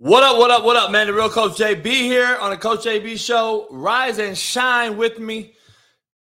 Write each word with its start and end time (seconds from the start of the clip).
What 0.00 0.22
up, 0.22 0.38
what 0.38 0.52
up, 0.52 0.62
what 0.62 0.76
up, 0.76 0.92
man? 0.92 1.08
The 1.08 1.12
real 1.12 1.28
Coach 1.28 1.58
JB 1.58 1.84
here 1.84 2.38
on 2.40 2.50
the 2.50 2.56
Coach 2.56 2.84
JB 2.84 3.18
show. 3.18 3.66
Rise 3.68 4.20
and 4.20 4.38
shine 4.38 4.96
with 4.96 5.18
me. 5.18 5.54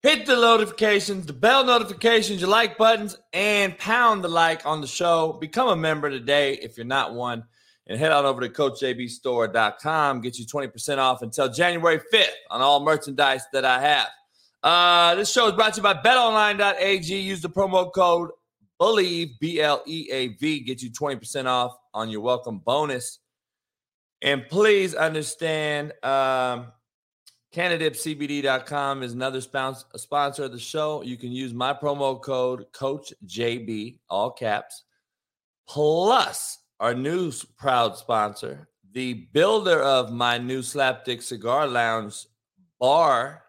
Hit 0.02 0.24
the 0.24 0.34
notifications, 0.34 1.26
the 1.26 1.34
bell 1.34 1.62
notifications, 1.62 2.40
your 2.40 2.48
like 2.48 2.78
buttons, 2.78 3.18
and 3.34 3.76
pound 3.76 4.24
the 4.24 4.28
like 4.28 4.64
on 4.64 4.80
the 4.80 4.86
show. 4.86 5.34
Become 5.42 5.68
a 5.68 5.76
member 5.76 6.08
today 6.08 6.54
if 6.54 6.78
you're 6.78 6.86
not 6.86 7.12
one. 7.12 7.44
And 7.86 7.98
head 7.98 8.12
on 8.12 8.24
over 8.24 8.40
to 8.40 8.48
CoachJBStore.com. 8.48 10.22
Get 10.22 10.38
you 10.38 10.46
20% 10.46 10.96
off 10.96 11.20
until 11.20 11.52
January 11.52 12.00
5th 12.10 12.28
on 12.48 12.62
all 12.62 12.82
merchandise 12.82 13.42
that 13.52 13.66
I 13.66 13.82
have. 13.82 14.08
Uh, 14.62 15.16
this 15.16 15.30
show 15.30 15.48
is 15.48 15.52
brought 15.52 15.74
to 15.74 15.80
you 15.80 15.82
by 15.82 15.92
betonline.ag. 15.92 17.14
Use 17.14 17.42
the 17.42 17.50
promo 17.50 17.92
code 17.92 18.30
BELIEVE, 18.80 19.38
B 19.38 19.60
L 19.60 19.82
E 19.86 20.08
A 20.10 20.28
V. 20.28 20.60
Get 20.60 20.80
you 20.80 20.90
20% 20.90 21.44
off 21.44 21.76
on 21.92 22.08
your 22.08 22.22
welcome 22.22 22.60
bonus. 22.60 23.18
And 24.22 24.48
please 24.48 24.94
understand, 24.94 25.92
um, 26.02 26.72
CannadipCBD.com 27.54 29.02
is 29.02 29.12
another 29.12 29.40
sponsor, 29.40 29.86
sponsor 29.96 30.44
of 30.44 30.52
the 30.52 30.58
show. 30.58 31.02
You 31.02 31.16
can 31.16 31.32
use 31.32 31.54
my 31.54 31.72
promo 31.72 32.20
code 32.20 32.66
CoachJB, 32.72 33.98
all 34.10 34.30
caps, 34.30 34.84
plus 35.68 36.58
our 36.80 36.94
new 36.94 37.32
proud 37.56 37.96
sponsor, 37.96 38.68
the 38.92 39.28
builder 39.32 39.80
of 39.80 40.12
my 40.12 40.38
new 40.38 40.60
Slapdick 40.60 41.22
Cigar 41.22 41.66
Lounge 41.66 42.26
bar 42.78 43.42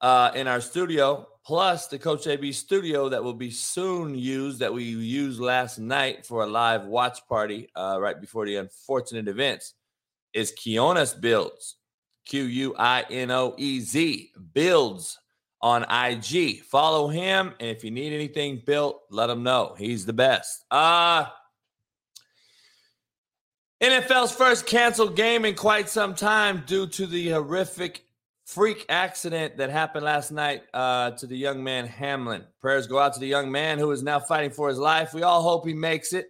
uh, 0.00 0.30
in 0.34 0.46
our 0.48 0.60
studio, 0.60 1.26
plus 1.44 1.86
the 1.88 1.98
Coach 1.98 2.24
JB 2.24 2.54
studio 2.54 3.10
that 3.10 3.22
will 3.22 3.34
be 3.34 3.50
soon 3.50 4.14
used 4.14 4.58
that 4.60 4.72
we 4.72 4.84
used 4.84 5.40
last 5.40 5.78
night 5.78 6.24
for 6.24 6.44
a 6.44 6.46
live 6.46 6.84
watch 6.86 7.26
party 7.28 7.68
uh, 7.76 7.98
right 8.00 8.20
before 8.20 8.46
the 8.46 8.56
unfortunate 8.56 9.28
events 9.28 9.74
is 10.34 10.52
Quinoez 10.52 11.20
Builds, 11.20 11.76
Q 12.26 12.44
U 12.44 12.74
I 12.78 13.04
N 13.10 13.30
O 13.30 13.54
E 13.56 13.80
Z, 13.80 14.32
Builds 14.52 15.18
on 15.62 15.84
IG. 15.84 16.62
Follow 16.62 17.08
him, 17.08 17.54
and 17.58 17.70
if 17.70 17.82
you 17.82 17.90
need 17.90 18.12
anything 18.12 18.62
built, 18.66 19.00
let 19.10 19.30
him 19.30 19.42
know. 19.42 19.74
He's 19.78 20.04
the 20.04 20.12
best. 20.12 20.64
Uh 20.70 21.26
NFL's 23.82 24.32
first 24.32 24.66
canceled 24.66 25.14
game 25.14 25.44
in 25.44 25.54
quite 25.54 25.88
some 25.88 26.14
time 26.14 26.62
due 26.66 26.86
to 26.86 27.06
the 27.06 27.30
horrific 27.30 28.04
freak 28.46 28.86
accident 28.88 29.56
that 29.56 29.68
happened 29.68 30.04
last 30.04 30.30
night 30.30 30.62
uh, 30.72 31.10
to 31.12 31.26
the 31.26 31.36
young 31.36 31.62
man 31.62 31.86
Hamlin. 31.86 32.44
Prayers 32.60 32.86
go 32.86 32.98
out 32.98 33.14
to 33.14 33.20
the 33.20 33.26
young 33.26 33.50
man 33.50 33.78
who 33.78 33.90
is 33.90 34.02
now 34.02 34.20
fighting 34.20 34.50
for 34.50 34.68
his 34.68 34.78
life. 34.78 35.12
We 35.12 35.22
all 35.22 35.42
hope 35.42 35.66
he 35.66 35.74
makes 35.74 36.12
it 36.12 36.28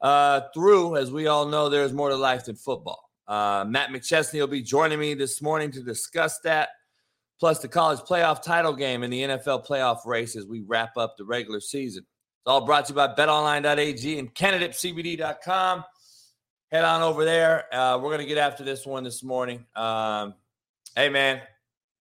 uh, 0.00 0.42
through. 0.52 0.96
As 0.96 1.10
we 1.10 1.28
all 1.28 1.46
know, 1.46 1.68
there's 1.68 1.92
more 1.92 2.10
to 2.10 2.16
life 2.16 2.46
than 2.46 2.56
football. 2.56 3.08
Uh, 3.26 3.64
Matt 3.66 3.90
McChesney 3.90 4.40
will 4.40 4.46
be 4.46 4.62
joining 4.62 4.98
me 4.98 5.14
this 5.14 5.40
morning 5.40 5.70
to 5.72 5.82
discuss 5.82 6.40
that, 6.40 6.70
plus 7.38 7.60
the 7.60 7.68
college 7.68 8.00
playoff 8.00 8.42
title 8.42 8.72
game 8.72 9.02
and 9.02 9.12
the 9.12 9.22
NFL 9.22 9.66
playoff 9.66 10.04
race 10.04 10.36
as 10.36 10.46
we 10.46 10.60
wrap 10.60 10.96
up 10.96 11.16
the 11.16 11.24
regular 11.24 11.60
season. 11.60 12.04
It's 12.04 12.50
all 12.50 12.64
brought 12.64 12.86
to 12.86 12.92
you 12.92 12.96
by 12.96 13.08
betonline.ag 13.08 14.18
and 14.18 14.34
CannadipCBD.com. 14.34 15.84
Head 16.72 16.84
on 16.84 17.02
over 17.02 17.24
there. 17.24 17.72
Uh, 17.72 17.98
we're 17.98 18.08
going 18.08 18.18
to 18.18 18.26
get 18.26 18.38
after 18.38 18.64
this 18.64 18.84
one 18.84 19.04
this 19.04 19.22
morning. 19.22 19.64
Um, 19.76 20.34
hey, 20.96 21.08
man, 21.08 21.40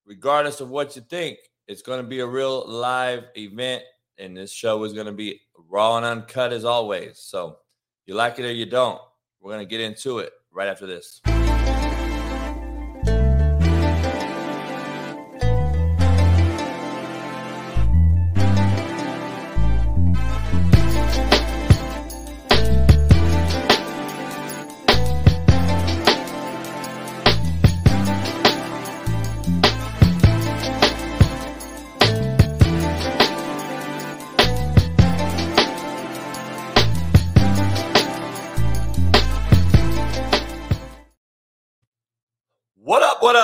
regardless 0.06 0.62
of 0.62 0.70
what 0.70 0.96
you 0.96 1.04
think, 1.04 1.38
it's 1.68 1.82
going 1.82 2.02
to 2.02 2.08
be 2.08 2.22
a 2.22 2.26
real 2.26 2.68
live 2.68 3.26
event, 3.38 3.84
and 4.18 4.36
this 4.36 4.52
show 4.52 4.84
is 4.84 4.94
going 4.94 5.06
to 5.06 5.12
be 5.12 5.42
raw 5.70 5.98
and 5.98 6.06
uncut 6.06 6.52
as 6.52 6.66
always. 6.66 7.20
So 7.20 7.58
you 8.06 8.16
like 8.16 8.40
it 8.40 8.46
or 8.46 8.52
you 8.52 8.66
don't. 8.66 9.00
We're 9.40 9.52
going 9.52 9.66
to 9.66 9.70
get 9.70 9.82
into 9.82 10.20
it 10.20 10.34
right 10.54 10.68
after 10.68 10.86
this. 10.86 11.22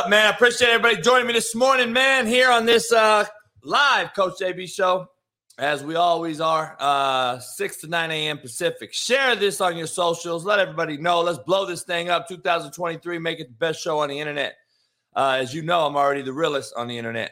Man? 0.09 0.25
I 0.25 0.29
appreciate 0.29 0.69
everybody 0.69 1.01
joining 1.01 1.27
me 1.27 1.33
this 1.33 1.53
morning, 1.53 1.91
man, 1.91 2.27
here 2.27 2.49
on 2.49 2.65
this 2.65 2.93
uh, 2.93 3.25
live 3.61 4.13
Coach 4.13 4.35
JB 4.39 4.69
show, 4.69 5.09
as 5.57 5.83
we 5.83 5.95
always 5.95 6.39
are, 6.39 6.77
uh, 6.79 7.39
6 7.39 7.77
to 7.77 7.87
9 7.87 8.11
a.m. 8.11 8.37
Pacific. 8.37 8.93
Share 8.93 9.35
this 9.35 9.59
on 9.59 9.75
your 9.75 9.87
socials. 9.87 10.45
Let 10.45 10.59
everybody 10.59 10.95
know. 10.97 11.19
Let's 11.19 11.39
blow 11.39 11.65
this 11.65 11.83
thing 11.83 12.09
up. 12.09 12.29
2023, 12.29 13.19
make 13.19 13.41
it 13.41 13.49
the 13.49 13.55
best 13.55 13.81
show 13.81 13.99
on 13.99 14.07
the 14.07 14.17
internet. 14.17 14.55
Uh, 15.13 15.39
as 15.41 15.53
you 15.53 15.61
know, 15.61 15.85
I'm 15.85 15.97
already 15.97 16.21
the 16.21 16.31
realest 16.31 16.73
on 16.77 16.87
the 16.87 16.97
internet. 16.97 17.31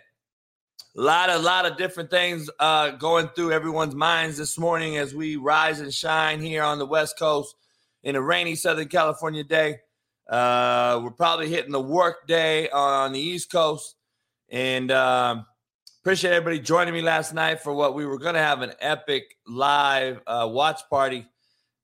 A 0.97 1.01
lot, 1.01 1.29
a 1.29 1.39
lot 1.39 1.65
of 1.65 1.77
different 1.77 2.09
things 2.09 2.49
uh, 2.59 2.91
going 2.91 3.29
through 3.29 3.53
everyone's 3.53 3.95
minds 3.95 4.37
this 4.37 4.57
morning 4.57 4.97
as 4.97 5.15
we 5.15 5.37
rise 5.37 5.79
and 5.79 5.93
shine 5.93 6.41
here 6.41 6.63
on 6.63 6.77
the 6.77 6.85
West 6.85 7.17
Coast 7.17 7.55
in 8.03 8.17
a 8.17 8.21
rainy 8.21 8.55
Southern 8.55 8.89
California 8.89 9.45
day. 9.45 9.79
Uh, 10.27 11.01
we're 11.03 11.11
probably 11.11 11.49
hitting 11.49 11.71
the 11.71 11.81
work 11.81 12.27
day 12.27 12.69
on 12.69 13.11
the 13.11 13.19
East 13.19 13.51
Coast. 13.51 13.95
And 14.49 14.91
um, 14.91 15.45
appreciate 16.01 16.33
everybody 16.33 16.59
joining 16.59 16.93
me 16.93 17.01
last 17.01 17.33
night 17.33 17.61
for 17.61 17.73
what 17.73 17.95
we 17.95 18.05
were 18.05 18.17
going 18.17 18.35
to 18.35 18.41
have 18.41 18.61
an 18.61 18.73
epic 18.79 19.37
live 19.47 20.21
uh, 20.27 20.47
watch 20.51 20.81
party 20.89 21.27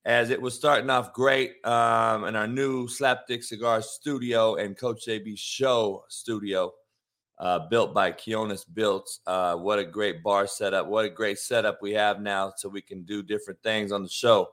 as 0.05 0.31
it 0.31 0.41
was 0.41 0.55
starting 0.55 0.89
off 0.89 1.13
great 1.13 1.63
um, 1.65 2.25
in 2.25 2.35
our 2.35 2.47
new 2.47 2.87
Slapdick 2.87 3.43
Cigar 3.43 3.81
studio 3.81 4.55
and 4.55 4.77
Coach 4.77 5.05
JB 5.07 5.37
Show 5.37 6.03
studio. 6.09 6.73
Uh, 7.37 7.67
built 7.69 7.91
by 7.91 8.11
Quinoez 8.11 8.65
Built. 8.71 9.17
Uh, 9.25 9.55
what 9.55 9.79
a 9.79 9.83
great 9.83 10.21
bar 10.21 10.45
setup. 10.45 10.85
What 10.85 11.05
a 11.05 11.09
great 11.09 11.39
setup 11.39 11.79
we 11.81 11.91
have 11.93 12.21
now 12.21 12.53
so 12.55 12.69
we 12.69 12.81
can 12.81 13.01
do 13.01 13.23
different 13.23 13.59
things 13.63 13.91
on 13.91 14.03
the 14.03 14.09
show. 14.09 14.49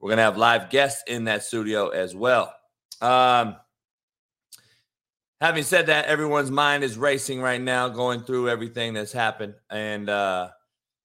We're 0.00 0.10
going 0.10 0.18
to 0.18 0.24
have 0.24 0.36
live 0.36 0.68
guests 0.68 1.02
in 1.06 1.24
that 1.24 1.44
studio 1.44 1.88
as 1.88 2.14
well. 2.14 2.52
Um, 3.00 3.56
having 5.40 5.62
said 5.62 5.86
that, 5.86 6.06
everyone's 6.06 6.50
mind 6.50 6.84
is 6.84 6.96
racing 6.96 7.40
right 7.40 7.60
now, 7.60 7.88
going 7.88 8.22
through 8.22 8.48
everything 8.48 8.94
that's 8.94 9.12
happened. 9.12 9.54
And, 9.70 10.08
uh, 10.08 10.50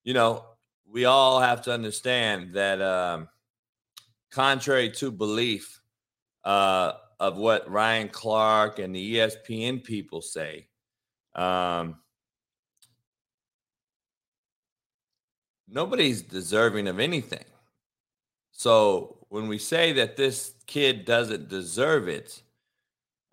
you 0.03 0.13
know, 0.13 0.45
we 0.85 1.05
all 1.05 1.39
have 1.39 1.61
to 1.63 1.73
understand 1.73 2.53
that, 2.53 2.81
um, 2.81 3.27
contrary 4.31 4.89
to 4.89 5.11
belief 5.11 5.81
uh, 6.43 6.93
of 7.19 7.37
what 7.37 7.69
Ryan 7.69 8.09
Clark 8.09 8.79
and 8.79 8.95
the 8.95 9.15
ESPN 9.15 9.83
people 9.83 10.21
say, 10.21 10.67
um, 11.35 11.97
nobody's 15.67 16.21
deserving 16.21 16.87
of 16.87 16.99
anything. 16.99 17.45
So 18.51 19.25
when 19.29 19.47
we 19.47 19.57
say 19.57 19.93
that 19.93 20.17
this 20.17 20.53
kid 20.71 21.03
doesn't 21.03 21.49
deserve 21.49 22.07
it, 22.07 22.41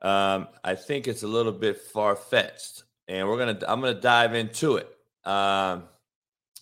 um, 0.02 0.48
I 0.64 0.74
think 0.74 1.06
it's 1.06 1.22
a 1.22 1.28
little 1.28 1.52
bit 1.52 1.80
far 1.80 2.16
fetched, 2.16 2.82
and 3.06 3.28
we're 3.28 3.38
gonna 3.38 3.58
I'm 3.68 3.80
gonna 3.80 4.00
dive 4.00 4.34
into 4.34 4.76
it. 4.76 4.88
Um, 5.24 5.84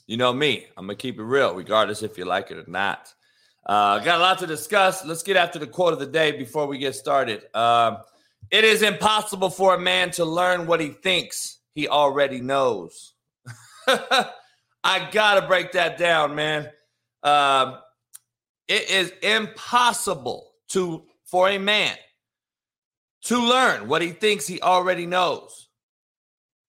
you 0.06 0.18
know 0.18 0.34
me, 0.34 0.66
I'm 0.76 0.84
gonna 0.84 0.96
keep 0.96 1.18
it 1.18 1.22
real, 1.22 1.54
regardless 1.54 2.02
if 2.02 2.18
you 2.18 2.26
like 2.26 2.50
it 2.50 2.58
or 2.58 2.70
not. 2.70 3.12
Uh, 3.64 3.98
got 4.00 4.18
a 4.18 4.22
lot 4.22 4.38
to 4.40 4.46
discuss. 4.46 5.04
Let's 5.04 5.22
get 5.22 5.36
after 5.36 5.58
the 5.58 5.66
quote 5.66 5.94
of 5.94 5.98
the 5.98 6.06
day 6.06 6.32
before 6.32 6.66
we 6.66 6.76
get 6.76 6.94
started. 6.94 7.44
Um, 7.54 7.98
it 8.50 8.64
is 8.64 8.82
impossible 8.82 9.48
for 9.48 9.74
a 9.74 9.78
man 9.78 10.10
to 10.12 10.26
learn 10.26 10.66
what 10.66 10.80
he 10.80 10.90
thinks 10.90 11.58
he 11.72 11.88
already 11.88 12.40
knows. 12.42 13.14
I 13.88 15.08
gotta 15.10 15.46
break 15.46 15.72
that 15.72 15.96
down, 15.96 16.34
man. 16.34 16.68
Um, 17.22 17.78
it 18.68 18.90
is 18.90 19.12
impossible 19.22 20.52
to 20.68 21.04
for 21.24 21.48
a 21.48 21.58
man 21.58 21.96
to 23.22 23.38
learn 23.38 23.88
what 23.88 24.02
he 24.02 24.10
thinks 24.10 24.46
he 24.46 24.60
already 24.60 25.06
knows. 25.06 25.68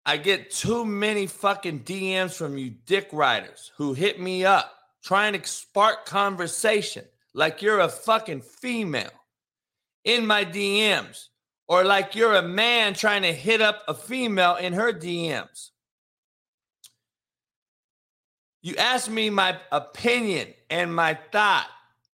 I 0.05 0.17
get 0.17 0.49
too 0.49 0.85
many 0.85 1.27
fucking 1.27 1.81
DMs 1.81 2.33
from 2.33 2.57
you 2.57 2.71
dick 2.71 3.09
riders 3.11 3.71
who 3.77 3.93
hit 3.93 4.19
me 4.19 4.45
up 4.45 4.73
trying 5.03 5.39
to 5.39 5.47
spark 5.47 6.05
conversation 6.05 7.05
like 7.33 7.61
you're 7.61 7.79
a 7.79 7.89
fucking 7.89 8.41
female 8.41 9.11
in 10.03 10.25
my 10.25 10.43
DMs 10.43 11.25
or 11.67 11.83
like 11.83 12.15
you're 12.15 12.33
a 12.33 12.41
man 12.41 12.95
trying 12.95 13.21
to 13.21 13.31
hit 13.33 13.61
up 13.61 13.83
a 13.87 13.93
female 13.93 14.55
in 14.55 14.73
her 14.73 14.91
DMs. 14.91 15.69
You 18.61 18.75
ask 18.75 19.09
me 19.09 19.29
my 19.29 19.57
opinion 19.71 20.47
and 20.69 20.93
my 20.93 21.17
thought, 21.31 21.67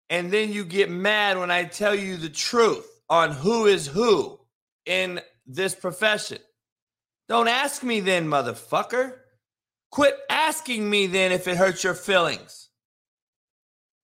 and 0.10 0.32
then 0.32 0.52
you 0.52 0.66
get 0.66 0.90
mad 0.90 1.38
when 1.38 1.52
I 1.52 1.64
tell 1.66 1.96
you 1.96 2.18
the 2.18 2.30
truth. 2.30 2.86
on 3.08 3.32
who 3.32 3.68
is 3.68 3.86
who 3.86 4.40
in 4.88 5.22
this 5.46 5.76
profession. 5.76 6.40
Don't 7.30 7.48
ask 7.48 7.84
me 7.84 8.00
then, 8.00 8.28
motherfucker. 8.28 9.14
Quit 9.92 10.18
asking 10.28 10.90
me 10.90 11.06
then 11.06 11.32
if 11.32 11.48
it 11.48 11.56
hurts 11.56 11.84
your 11.84 11.94
feelings. 11.94 12.70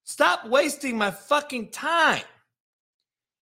Stop 0.04 0.46
wasting 0.46 0.98
my 0.98 1.10
fucking 1.10 1.72
time. 1.72 2.22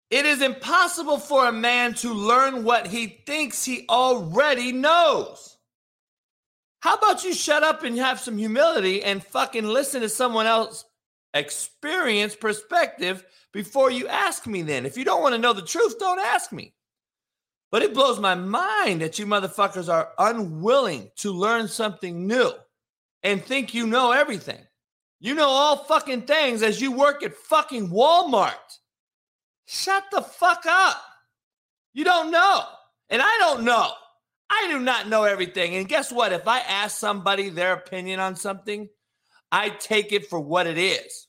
It 0.10 0.26
is 0.26 0.42
impossible 0.42 1.20
for 1.20 1.48
a 1.48 1.52
man 1.52 1.94
to 1.96 2.14
learn 2.14 2.64
what 2.64 2.88
he 2.88 3.22
thinks 3.26 3.64
he 3.64 3.86
already 3.90 4.72
knows. 4.72 5.58
How 6.80 6.96
about 6.96 7.24
you 7.24 7.34
shut 7.34 7.64
up 7.64 7.84
and 7.84 7.98
have 7.98 8.20
some 8.20 8.38
humility 8.38 9.04
and 9.04 9.24
fucking 9.24 9.66
listen 9.66 10.02
to 10.02 10.10
someone 10.10 10.48
else 10.48 10.86
experience 11.34 12.36
perspective 12.36 13.24
before 13.54 13.92
you 13.92 14.08
ask 14.08 14.48
me 14.48 14.62
then. 14.62 14.86
If 14.86 14.98
you 14.98 15.06
don't 15.06 15.22
want 15.22 15.36
to 15.36 15.42
know 15.42 15.54
the 15.54 15.62
truth, 15.62 16.00
don't 16.00 16.20
ask 16.20 16.52
me. 16.52 16.74
But 17.72 17.84
it 17.84 17.94
blows 17.94 18.20
my 18.20 18.36
mind 18.36 19.02
that 19.02 19.20
you 19.20 19.26
motherfuckers 19.26 19.94
are 19.94 20.10
unwilling 20.18 21.12
to 21.18 21.32
learn 21.32 21.68
something 21.68 22.26
new 22.26 22.52
and 23.22 23.44
think 23.44 23.74
you 23.74 23.86
know 23.86 24.12
everything. 24.12 24.62
You 25.20 25.36
know 25.36 25.50
all 25.50 25.84
fucking 25.84 26.24
things 26.24 26.64
as 26.64 26.82
you 26.82 26.92
work 26.92 27.24
at 27.24 27.36
fucking 27.36 27.90
Walmart. 27.90 28.54
Shut 29.66 30.06
the 30.12 30.22
fuck 30.22 30.66
up. 30.66 31.02
You 31.94 32.04
don't 32.06 32.32
know. 32.32 32.64
And 33.10 33.22
I 33.22 33.38
don't 33.40 33.64
know. 33.64 33.92
I 34.50 34.68
do 34.70 34.80
not 34.80 35.10
know 35.10 35.24
everything. 35.24 35.76
And 35.76 35.88
guess 35.88 36.12
what? 36.12 36.34
If 36.34 36.48
I 36.48 36.60
ask 36.60 36.98
somebody 36.98 37.50
their 37.50 37.74
opinion 37.74 38.20
on 38.20 38.36
something, 38.36 38.90
I 39.52 39.70
take 39.70 40.12
it 40.12 40.30
for 40.30 40.40
what 40.40 40.68
it 40.68 40.78
is 40.78 41.28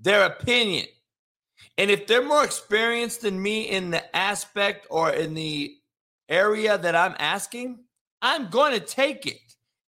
their 0.00 0.24
opinion. 0.26 0.86
And 1.78 1.90
if 1.90 2.06
they're 2.06 2.24
more 2.24 2.44
experienced 2.44 3.22
than 3.22 3.40
me 3.40 3.62
in 3.62 3.90
the 3.90 4.16
aspect 4.16 4.86
or 4.90 5.10
in 5.10 5.34
the 5.34 5.76
area 6.28 6.76
that 6.76 6.96
I'm 6.96 7.14
asking, 7.18 7.84
I'm 8.20 8.50
going 8.50 8.72
to 8.72 8.84
take 8.84 9.26
it 9.26 9.38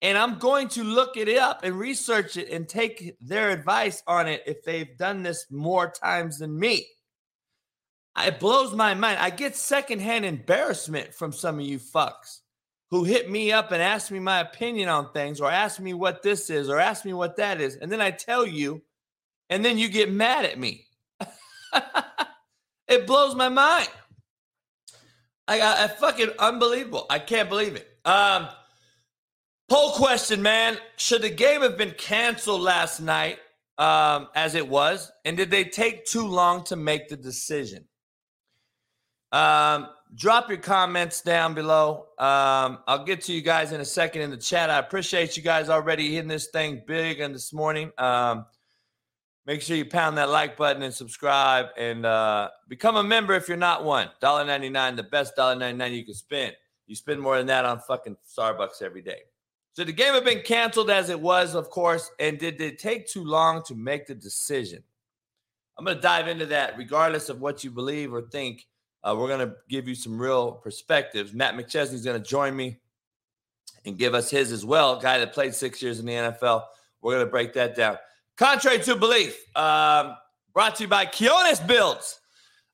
and 0.02 0.18
I'm 0.18 0.38
going 0.38 0.68
to 0.68 0.84
look 0.84 1.16
it 1.16 1.36
up 1.38 1.64
and 1.64 1.78
research 1.78 2.36
it 2.36 2.50
and 2.50 2.68
take 2.68 3.16
their 3.20 3.50
advice 3.50 4.02
on 4.06 4.28
it 4.28 4.42
if 4.46 4.62
they've 4.62 4.96
done 4.98 5.22
this 5.22 5.46
more 5.50 5.90
times 5.90 6.38
than 6.38 6.58
me. 6.58 6.86
It 8.18 8.38
blows 8.38 8.74
my 8.74 8.92
mind. 8.94 9.18
I 9.18 9.30
get 9.30 9.56
secondhand 9.56 10.26
embarrassment 10.26 11.14
from 11.14 11.32
some 11.32 11.58
of 11.58 11.64
you 11.64 11.78
fucks 11.78 12.41
who 12.92 13.04
hit 13.04 13.30
me 13.30 13.50
up 13.50 13.72
and 13.72 13.82
ask 13.82 14.10
me 14.10 14.18
my 14.18 14.40
opinion 14.40 14.86
on 14.90 15.10
things 15.12 15.40
or 15.40 15.50
ask 15.50 15.80
me 15.80 15.94
what 15.94 16.22
this 16.22 16.50
is 16.50 16.68
or 16.68 16.78
ask 16.78 17.06
me 17.06 17.14
what 17.14 17.36
that 17.38 17.58
is. 17.58 17.76
And 17.76 17.90
then 17.90 18.02
I 18.02 18.10
tell 18.10 18.46
you, 18.46 18.82
and 19.48 19.64
then 19.64 19.78
you 19.78 19.88
get 19.88 20.12
mad 20.12 20.44
at 20.44 20.58
me. 20.58 20.84
it 22.88 23.06
blows 23.06 23.34
my 23.34 23.48
mind. 23.48 23.88
I 25.48 25.56
got 25.56 25.98
fucking 25.98 26.32
unbelievable. 26.38 27.06
I 27.08 27.18
can't 27.18 27.48
believe 27.48 27.76
it. 27.76 27.88
Um, 28.04 28.48
poll 29.70 29.92
question, 29.92 30.42
man. 30.42 30.76
Should 30.98 31.22
the 31.22 31.30
game 31.30 31.62
have 31.62 31.78
been 31.78 31.94
canceled 31.96 32.60
last 32.60 33.00
night 33.00 33.38
um, 33.78 34.28
as 34.34 34.54
it 34.54 34.68
was? 34.68 35.10
And 35.24 35.38
did 35.38 35.50
they 35.50 35.64
take 35.64 36.04
too 36.04 36.26
long 36.26 36.62
to 36.64 36.76
make 36.76 37.08
the 37.08 37.16
decision? 37.16 37.88
Um, 39.32 39.88
drop 40.14 40.48
your 40.48 40.58
comments 40.58 41.22
down 41.22 41.54
below. 41.54 42.06
Um, 42.18 42.78
I'll 42.86 43.04
get 43.04 43.22
to 43.22 43.32
you 43.32 43.40
guys 43.40 43.72
in 43.72 43.80
a 43.80 43.84
second 43.84 44.22
in 44.22 44.30
the 44.30 44.36
chat. 44.36 44.70
I 44.70 44.78
appreciate 44.78 45.36
you 45.36 45.42
guys 45.42 45.68
already 45.68 46.12
hitting 46.12 46.28
this 46.28 46.48
thing 46.48 46.82
big 46.86 47.20
and 47.20 47.34
this 47.34 47.52
morning. 47.52 47.90
Um, 47.98 48.46
make 49.46 49.62
sure 49.62 49.76
you 49.76 49.86
pound 49.86 50.18
that 50.18 50.28
like 50.28 50.56
button 50.56 50.82
and 50.82 50.92
subscribe 50.92 51.66
and 51.76 52.04
uh, 52.04 52.50
become 52.68 52.96
a 52.96 53.02
member 53.02 53.34
if 53.34 53.48
you're 53.48 53.56
not 53.56 53.84
one. 53.84 54.10
$1.99, 54.22 54.96
the 54.96 55.02
best 55.02 55.36
$1.99 55.36 55.96
you 55.96 56.04
can 56.04 56.14
spend. 56.14 56.54
You 56.86 56.94
spend 56.94 57.20
more 57.20 57.38
than 57.38 57.46
that 57.46 57.64
on 57.64 57.80
fucking 57.80 58.16
Starbucks 58.28 58.82
every 58.82 59.02
day. 59.02 59.20
So 59.74 59.84
the 59.84 59.92
game 59.92 60.12
had 60.12 60.24
been 60.24 60.42
canceled 60.42 60.90
as 60.90 61.08
it 61.08 61.18
was, 61.18 61.54
of 61.54 61.70
course. 61.70 62.10
And 62.18 62.38
did 62.38 62.60
it 62.60 62.78
take 62.78 63.08
too 63.08 63.24
long 63.24 63.62
to 63.64 63.74
make 63.74 64.06
the 64.06 64.14
decision? 64.14 64.82
I'm 65.78 65.86
going 65.86 65.96
to 65.96 66.02
dive 66.02 66.28
into 66.28 66.44
that 66.46 66.76
regardless 66.76 67.30
of 67.30 67.40
what 67.40 67.64
you 67.64 67.70
believe 67.70 68.12
or 68.12 68.20
think. 68.20 68.66
Uh, 69.04 69.16
we're 69.18 69.28
going 69.28 69.46
to 69.46 69.56
give 69.68 69.88
you 69.88 69.94
some 69.94 70.18
real 70.18 70.52
perspectives. 70.52 71.32
Matt 71.32 71.54
McChesney 71.54 71.94
is 71.94 72.04
going 72.04 72.20
to 72.20 72.28
join 72.28 72.54
me 72.54 72.78
and 73.84 73.98
give 73.98 74.14
us 74.14 74.30
his 74.30 74.52
as 74.52 74.64
well. 74.64 75.00
Guy 75.00 75.18
that 75.18 75.32
played 75.32 75.54
six 75.54 75.82
years 75.82 75.98
in 75.98 76.06
the 76.06 76.12
NFL. 76.12 76.64
We're 77.00 77.14
going 77.14 77.26
to 77.26 77.30
break 77.30 77.52
that 77.54 77.74
down. 77.74 77.98
Contrary 78.36 78.78
to 78.80 78.96
belief, 78.96 79.36
um, 79.56 80.16
brought 80.54 80.76
to 80.76 80.84
you 80.84 80.88
by 80.88 81.06
Quinoez 81.06 81.66
Builds. 81.66 82.20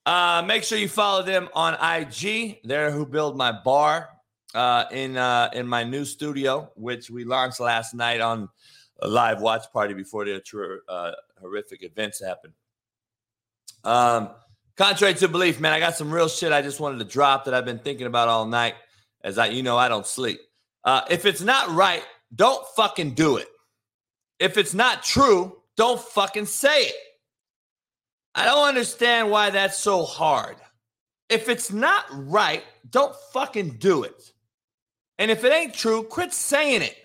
Uh, 0.06 0.42
make 0.46 0.64
sure 0.64 0.78
you 0.78 0.88
follow 0.88 1.22
them 1.22 1.48
on 1.54 1.75
IG. 1.75 2.60
They're 2.64 2.90
who 2.90 3.04
build 3.04 3.36
my 3.36 3.52
bar 3.52 4.08
uh, 4.54 4.84
in 4.90 5.16
uh, 5.16 5.50
in 5.52 5.66
my 5.66 5.84
new 5.84 6.04
studio, 6.04 6.70
which 6.76 7.10
we 7.10 7.25
launched 7.25 7.60
last 7.60 7.94
night 7.94 8.20
on 8.20 8.48
a 9.02 9.08
live 9.08 9.40
watch 9.40 9.64
party 9.72 9.94
before 9.94 10.25
the 10.25 10.42
uh, 10.88 11.12
horrific 11.40 11.82
events 11.82 12.22
happened. 12.25 12.54
Um, 13.84 14.30
Contrary 14.78 15.12
to 15.12 15.26
belief, 15.26 15.58
man, 15.58 15.72
I 15.72 15.80
got 15.80 15.96
some 15.96 16.14
real 16.14 16.28
shit 16.28 16.52
I 16.52 16.62
just 16.62 16.78
wanted 16.78 16.98
to 17.00 17.04
drop 17.04 17.44
that 17.44 17.52
I've 17.52 17.64
been 17.64 17.80
thinking 17.80 18.06
about 18.06 18.28
all 18.28 18.46
night. 18.46 18.76
As 19.25 19.36
I, 19.36 19.46
you 19.46 19.64
know, 19.64 19.76
I 19.76 19.88
don't 19.88 20.06
sleep. 20.06 20.38
Uh, 20.84 21.00
if 21.10 21.26
it's 21.26 21.40
not 21.40 21.69
right, 21.75 22.04
don't 22.32 22.64
fucking 22.76 23.14
do 23.14 23.38
it. 23.38 23.48
If 24.38 24.56
it's 24.56 24.75
not 24.75 25.02
true, 25.02 25.56
don't 25.76 26.00
fucking 26.00 26.46
say 26.46 26.84
it. 26.84 26.94
I 28.36 28.44
don't 28.44 28.69
understand 28.69 29.32
why 29.32 29.50
that's 29.50 29.76
so 29.76 30.04
hard. 30.04 30.56
If 31.28 31.49
it's 31.49 31.73
not 31.73 32.04
right, 32.11 32.62
don't 32.88 33.16
fucking 33.32 33.78
do 33.78 34.04
it. 34.04 34.32
And 35.18 35.28
if 35.32 35.42
it 35.42 35.52
ain't 35.52 35.75
true, 35.75 36.04
quit 36.04 36.32
saying 36.32 36.82
it. 36.82 36.97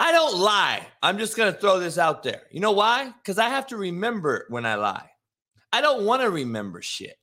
I 0.00 0.10
don't 0.10 0.36
lie. 0.36 0.84
I'm 1.00 1.18
just 1.18 1.36
going 1.36 1.54
to 1.54 1.58
throw 1.60 1.78
this 1.78 1.96
out 1.96 2.24
there. 2.24 2.42
You 2.50 2.58
know 2.58 2.72
why? 2.72 3.12
Because 3.22 3.38
I 3.38 3.50
have 3.50 3.68
to 3.68 3.76
remember 3.76 4.46
when 4.48 4.66
I 4.66 4.74
lie. 4.74 5.13
I 5.74 5.80
don't 5.80 6.04
want 6.04 6.22
to 6.22 6.30
remember 6.30 6.82
shit. 6.82 7.18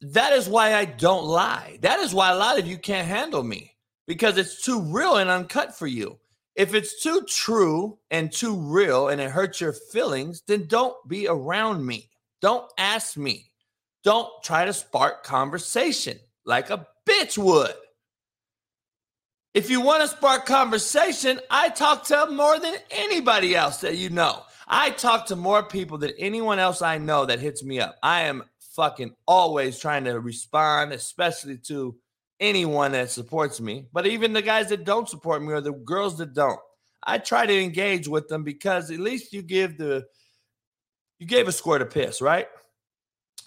That 0.00 0.32
is 0.32 0.48
why 0.48 0.74
I 0.74 0.84
don't 0.84 1.26
lie. 1.26 1.78
That 1.82 2.00
is 2.00 2.12
why 2.12 2.32
a 2.32 2.36
lot 2.36 2.58
of 2.58 2.66
you 2.66 2.76
can't 2.76 3.06
handle 3.06 3.44
me 3.44 3.76
because 4.08 4.36
it's 4.36 4.64
too 4.64 4.82
real 4.82 5.14
and 5.18 5.30
uncut 5.30 5.78
for 5.78 5.86
you. 5.86 6.18
If 6.56 6.74
it's 6.74 7.00
too 7.00 7.22
true 7.28 7.98
and 8.10 8.32
too 8.32 8.56
real 8.56 9.06
and 9.06 9.20
it 9.20 9.30
hurts 9.30 9.60
your 9.60 9.74
feelings, 9.74 10.42
then 10.48 10.66
don't 10.66 10.96
be 11.06 11.28
around 11.28 11.86
me. 11.86 12.10
Don't 12.40 12.68
ask 12.78 13.16
me. 13.16 13.52
Don't 14.02 14.28
try 14.42 14.64
to 14.64 14.72
spark 14.72 15.22
conversation 15.22 16.18
like 16.44 16.70
a 16.70 16.88
bitch 17.08 17.38
would. 17.38 17.74
If 19.54 19.70
you 19.70 19.82
want 19.82 20.02
to 20.02 20.08
spark 20.08 20.46
conversation, 20.46 21.38
I 21.48 21.68
talk 21.68 22.06
to 22.06 22.26
more 22.28 22.58
than 22.58 22.74
anybody 22.90 23.54
else 23.54 23.82
that 23.82 23.98
you 23.98 24.10
know. 24.10 24.42
I 24.74 24.88
talk 24.88 25.26
to 25.26 25.36
more 25.36 25.62
people 25.62 25.98
than 25.98 26.12
anyone 26.18 26.58
else 26.58 26.80
I 26.80 26.96
know 26.96 27.26
that 27.26 27.40
hits 27.40 27.62
me 27.62 27.78
up. 27.78 27.98
I 28.02 28.22
am 28.22 28.42
fucking 28.74 29.14
always 29.28 29.78
trying 29.78 30.04
to 30.04 30.18
respond, 30.18 30.92
especially 30.92 31.58
to 31.58 31.94
anyone 32.40 32.92
that 32.92 33.10
supports 33.10 33.60
me, 33.60 33.84
but 33.92 34.06
even 34.06 34.32
the 34.32 34.40
guys 34.40 34.70
that 34.70 34.84
don't 34.84 35.06
support 35.06 35.42
me 35.42 35.52
or 35.52 35.60
the 35.60 35.72
girls 35.72 36.16
that 36.18 36.32
don't. 36.32 36.58
I 37.02 37.18
try 37.18 37.44
to 37.44 37.60
engage 37.60 38.08
with 38.08 38.28
them 38.28 38.44
because 38.44 38.90
at 38.90 38.98
least 38.98 39.34
you 39.34 39.42
give 39.42 39.76
the 39.76 40.06
you 41.18 41.26
gave 41.26 41.48
a 41.48 41.52
squirt 41.52 41.82
of 41.82 41.90
piss, 41.90 42.22
right? 42.22 42.48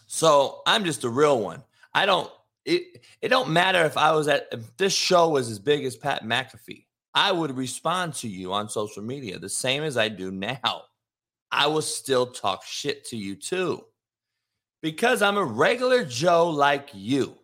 So 0.05 0.61
I'm 0.67 0.85
just 0.85 1.05
a 1.05 1.09
real 1.09 1.39
one. 1.39 1.63
I 1.91 2.05
don't 2.05 2.29
it 2.65 3.03
it 3.21 3.29
don't 3.29 3.49
matter 3.49 3.83
if 3.83 3.97
I 3.97 4.11
was 4.11 4.27
at 4.27 4.47
if 4.51 4.77
this 4.77 4.93
show 4.93 5.29
was 5.29 5.49
as 5.49 5.57
big 5.57 5.85
as 5.85 5.95
Pat 5.95 6.23
McAfee. 6.23 6.85
I 7.15 7.31
would 7.31 7.57
respond 7.57 8.13
to 8.15 8.27
you 8.27 8.53
on 8.53 8.69
social 8.69 9.01
media 9.01 9.39
the 9.39 9.49
same 9.49 9.81
as 9.81 9.97
I 9.97 10.09
do 10.09 10.29
now. 10.29 10.83
I 11.51 11.67
will 11.67 11.81
still 11.81 12.27
talk 12.27 12.63
shit 12.65 13.05
to 13.05 13.17
you 13.17 13.35
too. 13.35 13.83
Because 14.81 15.21
I'm 15.21 15.37
a 15.37 15.43
regular 15.43 16.05
Joe 16.05 16.49
like 16.49 16.89
you. 16.93 17.35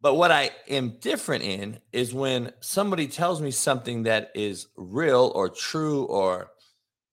But 0.00 0.14
what 0.14 0.30
I 0.30 0.50
am 0.68 0.98
different 1.00 1.42
in 1.44 1.80
is 1.92 2.14
when 2.14 2.52
somebody 2.60 3.08
tells 3.08 3.42
me 3.42 3.50
something 3.50 4.04
that 4.04 4.30
is 4.34 4.68
real 4.76 5.32
or 5.34 5.48
true 5.48 6.04
or 6.04 6.52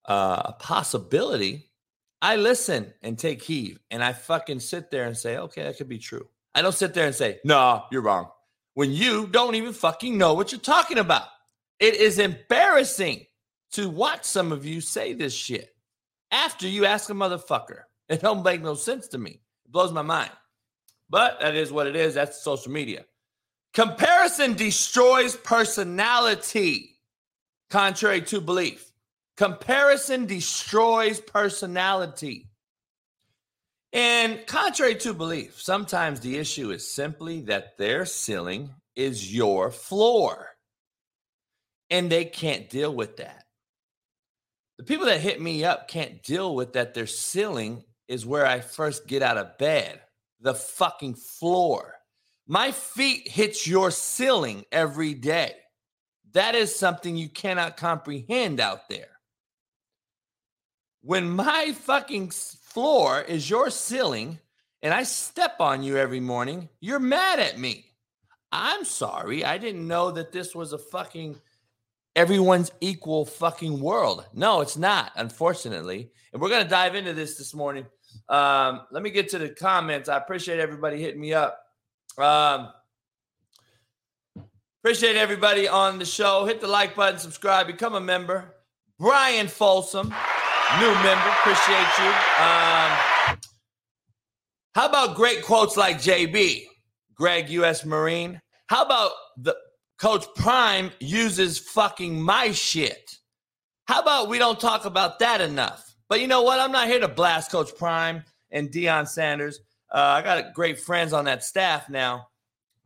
uh, 0.07 0.41
a 0.45 0.53
possibility, 0.53 1.71
I 2.21 2.35
listen 2.35 2.93
and 3.01 3.17
take 3.17 3.41
heed. 3.41 3.79
And 3.89 4.03
I 4.03 4.13
fucking 4.13 4.59
sit 4.59 4.91
there 4.91 5.05
and 5.05 5.17
say, 5.17 5.37
okay, 5.37 5.63
that 5.63 5.77
could 5.77 5.89
be 5.89 5.97
true. 5.97 6.27
I 6.53 6.61
don't 6.61 6.75
sit 6.75 6.93
there 6.93 7.07
and 7.07 7.15
say, 7.15 7.39
nah, 7.43 7.83
you're 7.91 8.01
wrong. 8.01 8.29
When 8.75 8.91
you 8.91 9.27
don't 9.27 9.55
even 9.55 9.73
fucking 9.73 10.17
know 10.17 10.33
what 10.33 10.51
you're 10.51 10.61
talking 10.61 10.99
about. 10.99 11.27
It 11.79 11.95
is 11.95 12.19
embarrassing 12.19 13.25
to 13.75 13.89
watch 13.89 14.23
some 14.23 14.51
of 14.51 14.65
you 14.65 14.81
say 14.81 15.13
this 15.13 15.33
shit 15.33 15.75
after 16.31 16.67
you 16.67 16.85
ask 16.85 17.09
a 17.09 17.13
motherfucker. 17.13 17.81
It 18.07 18.21
don't 18.21 18.43
make 18.43 18.61
no 18.61 18.75
sense 18.75 19.07
to 19.09 19.17
me. 19.17 19.41
It 19.65 19.71
blows 19.71 19.91
my 19.91 20.03
mind. 20.03 20.29
But 21.09 21.39
that 21.39 21.55
is 21.55 21.71
what 21.71 21.87
it 21.87 21.95
is. 21.95 22.13
That's 22.13 22.43
social 22.43 22.71
media. 22.71 23.03
Comparison 23.73 24.53
destroys 24.53 25.35
personality, 25.35 26.99
contrary 27.71 28.21
to 28.21 28.41
belief. 28.41 28.91
Comparison 29.37 30.27
destroys 30.27 31.19
personality. 31.19 32.47
And 33.91 34.45
contrary 34.45 34.95
to 34.97 35.15
belief, 35.15 35.59
sometimes 35.59 36.19
the 36.19 36.37
issue 36.37 36.69
is 36.69 36.87
simply 36.87 37.41
that 37.41 37.79
their 37.79 38.05
ceiling 38.05 38.69
is 38.95 39.33
your 39.33 39.71
floor. 39.71 40.49
And 41.89 42.11
they 42.11 42.25
can't 42.25 42.69
deal 42.69 42.93
with 42.93 43.17
that. 43.17 43.44
The 44.77 44.83
people 44.83 45.05
that 45.05 45.21
hit 45.21 45.41
me 45.41 45.63
up 45.63 45.87
can't 45.87 46.21
deal 46.21 46.53
with 46.53 46.73
that 46.73 46.93
their 46.93 47.07
ceiling 47.07 47.83
is 48.07 48.25
where 48.25 48.45
I 48.45 48.59
first 48.59 49.07
get 49.07 49.21
out 49.21 49.37
of 49.37 49.57
bed, 49.57 50.01
the 50.41 50.53
fucking 50.53 51.15
floor. 51.15 51.93
My 52.47 52.71
feet 52.71 53.27
hit 53.27 53.65
your 53.65 53.89
ceiling 53.89 54.65
every 54.71 55.13
day. 55.13 55.53
That 56.33 56.55
is 56.55 56.75
something 56.75 57.15
you 57.15 57.29
cannot 57.29 57.77
comprehend 57.77 58.59
out 58.59 58.89
there. 58.89 59.07
When 61.01 61.29
my 61.29 61.71
fucking 61.71 62.31
floor 62.31 63.21
is 63.21 63.49
your 63.49 63.69
ceiling 63.69 64.39
and 64.81 64.93
I 64.93 65.03
step 65.03 65.55
on 65.59 65.81
you 65.81 65.97
every 65.97 66.19
morning, 66.19 66.67
you're 66.81 66.99
mad 66.99 67.39
at 67.39 67.57
me. 67.57 67.85
I'm 68.51 68.83
sorry. 68.83 69.45
I 69.45 69.57
didn't 69.57 69.87
know 69.87 70.11
that 70.11 70.31
this 70.31 70.53
was 70.53 70.73
a 70.73 70.77
fucking 70.77 71.39
everyone's 72.15 72.71
equal 72.81 73.25
fucking 73.25 73.79
world. 73.79 74.25
No, 74.33 74.61
it's 74.61 74.77
not, 74.77 75.11
unfortunately. 75.15 76.11
And 76.33 76.41
we're 76.41 76.49
going 76.49 76.63
to 76.63 76.69
dive 76.69 76.95
into 76.95 77.13
this 77.13 77.37
this 77.37 77.53
morning. 77.53 77.85
Um, 78.29 78.81
let 78.91 79.03
me 79.03 79.09
get 79.09 79.29
to 79.29 79.39
the 79.39 79.49
comments. 79.49 80.09
I 80.09 80.17
appreciate 80.17 80.59
everybody 80.59 81.01
hitting 81.01 81.21
me 81.21 81.33
up. 81.33 81.59
Um, 82.17 82.69
appreciate 84.83 85.15
everybody 85.15 85.67
on 85.67 85.99
the 85.99 86.05
show. 86.05 86.45
Hit 86.45 86.61
the 86.61 86.67
like 86.67 86.95
button, 86.95 87.19
subscribe, 87.19 87.67
become 87.67 87.95
a 87.95 88.01
member. 88.01 88.55
Brian 88.97 89.47
Folsom 89.47 90.13
new 90.79 90.93
member. 90.95 91.29
Appreciate 91.29 91.87
you. 91.99 92.09
Um, 92.43 92.91
how 94.73 94.87
about 94.87 95.15
great 95.15 95.43
quotes 95.43 95.77
like 95.77 95.97
JB, 95.97 96.65
Greg, 97.15 97.49
U.S. 97.49 97.85
Marine? 97.85 98.41
How 98.67 98.83
about 98.83 99.11
the 99.37 99.55
Coach 99.97 100.25
Prime 100.35 100.91
uses 100.99 101.57
fucking 101.57 102.21
my 102.21 102.51
shit? 102.51 103.17
How 103.85 104.01
about 104.01 104.29
we 104.29 104.39
don't 104.39 104.59
talk 104.59 104.85
about 104.85 105.19
that 105.19 105.41
enough? 105.41 105.95
But 106.09 106.21
you 106.21 106.27
know 106.27 106.41
what? 106.41 106.59
I'm 106.59 106.71
not 106.71 106.87
here 106.87 106.99
to 106.99 107.07
blast 107.07 107.51
Coach 107.51 107.75
Prime 107.77 108.23
and 108.51 108.69
Deion 108.69 109.07
Sanders. 109.07 109.59
Uh, 109.91 109.99
I 109.99 110.21
got 110.21 110.53
great 110.53 110.79
friends 110.79 111.13
on 111.13 111.25
that 111.25 111.43
staff 111.43 111.89
now. 111.89 112.27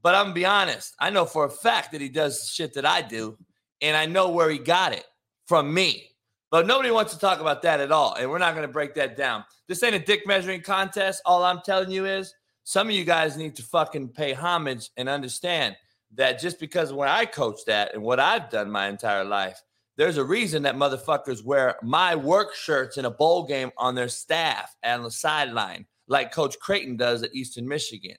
But 0.01 0.15
I'm 0.15 0.25
gonna 0.25 0.35
be 0.35 0.45
honest. 0.45 0.95
I 0.99 1.09
know 1.09 1.25
for 1.25 1.45
a 1.45 1.49
fact 1.49 1.91
that 1.91 2.01
he 2.01 2.09
does 2.09 2.49
shit 2.49 2.73
that 2.75 2.85
I 2.85 3.01
do, 3.01 3.37
and 3.81 3.97
I 3.97 4.05
know 4.05 4.29
where 4.29 4.49
he 4.49 4.57
got 4.57 4.93
it 4.93 5.05
from 5.47 5.73
me. 5.73 6.09
But 6.51 6.67
nobody 6.67 6.91
wants 6.91 7.13
to 7.13 7.19
talk 7.19 7.41
about 7.41 7.61
that 7.63 7.79
at 7.79 7.91
all. 7.91 8.15
And 8.15 8.29
we're 8.29 8.37
not 8.37 8.55
to 8.55 8.67
break 8.67 8.95
that 8.95 9.17
down. 9.17 9.43
This 9.67 9.83
ain't 9.83 9.95
a 9.95 9.99
dick 9.99 10.25
measuring 10.25 10.61
contest. 10.61 11.21
All 11.25 11.43
I'm 11.43 11.61
telling 11.63 11.91
you 11.91 12.05
is 12.05 12.33
some 12.63 12.87
of 12.87 12.93
you 12.93 13.03
guys 13.03 13.37
need 13.37 13.55
to 13.57 13.63
fucking 13.63 14.09
pay 14.09 14.33
homage 14.33 14.89
and 14.97 15.09
understand 15.09 15.75
that 16.15 16.39
just 16.39 16.59
because 16.59 16.91
when 16.91 17.07
I 17.07 17.25
coach 17.25 17.65
that 17.65 17.93
and 17.93 18.03
what 18.03 18.19
I've 18.19 18.49
done 18.49 18.71
my 18.71 18.87
entire 18.87 19.23
life, 19.23 19.61
there's 19.95 20.17
a 20.17 20.23
reason 20.23 20.63
that 20.63 20.75
motherfuckers 20.75 21.43
wear 21.43 21.75
my 21.83 22.15
work 22.15 22.55
shirts 22.55 22.97
in 22.97 23.05
a 23.05 23.11
bowl 23.11 23.45
game 23.45 23.71
on 23.77 23.95
their 23.95 24.07
staff 24.07 24.75
and 24.81 25.03
the 25.03 25.11
sideline, 25.11 25.85
like 26.07 26.31
Coach 26.31 26.57
Creighton 26.59 26.95
does 26.95 27.21
at 27.21 27.35
Eastern 27.35 27.67
Michigan. 27.67 28.15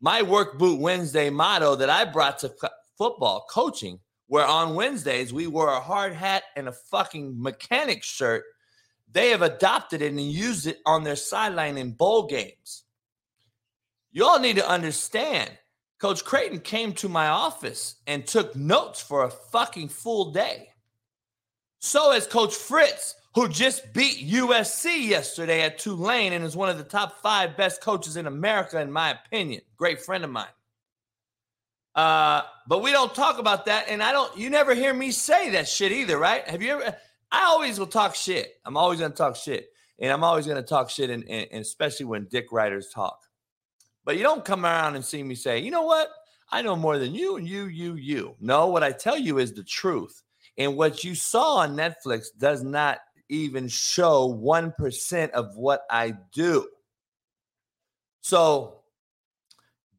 My 0.00 0.22
work 0.22 0.58
boot 0.58 0.80
Wednesday 0.80 1.30
motto 1.30 1.76
that 1.76 1.90
I 1.90 2.04
brought 2.04 2.38
to 2.40 2.52
football 2.98 3.46
coaching 3.48 4.00
where 4.30 4.46
on 4.46 4.76
Wednesdays 4.76 5.32
we 5.32 5.48
wore 5.48 5.70
a 5.70 5.80
hard 5.80 6.12
hat 6.12 6.44
and 6.54 6.68
a 6.68 6.72
fucking 6.72 7.34
mechanic 7.42 8.04
shirt. 8.04 8.44
They 9.10 9.30
have 9.30 9.42
adopted 9.42 10.02
it 10.02 10.12
and 10.12 10.20
used 10.20 10.68
it 10.68 10.78
on 10.86 11.02
their 11.02 11.16
sideline 11.16 11.76
in 11.76 11.90
bowl 11.90 12.28
games. 12.28 12.84
You 14.12 14.24
all 14.24 14.38
need 14.38 14.54
to 14.56 14.68
understand. 14.68 15.50
Coach 16.00 16.24
Creighton 16.24 16.60
came 16.60 16.94
to 16.94 17.08
my 17.10 17.28
office 17.28 17.96
and 18.06 18.26
took 18.26 18.56
notes 18.56 19.02
for 19.02 19.24
a 19.24 19.30
fucking 19.30 19.88
full 19.88 20.32
day. 20.32 20.70
So 21.80 22.12
has 22.12 22.26
Coach 22.26 22.54
Fritz, 22.54 23.16
who 23.34 23.48
just 23.48 23.92
beat 23.92 24.26
USC 24.26 25.06
yesterday 25.06 25.60
at 25.60 25.78
Tulane 25.78 26.32
and 26.32 26.44
is 26.44 26.56
one 26.56 26.70
of 26.70 26.78
the 26.78 26.84
top 26.84 27.20
five 27.20 27.56
best 27.56 27.82
coaches 27.82 28.16
in 28.16 28.26
America, 28.26 28.80
in 28.80 28.90
my 28.90 29.10
opinion. 29.10 29.60
Great 29.76 30.00
friend 30.00 30.24
of 30.24 30.30
mine. 30.30 30.46
Uh, 31.94 32.42
but 32.66 32.82
we 32.82 32.92
don't 32.92 33.14
talk 33.14 33.38
about 33.38 33.66
that. 33.66 33.86
And 33.90 34.02
I 34.02 34.12
don't, 34.12 34.34
you 34.38 34.48
never 34.48 34.74
hear 34.74 34.94
me 34.94 35.10
say 35.10 35.50
that 35.50 35.68
shit 35.68 35.92
either, 35.92 36.18
right? 36.18 36.48
Have 36.48 36.62
you 36.62 36.72
ever? 36.72 36.96
I 37.30 37.44
always 37.44 37.78
will 37.78 37.86
talk 37.86 38.14
shit. 38.14 38.54
I'm 38.64 38.76
always 38.76 39.00
to 39.00 39.10
talk 39.10 39.36
shit. 39.36 39.68
And 39.98 40.10
I'm 40.10 40.24
always 40.24 40.46
to 40.46 40.62
talk 40.62 40.88
shit, 40.88 41.10
and, 41.10 41.24
and, 41.28 41.46
and 41.52 41.60
especially 41.60 42.06
when 42.06 42.24
dick 42.24 42.52
writers 42.52 42.88
talk. 42.88 43.20
But 44.04 44.16
you 44.16 44.22
don't 44.22 44.44
come 44.44 44.64
around 44.64 44.96
and 44.96 45.04
see 45.04 45.22
me 45.22 45.34
say, 45.34 45.58
you 45.58 45.70
know 45.70 45.82
what? 45.82 46.08
I 46.50 46.62
know 46.62 46.76
more 46.76 46.98
than 46.98 47.14
you 47.14 47.36
and 47.36 47.48
you, 47.48 47.66
you, 47.66 47.94
you. 47.94 48.34
No, 48.40 48.66
what 48.66 48.82
I 48.82 48.92
tell 48.92 49.16
you 49.16 49.38
is 49.38 49.52
the 49.52 49.62
truth. 49.62 50.22
And 50.58 50.76
what 50.76 51.04
you 51.04 51.14
saw 51.14 51.58
on 51.58 51.76
Netflix 51.76 52.26
does 52.36 52.62
not 52.62 52.98
even 53.28 53.68
show 53.68 54.34
1% 54.42 55.30
of 55.30 55.56
what 55.56 55.82
I 55.90 56.14
do. 56.32 56.68
So 58.20 58.80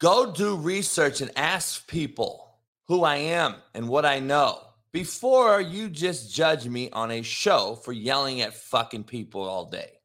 Go 0.01 0.31
do 0.31 0.55
research 0.55 1.21
and 1.21 1.29
ask 1.35 1.87
people 1.87 2.55
who 2.87 3.03
I 3.03 3.17
am 3.17 3.53
and 3.75 3.87
what 3.87 4.03
I 4.03 4.17
know 4.19 4.59
before 4.91 5.61
you 5.61 5.91
just 5.91 6.33
judge 6.33 6.67
me 6.67 6.89
on 6.89 7.11
a 7.11 7.21
show 7.21 7.75
for 7.75 7.93
yelling 7.93 8.41
at 8.41 8.55
fucking 8.55 9.03
people 9.03 9.43
all 9.43 9.65
day. 9.65 10.00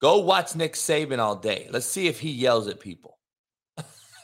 Go 0.00 0.18
watch 0.18 0.54
Nick 0.54 0.74
Saban 0.74 1.18
all 1.18 1.36
day. 1.36 1.68
Let's 1.70 1.86
see 1.86 2.06
if 2.06 2.20
he 2.20 2.30
yells 2.30 2.68
at 2.68 2.80
people. 2.80 3.18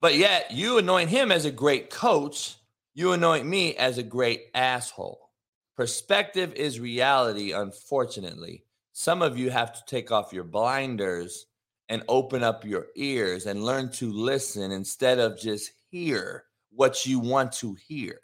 but 0.00 0.14
yet, 0.14 0.50
you 0.50 0.78
anoint 0.78 1.10
him 1.10 1.32
as 1.32 1.44
a 1.44 1.50
great 1.50 1.90
coach. 1.90 2.56
You 2.94 3.12
anoint 3.12 3.46
me 3.46 3.74
as 3.76 3.98
a 3.98 4.02
great 4.02 4.44
asshole. 4.54 5.30
Perspective 5.76 6.52
is 6.54 6.78
reality, 6.78 7.52
unfortunately. 7.52 8.64
Some 8.92 9.22
of 9.22 9.36
you 9.36 9.50
have 9.50 9.72
to 9.72 9.84
take 9.86 10.12
off 10.12 10.32
your 10.32 10.44
blinders 10.44 11.46
and 11.88 12.04
open 12.08 12.44
up 12.44 12.64
your 12.64 12.86
ears 12.94 13.46
and 13.46 13.64
learn 13.64 13.90
to 13.92 14.12
listen 14.12 14.70
instead 14.70 15.18
of 15.18 15.38
just 15.38 15.72
hear 15.90 16.44
what 16.70 17.04
you 17.04 17.18
want 17.18 17.52
to 17.52 17.76
hear. 17.88 18.20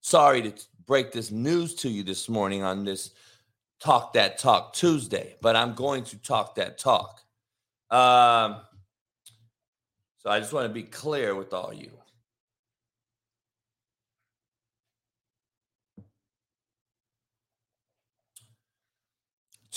Sorry 0.00 0.42
to 0.42 0.52
break 0.86 1.10
this 1.10 1.32
news 1.32 1.74
to 1.74 1.88
you 1.88 2.04
this 2.04 2.28
morning 2.28 2.62
on 2.62 2.84
this 2.84 3.10
Talk 3.80 4.12
That 4.14 4.38
Talk 4.38 4.74
Tuesday, 4.74 5.36
but 5.40 5.56
I'm 5.56 5.74
going 5.74 6.04
to 6.04 6.16
talk 6.18 6.56
that 6.56 6.78
talk. 6.78 7.22
Um, 7.90 8.56
so 10.18 10.30
I 10.30 10.40
just 10.40 10.52
want 10.52 10.66
to 10.66 10.74
be 10.74 10.82
clear 10.82 11.34
with 11.34 11.52
all 11.52 11.72
you. 11.72 11.90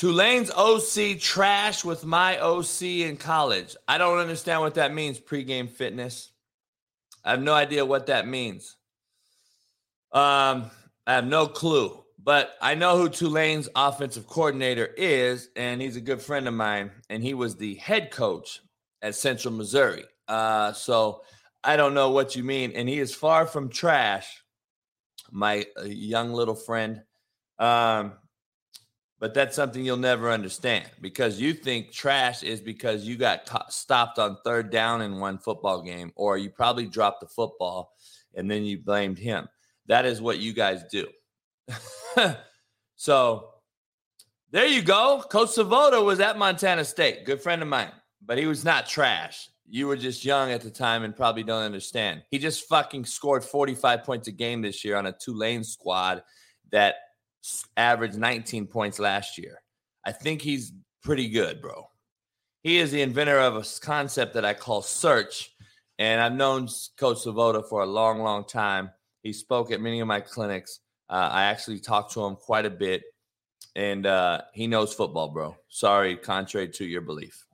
Tulane's 0.01 0.49
OC 0.49 1.19
trash 1.19 1.85
with 1.85 2.03
my 2.03 2.39
OC 2.39 2.81
in 2.81 3.17
college. 3.17 3.75
I 3.87 3.99
don't 3.99 4.17
understand 4.17 4.61
what 4.61 4.73
that 4.73 4.91
means, 4.91 5.19
pregame 5.19 5.69
fitness. 5.69 6.31
I 7.23 7.29
have 7.29 7.41
no 7.43 7.53
idea 7.53 7.85
what 7.85 8.07
that 8.07 8.27
means. 8.27 8.77
Um, 10.11 10.71
I 11.05 11.13
have 11.13 11.27
no 11.27 11.45
clue, 11.45 12.00
but 12.23 12.55
I 12.61 12.75
know 12.75 12.97
who 12.97 13.09
Tulane's 13.09 13.69
offensive 13.75 14.27
coordinator 14.27 14.85
is, 14.97 15.49
and 15.55 15.81
he's 15.81 15.95
a 15.95 16.01
good 16.01 16.21
friend 16.21 16.47
of 16.47 16.53
mine, 16.53 16.91
and 17.09 17.23
he 17.23 17.33
was 17.33 17.55
the 17.55 17.75
head 17.75 18.11
coach 18.11 18.61
at 19.01 19.15
Central 19.15 19.53
Missouri. 19.53 20.05
Uh, 20.27 20.71
so 20.73 21.21
I 21.63 21.75
don't 21.77 21.93
know 21.93 22.11
what 22.11 22.35
you 22.35 22.43
mean, 22.43 22.73
and 22.73 22.87
he 22.87 22.99
is 22.99 23.13
far 23.13 23.47
from 23.47 23.69
trash, 23.69 24.43
my 25.31 25.65
uh, 25.79 25.83
young 25.83 26.33
little 26.33 26.55
friend. 26.55 27.01
Um, 27.59 28.13
but 29.19 29.35
that's 29.35 29.55
something 29.55 29.85
you'll 29.85 29.97
never 29.97 30.31
understand 30.31 30.89
because 30.99 31.39
you 31.39 31.53
think 31.53 31.91
trash 31.91 32.41
is 32.41 32.59
because 32.59 33.05
you 33.05 33.17
got 33.17 33.45
t- 33.45 33.55
stopped 33.69 34.17
on 34.17 34.37
third 34.43 34.71
down 34.71 35.01
in 35.03 35.19
one 35.19 35.37
football 35.37 35.83
game, 35.83 36.11
or 36.15 36.37
you 36.37 36.49
probably 36.49 36.87
dropped 36.87 37.21
the 37.21 37.27
football 37.27 37.93
and 38.33 38.49
then 38.49 38.63
you 38.63 38.79
blamed 38.79 39.19
him. 39.19 39.47
That 39.85 40.05
is 40.05 40.21
what 40.21 40.39
you 40.39 40.53
guys 40.53 40.83
do. 40.91 41.07
so 42.95 43.49
there 44.51 44.67
you 44.67 44.81
go. 44.81 45.23
Coach 45.29 45.49
Svoboda 45.49 46.03
was 46.03 46.19
at 46.19 46.37
Montana 46.37 46.83
State, 46.83 47.25
good 47.25 47.41
friend 47.41 47.61
of 47.61 47.67
mine, 47.67 47.91
but 48.25 48.37
he 48.37 48.47
was 48.47 48.65
not 48.65 48.87
trash. 48.87 49.49
You 49.67 49.87
were 49.87 49.95
just 49.95 50.25
young 50.25 50.51
at 50.51 50.61
the 50.61 50.69
time 50.69 51.03
and 51.03 51.15
probably 51.15 51.43
don't 51.43 51.63
understand. 51.63 52.23
He 52.29 52.37
just 52.37 52.67
fucking 52.67 53.05
scored 53.05 53.45
45 53.45 54.03
points 54.03 54.27
a 54.27 54.31
game 54.31 54.61
this 54.61 54.83
year 54.83 54.97
on 54.97 55.05
a 55.05 55.13
Tulane 55.13 55.63
squad 55.63 56.23
that 56.71 56.95
averaged 57.77 58.17
19 58.17 58.67
points 58.67 58.99
last 58.99 59.37
year. 59.37 59.61
I 60.05 60.11
think 60.11 60.41
he's 60.41 60.73
pretty 61.03 61.29
good, 61.29 61.61
bro. 61.61 61.85
He 62.63 62.77
is 62.77 62.91
the 62.91 63.01
inventor 63.01 63.39
of 63.39 63.55
a 63.55 63.65
concept 63.81 64.33
that 64.33 64.45
I 64.45 64.53
call 64.53 64.81
search. 64.81 65.51
And 65.97 66.21
I've 66.21 66.33
known 66.33 66.67
Coach 66.97 67.19
Svoboda 67.19 67.67
for 67.67 67.81
a 67.81 67.85
long, 67.85 68.19
long 68.21 68.45
time. 68.45 68.91
He 69.23 69.33
spoke 69.33 69.71
at 69.71 69.81
many 69.81 69.99
of 69.99 70.07
my 70.07 70.19
clinics. 70.19 70.79
Uh, 71.11 71.29
I 71.31 71.43
actually 71.43 71.79
talked 71.79 72.13
to 72.13 72.23
him 72.23 72.37
quite 72.37 72.65
a 72.65 72.69
bit. 72.69 73.03
and 73.75 74.05
uh, 74.05 74.41
he 74.53 74.67
knows 74.67 74.93
football, 74.93 75.29
bro. 75.29 75.55
Sorry, 75.67 76.15
contrary 76.15 76.69
to 76.69 76.85
your 76.85 77.01
belief. 77.01 77.45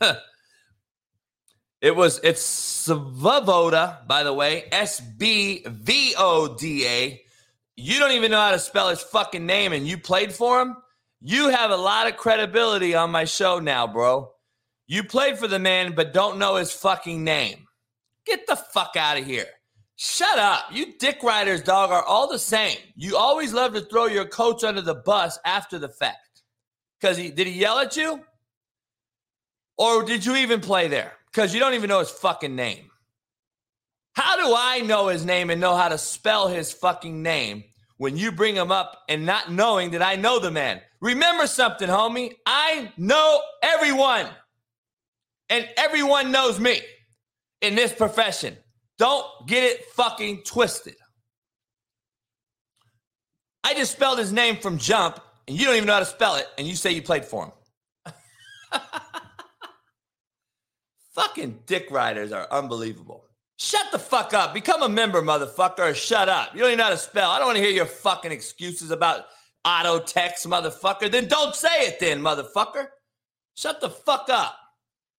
it 1.80 1.94
was 1.94 2.20
it's 2.22 2.42
Svoboda, 2.86 4.06
by 4.06 4.22
the 4.22 4.32
way, 4.32 4.64
S 4.72 5.00
B 5.00 5.64
V 5.66 6.14
O 6.16 6.56
D 6.56 6.86
A. 6.86 7.20
You 7.76 7.98
don't 7.98 8.12
even 8.12 8.30
know 8.30 8.40
how 8.40 8.52
to 8.52 8.58
spell 8.58 8.88
his 8.88 9.02
fucking 9.02 9.44
name, 9.46 9.72
and 9.72 9.86
you 9.86 9.98
played 9.98 10.32
for 10.32 10.60
him. 10.60 10.76
You 11.20 11.48
have 11.48 11.70
a 11.70 11.76
lot 11.76 12.08
of 12.08 12.16
credibility 12.16 12.94
on 12.94 13.10
my 13.10 13.24
show 13.24 13.58
now, 13.58 13.86
bro. 13.86 14.30
You 14.86 15.04
played 15.04 15.38
for 15.38 15.48
the 15.48 15.58
man, 15.58 15.94
but 15.94 16.12
don't 16.12 16.38
know 16.38 16.56
his 16.56 16.72
fucking 16.72 17.22
name. 17.22 17.66
Get 18.26 18.46
the 18.46 18.56
fuck 18.56 18.94
out 18.96 19.18
of 19.18 19.24
here. 19.24 19.46
Shut 20.04 20.36
up. 20.36 20.64
You 20.72 20.94
dick 20.98 21.22
riders, 21.22 21.62
dog, 21.62 21.92
are 21.92 22.02
all 22.02 22.28
the 22.28 22.36
same. 22.36 22.76
You 22.96 23.16
always 23.16 23.52
love 23.52 23.72
to 23.74 23.82
throw 23.82 24.06
your 24.06 24.24
coach 24.24 24.64
under 24.64 24.80
the 24.80 24.96
bus 24.96 25.38
after 25.44 25.78
the 25.78 25.88
fact. 25.88 26.42
Because 27.00 27.16
he 27.16 27.30
did 27.30 27.46
he 27.46 27.52
yell 27.52 27.78
at 27.78 27.96
you? 27.96 28.20
Or 29.78 30.02
did 30.02 30.26
you 30.26 30.34
even 30.34 30.60
play 30.60 30.88
there? 30.88 31.12
Because 31.30 31.54
you 31.54 31.60
don't 31.60 31.74
even 31.74 31.88
know 31.88 32.00
his 32.00 32.10
fucking 32.10 32.56
name. 32.56 32.90
How 34.14 34.34
do 34.36 34.52
I 34.58 34.80
know 34.80 35.06
his 35.06 35.24
name 35.24 35.50
and 35.50 35.60
know 35.60 35.76
how 35.76 35.88
to 35.88 35.98
spell 35.98 36.48
his 36.48 36.72
fucking 36.72 37.22
name 37.22 37.62
when 37.98 38.16
you 38.16 38.32
bring 38.32 38.56
him 38.56 38.72
up 38.72 39.04
and 39.08 39.24
not 39.24 39.52
knowing 39.52 39.92
that 39.92 40.02
I 40.02 40.16
know 40.16 40.40
the 40.40 40.50
man? 40.50 40.80
Remember 41.00 41.46
something, 41.46 41.88
homie. 41.88 42.32
I 42.44 42.90
know 42.96 43.40
everyone, 43.62 44.26
and 45.48 45.68
everyone 45.76 46.32
knows 46.32 46.58
me 46.58 46.80
in 47.60 47.76
this 47.76 47.92
profession. 47.92 48.56
Don't 49.02 49.48
get 49.48 49.64
it 49.64 49.86
fucking 49.86 50.44
twisted. 50.44 50.94
I 53.64 53.74
just 53.74 53.90
spelled 53.90 54.20
his 54.20 54.32
name 54.32 54.58
from 54.58 54.78
jump, 54.78 55.18
and 55.48 55.58
you 55.58 55.66
don't 55.66 55.74
even 55.74 55.88
know 55.88 55.94
how 55.94 55.98
to 55.98 56.04
spell 56.04 56.36
it, 56.36 56.46
and 56.56 56.68
you 56.68 56.76
say 56.76 56.92
you 56.92 57.02
played 57.02 57.24
for 57.24 57.52
him. 58.04 58.12
fucking 61.16 61.58
dick 61.66 61.90
riders 61.90 62.30
are 62.30 62.46
unbelievable. 62.52 63.24
Shut 63.58 63.90
the 63.90 63.98
fuck 63.98 64.34
up. 64.34 64.54
Become 64.54 64.84
a 64.84 64.88
member, 64.88 65.20
motherfucker, 65.20 65.80
or 65.80 65.94
shut 65.94 66.28
up. 66.28 66.54
You 66.54 66.60
don't 66.60 66.68
even 66.68 66.78
know 66.78 66.84
how 66.84 66.90
to 66.90 66.96
spell. 66.96 67.32
I 67.32 67.38
don't 67.38 67.48
want 67.48 67.58
to 67.58 67.64
hear 67.64 67.72
your 67.72 67.86
fucking 67.86 68.30
excuses 68.30 68.92
about 68.92 69.24
auto 69.64 69.98
text, 69.98 70.46
motherfucker. 70.46 71.10
Then 71.10 71.26
don't 71.26 71.56
say 71.56 71.88
it, 71.88 71.98
then, 71.98 72.22
motherfucker. 72.22 72.86
Shut 73.56 73.80
the 73.80 73.90
fuck 73.90 74.28
up. 74.28 74.56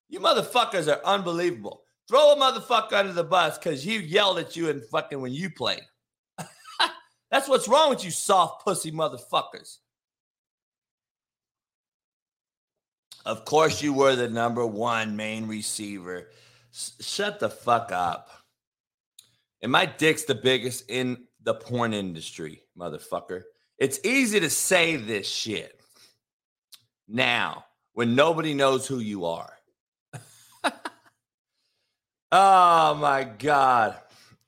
You 0.08 0.22
motherfuckers 0.22 0.90
are 0.90 1.04
unbelievable. 1.04 1.83
Throw 2.08 2.34
a 2.34 2.36
motherfucker 2.36 2.94
under 2.94 3.14
the 3.14 3.24
bus 3.24 3.58
because 3.58 3.86
you 3.86 4.00
yelled 4.00 4.40
at 4.40 4.56
you 4.56 4.70
and 4.70 4.84
fucking 4.86 5.22
when 5.22 5.34
you 5.34 5.50
played. 5.50 5.84
That's 7.32 7.48
what's 7.48 7.68
wrong 7.68 7.90
with 7.90 8.04
you 8.04 8.12
soft 8.12 8.64
pussy 8.64 8.92
motherfuckers. 8.92 9.78
Of 13.26 13.46
course, 13.46 13.82
you 13.82 13.94
were 13.94 14.16
the 14.16 14.30
number 14.30 14.66
one 14.66 15.16
main 15.16 15.48
receiver. 15.48 16.30
S- 16.74 16.94
shut 17.00 17.40
the 17.40 17.50
fuck 17.50 17.92
up. 17.92 18.30
And 19.62 19.72
my 19.72 19.86
dick's 19.86 20.26
the 20.26 20.36
biggest 20.36 20.90
in 20.90 21.24
the 21.42 21.54
porn 21.54 21.94
industry, 21.94 22.64
motherfucker. 22.78 23.44
It's 23.78 24.00
easy 24.04 24.42
to 24.42 24.50
say 24.50 24.98
this 24.98 25.28
shit 25.28 25.80
now 27.08 27.66
when 27.94 28.14
nobody 28.14 28.54
knows 28.54 28.86
who 28.86 29.00
you 29.00 29.26
are. 29.26 29.54
Oh 32.36 32.96
my 32.96 33.26
God. 33.26 33.96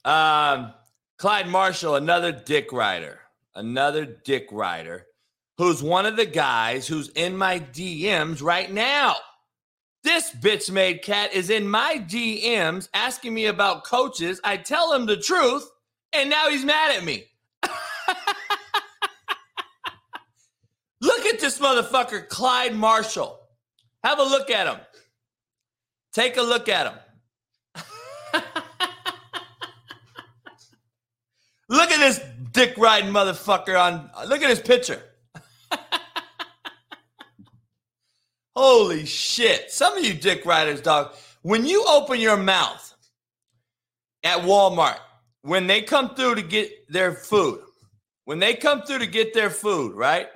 Um, 0.04 0.74
Clyde 1.20 1.48
Marshall, 1.48 1.94
another 1.94 2.32
dick 2.32 2.74
rider, 2.74 3.20
another 3.54 4.06
dick 4.06 4.48
rider, 4.52 5.06
who's 5.60 5.84
one 5.84 6.08
of 6.08 6.18
the 6.18 6.26
guys 6.26 6.88
who's 6.88 7.10
in 7.10 7.38
my 7.38 7.60
DMs 7.60 8.42
right 8.42 8.72
now. 8.72 9.18
This 10.04 10.32
bitch 10.32 10.72
made 10.72 11.04
cat 11.04 11.32
is 11.36 11.52
in 11.52 11.68
my 11.68 12.04
DMs 12.08 12.90
asking 12.96 13.36
me 13.36 13.46
about 13.46 13.86
coaches. 13.86 14.42
I 14.44 14.58
tell 14.58 14.92
him 14.92 15.06
the 15.06 15.18
truth, 15.18 15.70
and 16.12 16.28
now 16.28 16.50
he's 16.50 16.66
mad 16.66 16.96
at 16.96 17.04
me. 17.04 17.26
look 21.02 21.26
at 21.28 21.40
this 21.40 21.60
motherfucker, 21.60 22.28
Clyde 22.30 22.76
Marshall. 22.76 23.40
Have 24.04 24.18
a 24.18 24.24
look 24.24 24.50
at 24.50 24.66
him. 24.66 24.80
Take 26.14 26.38
a 26.38 26.42
look 26.42 26.68
at 26.68 26.88
him. 26.88 26.98
Look 31.68 31.92
at 31.92 32.00
this 32.00 32.22
dick 32.52 32.78
riding 32.78 33.12
motherfucker 33.12 33.80
on. 33.80 34.10
Look 34.28 34.42
at 34.42 34.50
his 34.50 34.60
picture. 34.60 35.02
Holy 38.56 39.06
shit. 39.06 39.72
Some 39.72 39.98
of 39.98 40.06
you 40.06 40.14
dick 40.14 40.46
riders, 40.46 40.82
dog, 40.82 41.14
when 41.42 41.66
you 41.66 41.84
open 41.88 42.20
your 42.20 42.38
mouth 42.38 42.94
at 44.24 44.40
Walmart, 44.40 45.00
when 45.42 45.68
they 45.68 45.82
come 45.82 46.16
through 46.16 46.36
to 46.36 46.42
get 46.42 46.92
their 46.92 47.14
food, 47.14 47.60
when 48.26 48.40
they 48.40 48.54
come 48.56 48.82
through 48.82 49.00
to 49.00 49.08
get 49.08 49.34
their 49.34 49.50
food, 49.50 49.94
right? 49.94 50.28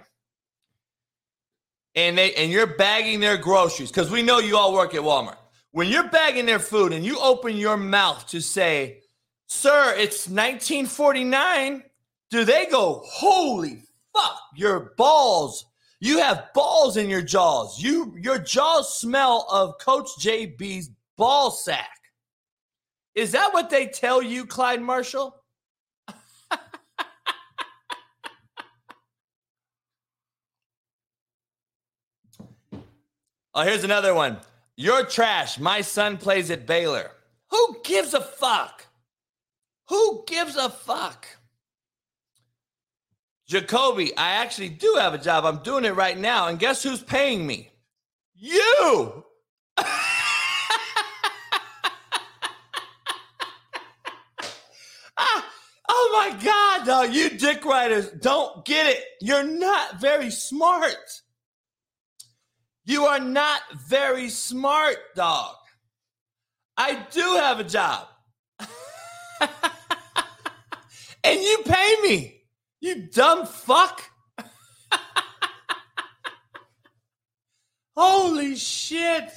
And 1.95 2.17
they 2.17 2.33
and 2.35 2.51
you're 2.51 2.67
bagging 2.67 3.19
their 3.19 3.37
groceries, 3.37 3.89
because 3.89 4.11
we 4.11 4.21
know 4.21 4.39
you 4.39 4.57
all 4.57 4.73
work 4.73 4.93
at 4.93 5.01
Walmart. 5.01 5.37
When 5.71 5.87
you're 5.87 6.09
bagging 6.09 6.45
their 6.45 6.59
food 6.59 6.93
and 6.93 7.05
you 7.05 7.19
open 7.19 7.57
your 7.57 7.77
mouth 7.77 8.27
to 8.27 8.41
say, 8.41 9.01
Sir, 9.51 9.95
it's 9.97 10.27
1949, 10.27 11.83
do 12.29 12.45
they 12.45 12.67
go, 12.67 13.01
Holy 13.03 13.81
fuck, 14.15 14.39
your 14.55 14.93
balls. 14.95 15.65
You 15.99 16.19
have 16.19 16.53
balls 16.53 16.97
in 16.97 17.09
your 17.09 17.23
jaws. 17.23 17.81
You 17.81 18.15
your 18.17 18.37
jaws 18.37 18.97
smell 18.97 19.47
of 19.51 19.79
Coach 19.79 20.07
JB's 20.19 20.91
ball 21.17 21.49
sack. 21.51 21.89
Is 23.15 23.31
that 23.31 23.51
what 23.53 23.69
they 23.69 23.87
tell 23.87 24.21
you, 24.21 24.45
Clyde 24.45 24.81
Marshall? 24.81 25.35
oh, 33.53 33.63
here's 33.63 33.83
another 33.83 34.13
one. 34.13 34.37
You're 34.77 35.05
trash. 35.05 35.59
My 35.59 35.81
son 35.81 36.17
plays 36.17 36.49
at 36.49 36.65
Baylor. 36.65 37.11
Who 37.49 37.81
gives 37.83 38.13
a 38.13 38.21
fuck? 38.21 38.85
Who 39.89 40.23
gives 40.27 40.55
a 40.55 40.69
fuck? 40.69 41.25
Jacoby, 43.47 44.15
I 44.15 44.33
actually 44.33 44.69
do 44.69 44.97
have 44.99 45.15
a 45.15 45.17
job. 45.17 45.43
I'm 45.45 45.63
doing 45.63 45.83
it 45.83 45.95
right 45.95 46.17
now. 46.17 46.47
And 46.47 46.59
guess 46.59 46.83
who's 46.83 47.01
paying 47.01 47.47
me? 47.47 47.71
You. 48.35 49.25
ah, 49.77 50.25
oh 55.89 56.09
my 56.13 56.37
God, 56.43 56.85
dog. 56.85 57.11
You 57.11 57.31
dick 57.31 57.65
riders 57.65 58.11
don't 58.11 58.63
get 58.65 58.85
it. 58.85 59.03
You're 59.19 59.41
not 59.41 59.99
very 59.99 60.29
smart. 60.29 60.93
You 62.85 63.05
are 63.05 63.19
not 63.19 63.61
very 63.87 64.29
smart, 64.29 64.97
dog. 65.15 65.55
I 66.77 66.93
do 67.09 67.21
have 67.21 67.59
a 67.59 67.63
job. 67.63 68.07
and 71.29 71.41
you 71.41 71.59
pay 71.65 71.95
me. 72.03 72.41
You 72.81 73.07
dumb 73.07 73.45
fuck. 73.45 74.01
Holy 77.95 78.55
shit. 78.55 79.29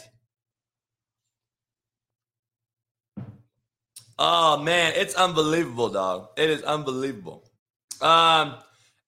Oh 4.19 4.59
man, 4.59 4.93
it's 4.97 5.15
unbelievable, 5.15 5.89
dog. 5.89 6.29
It 6.37 6.49
is 6.49 6.63
unbelievable. 6.63 7.45
Um, 8.01 8.55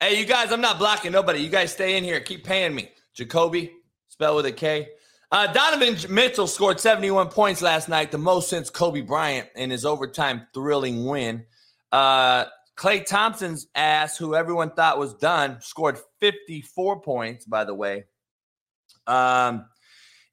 hey, 0.00 0.18
you 0.18 0.26
guys, 0.26 0.50
I'm 0.50 0.60
not 0.60 0.78
blocking 0.78 1.12
nobody. 1.12 1.38
You 1.40 1.48
guys 1.48 1.72
stay 1.72 1.96
in 1.96 2.04
here. 2.04 2.20
Keep 2.20 2.44
paying 2.44 2.74
me. 2.74 2.90
Jacoby, 3.14 3.72
spell 4.08 4.34
with 4.34 4.46
a 4.46 4.52
K. 4.52 4.88
Uh, 5.30 5.52
Donovan 5.52 5.96
Mitchell 6.12 6.46
scored 6.46 6.80
71 6.80 7.28
points 7.28 7.62
last 7.62 7.88
night, 7.88 8.10
the 8.10 8.18
most 8.18 8.48
since 8.48 8.70
Kobe 8.70 9.00
Bryant 9.00 9.48
in 9.54 9.70
his 9.70 9.84
overtime 9.84 10.46
thrilling 10.52 11.06
win. 11.06 11.44
Uh, 11.92 12.46
Klay 12.76 13.04
Thompson's 13.06 13.66
ass, 13.74 14.16
who 14.16 14.34
everyone 14.34 14.70
thought 14.70 14.98
was 14.98 15.14
done, 15.14 15.58
scored 15.60 15.98
54 16.20 17.02
points, 17.02 17.44
by 17.44 17.64
the 17.64 17.74
way. 17.74 18.04
Um, 19.06 19.66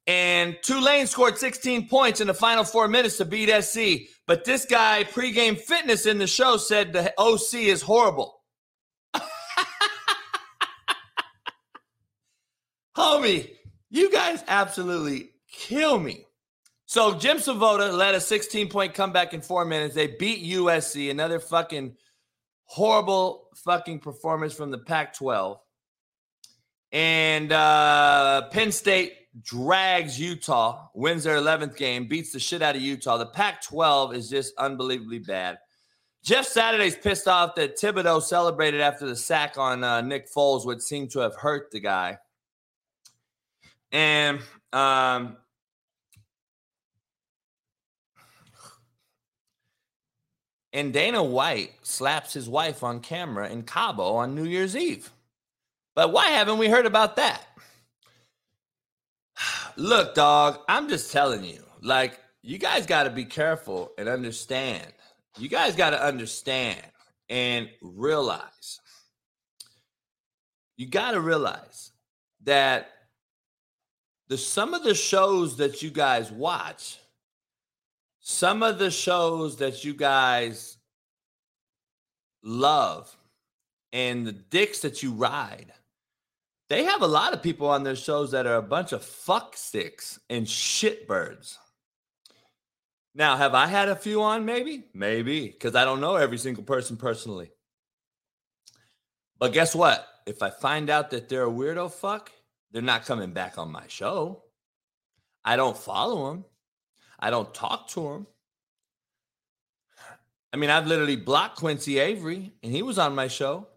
and 0.06 0.56
Tulane 0.62 1.06
scored 1.06 1.38
16 1.38 1.88
points 1.88 2.20
in 2.20 2.26
the 2.26 2.34
final 2.34 2.64
four 2.64 2.88
minutes 2.88 3.18
to 3.18 3.24
beat 3.24 3.48
SC. 3.62 4.08
But 4.26 4.44
this 4.44 4.64
guy, 4.64 5.04
pregame 5.04 5.56
fitness 5.58 6.06
in 6.06 6.18
the 6.18 6.26
show, 6.26 6.56
said 6.56 6.92
the 6.92 7.14
OC 7.16 7.54
is 7.54 7.82
horrible. 7.82 8.40
Homie, 12.96 13.50
you 13.90 14.10
guys 14.10 14.42
absolutely 14.48 15.30
kill 15.50 16.00
me. 16.00 16.26
So 16.86 17.14
Jim 17.14 17.36
Svoboda 17.38 17.96
led 17.96 18.16
a 18.16 18.20
16 18.20 18.68
point 18.68 18.92
comeback 18.94 19.32
in 19.32 19.40
four 19.40 19.64
minutes. 19.64 19.94
They 19.94 20.08
beat 20.08 20.44
USC, 20.44 21.10
another 21.10 21.38
fucking 21.38 21.96
horrible 22.64 23.48
fucking 23.56 24.00
performance 24.00 24.54
from 24.54 24.70
the 24.70 24.78
Pac 24.78 25.14
12. 25.14 25.58
And 26.92 27.52
uh, 27.52 28.48
Penn 28.50 28.72
State 28.72 29.14
drags 29.42 30.20
Utah, 30.20 30.88
wins 30.94 31.24
their 31.24 31.38
11th 31.38 31.76
game, 31.76 32.06
beats 32.06 32.32
the 32.32 32.38
shit 32.38 32.62
out 32.62 32.76
of 32.76 32.82
Utah. 32.82 33.16
The 33.16 33.26
Pac 33.26 33.62
12 33.62 34.14
is 34.14 34.28
just 34.28 34.54
unbelievably 34.58 35.20
bad. 35.20 35.58
Jeff 36.22 36.46
Saturday's 36.46 36.96
pissed 36.96 37.26
off 37.26 37.54
that 37.56 37.76
Thibodeaux 37.76 38.22
celebrated 38.22 38.80
after 38.80 39.06
the 39.06 39.16
sack 39.16 39.58
on 39.58 39.82
uh, 39.82 40.00
Nick 40.02 40.32
Foles, 40.32 40.64
which 40.64 40.80
seemed 40.80 41.10
to 41.12 41.18
have 41.20 41.34
hurt 41.34 41.70
the 41.72 41.80
guy. 41.80 42.18
And 43.90 44.40
um, 44.72 45.36
and 50.72 50.92
Dana 50.92 51.22
White 51.22 51.72
slaps 51.82 52.32
his 52.32 52.48
wife 52.48 52.82
on 52.82 53.00
camera 53.00 53.48
in 53.48 53.62
Cabo 53.62 54.14
on 54.14 54.34
New 54.34 54.44
Year's 54.44 54.76
Eve. 54.76 55.10
But 55.94 56.12
why 56.12 56.28
haven't 56.28 56.58
we 56.58 56.68
heard 56.68 56.86
about 56.86 57.16
that? 57.16 57.42
Look, 59.76 60.14
dog, 60.14 60.60
I'm 60.68 60.88
just 60.88 61.12
telling 61.12 61.44
you, 61.44 61.62
like, 61.82 62.18
you 62.42 62.58
guys 62.58 62.86
got 62.86 63.04
to 63.04 63.10
be 63.10 63.24
careful 63.24 63.92
and 63.98 64.08
understand. 64.08 64.86
You 65.38 65.48
guys 65.48 65.76
got 65.76 65.90
to 65.90 66.02
understand 66.02 66.80
and 67.28 67.68
realize. 67.80 68.80
You 70.76 70.86
got 70.86 71.12
to 71.12 71.20
realize 71.20 71.92
that 72.44 72.88
the 74.28 74.38
some 74.38 74.74
of 74.74 74.82
the 74.82 74.94
shows 74.94 75.56
that 75.58 75.82
you 75.82 75.90
guys 75.90 76.32
watch, 76.32 76.98
some 78.22 78.62
of 78.62 78.78
the 78.78 78.90
shows 78.90 79.58
that 79.58 79.84
you 79.84 79.92
guys 79.92 80.78
love 82.42 83.14
and 83.92 84.26
the 84.26 84.32
dicks 84.32 84.80
that 84.80 85.02
you 85.02 85.12
ride 85.12 85.72
they 86.72 86.84
have 86.84 87.02
a 87.02 87.06
lot 87.06 87.34
of 87.34 87.42
people 87.42 87.68
on 87.68 87.82
their 87.82 87.94
shows 87.94 88.30
that 88.30 88.46
are 88.46 88.56
a 88.56 88.62
bunch 88.62 88.92
of 88.92 89.04
fuck 89.04 89.58
sticks 89.58 90.18
and 90.30 90.46
shitbirds. 90.46 91.58
Now, 93.14 93.36
have 93.36 93.54
I 93.54 93.66
had 93.66 93.90
a 93.90 93.94
few 93.94 94.22
on? 94.22 94.46
Maybe, 94.46 94.84
maybe, 94.94 95.48
because 95.48 95.74
I 95.74 95.84
don't 95.84 96.00
know 96.00 96.16
every 96.16 96.38
single 96.38 96.64
person 96.64 96.96
personally. 96.96 97.50
But 99.38 99.52
guess 99.52 99.74
what? 99.74 100.08
If 100.24 100.42
I 100.42 100.48
find 100.48 100.88
out 100.88 101.10
that 101.10 101.28
they're 101.28 101.44
a 101.44 101.50
weirdo 101.50 101.92
fuck, 101.92 102.32
they're 102.70 102.80
not 102.80 103.04
coming 103.04 103.34
back 103.34 103.58
on 103.58 103.70
my 103.70 103.84
show. 103.88 104.42
I 105.44 105.56
don't 105.56 105.76
follow 105.76 106.30
them. 106.30 106.46
I 107.22 107.30
don't 107.30 107.54
talk 107.54 107.88
to 107.90 108.08
him. 108.08 108.26
I 110.52 110.56
mean, 110.56 110.68
I've 110.68 110.88
literally 110.88 111.16
blocked 111.16 111.56
Quincy 111.56 111.98
Avery, 111.98 112.52
and 112.62 112.72
he 112.72 112.82
was 112.82 112.98
on 112.98 113.14
my 113.14 113.28
show. 113.28 113.68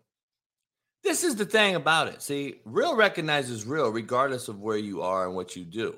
This 1.04 1.24
is 1.24 1.36
the 1.36 1.46
thing 1.46 1.76
about 1.76 2.08
it. 2.08 2.24
See, 2.24 2.56
real 2.66 2.96
recognizes 2.96 3.66
real 3.66 3.90
regardless 3.90 4.48
of 4.48 4.60
where 4.60 4.78
you 4.78 5.04
are 5.04 5.28
and 5.28 5.36
what 5.36 5.56
you 5.56 5.64
do. 5.64 5.96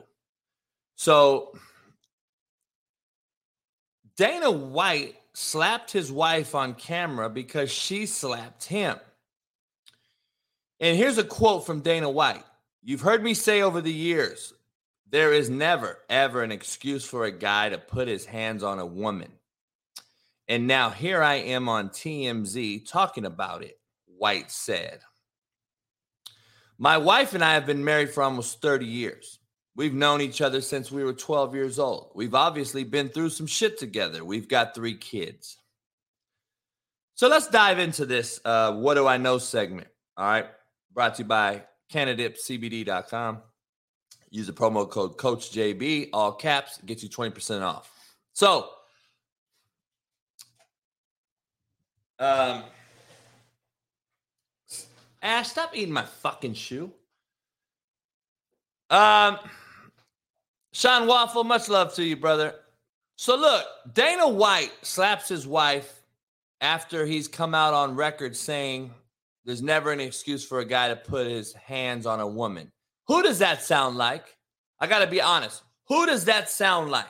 So 0.98 1.58
Dana 4.18 4.52
White 4.52 5.16
slapped 5.34 5.92
his 5.92 6.12
wife 6.12 6.54
on 6.54 6.74
camera 6.74 7.30
because 7.30 7.72
she 7.72 8.06
slapped 8.06 8.66
him. 8.66 8.98
And 10.80 10.98
here's 10.98 11.18
a 11.18 11.24
quote 11.24 11.66
from 11.66 11.80
Dana 11.80 12.10
White 12.10 12.44
You've 12.84 13.02
heard 13.02 13.24
me 13.24 13.34
say 13.34 13.62
over 13.62 13.82
the 13.82 13.94
years, 13.94 14.54
there 15.10 15.34
is 15.34 15.50
never, 15.50 16.00
ever 16.10 16.44
an 16.44 16.52
excuse 16.52 17.06
for 17.06 17.26
a 17.26 17.32
guy 17.32 17.70
to 17.70 17.78
put 17.78 18.08
his 18.08 18.26
hands 18.26 18.64
on 18.64 18.80
a 18.80 18.86
woman. 18.86 19.32
And 20.48 20.68
now 20.68 20.90
here 20.90 21.22
I 21.22 21.36
am 21.36 21.70
on 21.70 21.90
TMZ 21.90 22.90
talking 22.90 23.26
about 23.26 23.64
it. 23.64 23.80
White 24.06 24.52
said. 24.52 25.00
My 26.78 26.98
wife 26.98 27.34
and 27.34 27.44
I 27.44 27.54
have 27.54 27.66
been 27.66 27.84
married 27.84 28.12
for 28.12 28.24
almost 28.24 28.62
30 28.62 28.86
years. 28.86 29.40
We've 29.76 29.94
known 29.94 30.22
each 30.22 30.42
other 30.42 30.62
since 30.62 30.92
we 30.92 31.04
were 31.04 31.14
12 31.14 31.54
years 31.54 31.80
old. 31.80 32.12
We've 32.16 32.34
obviously 32.34 32.84
been 32.84 33.10
through 33.10 33.30
some 33.30 33.48
shit 33.48 33.78
together. 33.78 34.24
We've 34.24 34.48
got 34.48 34.74
three 34.74 34.96
kids. 34.96 35.58
So 37.16 37.28
let's 37.28 37.48
dive 37.48 37.80
into 37.80 38.06
this 38.06 38.40
uh, 38.46 38.74
What 38.74 38.96
Do 38.96 39.08
I 39.08 39.18
Know 39.18 39.38
segment. 39.38 39.88
All 40.18 40.26
right. 40.26 40.46
Brought 40.94 41.16
to 41.16 41.24
you 41.24 41.28
by 41.28 41.64
CannadipCBD.com. 41.92 43.42
Use 44.30 44.48
the 44.48 44.54
promo 44.54 44.90
code 44.90 45.18
CoachJB, 45.18 46.10
all 46.14 46.34
caps, 46.34 46.80
get 46.86 47.02
you 47.02 47.10
20% 47.10 47.62
off. 47.62 47.92
So, 48.34 48.70
um, 52.20 52.64
Ash, 55.22 55.50
stop 55.50 55.76
eating 55.76 55.94
my 55.94 56.04
fucking 56.04 56.54
shoe. 56.54 56.92
Um, 58.90 59.38
Sean 60.74 61.08
Waffle, 61.08 61.44
much 61.44 61.70
love 61.70 61.94
to 61.96 62.04
you, 62.04 62.16
brother. 62.16 62.56
So 63.16 63.36
look, 63.36 63.66
Dana 63.94 64.28
White 64.28 64.72
slaps 64.84 65.28
his 65.28 65.48
wife 65.48 66.02
after 66.62 67.06
he's 67.06 67.28
come 67.28 67.56
out 67.56 67.74
on 67.74 67.96
record 67.96 68.36
saying 68.36 68.94
there's 69.44 69.62
never 69.62 69.92
an 69.92 70.00
excuse 70.00 70.46
for 70.46 70.60
a 70.60 70.66
guy 70.66 70.90
to 70.90 70.96
put 70.96 71.28
his 71.28 71.54
hands 71.54 72.06
on 72.06 72.20
a 72.20 72.28
woman. 72.28 72.72
Who 73.08 73.24
does 73.24 73.40
that 73.40 73.64
sound 73.64 73.98
like? 73.98 74.26
I 74.80 74.88
got 74.88 75.00
to 75.00 75.08
be 75.08 75.22
honest. 75.22 75.64
Who 75.88 76.06
does 76.06 76.26
that 76.26 76.50
sound 76.50 76.92
like? 76.92 77.06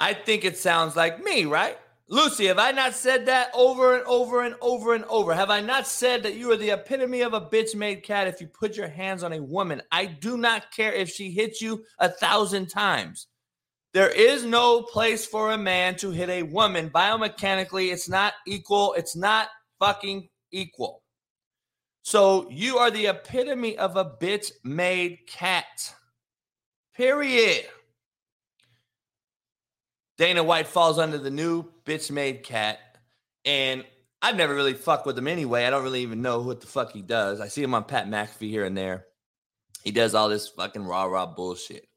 I 0.00 0.14
think 0.14 0.44
it 0.44 0.56
sounds 0.56 0.96
like 0.96 1.22
me, 1.22 1.44
right? 1.44 1.78
Lucy, 2.08 2.46
have 2.46 2.58
I 2.58 2.72
not 2.72 2.94
said 2.94 3.26
that 3.26 3.50
over 3.54 3.94
and 3.94 4.04
over 4.04 4.42
and 4.42 4.54
over 4.60 4.94
and 4.94 5.04
over? 5.04 5.32
Have 5.34 5.50
I 5.50 5.60
not 5.60 5.86
said 5.86 6.22
that 6.22 6.34
you 6.34 6.50
are 6.50 6.56
the 6.56 6.70
epitome 6.70 7.22
of 7.22 7.34
a 7.34 7.40
bitch 7.40 7.74
made 7.74 8.02
cat 8.02 8.26
if 8.26 8.40
you 8.40 8.48
put 8.48 8.76
your 8.76 8.88
hands 8.88 9.22
on 9.22 9.32
a 9.32 9.42
woman? 9.42 9.80
I 9.92 10.06
do 10.06 10.36
not 10.36 10.72
care 10.72 10.92
if 10.92 11.08
she 11.08 11.30
hits 11.30 11.62
you 11.62 11.84
a 11.98 12.08
thousand 12.08 12.66
times. 12.66 13.28
There 13.94 14.10
is 14.10 14.44
no 14.44 14.82
place 14.82 15.26
for 15.26 15.52
a 15.52 15.58
man 15.58 15.96
to 15.96 16.10
hit 16.10 16.30
a 16.30 16.42
woman. 16.42 16.90
Biomechanically, 16.90 17.92
it's 17.92 18.08
not 18.08 18.34
equal. 18.46 18.94
It's 18.94 19.14
not 19.14 19.48
fucking 19.78 20.28
equal. 20.50 21.01
So 22.02 22.48
you 22.50 22.78
are 22.78 22.90
the 22.90 23.06
epitome 23.06 23.78
of 23.78 23.96
a 23.96 24.04
bitch 24.04 24.50
made 24.64 25.20
cat. 25.26 25.94
Period. 26.96 27.64
Dana 30.18 30.42
White 30.42 30.66
falls 30.66 30.98
under 30.98 31.18
the 31.18 31.30
new 31.30 31.64
bitch 31.84 32.10
made 32.10 32.42
cat. 32.42 32.78
And 33.44 33.84
I've 34.20 34.36
never 34.36 34.54
really 34.54 34.74
fucked 34.74 35.06
with 35.06 35.16
him 35.16 35.26
anyway. 35.26 35.64
I 35.64 35.70
don't 35.70 35.84
really 35.84 36.02
even 36.02 36.22
know 36.22 36.40
what 36.40 36.60
the 36.60 36.66
fuck 36.66 36.92
he 36.92 37.02
does. 37.02 37.40
I 37.40 37.48
see 37.48 37.62
him 37.62 37.74
on 37.74 37.84
Pat 37.84 38.08
McAfee 38.08 38.50
here 38.50 38.64
and 38.64 38.76
there. 38.76 39.06
He 39.82 39.90
does 39.90 40.14
all 40.14 40.28
this 40.28 40.48
fucking 40.48 40.84
rah 40.84 41.04
rah 41.04 41.26
bullshit. 41.26 41.88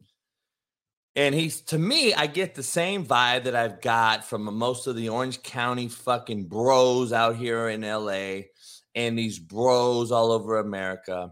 And 1.15 1.33
he's 1.33 1.61
to 1.61 1.77
me, 1.77 2.13
I 2.13 2.27
get 2.27 2.55
the 2.55 2.63
same 2.63 3.05
vibe 3.05 3.45
that 3.45 3.55
I've 3.55 3.81
got 3.81 4.25
from 4.25 4.43
most 4.55 4.87
of 4.87 4.95
the 4.95 5.09
Orange 5.09 5.43
County 5.43 5.87
fucking 5.87 6.45
bros 6.45 7.13
out 7.13 7.35
here 7.37 7.69
in 7.69 7.81
LA 7.81 8.41
and 8.95 9.17
these 9.17 9.37
bros 9.37 10.11
all 10.11 10.31
over 10.31 10.57
America. 10.57 11.31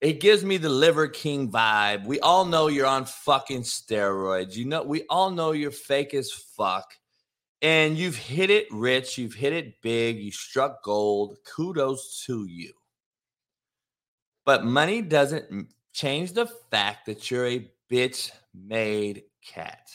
It 0.00 0.20
gives 0.20 0.44
me 0.44 0.58
the 0.58 0.68
Liver 0.68 1.08
King 1.08 1.50
vibe. 1.50 2.06
We 2.06 2.20
all 2.20 2.44
know 2.44 2.68
you're 2.68 2.86
on 2.86 3.04
fucking 3.04 3.62
steroids. 3.62 4.54
You 4.54 4.64
know, 4.64 4.82
we 4.82 5.04
all 5.10 5.30
know 5.30 5.52
you're 5.52 5.70
fake 5.70 6.14
as 6.14 6.32
fuck. 6.32 6.94
And 7.60 7.98
you've 7.98 8.16
hit 8.16 8.50
it 8.50 8.68
rich, 8.70 9.18
you've 9.18 9.34
hit 9.34 9.52
it 9.52 9.82
big, 9.82 10.18
you 10.18 10.30
struck 10.30 10.84
gold. 10.84 11.38
Kudos 11.44 12.24
to 12.26 12.46
you. 12.46 12.72
But 14.46 14.64
money 14.64 15.02
doesn't 15.02 15.68
change 15.92 16.32
the 16.32 16.46
fact 16.70 17.06
that 17.06 17.30
you're 17.30 17.48
a 17.48 17.68
bitch 17.90 18.30
made 18.54 19.24
cat. 19.44 19.90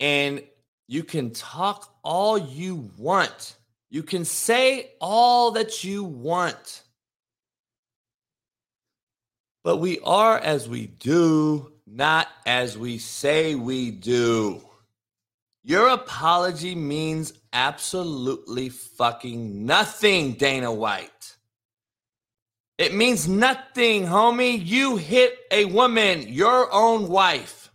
And 0.00 0.42
you 0.88 1.04
can 1.04 1.30
talk 1.32 1.94
all 2.02 2.38
you 2.38 2.90
want. 2.96 3.56
You 3.94 4.02
can 4.02 4.24
say 4.24 4.90
all 5.00 5.52
that 5.52 5.84
you 5.84 6.02
want. 6.02 6.82
But 9.62 9.76
we 9.76 10.00
are 10.00 10.36
as 10.36 10.68
we 10.68 10.88
do, 10.88 11.70
not 11.86 12.26
as 12.44 12.76
we 12.76 12.98
say 12.98 13.54
we 13.54 13.92
do. 13.92 14.60
Your 15.62 15.90
apology 15.90 16.74
means 16.74 17.34
absolutely 17.52 18.68
fucking 18.70 19.64
nothing, 19.64 20.32
Dana 20.32 20.72
White. 20.72 21.36
It 22.78 22.96
means 22.96 23.28
nothing, 23.28 24.06
homie. 24.06 24.60
You 24.66 24.96
hit 24.96 25.38
a 25.52 25.66
woman, 25.66 26.22
your 26.26 26.68
own 26.72 27.06
wife. 27.06 27.70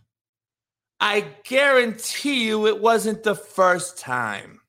I 1.00 1.24
guarantee 1.44 2.44
you 2.44 2.66
it 2.66 2.78
wasn't 2.78 3.22
the 3.22 3.34
first 3.34 3.96
time. 3.98 4.59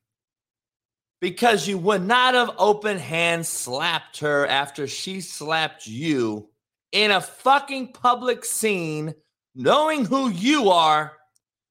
Because 1.22 1.68
you 1.68 1.78
would 1.78 2.02
not 2.02 2.34
have 2.34 2.50
open 2.58 2.98
hand 2.98 3.46
slapped 3.46 4.18
her 4.18 4.44
after 4.44 4.88
she 4.88 5.20
slapped 5.20 5.86
you 5.86 6.48
in 6.90 7.12
a 7.12 7.20
fucking 7.20 7.92
public 7.92 8.44
scene, 8.44 9.14
knowing 9.54 10.04
who 10.04 10.28
you 10.28 10.70
are, 10.70 11.12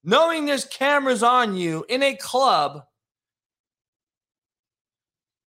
knowing 0.06 0.46
there's 0.46 0.64
cameras 0.64 1.22
on 1.22 1.58
you 1.58 1.86
in 1.90 2.02
a 2.02 2.16
club, 2.16 2.86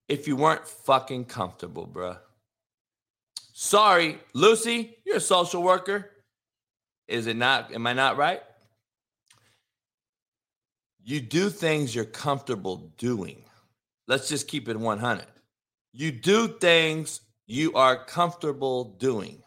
if 0.06 0.28
you 0.28 0.36
weren't 0.36 0.68
fucking 0.68 1.24
comfortable, 1.24 1.88
bruh. 1.90 2.18
Sorry, 3.54 4.18
Lucy, 4.34 4.98
you're 5.06 5.16
a 5.16 5.20
social 5.20 5.62
worker. 5.62 6.10
Is 7.08 7.26
it 7.26 7.36
not? 7.36 7.72
Am 7.72 7.86
I 7.86 7.94
not 7.94 8.18
right? 8.18 8.42
You 11.02 11.22
do 11.22 11.48
things 11.48 11.94
you're 11.94 12.04
comfortable 12.04 12.92
doing. 12.98 13.44
Let's 14.06 14.28
just 14.28 14.48
keep 14.48 14.68
it 14.68 14.78
100. 14.78 15.26
You 15.92 16.12
do 16.12 16.48
things 16.48 17.20
you 17.46 17.74
are 17.74 18.04
comfortable 18.04 18.96
doing. 18.98 19.42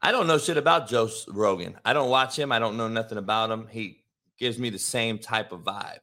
I 0.00 0.10
don't 0.10 0.26
know 0.26 0.38
shit 0.38 0.56
about 0.56 0.88
Joe 0.88 1.08
Rogan. 1.28 1.76
I 1.84 1.92
don't 1.92 2.10
watch 2.10 2.36
him. 2.36 2.50
I 2.50 2.58
don't 2.58 2.76
know 2.76 2.88
nothing 2.88 3.18
about 3.18 3.50
him. 3.50 3.68
He 3.70 4.02
gives 4.38 4.58
me 4.58 4.70
the 4.70 4.78
same 4.78 5.18
type 5.18 5.52
of 5.52 5.60
vibe. 5.60 6.00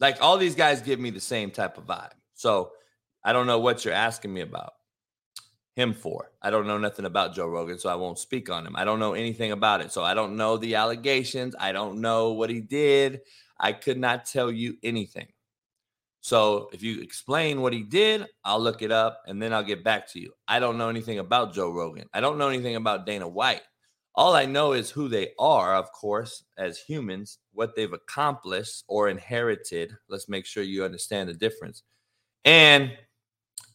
Like 0.00 0.20
all 0.20 0.36
these 0.36 0.56
guys 0.56 0.80
give 0.80 0.98
me 0.98 1.10
the 1.10 1.20
same 1.20 1.50
type 1.50 1.78
of 1.78 1.86
vibe. 1.86 2.12
So 2.34 2.72
I 3.22 3.32
don't 3.32 3.46
know 3.46 3.60
what 3.60 3.84
you're 3.84 3.94
asking 3.94 4.32
me 4.32 4.40
about 4.40 4.72
him 5.76 5.94
for. 5.94 6.32
I 6.42 6.50
don't 6.50 6.66
know 6.66 6.78
nothing 6.78 7.04
about 7.04 7.34
Joe 7.34 7.46
Rogan, 7.46 7.78
so 7.78 7.88
I 7.88 7.94
won't 7.94 8.18
speak 8.18 8.50
on 8.50 8.66
him. 8.66 8.74
I 8.74 8.84
don't 8.84 8.98
know 8.98 9.12
anything 9.12 9.52
about 9.52 9.80
it. 9.80 9.92
So 9.92 10.02
I 10.02 10.14
don't 10.14 10.36
know 10.36 10.56
the 10.56 10.74
allegations. 10.74 11.54
I 11.58 11.72
don't 11.72 12.00
know 12.00 12.32
what 12.32 12.50
he 12.50 12.60
did. 12.60 13.20
I 13.60 13.72
could 13.72 13.98
not 13.98 14.26
tell 14.26 14.50
you 14.50 14.76
anything. 14.82 15.28
So 16.26 16.68
if 16.72 16.82
you 16.82 17.00
explain 17.02 17.60
what 17.60 17.72
he 17.72 17.84
did, 17.84 18.26
I'll 18.42 18.58
look 18.58 18.82
it 18.82 18.90
up 18.90 19.22
and 19.28 19.40
then 19.40 19.52
I'll 19.52 19.62
get 19.62 19.84
back 19.84 20.10
to 20.10 20.18
you. 20.18 20.32
I 20.48 20.58
don't 20.58 20.76
know 20.76 20.88
anything 20.88 21.20
about 21.20 21.54
Joe 21.54 21.70
Rogan. 21.70 22.08
I 22.12 22.20
don't 22.20 22.36
know 22.36 22.48
anything 22.48 22.74
about 22.74 23.06
Dana 23.06 23.28
White. 23.28 23.62
All 24.16 24.34
I 24.34 24.44
know 24.44 24.72
is 24.72 24.90
who 24.90 25.06
they 25.06 25.28
are, 25.38 25.76
of 25.76 25.92
course, 25.92 26.42
as 26.58 26.80
humans, 26.80 27.38
what 27.52 27.76
they've 27.76 27.92
accomplished 27.92 28.82
or 28.88 29.08
inherited. 29.08 29.96
Let's 30.08 30.28
make 30.28 30.46
sure 30.46 30.64
you 30.64 30.82
understand 30.82 31.28
the 31.28 31.34
difference. 31.34 31.84
And 32.44 32.90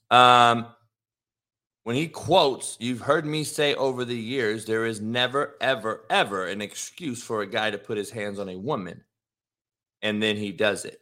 um, 0.10 0.68
when 1.84 1.96
he 1.96 2.10
quotes, 2.10 2.76
you've 2.82 3.00
heard 3.00 3.26
me 3.26 3.46
say 3.46 3.76
over 3.76 4.04
the 4.04 4.14
years, 4.14 4.66
there 4.66 4.86
is 4.86 5.00
never, 5.00 5.56
ever, 5.62 6.04
ever 6.10 6.48
an 6.48 6.62
excuse 6.62 7.24
for 7.24 7.44
a 7.44 7.48
guy 7.48 7.72
to 7.72 7.78
put 7.78 7.98
his 7.98 8.12
hands 8.12 8.40
on 8.40 8.50
a 8.50 8.60
woman. 8.60 9.06
And 10.02 10.22
then 10.22 10.36
he 10.36 10.52
does 10.52 10.84
it 10.84 10.98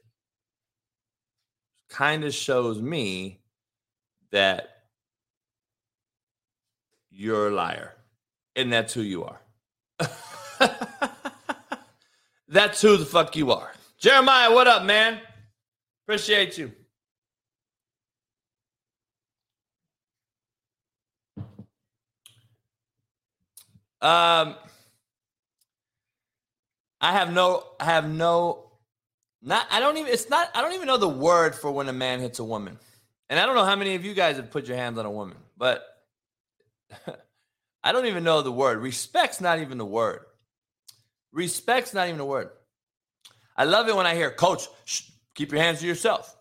kind 1.89 2.23
of 2.23 2.33
shows 2.33 2.81
me 2.81 3.39
that 4.31 4.69
you're 7.09 7.49
a 7.49 7.51
liar. 7.51 7.95
And 8.55 8.71
that's 8.71 8.93
who 8.93 9.01
you 9.01 9.23
are. 9.23 9.41
that's 12.47 12.81
who 12.81 12.97
the 12.97 13.05
fuck 13.05 13.35
you 13.35 13.51
are. 13.51 13.71
Jeremiah, 13.97 14.53
what 14.53 14.67
up, 14.67 14.83
man? 14.83 15.19
Appreciate 16.05 16.57
you. 16.57 16.71
Um, 24.01 24.55
I 27.01 27.11
have 27.11 27.33
no, 27.33 27.63
I 27.79 27.85
have 27.85 28.09
no 28.09 28.68
not 29.41 29.67
I 29.71 29.79
don't 29.79 29.97
even 29.97 30.11
it's 30.11 30.29
not 30.29 30.49
I 30.53 30.61
don't 30.61 30.73
even 30.73 30.87
know 30.87 30.97
the 30.97 31.09
word 31.09 31.55
for 31.55 31.71
when 31.71 31.87
a 31.89 31.93
man 31.93 32.19
hits 32.19 32.39
a 32.39 32.43
woman. 32.43 32.77
And 33.29 33.39
I 33.39 33.45
don't 33.45 33.55
know 33.55 33.65
how 33.65 33.75
many 33.75 33.95
of 33.95 34.03
you 34.03 34.13
guys 34.13 34.37
have 34.37 34.49
put 34.49 34.67
your 34.67 34.77
hands 34.77 34.97
on 34.97 35.05
a 35.05 35.11
woman, 35.11 35.37
but 35.55 35.83
I 37.83 37.91
don't 37.91 38.07
even 38.07 38.23
know 38.23 38.41
the 38.41 38.51
word. 38.51 38.79
Respect's 38.79 39.39
not 39.39 39.59
even 39.59 39.77
the 39.77 39.85
word. 39.85 40.21
Respect's 41.31 41.93
not 41.93 42.07
even 42.07 42.17
the 42.17 42.25
word. 42.25 42.49
I 43.55 43.65
love 43.65 43.87
it 43.87 43.95
when 43.95 44.07
I 44.07 44.15
hear, 44.15 44.31
Coach, 44.31 44.67
keep 45.35 45.51
your 45.51 45.61
hands 45.61 45.81
to 45.81 45.87
yourself. 45.87 46.35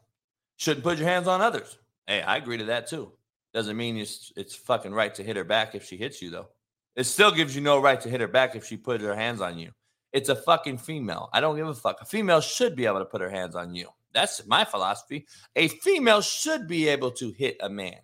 Shouldn't 0.57 0.85
put 0.85 0.99
your 0.99 1.09
hands 1.09 1.29
on 1.29 1.41
others. 1.41 1.77
Hey, 2.07 2.23
I 2.23 2.37
agree 2.37 2.59
to 2.59 2.65
that 2.65 2.87
too. 2.87 3.13
Doesn't 3.53 3.77
mean 3.77 3.97
it's, 3.97 4.33
it's 4.37 4.55
fucking 4.55 4.93
right 4.93 5.15
to 5.15 5.23
hit 5.23 5.37
her 5.37 5.45
back 5.45 5.75
if 5.75 5.85
she 5.85 5.97
hits 5.97 6.23
you, 6.23 6.31
though. 6.31 6.49
It 6.97 7.05
still 7.05 7.31
gives 7.31 7.55
you 7.55 7.61
no 7.61 7.81
right 7.81 8.01
to 8.01 8.09
hit 8.09 8.21
her 8.21 8.29
back 8.29 8.57
if 8.57 8.67
she 8.67 8.77
put 8.77 9.01
her 9.01 9.15
hands 9.15 9.41
on 9.41 9.59
you. 9.59 9.71
It's 10.13 10.29
a 10.29 10.37
fucking 10.37 10.79
female. 10.79 11.29
I 11.33 11.41
don't 11.41 11.57
give 11.57 11.69
a 11.69 11.75
fuck. 11.75 12.01
A 12.01 12.05
female 12.05 12.41
should 12.41 12.75
be 12.75 12.87
able 12.87 13.01
to 13.01 13.05
put 13.05 13.21
her 13.21 13.31
hands 13.31 13.55
on 13.55 13.75
you. 13.75 13.89
That's 14.13 14.47
my 14.47 14.65
philosophy. 14.65 15.27
A 15.55 15.69
female 15.69 16.23
should 16.23 16.67
be 16.67 16.89
able 16.89 17.11
to 17.13 17.31
hit 17.31 17.57
a 17.61 17.69
man. 17.69 17.99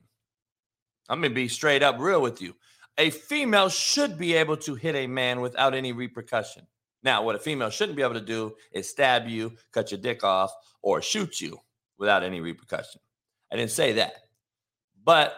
I'm 1.09 1.21
going 1.21 1.31
to 1.31 1.35
be 1.35 1.49
straight 1.49 1.83
up 1.83 1.97
real 1.99 2.21
with 2.21 2.41
you. 2.43 2.55
A 2.99 3.11
female 3.11 3.69
should 3.69 4.19
be 4.19 4.35
able 4.35 4.57
to 4.59 4.75
hit 4.75 4.95
a 4.95 5.07
man 5.07 5.41
without 5.41 5.75
any 5.75 5.93
repercussion. 5.93 6.67
Now, 7.03 7.23
what 7.23 7.37
a 7.37 7.39
female 7.39 7.71
shouldn't 7.71 7.97
be 7.97 8.03
able 8.03 8.15
to 8.15 8.21
do 8.21 8.55
is 8.73 8.89
stab 8.89 9.29
you, 9.29 9.53
cut 9.73 9.91
your 9.91 10.01
dick 10.01 10.25
off, 10.25 10.53
or 10.83 11.03
shoot 11.03 11.41
you 11.41 11.59
without 11.99 12.23
any 12.23 12.41
repercussion. 12.41 13.01
I 13.53 13.57
didn't 13.57 13.73
say 13.73 13.93
that. 13.95 14.15
But 15.05 15.35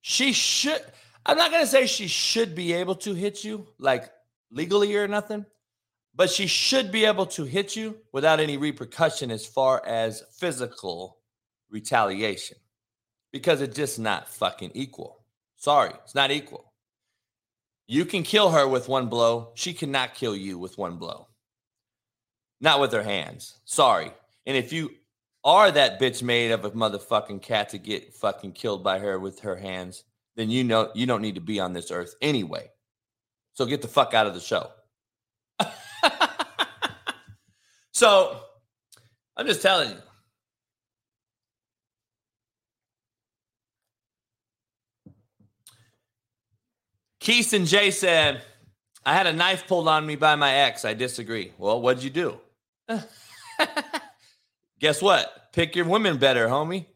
she 0.00 0.32
should, 0.32 0.80
I'm 1.26 1.36
not 1.36 1.50
going 1.50 1.62
to 1.62 1.70
say 1.70 1.86
she 1.86 2.06
should 2.06 2.54
be 2.54 2.72
able 2.72 2.94
to 2.96 3.12
hit 3.12 3.44
you 3.44 3.66
like 3.78 4.10
legally 4.50 4.94
or 4.96 5.06
nothing, 5.08 5.44
but 6.18 6.28
she 6.28 6.48
should 6.48 6.90
be 6.90 7.04
able 7.04 7.26
to 7.26 7.44
hit 7.44 7.76
you 7.76 7.96
without 8.12 8.40
any 8.40 8.56
repercussion 8.56 9.30
as 9.30 9.46
far 9.46 9.80
as 9.86 10.24
physical 10.32 11.18
retaliation 11.70 12.58
because 13.32 13.60
it's 13.60 13.76
just 13.76 14.00
not 14.00 14.28
fucking 14.28 14.72
equal. 14.74 15.24
Sorry, 15.56 15.92
it's 16.02 16.16
not 16.16 16.32
equal. 16.32 16.72
You 17.86 18.04
can 18.04 18.24
kill 18.24 18.50
her 18.50 18.66
with 18.66 18.88
one 18.88 19.06
blow. 19.06 19.52
She 19.54 19.72
cannot 19.72 20.14
kill 20.14 20.34
you 20.34 20.58
with 20.58 20.76
one 20.76 20.96
blow. 20.96 21.28
Not 22.60 22.80
with 22.80 22.92
her 22.92 23.02
hands. 23.04 23.60
Sorry. 23.64 24.10
And 24.44 24.56
if 24.56 24.72
you 24.72 24.90
are 25.44 25.70
that 25.70 26.00
bitch 26.00 26.20
made 26.20 26.50
of 26.50 26.64
a 26.64 26.72
motherfucking 26.72 27.42
cat 27.42 27.68
to 27.68 27.78
get 27.78 28.12
fucking 28.12 28.52
killed 28.52 28.82
by 28.82 28.98
her 28.98 29.20
with 29.20 29.38
her 29.40 29.54
hands, 29.54 30.02
then 30.34 30.50
you 30.50 30.64
know 30.64 30.90
you 30.96 31.06
don't 31.06 31.22
need 31.22 31.36
to 31.36 31.40
be 31.40 31.60
on 31.60 31.74
this 31.74 31.92
earth 31.92 32.16
anyway. 32.20 32.68
So 33.54 33.66
get 33.66 33.82
the 33.82 33.88
fuck 33.88 34.14
out 34.14 34.26
of 34.26 34.34
the 34.34 34.40
show. 34.40 34.72
So 37.98 38.40
I'm 39.36 39.44
just 39.44 39.60
telling 39.60 39.90
you. 39.90 39.96
Keith 47.18 47.52
and 47.52 47.66
Jay 47.66 47.90
said, 47.90 48.42
I 49.04 49.14
had 49.14 49.26
a 49.26 49.32
knife 49.32 49.66
pulled 49.66 49.88
on 49.88 50.06
me 50.06 50.14
by 50.14 50.36
my 50.36 50.52
ex. 50.52 50.84
I 50.84 50.94
disagree. 50.94 51.52
Well, 51.58 51.82
what'd 51.82 52.04
you 52.04 52.10
do? 52.10 52.38
Guess 54.78 55.02
what? 55.02 55.52
Pick 55.52 55.74
your 55.74 55.86
women 55.86 56.18
better, 56.18 56.46
homie. 56.46 56.86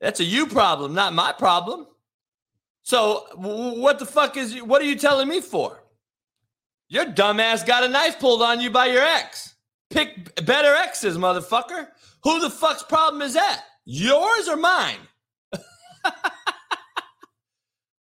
That's 0.00 0.20
a 0.20 0.24
you 0.24 0.46
problem, 0.46 0.94
not 0.94 1.12
my 1.12 1.32
problem. 1.32 1.88
So, 2.84 3.26
what 3.34 3.98
the 3.98 4.06
fuck 4.06 4.36
is 4.36 4.62
what 4.62 4.80
are 4.80 4.84
you 4.84 4.94
telling 4.94 5.26
me 5.26 5.40
for? 5.40 5.82
Your 6.88 7.06
dumbass 7.06 7.66
got 7.66 7.82
a 7.82 7.88
knife 7.88 8.20
pulled 8.20 8.42
on 8.42 8.60
you 8.60 8.70
by 8.70 8.86
your 8.86 9.02
ex. 9.02 9.55
Pick 9.90 10.44
better 10.44 10.74
exes, 10.74 11.16
motherfucker. 11.16 11.88
Who 12.24 12.40
the 12.40 12.50
fuck's 12.50 12.82
problem 12.82 13.22
is 13.22 13.34
that? 13.34 13.62
Yours 13.84 14.48
or 14.48 14.56
mine? 14.56 14.98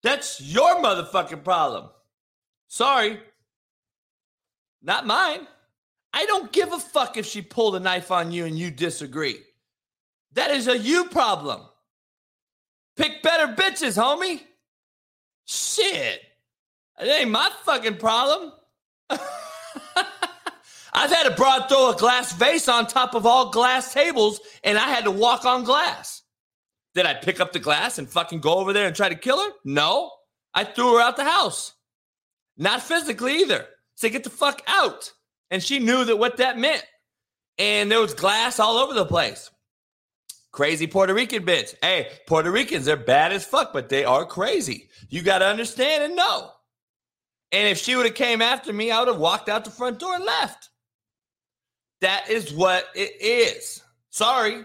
That's 0.03 0.41
your 0.41 0.77
motherfucking 0.83 1.45
problem. 1.45 1.89
Sorry. 2.69 3.21
Not 4.83 5.07
mine. 5.07 5.47
I 6.13 6.27
don't 6.27 6.53
give 6.53 6.73
a 6.73 6.79
fuck 6.79 7.17
if 7.17 7.27
she 7.27 7.43
pulled 7.43 7.77
a 7.77 7.81
knife 7.81 8.11
on 8.11 8.33
you 8.33 8.45
and 8.45 8.59
you 8.59 8.71
disagree. 8.71 9.39
That 10.33 10.51
is 10.51 10.69
a 10.69 10.77
you 10.77 11.05
problem. 11.07 11.63
Pick 12.97 13.23
better 13.23 13.55
bitches, 13.55 13.97
homie. 13.97 14.41
Shit. 15.47 16.21
It 17.01 17.09
ain't 17.09 17.31
my 17.31 17.51
fucking 17.65 17.97
problem. 17.97 18.53
I've 21.01 21.11
had 21.11 21.27
a 21.27 21.35
broad 21.35 21.67
throw 21.71 21.89
a 21.89 21.97
glass 21.97 22.35
vase 22.35 22.69
on 22.69 22.87
top 22.87 23.15
of 23.15 23.25
all 23.25 23.51
glass 23.51 23.95
tables, 23.95 24.39
and 24.63 24.77
I 24.77 24.83
had 24.83 25.05
to 25.05 25.11
walk 25.11 25.47
on 25.47 25.65
glass. 25.65 26.21
Did 26.95 27.07
I 27.07 27.15
pick 27.15 27.41
up 27.41 27.55
the 27.55 27.59
glass 27.59 27.97
and 27.97 28.07
fucking 28.07 28.41
go 28.41 28.59
over 28.59 28.75
there 28.75 28.87
and 28.87 28.95
try 28.95 29.09
to 29.09 29.15
kill 29.15 29.43
her? 29.43 29.51
No. 29.65 30.11
I 30.53 30.65
threw 30.65 30.97
her 30.97 31.01
out 31.01 31.17
the 31.17 31.25
house. 31.25 31.73
Not 32.59 32.83
physically 32.83 33.39
either. 33.39 33.65
Say, 33.95 34.11
get 34.11 34.25
the 34.25 34.31
fuck 34.31 34.61
out. 34.67 35.11
And 35.51 35.63
she 35.63 35.79
knew 35.79 36.05
that 36.05 36.19
what 36.19 36.37
that 36.37 36.59
meant. 36.59 36.85
And 37.57 37.91
there 37.91 38.01
was 38.01 38.13
glass 38.13 38.61
all 38.61 38.77
over 38.77 38.93
the 38.93 39.07
place. 39.07 39.51
Crazy 40.53 40.87
Puerto 40.87 41.15
Rican 41.15 41.47
bitch. 41.47 41.77
Hey, 41.81 42.09
Puerto 42.27 42.51
Ricans, 42.51 42.85
they're 42.85 42.99
bad 42.99 43.33
as 43.33 43.47
fuck, 43.47 43.73
but 43.73 43.89
they 43.89 44.05
are 44.05 44.27
crazy. 44.27 44.91
You 45.09 45.23
got 45.23 45.39
to 45.39 45.47
understand 45.47 46.05
and 46.05 46.15
know. 46.15 46.51
And 47.53 47.69
if 47.69 47.79
she 47.79 47.97
would 47.97 48.05
have 48.05 48.15
came 48.15 48.43
after 48.43 48.71
me, 48.71 48.91
I 48.91 48.99
would 48.99 49.09
have 49.09 49.17
walked 49.17 49.49
out 49.49 49.65
the 49.65 49.71
front 49.71 49.99
door 49.99 50.15
and 50.15 50.27
left. 50.27 50.70
That 52.01 52.31
is 52.31 52.53
what 52.53 52.87
it 52.95 53.21
is. 53.21 53.83
Sorry. 54.11 54.65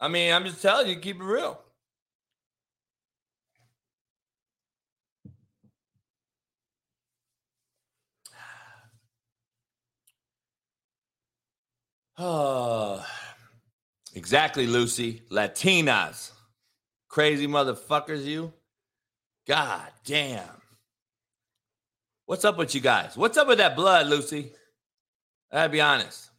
I 0.00 0.08
mean, 0.08 0.32
I'm 0.32 0.44
just 0.44 0.62
telling 0.62 0.88
you, 0.88 0.96
keep 0.96 1.20
it 1.20 1.24
real. 1.24 1.60
Oh, 12.16 13.04
exactly, 14.14 14.66
Lucy. 14.66 15.22
Latinas. 15.30 16.32
Crazy 17.08 17.48
motherfuckers, 17.48 18.24
you. 18.24 18.52
God 19.48 19.88
damn. 20.04 20.46
What's 22.26 22.44
up 22.44 22.56
with 22.56 22.74
you 22.74 22.80
guys? 22.80 23.16
What's 23.16 23.36
up 23.36 23.48
with 23.48 23.58
that 23.58 23.74
blood, 23.74 24.06
Lucy? 24.06 24.52
I 25.52 25.56
gotta 25.56 25.68
be 25.68 25.80
honest. 25.80 26.30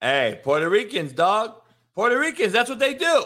Hey, 0.00 0.40
Puerto 0.42 0.68
Ricans, 0.68 1.12
dog. 1.12 1.54
Puerto 1.94 2.18
Ricans, 2.18 2.52
that's 2.52 2.68
what 2.68 2.80
they 2.80 2.94
do. 2.94 3.24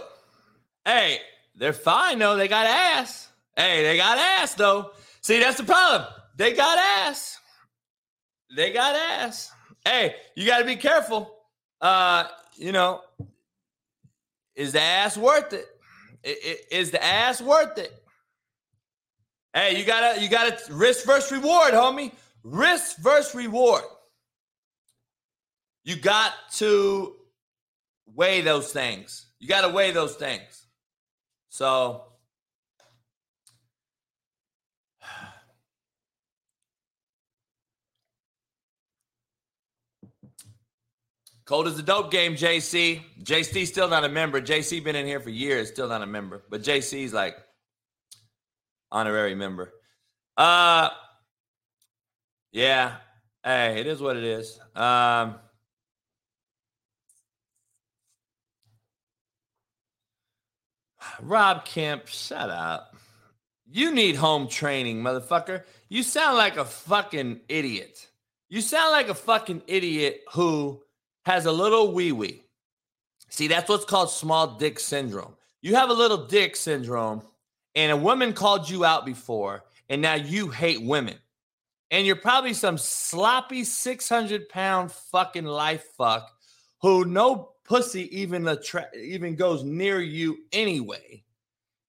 Hey, 0.84 1.20
they're 1.54 1.72
fine 1.72 2.18
though. 2.18 2.36
They 2.36 2.48
got 2.48 2.66
ass. 2.66 3.28
Hey, 3.56 3.82
they 3.82 3.96
got 3.96 4.18
ass 4.18 4.54
though. 4.54 4.90
See, 5.22 5.40
that's 5.40 5.56
the 5.56 5.64
problem. 5.64 6.06
They 6.36 6.52
got 6.52 6.78
ass. 6.78 7.38
They 8.54 8.72
got 8.72 8.94
ass. 8.94 9.50
Hey, 9.84 10.16
you 10.34 10.46
got 10.46 10.58
to 10.58 10.64
be 10.64 10.76
careful. 10.76 11.34
Uh, 11.80 12.24
you 12.56 12.72
know, 12.72 13.00
is 14.54 14.72
the 14.72 14.80
ass 14.80 15.16
worth 15.16 15.52
it? 15.52 15.66
Is 16.70 16.90
the 16.90 17.02
ass 17.02 17.40
worth 17.40 17.78
it? 17.78 17.92
Hey, 19.56 19.78
you 19.78 19.84
gotta 19.86 20.20
you 20.20 20.28
gotta 20.28 20.58
risk 20.70 21.06
versus 21.06 21.32
reward, 21.32 21.72
homie. 21.72 22.12
Risk 22.44 22.98
versus 22.98 23.34
reward. 23.34 23.84
You 25.82 25.96
got 25.96 26.34
to 26.56 27.14
weigh 28.14 28.42
those 28.42 28.70
things. 28.70 29.28
You 29.38 29.48
got 29.48 29.62
to 29.62 29.70
weigh 29.70 29.92
those 29.92 30.14
things. 30.16 30.66
So 31.48 32.02
Cold 41.46 41.66
as 41.66 41.78
the 41.78 41.82
dope 41.82 42.10
game, 42.10 42.34
JC. 42.34 43.00
JC 43.22 43.66
still 43.66 43.88
not 43.88 44.04
a 44.04 44.10
member. 44.10 44.42
JC 44.42 44.84
been 44.84 44.96
in 44.96 45.06
here 45.06 45.20
for 45.20 45.30
years, 45.30 45.68
still 45.70 45.88
not 45.88 46.02
a 46.02 46.06
member. 46.06 46.42
But 46.50 46.62
JC's 46.62 47.14
like 47.14 47.38
honorary 48.90 49.34
member. 49.34 49.72
Uh 50.36 50.90
yeah. 52.52 52.96
Hey, 53.44 53.80
it 53.80 53.86
is 53.86 54.00
what 54.00 54.16
it 54.16 54.24
is. 54.24 54.58
Um 54.74 55.36
Rob 61.20 61.64
Kemp, 61.64 62.06
shut 62.06 62.50
up. 62.50 62.94
You 63.68 63.92
need 63.92 64.16
home 64.16 64.48
training, 64.48 65.02
motherfucker. 65.02 65.64
You 65.88 66.02
sound 66.02 66.36
like 66.36 66.56
a 66.56 66.64
fucking 66.64 67.40
idiot. 67.48 68.08
You 68.48 68.60
sound 68.60 68.92
like 68.92 69.08
a 69.08 69.14
fucking 69.14 69.62
idiot 69.66 70.22
who 70.32 70.82
has 71.24 71.46
a 71.46 71.52
little 71.52 71.92
wee 71.92 72.12
wee. 72.12 72.42
See, 73.28 73.48
that's 73.48 73.68
what's 73.68 73.84
called 73.84 74.10
small 74.10 74.56
dick 74.56 74.78
syndrome. 74.78 75.34
You 75.62 75.74
have 75.74 75.90
a 75.90 75.94
little 75.94 76.26
dick 76.26 76.54
syndrome, 76.54 77.22
and 77.76 77.92
a 77.92 77.96
woman 77.96 78.32
called 78.32 78.68
you 78.68 78.84
out 78.84 79.06
before, 79.06 79.64
and 79.88 80.02
now 80.02 80.14
you 80.14 80.48
hate 80.48 80.82
women. 80.82 81.14
And 81.92 82.04
you're 82.04 82.16
probably 82.16 82.54
some 82.54 82.78
sloppy 82.78 83.62
600 83.62 84.48
pound 84.48 84.90
fucking 84.90 85.44
life 85.44 85.84
fuck 85.96 86.32
who 86.80 87.04
no 87.04 87.52
pussy 87.64 88.18
even 88.18 88.48
attra- 88.48 88.88
even 88.96 89.36
goes 89.36 89.62
near 89.62 90.00
you 90.00 90.38
anyway. 90.52 91.22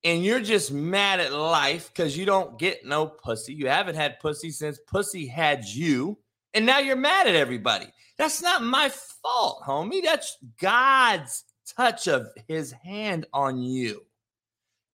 And 0.03 0.23
you're 0.23 0.41
just 0.41 0.71
mad 0.71 1.19
at 1.19 1.33
life 1.33 1.91
because 1.91 2.15
you 2.15 2.25
don't 2.25 2.59
get 2.59 2.85
no 2.85 3.07
pussy. 3.07 3.53
You 3.53 3.67
haven't 3.67 3.95
had 3.95 4.19
pussy 4.19 4.51
since 4.51 4.79
pussy 4.87 5.25
had 5.25 5.65
you. 5.65 6.17
And 6.53 6.65
now 6.65 6.79
you're 6.79 6.95
mad 6.95 7.27
at 7.27 7.35
everybody. 7.35 7.87
That's 8.17 8.41
not 8.41 8.63
my 8.63 8.89
fault, 8.89 9.63
homie. 9.65 10.03
That's 10.03 10.37
God's 10.59 11.43
touch 11.75 12.07
of 12.07 12.27
his 12.47 12.71
hand 12.71 13.25
on 13.33 13.61
you. 13.61 14.06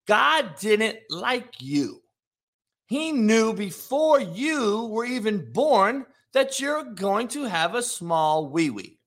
God 0.07 0.55
didn't 0.59 0.97
like 1.09 1.61
you. 1.61 2.01
He 2.87 3.11
knew 3.11 3.53
before 3.53 4.19
you 4.19 4.85
were 4.87 5.05
even 5.05 5.51
born 5.51 6.05
that 6.33 6.59
you're 6.59 6.83
going 6.83 7.27
to 7.29 7.45
have 7.45 7.75
a 7.75 7.83
small 7.83 8.49
wee 8.49 8.69
wee. 8.69 8.99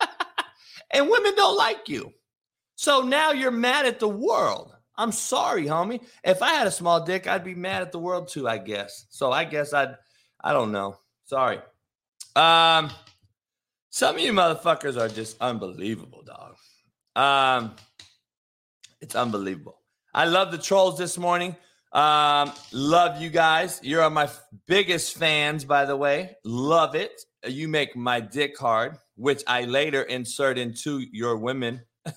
and 0.92 1.08
women 1.08 1.34
don't 1.34 1.56
like 1.56 1.88
you. 1.88 2.12
So 2.76 3.02
now 3.02 3.32
you're 3.32 3.50
mad 3.50 3.86
at 3.86 4.00
the 4.00 4.08
world. 4.08 4.74
I'm 4.96 5.12
sorry, 5.12 5.66
homie. 5.66 6.02
If 6.24 6.42
I 6.42 6.54
had 6.54 6.66
a 6.66 6.70
small 6.70 7.04
dick, 7.04 7.26
I'd 7.26 7.44
be 7.44 7.54
mad 7.54 7.82
at 7.82 7.92
the 7.92 7.98
world 7.98 8.28
too, 8.28 8.48
I 8.48 8.58
guess. 8.58 9.06
So 9.10 9.30
I 9.32 9.44
guess 9.44 9.72
I'd, 9.72 9.94
I 10.42 10.52
don't 10.52 10.72
know. 10.72 10.96
Sorry. 11.24 11.58
Um, 12.34 12.90
some 13.90 14.16
of 14.16 14.20
you 14.20 14.32
motherfuckers 14.32 14.98
are 14.98 15.08
just 15.08 15.36
unbelievable, 15.40 16.22
dog. 16.22 16.56
Um, 17.14 17.76
it's 19.00 19.14
unbelievable. 19.14 19.80
I 20.16 20.24
love 20.24 20.50
the 20.50 20.56
trolls 20.56 20.96
this 20.96 21.18
morning. 21.18 21.54
Um, 21.92 22.50
love 22.72 23.20
you 23.20 23.28
guys. 23.28 23.80
You're 23.82 24.08
my 24.08 24.30
biggest 24.66 25.18
fans, 25.18 25.66
by 25.66 25.84
the 25.84 25.94
way. 25.94 26.38
Love 26.42 26.94
it. 26.94 27.20
You 27.46 27.68
make 27.68 27.94
my 27.94 28.20
dick 28.20 28.58
hard, 28.58 28.96
which 29.16 29.42
I 29.46 29.64
later 29.64 30.00
insert 30.00 30.56
into 30.56 31.02
your 31.12 31.36
women. 31.36 31.82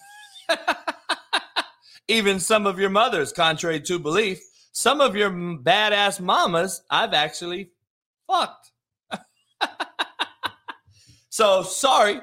Even 2.08 2.40
some 2.40 2.66
of 2.66 2.80
your 2.80 2.90
mothers, 2.90 3.34
contrary 3.34 3.82
to 3.82 4.00
belief, 4.00 4.40
some 4.72 5.02
of 5.02 5.18
your 5.18 5.30
badass 5.30 6.22
mamas, 6.22 6.82
I've 6.90 7.14
actually 7.14 7.72
fucked. 8.28 8.72
So 11.32 11.64
sorry, 11.64 12.20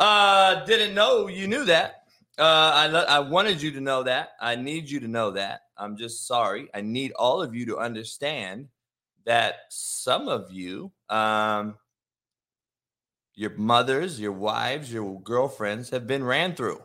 uh, 0.00 0.64
didn't 0.66 0.94
know 0.94 1.28
you 1.28 1.46
knew 1.46 1.64
that. 1.66 1.99
Uh, 2.38 2.42
I 2.42 2.86
I 3.16 3.18
wanted 3.20 3.60
you 3.60 3.70
to 3.72 3.80
know 3.80 4.02
that. 4.04 4.30
I 4.40 4.56
need 4.56 4.88
you 4.90 5.00
to 5.00 5.08
know 5.08 5.32
that. 5.32 5.62
I'm 5.76 5.96
just 5.96 6.26
sorry. 6.26 6.68
I 6.74 6.80
need 6.80 7.12
all 7.12 7.42
of 7.42 7.54
you 7.54 7.66
to 7.66 7.78
understand 7.78 8.68
that 9.26 9.56
some 9.68 10.28
of 10.28 10.50
you, 10.50 10.92
um, 11.08 11.76
your 13.34 13.50
mothers, 13.56 14.20
your 14.20 14.32
wives, 14.32 14.92
your 14.92 15.20
girlfriends 15.20 15.90
have 15.90 16.06
been 16.06 16.24
ran 16.24 16.54
through 16.54 16.82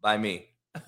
by 0.00 0.16
me. 0.16 0.46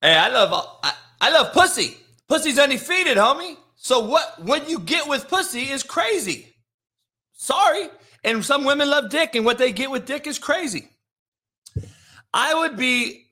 Hey, 0.00 0.14
I 0.14 0.28
love 0.28 0.78
I, 0.84 0.92
I 1.20 1.30
love 1.30 1.52
pussy. 1.52 1.96
Pussy's 2.28 2.56
undefeated, 2.58 3.16
homie. 3.16 3.56
So 3.80 4.00
what 4.00 4.42
what 4.42 4.68
you 4.68 4.80
get 4.80 5.08
with 5.08 5.28
pussy 5.28 5.70
is 5.70 5.82
crazy. 5.82 6.54
Sorry. 7.32 7.88
And 8.24 8.44
some 8.44 8.64
women 8.64 8.90
love 8.90 9.10
dick, 9.10 9.36
and 9.36 9.44
what 9.44 9.58
they 9.58 9.72
get 9.72 9.90
with 9.90 10.04
dick 10.04 10.26
is 10.26 10.38
crazy. 10.38 10.90
I 12.34 12.52
would 12.52 12.76
be, 12.76 13.26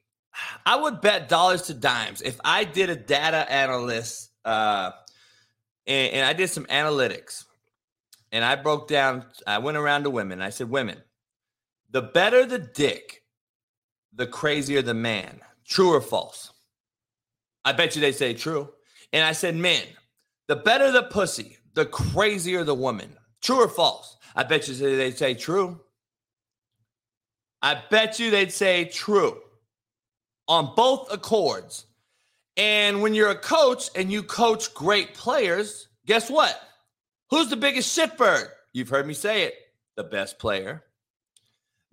I 0.64 0.76
would 0.76 1.00
bet 1.00 1.28
dollars 1.28 1.62
to 1.62 1.74
dimes 1.74 2.22
if 2.22 2.40
I 2.44 2.64
did 2.64 2.88
a 2.88 2.96
data 2.96 3.50
analyst 3.52 4.30
uh, 4.44 4.92
and, 5.86 6.12
and 6.14 6.24
I 6.24 6.32
did 6.32 6.48
some 6.48 6.64
analytics 6.66 7.44
and 8.32 8.44
I 8.44 8.54
broke 8.54 8.88
down, 8.88 9.24
I 9.46 9.58
went 9.58 9.76
around 9.76 10.04
to 10.04 10.10
women. 10.10 10.40
I 10.40 10.50
said, 10.50 10.70
Women, 10.70 11.02
the 11.90 12.02
better 12.02 12.46
the 12.46 12.58
dick, 12.58 13.22
the 14.14 14.26
crazier 14.26 14.82
the 14.82 14.94
man. 14.94 15.40
True 15.66 15.94
or 15.94 16.00
false? 16.00 16.52
I 17.64 17.72
bet 17.72 17.96
you 17.96 18.00
they 18.00 18.12
say 18.12 18.34
true. 18.34 18.70
And 19.12 19.24
I 19.24 19.32
said, 19.32 19.56
men, 19.56 19.82
the 20.48 20.56
better 20.56 20.90
the 20.90 21.02
pussy, 21.02 21.58
the 21.74 21.86
crazier 21.86 22.64
the 22.64 22.74
woman. 22.74 23.16
True 23.42 23.62
or 23.62 23.68
false? 23.68 24.16
I 24.34 24.44
bet 24.44 24.68
you 24.68 24.74
they'd 24.74 25.16
say 25.16 25.34
true. 25.34 25.80
I 27.62 27.82
bet 27.90 28.18
you 28.18 28.30
they'd 28.30 28.52
say 28.52 28.84
true 28.84 29.40
on 30.48 30.74
both 30.76 31.12
accords. 31.12 31.86
And 32.56 33.02
when 33.02 33.14
you're 33.14 33.30
a 33.30 33.38
coach 33.38 33.90
and 33.94 34.10
you 34.10 34.22
coach 34.22 34.72
great 34.74 35.14
players, 35.14 35.88
guess 36.06 36.30
what? 36.30 36.58
Who's 37.30 37.48
the 37.48 37.56
biggest 37.56 37.96
shitbird? 37.96 38.48
You've 38.72 38.88
heard 38.88 39.06
me 39.06 39.14
say 39.14 39.42
it 39.42 39.54
the 39.96 40.04
best 40.04 40.38
player. 40.38 40.84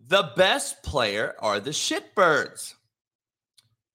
The 0.06 0.32
best 0.36 0.84
player 0.84 1.34
are 1.40 1.60
the 1.60 1.72
shitbirds. 1.72 2.74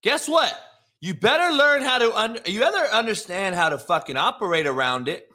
Guess 0.02 0.28
what? 0.28 0.59
You 1.01 1.14
better 1.14 1.55
learn 1.55 1.82
how 1.82 1.99
to 1.99 2.14
un- 2.16 2.38
you 2.46 2.61
better 2.61 2.92
understand 2.92 3.55
how 3.55 3.68
to 3.68 3.78
fucking 3.78 4.16
operate 4.16 4.66
around 4.66 5.09
it 5.09 5.28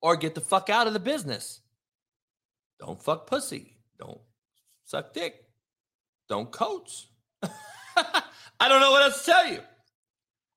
or 0.00 0.16
get 0.16 0.34
the 0.34 0.40
fuck 0.40 0.70
out 0.70 0.86
of 0.86 0.94
the 0.94 1.00
business. 1.00 1.60
Don't 2.78 3.02
fuck 3.02 3.26
pussy. 3.26 3.76
Don't 3.98 4.20
suck 4.86 5.12
dick. 5.12 5.34
Don't 6.28 6.50
coach. 6.50 7.08
I 7.96 8.68
don't 8.68 8.80
know 8.80 8.90
what 8.90 9.02
else 9.02 9.24
to 9.24 9.30
tell 9.30 9.46
you. 9.48 9.60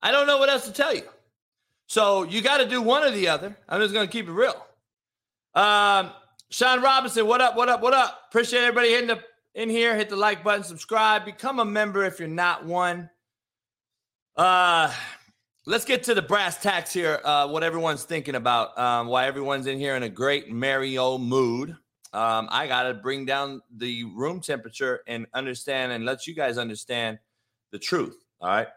I 0.01 0.11
don't 0.11 0.27
know 0.27 0.37
what 0.37 0.49
else 0.49 0.65
to 0.65 0.71
tell 0.71 0.95
you. 0.95 1.03
So 1.87 2.23
you 2.23 2.41
got 2.41 2.57
to 2.57 2.67
do 2.67 2.81
one 2.81 3.03
or 3.03 3.11
the 3.11 3.27
other. 3.27 3.57
I'm 3.67 3.81
just 3.81 3.93
going 3.93 4.07
to 4.07 4.11
keep 4.11 4.27
it 4.27 4.31
real. 4.31 4.55
Um, 5.53 6.11
Sean 6.49 6.81
Robinson, 6.81 7.27
what 7.27 7.41
up? 7.41 7.55
What 7.55 7.69
up? 7.69 7.81
What 7.81 7.93
up? 7.93 8.21
Appreciate 8.29 8.61
everybody 8.61 8.89
hitting 8.89 9.07
the 9.07 9.19
in 9.53 9.69
here. 9.69 9.95
Hit 9.95 10.09
the 10.09 10.15
like 10.15 10.43
button, 10.43 10.63
subscribe, 10.63 11.25
become 11.25 11.59
a 11.59 11.65
member 11.65 12.03
if 12.03 12.19
you're 12.19 12.27
not 12.27 12.65
one. 12.65 13.09
Uh, 14.35 14.91
let's 15.65 15.85
get 15.85 16.03
to 16.03 16.13
the 16.13 16.21
brass 16.21 16.61
tacks 16.61 16.91
here. 16.93 17.19
Uh, 17.23 17.47
what 17.47 17.63
everyone's 17.63 18.03
thinking 18.03 18.35
about, 18.35 18.77
um, 18.77 19.07
why 19.07 19.27
everyone's 19.27 19.67
in 19.67 19.77
here 19.77 19.95
in 19.95 20.03
a 20.03 20.09
great 20.09 20.45
old 20.97 21.21
mood. 21.21 21.75
Um, 22.13 22.47
I 22.51 22.67
got 22.67 22.83
to 22.83 22.93
bring 22.93 23.25
down 23.25 23.61
the 23.75 24.03
room 24.03 24.39
temperature 24.39 25.01
and 25.07 25.25
understand 25.33 25.91
and 25.91 26.05
let 26.05 26.27
you 26.27 26.35
guys 26.35 26.57
understand 26.57 27.19
the 27.71 27.79
truth. 27.79 28.23
All 28.39 28.49
right. 28.49 28.67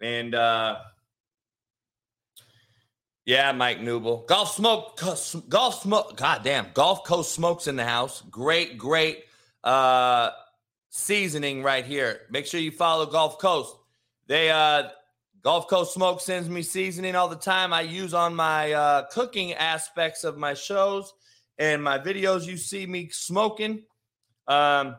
And 0.00 0.34
uh, 0.34 0.78
yeah, 3.24 3.52
Mike 3.52 3.78
Newble. 3.78 4.26
Golf 4.26 4.52
smoke, 4.54 5.00
golf 5.48 5.82
smoke. 5.82 6.16
God 6.16 6.42
damn. 6.42 6.68
Gulf 6.74 7.04
Coast 7.04 7.32
smokes 7.32 7.68
in 7.68 7.76
the 7.76 7.84
house. 7.84 8.22
Great, 8.30 8.78
great 8.78 9.24
uh, 9.62 10.30
seasoning 10.90 11.62
right 11.62 11.84
here. 11.84 12.22
Make 12.30 12.46
sure 12.46 12.60
you 12.60 12.72
follow 12.72 13.06
Gulf 13.06 13.38
Coast. 13.38 13.76
They 14.32 14.50
uh 14.50 14.84
Gulf 15.42 15.68
Coast 15.68 15.92
Smoke 15.92 16.22
sends 16.22 16.48
me 16.48 16.62
seasoning 16.62 17.14
all 17.14 17.28
the 17.28 17.36
time. 17.36 17.74
I 17.74 17.82
use 17.82 18.14
on 18.14 18.34
my 18.34 18.72
uh, 18.72 19.02
cooking 19.10 19.52
aspects 19.52 20.24
of 20.24 20.38
my 20.38 20.54
shows 20.54 21.12
and 21.58 21.84
my 21.84 21.98
videos. 21.98 22.46
You 22.46 22.56
see 22.56 22.86
me 22.86 23.10
smoking. 23.10 23.82
Um, 24.48 24.96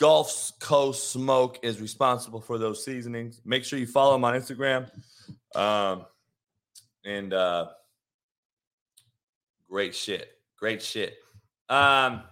Gulf 0.00 0.50
Coast 0.58 1.12
Smoke 1.12 1.60
is 1.62 1.80
responsible 1.80 2.40
for 2.40 2.58
those 2.58 2.84
seasonings. 2.84 3.40
Make 3.44 3.62
sure 3.62 3.78
you 3.78 3.86
follow 3.86 4.14
them 4.14 4.24
on 4.24 4.34
Instagram. 4.34 4.90
Um, 5.54 6.04
and 7.04 7.32
uh, 7.32 7.66
great 9.68 9.94
shit. 9.94 10.32
Great 10.58 10.82
shit. 10.82 11.14
Um, 11.68 12.24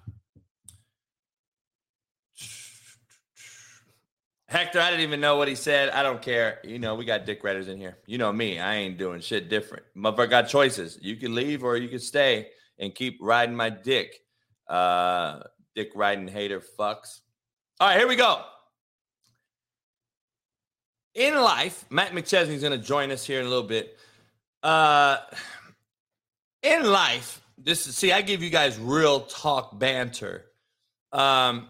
Hector, 4.49 4.81
I 4.81 4.91
didn't 4.91 5.03
even 5.03 5.21
know 5.21 5.37
what 5.37 5.47
he 5.47 5.55
said. 5.55 5.91
I 5.91 6.03
don't 6.03 6.23
care. 6.23 6.59
You 6.65 6.79
know, 6.79 6.95
we 6.95 7.05
got 7.05 7.27
dick 7.27 7.45
riders 7.45 7.69
in 7.69 7.77
here. 7.77 7.99
You 8.07 8.17
know 8.17 8.33
me. 8.33 8.59
I 8.59 8.77
ain't 8.77 8.97
doing 8.97 9.21
shit 9.21 9.51
different. 9.51 9.85
Motherfucker 9.95 10.31
got 10.31 10.49
choices. 10.49 10.99
You 11.03 11.17
can 11.17 11.35
leave 11.35 11.63
or 11.63 11.77
you 11.77 11.89
can 11.89 11.99
stay 11.99 12.49
and 12.79 12.95
keep 12.95 13.19
riding 13.21 13.55
my 13.55 13.69
dick. 13.69 14.15
Uh 14.67 15.41
dick 15.75 15.91
riding 15.95 16.29
hater 16.29 16.61
fucks. 16.61 17.21
All 17.79 17.89
right, 17.89 17.99
here 17.99 18.09
we 18.09 18.17
go. 18.17 18.43
In 21.15 21.35
life, 21.35 21.85
Matt 21.91 22.13
McChesney's 22.13 22.63
gonna 22.63 22.79
join 22.79 23.11
us 23.11 23.27
here 23.27 23.41
in 23.41 23.47
a 23.47 23.49
little 23.51 23.69
bit. 23.69 23.99
Uh 24.63 25.19
in 26.63 26.91
life, 26.91 27.43
this 27.59 27.87
is 27.87 27.97
see, 27.97 28.13
I 28.13 28.23
give 28.23 28.43
you 28.43 28.51
guys 28.51 28.79
real 28.79 29.21
talk 29.21 29.79
banter. 29.79 30.47
Um, 31.13 31.69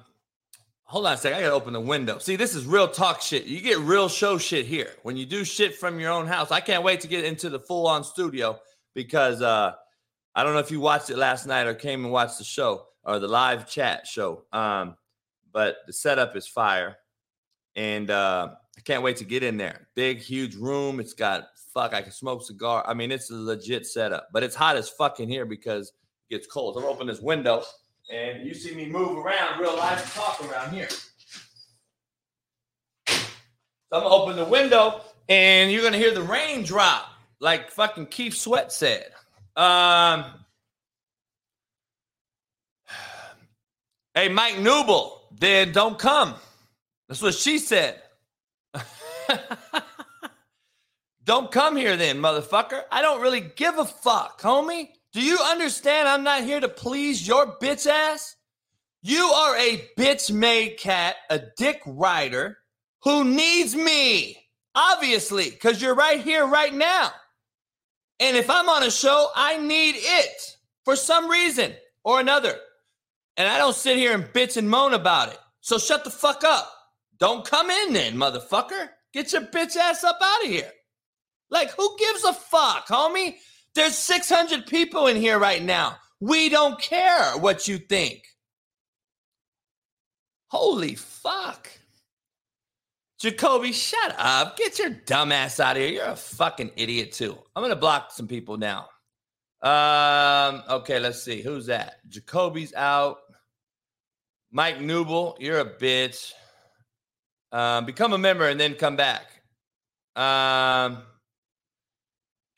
Hold 0.88 1.04
on 1.04 1.12
a 1.12 1.16
second. 1.18 1.36
I 1.36 1.42
gotta 1.42 1.52
open 1.52 1.74
the 1.74 1.80
window. 1.80 2.16
See, 2.16 2.36
this 2.36 2.54
is 2.54 2.64
real 2.64 2.88
talk 2.88 3.20
shit. 3.20 3.44
You 3.44 3.60
get 3.60 3.78
real 3.80 4.08
show 4.08 4.38
shit 4.38 4.64
here. 4.64 4.94
When 5.02 5.18
you 5.18 5.26
do 5.26 5.44
shit 5.44 5.74
from 5.76 6.00
your 6.00 6.10
own 6.10 6.26
house. 6.26 6.50
I 6.50 6.60
can't 6.60 6.82
wait 6.82 7.02
to 7.02 7.08
get 7.08 7.26
into 7.26 7.50
the 7.50 7.60
full 7.60 7.86
on 7.86 8.02
studio 8.02 8.58
because 8.94 9.42
uh 9.42 9.74
I 10.34 10.42
don't 10.42 10.54
know 10.54 10.60
if 10.60 10.70
you 10.70 10.80
watched 10.80 11.10
it 11.10 11.18
last 11.18 11.46
night 11.46 11.66
or 11.66 11.74
came 11.74 12.04
and 12.04 12.12
watched 12.12 12.38
the 12.38 12.44
show 12.44 12.86
or 13.04 13.18
the 13.18 13.28
live 13.28 13.68
chat 13.68 14.06
show. 14.06 14.44
Um, 14.50 14.96
but 15.52 15.76
the 15.86 15.92
setup 15.92 16.34
is 16.36 16.46
fire. 16.46 16.96
And 17.76 18.10
uh 18.10 18.54
I 18.78 18.80
can't 18.80 19.02
wait 19.02 19.18
to 19.18 19.24
get 19.24 19.42
in 19.42 19.58
there. 19.58 19.88
Big, 19.94 20.20
huge 20.20 20.54
room. 20.54 21.00
It's 21.00 21.12
got 21.12 21.48
fuck, 21.74 21.92
I 21.92 22.00
can 22.00 22.12
smoke 22.12 22.42
cigar. 22.42 22.82
I 22.88 22.94
mean, 22.94 23.12
it's 23.12 23.30
a 23.30 23.34
legit 23.34 23.86
setup, 23.86 24.28
but 24.32 24.42
it's 24.42 24.56
hot 24.56 24.76
as 24.76 24.88
fucking 24.88 25.28
here 25.28 25.44
because 25.44 25.92
it 26.30 26.34
gets 26.34 26.46
cold. 26.46 26.76
So 26.76 26.80
I'm 26.80 26.84
gonna 26.84 26.94
open 26.94 27.06
this 27.06 27.20
window 27.20 27.62
and 28.10 28.46
you 28.46 28.54
see 28.54 28.74
me 28.74 28.86
move 28.86 29.18
around 29.18 29.60
real 29.60 29.76
live 29.76 30.14
talk 30.14 30.42
around 30.50 30.72
here. 30.72 30.88
So 33.08 33.16
I'm 33.92 34.02
gonna 34.02 34.14
open 34.14 34.36
the 34.36 34.44
window 34.44 35.02
and 35.28 35.70
you're 35.70 35.82
gonna 35.82 35.98
hear 35.98 36.12
the 36.12 36.22
rain 36.22 36.62
drop, 36.64 37.10
like 37.40 37.70
fucking 37.70 38.06
Keith 38.06 38.34
Sweat 38.34 38.72
said. 38.72 39.12
Um, 39.56 40.24
hey, 44.14 44.28
Mike 44.28 44.56
Newble, 44.56 45.20
then 45.38 45.72
don't 45.72 45.98
come. 45.98 46.34
That's 47.08 47.22
what 47.22 47.34
she 47.34 47.58
said. 47.58 48.02
don't 51.24 51.50
come 51.50 51.76
here 51.76 51.96
then, 51.96 52.18
motherfucker. 52.18 52.82
I 52.92 53.02
don't 53.02 53.20
really 53.22 53.40
give 53.40 53.78
a 53.78 53.84
fuck, 53.84 54.40
homie. 54.40 54.90
Do 55.18 55.24
you 55.24 55.40
understand 55.40 56.06
I'm 56.06 56.22
not 56.22 56.44
here 56.44 56.60
to 56.60 56.68
please 56.68 57.26
your 57.26 57.56
bitch 57.58 57.88
ass? 57.88 58.36
You 59.02 59.24
are 59.24 59.56
a 59.56 59.82
bitch 59.98 60.30
made 60.30 60.76
cat, 60.76 61.16
a 61.28 61.40
dick 61.56 61.82
rider 61.84 62.58
who 63.02 63.24
needs 63.24 63.74
me, 63.74 64.36
obviously, 64.76 65.50
because 65.50 65.82
you're 65.82 65.96
right 65.96 66.20
here 66.20 66.46
right 66.46 66.72
now. 66.72 67.10
And 68.20 68.36
if 68.36 68.48
I'm 68.48 68.68
on 68.68 68.84
a 68.84 68.92
show, 68.92 69.30
I 69.34 69.56
need 69.56 69.96
it 69.98 70.56
for 70.84 70.94
some 70.94 71.28
reason 71.28 71.72
or 72.04 72.20
another. 72.20 72.54
And 73.36 73.48
I 73.48 73.58
don't 73.58 73.74
sit 73.74 73.96
here 73.96 74.14
and 74.14 74.22
bitch 74.22 74.56
and 74.56 74.70
moan 74.70 74.94
about 74.94 75.32
it. 75.32 75.38
So 75.62 75.78
shut 75.78 76.04
the 76.04 76.10
fuck 76.10 76.44
up. 76.44 76.72
Don't 77.18 77.44
come 77.44 77.70
in 77.70 77.92
then, 77.92 78.14
motherfucker. 78.14 78.90
Get 79.12 79.32
your 79.32 79.42
bitch 79.42 79.74
ass 79.74 80.04
up 80.04 80.20
out 80.22 80.44
of 80.44 80.48
here. 80.48 80.70
Like, 81.50 81.72
who 81.72 81.96
gives 81.98 82.22
a 82.22 82.32
fuck, 82.32 82.86
homie? 82.86 83.34
There's 83.78 83.96
600 83.96 84.66
people 84.66 85.06
in 85.06 85.14
here 85.14 85.38
right 85.38 85.62
now. 85.62 85.98
We 86.18 86.48
don't 86.48 86.80
care 86.80 87.38
what 87.38 87.68
you 87.68 87.78
think. 87.78 88.24
Holy 90.48 90.96
fuck. 90.96 91.70
Jacoby, 93.20 93.70
shut 93.70 94.16
up. 94.18 94.56
Get 94.56 94.80
your 94.80 94.90
dumb 94.90 95.30
ass 95.30 95.60
out 95.60 95.76
of 95.76 95.82
here. 95.84 95.92
You're 95.92 96.06
a 96.06 96.16
fucking 96.16 96.72
idiot, 96.74 97.12
too. 97.12 97.38
I'm 97.54 97.62
going 97.62 97.70
to 97.70 97.76
block 97.76 98.10
some 98.10 98.26
people 98.26 98.56
now. 98.56 98.88
Um, 99.62 100.64
okay, 100.68 100.98
let's 100.98 101.22
see. 101.22 101.40
Who's 101.40 101.66
that? 101.66 101.98
Jacoby's 102.08 102.74
out. 102.74 103.18
Mike 104.50 104.80
Newble, 104.80 105.36
you're 105.38 105.60
a 105.60 105.64
bitch. 105.64 106.32
Um, 107.52 107.86
become 107.86 108.12
a 108.12 108.18
member 108.18 108.48
and 108.48 108.58
then 108.58 108.74
come 108.74 108.96
back. 108.96 109.26
Um, 110.16 111.04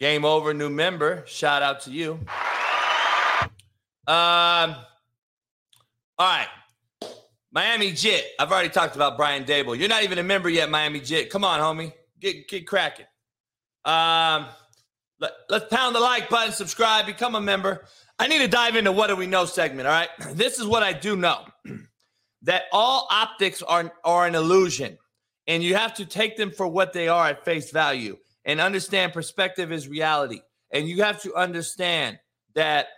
Game 0.00 0.24
over, 0.24 0.54
new 0.54 0.70
member. 0.70 1.24
Shout 1.26 1.62
out 1.62 1.80
to 1.82 1.90
you. 1.90 2.12
Um, 4.06 4.74
all 6.16 6.26
right. 6.26 6.48
Miami 7.52 7.92
Jit. 7.92 8.24
I've 8.38 8.50
already 8.50 8.70
talked 8.70 8.96
about 8.96 9.18
Brian 9.18 9.44
Dable. 9.44 9.78
You're 9.78 9.90
not 9.90 10.02
even 10.02 10.16
a 10.16 10.22
member 10.22 10.48
yet, 10.48 10.70
Miami 10.70 11.00
Jit. 11.00 11.28
Come 11.28 11.44
on, 11.44 11.60
homie. 11.60 11.92
Get 12.18 12.48
get 12.48 12.66
cracking. 12.66 13.04
Um, 13.84 14.46
let, 15.20 15.32
let's 15.50 15.66
pound 15.66 15.94
the 15.94 16.00
like 16.00 16.30
button, 16.30 16.52
subscribe, 16.52 17.04
become 17.04 17.34
a 17.34 17.40
member. 17.40 17.84
I 18.18 18.26
need 18.26 18.38
to 18.38 18.48
dive 18.48 18.76
into 18.76 18.92
what 18.92 19.08
do 19.08 19.16
we 19.16 19.26
know 19.26 19.44
segment. 19.44 19.86
All 19.86 19.92
right. 19.92 20.08
This 20.34 20.58
is 20.58 20.64
what 20.66 20.82
I 20.82 20.94
do 20.94 21.14
know 21.14 21.44
that 22.42 22.64
all 22.72 23.06
optics 23.10 23.60
are, 23.60 23.92
are 24.02 24.26
an 24.26 24.34
illusion, 24.34 24.96
and 25.46 25.62
you 25.62 25.74
have 25.74 25.92
to 25.94 26.06
take 26.06 26.38
them 26.38 26.50
for 26.50 26.66
what 26.66 26.94
they 26.94 27.08
are 27.08 27.28
at 27.28 27.44
face 27.44 27.70
value 27.70 28.16
and 28.44 28.60
understand 28.60 29.12
perspective 29.12 29.72
is 29.72 29.88
reality. 29.88 30.40
And 30.70 30.88
you 30.88 31.02
have 31.02 31.20
to 31.22 31.34
understand 31.34 32.18
that 32.54 32.88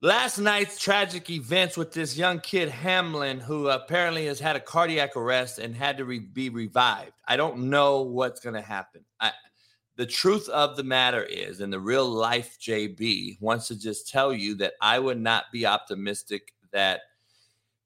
last 0.00 0.38
night's 0.38 0.78
tragic 0.78 1.30
events 1.30 1.76
with 1.76 1.92
this 1.92 2.16
young 2.16 2.40
kid, 2.40 2.68
Hamlin, 2.68 3.40
who 3.40 3.68
apparently 3.68 4.26
has 4.26 4.38
had 4.40 4.56
a 4.56 4.60
cardiac 4.60 5.16
arrest 5.16 5.58
and 5.58 5.74
had 5.74 5.98
to 5.98 6.04
re- 6.04 6.18
be 6.18 6.48
revived. 6.48 7.12
I 7.26 7.36
don't 7.36 7.70
know 7.70 8.02
what's 8.02 8.40
going 8.40 8.54
to 8.54 8.62
happen. 8.62 9.04
I, 9.20 9.32
the 9.96 10.06
truth 10.06 10.48
of 10.48 10.76
the 10.76 10.82
matter 10.82 11.22
is, 11.22 11.60
in 11.60 11.70
the 11.70 11.78
real 11.80 12.08
life, 12.08 12.58
JB 12.60 13.40
wants 13.40 13.68
to 13.68 13.78
just 13.78 14.08
tell 14.08 14.32
you 14.32 14.56
that 14.56 14.74
I 14.80 14.98
would 14.98 15.20
not 15.20 15.44
be 15.52 15.66
optimistic 15.66 16.52
that 16.72 17.00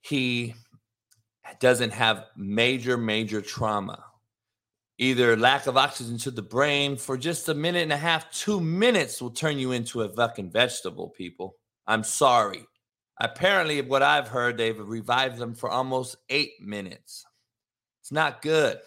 he 0.01 0.55
doesn't 1.61 1.93
have 1.93 2.25
major, 2.37 2.97
major 2.97 3.43
trauma 3.43 4.05
either 4.99 5.37
lack 5.37 5.69
of 5.69 5.77
oxygen 5.77 6.19
to 6.19 6.31
the 6.31 6.43
brain 6.43 6.97
for 6.97 7.17
just 7.17 7.49
a 7.49 7.55
minute 7.55 7.85
and 7.85 7.93
a 7.93 7.97
half, 7.97 8.31
two 8.33 8.61
minutes 8.61 9.23
will 9.23 9.31
turn 9.31 9.59
you 9.59 9.71
into 9.73 10.03
a 10.03 10.09
fucking 10.09 10.51
vegetable, 10.51 11.09
people. 11.09 11.57
I'm 11.87 12.03
sorry. 12.03 12.67
Apparently, 13.21 13.81
what 13.81 14.03
I've 14.03 14.29
heard, 14.29 14.57
they've 14.57 14.79
revived 14.79 15.39
them 15.39 15.55
for 15.55 15.71
almost 15.71 16.17
eight 16.29 16.61
minutes. 16.61 17.25
It's 18.03 18.13
not 18.13 18.43
good. 18.43 18.79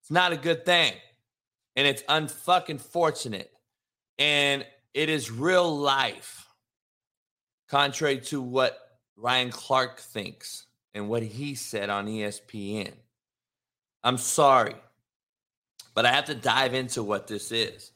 It's 0.00 0.10
not 0.10 0.32
a 0.32 0.36
good 0.36 0.64
thing. 0.64 0.94
And 1.76 1.86
it's 1.86 2.02
unfucking 2.02 2.80
fortunate. 2.80 3.50
And 4.18 4.66
it 4.94 5.08
is 5.08 5.30
real 5.30 5.76
life, 5.76 6.46
contrary 7.68 8.18
to 8.22 8.40
what 8.40 8.78
Ryan 9.16 9.50
Clark 9.50 10.00
thinks 10.00 10.66
and 10.94 11.08
what 11.08 11.22
he 11.22 11.54
said 11.54 11.88
on 11.90 12.06
ESPN. 12.06 12.92
I'm 14.02 14.18
sorry 14.18 14.74
but 15.98 16.06
I 16.06 16.12
have 16.12 16.26
to 16.26 16.34
dive 16.36 16.74
into 16.74 17.02
what 17.02 17.26
this 17.26 17.50
is. 17.50 17.90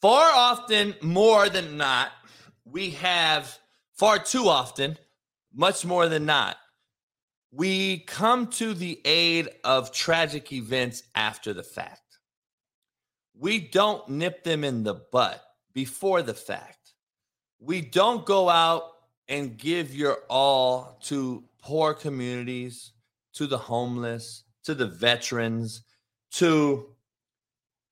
Far 0.00 0.30
often, 0.32 0.94
more 1.02 1.48
than 1.48 1.76
not, 1.76 2.12
we 2.64 2.90
have 2.90 3.58
far 3.92 4.20
too 4.20 4.46
often, 4.46 4.96
much 5.52 5.84
more 5.84 6.08
than 6.08 6.26
not, 6.26 6.58
we 7.50 7.98
come 7.98 8.46
to 8.50 8.72
the 8.72 9.00
aid 9.04 9.48
of 9.64 9.90
tragic 9.90 10.52
events 10.52 11.02
after 11.16 11.52
the 11.52 11.64
fact. 11.64 12.18
we 13.34 13.58
don't 13.58 14.08
nip 14.08 14.44
them 14.44 14.62
in 14.62 14.84
the 14.84 14.94
butt 14.94 15.42
before 15.74 16.22
the 16.22 16.34
fact. 16.34 16.94
We 17.58 17.80
don't 17.80 18.24
go 18.24 18.48
out 18.48 18.84
and 19.26 19.58
give 19.58 19.92
your 19.92 20.18
all 20.30 21.00
to 21.06 21.42
poor 21.60 21.94
communities, 21.94 22.92
to 23.32 23.48
the 23.48 23.58
homeless, 23.58 24.44
to 24.62 24.74
the 24.76 24.86
veterans, 24.86 25.82
to 26.30 26.91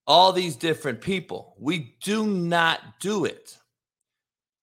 all 0.07 0.33
these 0.33 0.55
different 0.55 1.01
people. 1.01 1.55
We 1.59 1.95
do 2.03 2.25
not 2.25 2.79
do 2.99 3.25
it. 3.25 3.57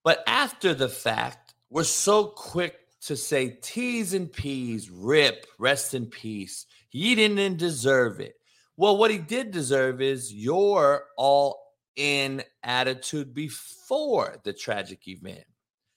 But 0.04 0.22
after 0.26 0.74
the 0.74 0.88
fact, 0.88 1.54
we're 1.70 1.84
so 1.84 2.24
quick 2.24 2.76
to 3.02 3.16
say 3.16 3.58
T's 3.62 4.14
and 4.14 4.32
P's, 4.32 4.90
rip, 4.90 5.46
rest 5.58 5.94
in 5.94 6.06
peace. 6.06 6.66
He 6.88 7.14
didn't 7.14 7.58
deserve 7.58 8.20
it. 8.20 8.34
Well, 8.76 8.96
what 8.96 9.10
he 9.10 9.18
did 9.18 9.50
deserve 9.50 10.00
is 10.00 10.32
your 10.32 11.04
all 11.16 11.60
in 11.96 12.42
attitude 12.62 13.34
before 13.34 14.36
the 14.44 14.52
tragic 14.52 15.06
event. 15.08 15.44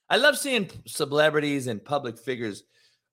I 0.09 0.17
love 0.17 0.37
seeing 0.37 0.69
celebrities 0.87 1.67
and 1.67 1.83
public 1.83 2.17
figures 2.17 2.63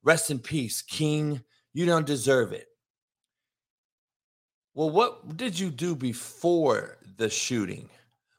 rest 0.03 0.31
in 0.31 0.39
peace, 0.39 0.83
King. 0.83 1.43
You 1.75 1.87
don't 1.87 2.07
deserve 2.07 2.53
it. 2.53 2.67
Well, 4.79 4.91
what 4.91 5.37
did 5.37 5.59
you 5.59 5.71
do 5.71 5.97
before 5.97 6.99
the 7.17 7.29
shooting? 7.29 7.91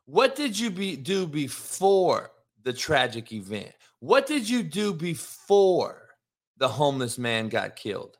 What 0.05 0.37
did 0.37 0.57
you 0.57 0.69
be, 0.69 0.95
do 0.95 1.27
before 1.27 2.31
the 2.63 2.71
tragic 2.71 3.33
event? 3.33 3.73
What 3.99 4.25
did 4.25 4.47
you 4.47 4.63
do 4.63 4.93
before 4.93 6.11
the 6.55 6.69
homeless 6.69 7.17
man 7.17 7.49
got 7.49 7.75
killed? 7.75 8.15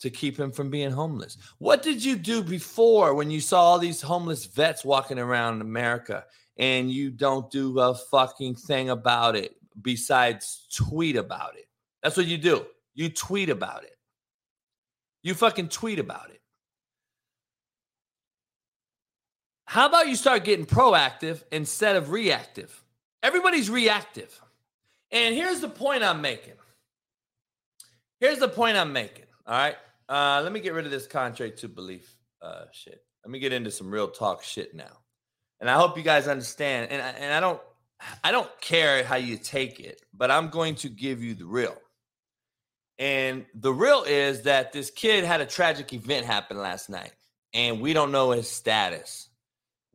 to 0.00 0.10
keep 0.10 0.38
him 0.38 0.52
from 0.52 0.70
being 0.70 0.90
homeless? 0.92 1.36
What 1.58 1.82
did 1.82 2.04
you 2.04 2.14
do 2.14 2.44
before 2.44 3.14
when 3.14 3.28
you 3.30 3.40
saw 3.40 3.60
all 3.60 3.78
these 3.80 4.00
homeless 4.00 4.44
vets 4.44 4.84
walking 4.84 5.18
around 5.18 5.62
America 5.62 6.24
and 6.58 6.92
you 6.92 7.10
don't 7.10 7.50
do 7.50 7.80
a 7.80 7.94
fucking 7.94 8.54
thing 8.54 8.90
about 8.90 9.34
it 9.34 9.56
besides 9.82 10.68
tweet 10.72 11.16
about 11.16 11.56
it? 11.56 11.66
That's 12.04 12.16
what 12.16 12.26
you 12.26 12.38
do. 12.38 12.66
You 12.94 13.08
tweet 13.08 13.48
about 13.48 13.82
it. 13.82 13.96
You 15.24 15.34
fucking 15.34 15.70
tweet 15.70 15.98
about 15.98 16.30
it. 16.30 16.40
How 19.74 19.86
about 19.86 20.06
you 20.06 20.14
start 20.14 20.44
getting 20.44 20.66
proactive 20.66 21.42
instead 21.50 21.96
of 21.96 22.12
reactive? 22.12 22.84
Everybody's 23.24 23.68
reactive. 23.68 24.40
And 25.10 25.34
here's 25.34 25.58
the 25.58 25.68
point 25.68 26.04
I'm 26.04 26.20
making. 26.20 26.52
Here's 28.20 28.38
the 28.38 28.46
point 28.46 28.76
I'm 28.76 28.92
making. 28.92 29.24
All 29.44 29.58
right. 29.58 29.74
Uh, 30.08 30.42
let 30.44 30.52
me 30.52 30.60
get 30.60 30.74
rid 30.74 30.84
of 30.84 30.92
this 30.92 31.08
contrary 31.08 31.50
to 31.56 31.66
belief 31.66 32.14
uh, 32.40 32.66
shit. 32.70 33.02
Let 33.24 33.32
me 33.32 33.40
get 33.40 33.52
into 33.52 33.72
some 33.72 33.90
real 33.90 34.06
talk 34.06 34.44
shit 34.44 34.76
now. 34.76 35.00
And 35.58 35.68
I 35.68 35.74
hope 35.74 35.96
you 35.96 36.04
guys 36.04 36.28
understand. 36.28 36.92
And 36.92 37.02
I, 37.02 37.08
and 37.08 37.34
I 37.34 37.40
don't 37.40 37.60
I 38.22 38.30
don't 38.30 38.60
care 38.60 39.02
how 39.02 39.16
you 39.16 39.36
take 39.36 39.80
it, 39.80 40.00
but 40.12 40.30
I'm 40.30 40.50
going 40.50 40.76
to 40.76 40.88
give 40.88 41.20
you 41.20 41.34
the 41.34 41.46
real. 41.46 41.76
And 43.00 43.44
the 43.56 43.72
real 43.72 44.04
is 44.04 44.42
that 44.42 44.72
this 44.72 44.90
kid 44.90 45.24
had 45.24 45.40
a 45.40 45.46
tragic 45.46 45.92
event 45.92 46.26
happen 46.26 46.58
last 46.58 46.88
night, 46.88 47.10
and 47.52 47.80
we 47.80 47.92
don't 47.92 48.12
know 48.12 48.30
his 48.30 48.48
status. 48.48 49.30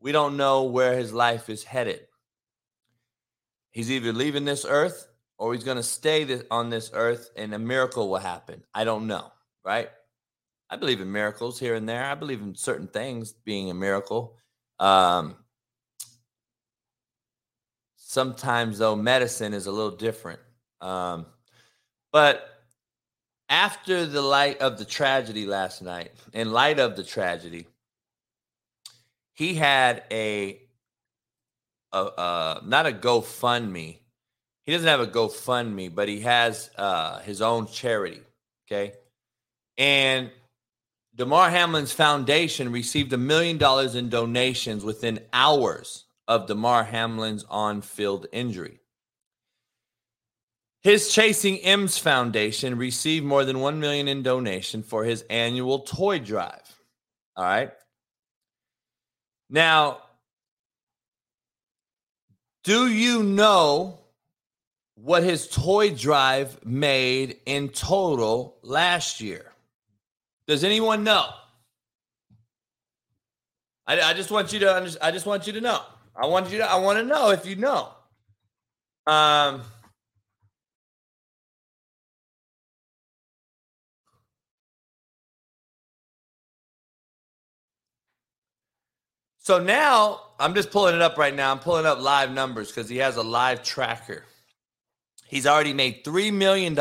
We 0.00 0.12
don't 0.12 0.36
know 0.36 0.64
where 0.64 0.96
his 0.96 1.12
life 1.12 1.50
is 1.50 1.62
headed. 1.62 2.00
He's 3.70 3.90
either 3.90 4.12
leaving 4.12 4.44
this 4.44 4.64
earth 4.68 5.06
or 5.38 5.54
he's 5.54 5.64
going 5.64 5.76
to 5.76 5.82
stay 5.82 6.42
on 6.50 6.70
this 6.70 6.90
earth 6.92 7.30
and 7.36 7.54
a 7.54 7.58
miracle 7.58 8.08
will 8.08 8.18
happen. 8.18 8.62
I 8.74 8.84
don't 8.84 9.06
know, 9.06 9.30
right? 9.64 9.90
I 10.68 10.76
believe 10.76 11.00
in 11.00 11.10
miracles 11.12 11.58
here 11.58 11.74
and 11.74 11.88
there. 11.88 12.04
I 12.04 12.14
believe 12.14 12.40
in 12.40 12.54
certain 12.54 12.86
things 12.86 13.32
being 13.32 13.70
a 13.70 13.74
miracle. 13.74 14.36
Um, 14.78 15.36
sometimes, 17.96 18.78
though, 18.78 18.96
medicine 18.96 19.52
is 19.52 19.66
a 19.66 19.72
little 19.72 19.96
different. 19.96 20.40
Um, 20.80 21.26
but 22.12 22.46
after 23.48 24.06
the 24.06 24.22
light 24.22 24.60
of 24.60 24.78
the 24.78 24.84
tragedy 24.84 25.44
last 25.44 25.82
night, 25.82 26.12
in 26.32 26.52
light 26.52 26.78
of 26.78 26.96
the 26.96 27.02
tragedy, 27.02 27.66
he 29.40 29.54
had 29.54 30.02
a, 30.10 30.60
a, 31.92 31.98
a 31.98 32.60
not 32.62 32.84
a 32.84 32.92
GoFundMe. 32.92 33.96
He 34.66 34.72
doesn't 34.72 34.86
have 34.86 35.00
a 35.00 35.06
GoFundMe, 35.06 35.94
but 35.94 36.10
he 36.10 36.20
has 36.20 36.68
uh, 36.76 37.20
his 37.20 37.40
own 37.40 37.66
charity. 37.66 38.20
Okay. 38.66 38.92
And 39.78 40.30
Damar 41.14 41.48
Hamlin's 41.48 41.90
foundation 41.90 42.70
received 42.70 43.14
a 43.14 43.16
million 43.16 43.56
dollars 43.56 43.94
in 43.94 44.10
donations 44.10 44.84
within 44.84 45.20
hours 45.32 46.04
of 46.28 46.46
Damar 46.46 46.84
Hamlin's 46.84 47.46
on 47.48 47.80
field 47.80 48.26
injury. 48.32 48.80
His 50.82 51.10
Chasing 51.10 51.56
M's 51.60 51.96
Foundation 51.96 52.76
received 52.76 53.24
more 53.24 53.46
than 53.46 53.60
1 53.60 53.80
million 53.80 54.06
in 54.06 54.22
donation 54.22 54.82
for 54.82 55.04
his 55.04 55.22
annual 55.30 55.78
toy 55.78 56.18
drive. 56.18 56.78
All 57.36 57.44
right. 57.44 57.70
Now, 59.50 59.98
do 62.62 62.86
you 62.86 63.24
know 63.24 63.98
what 64.94 65.24
his 65.24 65.48
toy 65.48 65.90
drive 65.90 66.64
made 66.64 67.38
in 67.46 67.70
total 67.70 68.58
last 68.62 69.20
year? 69.20 69.52
Does 70.46 70.62
anyone 70.62 71.02
know? 71.02 71.26
I, 73.88 74.00
I 74.00 74.14
just 74.14 74.30
want 74.30 74.52
you 74.52 74.60
to 74.60 74.76
under, 74.76 74.90
I 75.02 75.10
just 75.10 75.26
want 75.26 75.48
you 75.48 75.52
to 75.54 75.60
know. 75.60 75.82
I 76.14 76.26
want 76.26 76.50
you 76.52 76.58
to 76.58 76.70
I 76.70 76.76
want 76.76 76.98
to 76.98 77.04
know 77.04 77.30
if 77.30 77.44
you 77.44 77.56
know. 77.56 77.88
Um 79.06 79.62
So 89.50 89.58
now 89.58 90.20
I'm 90.38 90.54
just 90.54 90.70
pulling 90.70 90.94
it 90.94 91.02
up 91.02 91.18
right 91.18 91.34
now. 91.34 91.50
I'm 91.50 91.58
pulling 91.58 91.84
up 91.84 91.98
live 91.98 92.30
numbers 92.30 92.68
because 92.68 92.88
he 92.88 92.98
has 92.98 93.16
a 93.16 93.22
live 93.24 93.64
tracker. 93.64 94.22
He's 95.26 95.44
already 95.44 95.72
made 95.72 96.04
$3 96.04 96.32
million 96.32 96.78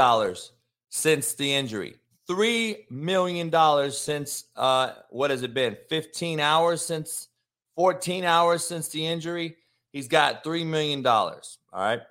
since 0.89 1.33
the 1.33 1.51
injury 1.51 1.95
three 2.27 2.85
million 2.91 3.49
dollars 3.49 3.97
since 3.97 4.43
uh, 4.55 4.91
what 5.09 5.31
has 5.31 5.41
it 5.41 5.55
been? 5.55 5.77
Fifteen 5.89 6.39
hours 6.39 6.85
since, 6.85 7.29
fourteen 7.75 8.23
hours 8.23 8.63
since 8.63 8.89
the 8.89 9.03
injury. 9.03 9.55
He's 9.91 10.07
got 10.07 10.43
three 10.43 10.63
million 10.63 11.01
dollars. 11.01 11.57
All 11.73 11.81
right, 11.81 12.01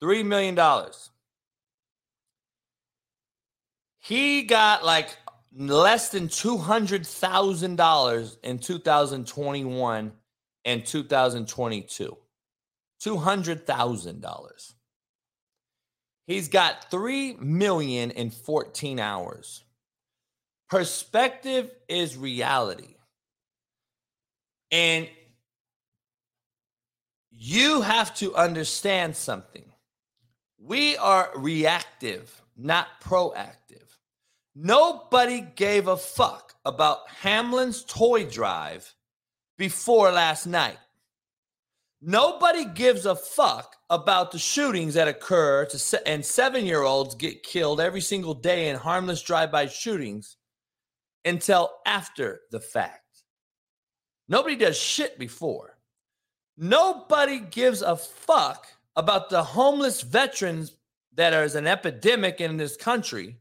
three 0.00 0.22
million 0.22 0.54
dollars. 0.54 1.10
He 3.98 4.44
got 4.44 4.84
like 4.84 5.16
less 5.54 6.10
than 6.10 6.28
two 6.28 6.56
hundred 6.56 7.06
thousand 7.06 7.76
dollars 7.76 8.38
in 8.42 8.58
two 8.58 8.78
thousand 8.78 9.26
twenty-one 9.26 10.12
and 10.64 10.84
two 10.84 11.02
thousand 11.02 11.48
twenty-two. 11.48 12.16
Two 13.00 13.16
hundred 13.16 13.66
thousand 13.66 14.20
dollars. 14.20 14.74
He's 16.30 16.46
got 16.46 16.92
3 16.92 17.38
million 17.40 18.12
in 18.12 18.30
14 18.30 19.00
hours. 19.00 19.64
Perspective 20.68 21.72
is 21.88 22.16
reality. 22.16 22.94
And 24.70 25.08
you 27.32 27.80
have 27.80 28.14
to 28.18 28.32
understand 28.36 29.16
something. 29.16 29.64
We 30.56 30.96
are 30.98 31.32
reactive, 31.34 32.40
not 32.56 32.86
proactive. 33.02 33.89
Nobody 34.62 35.40
gave 35.40 35.88
a 35.88 35.96
fuck 35.96 36.52
about 36.66 37.08
Hamlin's 37.08 37.82
toy 37.82 38.26
drive 38.26 38.94
before 39.56 40.12
last 40.12 40.46
night. 40.46 40.76
Nobody 42.02 42.66
gives 42.66 43.06
a 43.06 43.16
fuck 43.16 43.76
about 43.88 44.32
the 44.32 44.38
shootings 44.38 44.92
that 44.94 45.08
occur 45.08 45.66
se- 45.70 46.02
and 46.04 46.22
seven 46.22 46.66
year 46.66 46.82
olds 46.82 47.14
get 47.14 47.42
killed 47.42 47.80
every 47.80 48.02
single 48.02 48.34
day 48.34 48.68
in 48.68 48.76
harmless 48.76 49.22
drive 49.22 49.50
by 49.50 49.64
shootings 49.64 50.36
until 51.24 51.70
after 51.86 52.40
the 52.50 52.60
fact. 52.60 53.22
Nobody 54.28 54.56
does 54.56 54.78
shit 54.78 55.18
before. 55.18 55.78
Nobody 56.58 57.38
gives 57.38 57.80
a 57.80 57.96
fuck 57.96 58.66
about 58.94 59.30
the 59.30 59.42
homeless 59.42 60.02
veterans 60.02 60.76
that 61.14 61.32
are 61.32 61.56
an 61.56 61.66
epidemic 61.66 62.42
in 62.42 62.58
this 62.58 62.76
country 62.76 63.39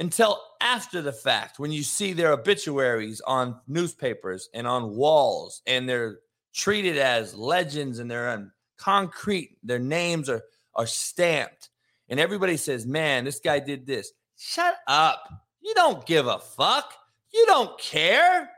until 0.00 0.42
after 0.62 1.02
the 1.02 1.12
fact 1.12 1.58
when 1.58 1.70
you 1.70 1.82
see 1.82 2.12
their 2.12 2.32
obituaries 2.32 3.20
on 3.20 3.60
newspapers 3.68 4.48
and 4.54 4.66
on 4.66 4.96
walls 4.96 5.62
and 5.66 5.88
they're 5.88 6.20
treated 6.54 6.98
as 6.98 7.34
legends 7.34 7.98
and 7.98 8.10
they're 8.10 8.30
on 8.30 8.50
concrete. 8.78 9.58
Their 9.62 9.78
names 9.78 10.28
are 10.28 10.42
are 10.74 10.86
stamped. 10.86 11.68
And 12.08 12.18
everybody 12.18 12.56
says, 12.56 12.86
"Man, 12.86 13.24
this 13.24 13.38
guy 13.38 13.60
did 13.60 13.86
this." 13.86 14.12
Shut 14.36 14.74
up. 14.86 15.28
You 15.60 15.74
don't 15.74 16.04
give 16.06 16.26
a 16.26 16.38
fuck. 16.38 16.94
You 17.32 17.44
don't 17.46 17.78
care. 17.78 18.50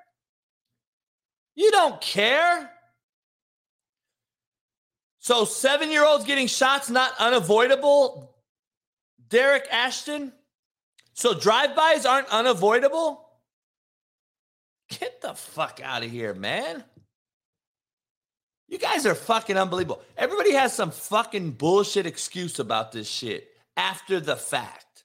You 1.55 1.70
don't 1.70 2.01
care. 2.01 2.70
So, 5.18 5.45
seven 5.45 5.90
year 5.90 6.05
olds 6.05 6.24
getting 6.24 6.47
shots 6.47 6.88
not 6.88 7.12
unavoidable, 7.18 8.36
Derek 9.28 9.66
Ashton. 9.70 10.32
So, 11.15 11.35
drive 11.35 11.77
bys 11.77 12.07
aren't 12.07 12.29
unavoidable. 12.29 13.29
Get 14.89 15.21
the 15.21 15.35
fuck 15.35 15.81
out 15.83 16.03
of 16.03 16.11
here, 16.11 16.35
man. 16.35 16.85
You 18.69 18.79
guys 18.79 19.05
are 19.05 19.15
fucking 19.15 19.59
unbelievable. 19.59 20.03
Everybody 20.17 20.53
has 20.53 20.73
some 20.73 20.91
fucking 20.91 21.53
bullshit 21.53 22.07
excuse 22.07 22.59
about 22.59 22.93
this 22.93 23.09
shit 23.09 23.49
after 23.77 24.19
the 24.19 24.37
fact. 24.37 25.05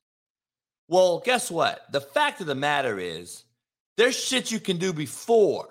Well, 0.88 1.20
guess 1.20 1.52
what? 1.52 1.82
The 1.92 2.00
fact 2.00 2.40
of 2.40 2.48
the 2.48 2.56
matter 2.56 2.98
is, 2.98 3.44
there's 3.98 4.18
shit 4.18 4.52
you 4.52 4.62
can 4.62 4.78
do 4.78 4.94
before 4.94 5.68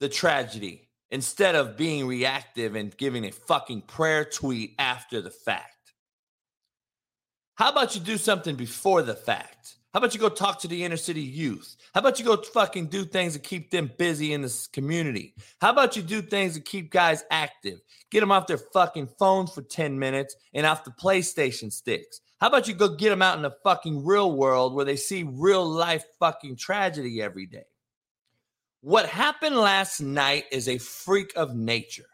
the 0.00 0.10
tragedy 0.10 0.88
instead 1.10 1.54
of 1.54 1.76
being 1.76 2.06
reactive 2.06 2.74
and 2.74 2.94
giving 2.96 3.24
a 3.24 3.32
fucking 3.32 3.82
prayer 3.82 4.26
tweet 4.26 4.74
after 4.78 5.22
the 5.22 5.30
fact. 5.30 5.94
How 7.54 7.70
about 7.70 7.94
you 7.94 8.00
do 8.02 8.18
something 8.18 8.56
before 8.56 9.02
the 9.02 9.14
fact? 9.14 9.77
How 9.94 10.00
about 10.00 10.12
you 10.12 10.20
go 10.20 10.28
talk 10.28 10.60
to 10.60 10.68
the 10.68 10.84
inner 10.84 10.98
city 10.98 11.22
youth? 11.22 11.76
How 11.94 12.00
about 12.00 12.18
you 12.18 12.24
go 12.24 12.36
fucking 12.36 12.86
do 12.86 13.04
things 13.04 13.32
to 13.32 13.38
keep 13.38 13.70
them 13.70 13.90
busy 13.98 14.34
in 14.34 14.42
this 14.42 14.66
community? 14.66 15.34
How 15.62 15.70
about 15.70 15.96
you 15.96 16.02
do 16.02 16.20
things 16.20 16.54
to 16.54 16.60
keep 16.60 16.90
guys 16.90 17.24
active? 17.30 17.80
Get 18.10 18.20
them 18.20 18.30
off 18.30 18.46
their 18.46 18.58
fucking 18.58 19.08
phones 19.18 19.50
for 19.50 19.62
10 19.62 19.98
minutes 19.98 20.36
and 20.52 20.66
off 20.66 20.84
the 20.84 20.90
PlayStation 20.90 21.72
sticks. 21.72 22.20
How 22.38 22.48
about 22.48 22.68
you 22.68 22.74
go 22.74 22.88
get 22.88 23.08
them 23.08 23.22
out 23.22 23.36
in 23.36 23.42
the 23.42 23.56
fucking 23.64 24.04
real 24.04 24.32
world 24.32 24.74
where 24.74 24.84
they 24.84 24.96
see 24.96 25.22
real 25.22 25.66
life 25.66 26.04
fucking 26.20 26.56
tragedy 26.56 27.22
every 27.22 27.46
day? 27.46 27.64
What 28.82 29.08
happened 29.08 29.56
last 29.56 30.00
night 30.00 30.44
is 30.52 30.68
a 30.68 30.78
freak 30.78 31.32
of 31.34 31.56
nature. 31.56 32.06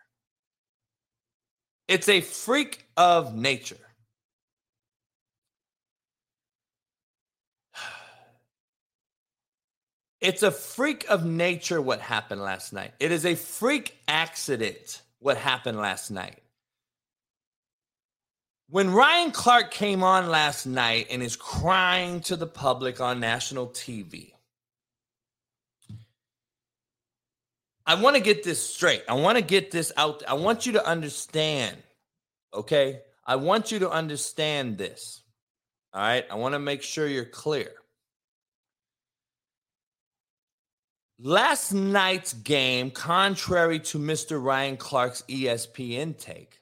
It's 1.88 2.08
a 2.08 2.22
freak 2.22 2.86
of 2.96 3.34
nature. 3.34 3.76
It's 10.24 10.42
a 10.42 10.50
freak 10.50 11.04
of 11.10 11.26
nature 11.26 11.82
what 11.82 12.00
happened 12.00 12.40
last 12.40 12.72
night. 12.72 12.92
It 12.98 13.12
is 13.12 13.26
a 13.26 13.34
freak 13.34 13.94
accident 14.08 15.02
what 15.18 15.36
happened 15.36 15.76
last 15.76 16.10
night. 16.10 16.38
When 18.70 18.90
Ryan 18.90 19.32
Clark 19.32 19.70
came 19.70 20.02
on 20.02 20.30
last 20.30 20.64
night 20.64 21.08
and 21.10 21.22
is 21.22 21.36
crying 21.36 22.20
to 22.22 22.36
the 22.36 22.46
public 22.46 23.02
on 23.02 23.20
national 23.20 23.66
TV, 23.66 24.32
I 27.84 27.96
want 27.96 28.16
to 28.16 28.22
get 28.22 28.44
this 28.44 28.66
straight. 28.66 29.02
I 29.06 29.12
want 29.12 29.36
to 29.36 29.44
get 29.44 29.72
this 29.72 29.92
out. 29.94 30.22
I 30.26 30.32
want 30.34 30.64
you 30.64 30.72
to 30.72 30.86
understand, 30.86 31.76
okay? 32.54 33.02
I 33.26 33.36
want 33.36 33.70
you 33.70 33.80
to 33.80 33.90
understand 33.90 34.78
this. 34.78 35.20
All 35.92 36.00
right? 36.00 36.24
I 36.30 36.36
want 36.36 36.54
to 36.54 36.58
make 36.58 36.82
sure 36.82 37.06
you're 37.06 37.26
clear. 37.26 37.72
Last 41.20 41.72
night's 41.72 42.32
game, 42.32 42.90
contrary 42.90 43.78
to 43.80 43.98
Mr. 43.98 44.42
Ryan 44.42 44.76
Clark's 44.76 45.22
ESPN 45.28 46.18
take, 46.18 46.60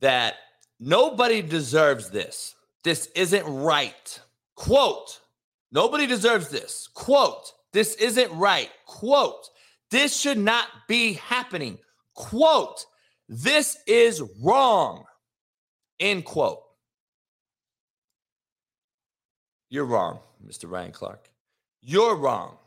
that 0.00 0.34
nobody 0.78 1.40
deserves 1.40 2.10
this. 2.10 2.54
This 2.82 3.06
isn't 3.14 3.46
right. 3.46 4.20
Quote, 4.56 5.20
nobody 5.72 6.06
deserves 6.06 6.48
this. 6.48 6.88
Quote, 6.92 7.50
this 7.72 7.94
isn't 7.94 8.30
right. 8.32 8.70
Quote, 8.84 9.48
this 9.90 10.14
should 10.14 10.38
not 10.38 10.68
be 10.86 11.14
happening. 11.14 11.78
Quote, 12.14 12.84
this 13.28 13.78
is 13.86 14.22
wrong. 14.42 15.04
End 15.98 16.24
quote. 16.26 16.60
You're 19.70 19.86
wrong, 19.86 20.20
Mr. 20.46 20.70
Ryan 20.70 20.92
Clark. 20.92 21.30
You're 21.80 22.16
wrong. 22.16 22.58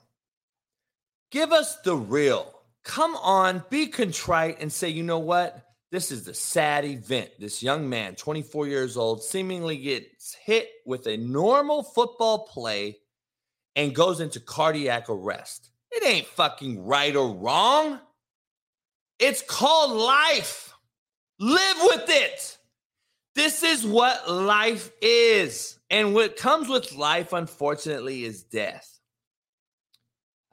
Give 1.31 1.51
us 1.51 1.75
the 1.81 1.95
real. 1.95 2.53
Come 2.83 3.15
on, 3.17 3.63
be 3.69 3.87
contrite 3.87 4.61
and 4.61 4.71
say, 4.71 4.89
you 4.89 5.03
know 5.03 5.19
what? 5.19 5.61
This 5.91 6.11
is 6.11 6.23
the 6.23 6.33
sad 6.33 6.85
event. 6.85 7.31
This 7.39 7.63
young 7.63 7.89
man, 7.89 8.15
24 8.15 8.67
years 8.67 8.97
old, 8.97 9.23
seemingly 9.23 9.77
gets 9.77 10.35
hit 10.35 10.69
with 10.85 11.07
a 11.07 11.17
normal 11.17 11.83
football 11.83 12.47
play 12.47 12.97
and 13.75 13.95
goes 13.95 14.19
into 14.19 14.39
cardiac 14.39 15.09
arrest. 15.09 15.69
It 15.91 16.05
ain't 16.05 16.27
fucking 16.27 16.85
right 16.85 17.15
or 17.15 17.33
wrong. 17.35 17.99
It's 19.19 19.41
called 19.41 19.91
life. 19.91 20.73
Live 21.39 21.77
with 21.81 22.05
it. 22.07 22.57
This 23.35 23.63
is 23.63 23.85
what 23.85 24.29
life 24.29 24.91
is. 25.01 25.77
And 25.89 26.13
what 26.13 26.37
comes 26.37 26.67
with 26.67 26.93
life, 26.93 27.33
unfortunately, 27.33 28.25
is 28.25 28.43
death. 28.43 28.96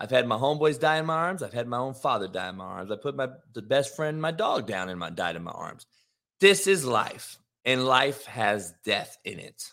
I've 0.01 0.11
had 0.11 0.27
my 0.27 0.37
homeboys 0.37 0.81
die 0.81 0.99
in 0.99 1.07
my 1.07 1.15
arms. 1.15 1.43
I've 1.43 1.53
had 1.53 1.69
my 1.69 1.79
own 1.79 1.95
father 1.95 2.29
die 2.29 2.49
in 2.49 2.57
my 2.57 2.65
arms. 2.65 2.91
I 2.91 2.97
put 2.97 3.17
my 3.17 3.29
the 3.53 3.63
best 3.63 3.95
friend, 3.95 4.21
my 4.21 4.33
dog, 4.33 4.67
down 4.67 4.89
in 4.89 4.99
my 4.99 5.11
died 5.11 5.37
in 5.37 5.45
my 5.45 5.53
arms. 5.53 5.87
This 6.41 6.67
is 6.67 6.85
life, 6.85 7.39
and 7.65 7.87
life 7.87 8.25
has 8.27 8.75
death 8.85 9.19
in 9.25 9.39
it. 9.39 9.73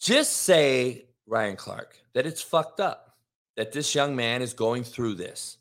Just 0.00 0.32
say, 0.32 1.06
Ryan 1.26 1.56
Clark, 1.56 1.96
that 2.14 2.26
it's 2.26 2.42
fucked 2.42 2.80
up 2.80 3.16
that 3.56 3.72
this 3.72 3.94
young 3.94 4.16
man 4.16 4.42
is 4.42 4.54
going 4.54 4.84
through 4.84 5.14
this. 5.14 5.58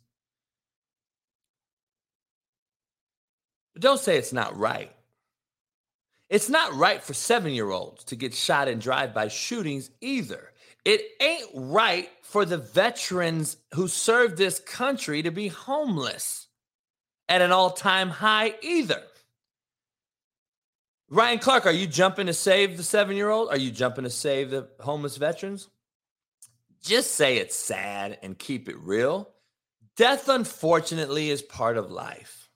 But 3.73 3.81
don't 3.81 3.99
say 3.99 4.17
it's 4.17 4.33
not 4.33 4.57
right. 4.57 4.91
It's 6.29 6.49
not 6.49 6.73
right 6.73 7.03
for 7.03 7.13
seven 7.13 7.51
year 7.53 7.69
olds 7.69 8.05
to 8.05 8.15
get 8.15 8.33
shot 8.33 8.67
in 8.67 8.79
drive 8.79 9.13
by 9.13 9.27
shootings 9.27 9.89
either. 9.99 10.51
It 10.84 11.01
ain't 11.21 11.49
right 11.53 12.09
for 12.23 12.45
the 12.45 12.57
veterans 12.57 13.57
who 13.73 13.88
served 13.88 14.38
this 14.38 14.59
country 14.59 15.21
to 15.21 15.32
be 15.32 15.47
homeless 15.47 16.47
at 17.29 17.41
an 17.41 17.51
all 17.51 17.71
time 17.71 18.09
high 18.09 18.55
either. 18.61 19.03
Ryan 21.09 21.39
Clark, 21.39 21.65
are 21.65 21.71
you 21.71 21.88
jumping 21.88 22.27
to 22.27 22.34
save 22.34 22.77
the 22.77 22.84
seven 22.84 23.15
year 23.15 23.29
old? 23.29 23.49
Are 23.49 23.57
you 23.57 23.69
jumping 23.69 24.05
to 24.05 24.09
save 24.09 24.49
the 24.49 24.69
homeless 24.79 25.17
veterans? 25.17 25.67
Just 26.82 27.11
say 27.11 27.38
it's 27.38 27.55
sad 27.55 28.17
and 28.23 28.39
keep 28.39 28.67
it 28.67 28.77
real. 28.79 29.29
Death, 29.97 30.29
unfortunately, 30.29 31.29
is 31.29 31.41
part 31.41 31.77
of 31.77 31.91
life. 31.91 32.49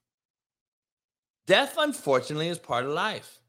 Death, 1.45 1.75
unfortunately, 1.77 2.47
is 2.47 2.57
part 2.57 2.85
of 2.85 2.91
life. 2.91 3.39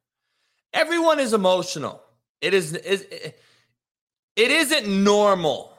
Everyone 0.74 1.18
is 1.18 1.33
emotional. 1.33 2.03
It 2.43 2.53
is, 2.53 2.74
is 2.74 3.03
it 3.03 3.41
isn't 4.51 4.87
normal. 4.87 5.76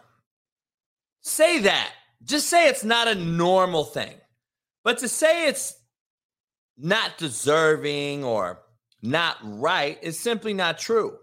Say 1.21 1.59
that. 1.59 1.91
Just 2.23 2.47
say 2.47 2.67
it's 2.67 2.83
not 2.83 3.07
a 3.07 3.15
normal 3.15 3.83
thing. 3.83 4.15
But 4.83 4.99
to 4.99 5.07
say 5.07 5.47
it's 5.47 5.75
not 6.77 7.17
deserving 7.17 8.23
or 8.23 8.59
not 9.01 9.37
right 9.43 9.97
is 10.01 10.19
simply 10.19 10.53
not 10.53 10.79
true. 10.79 11.17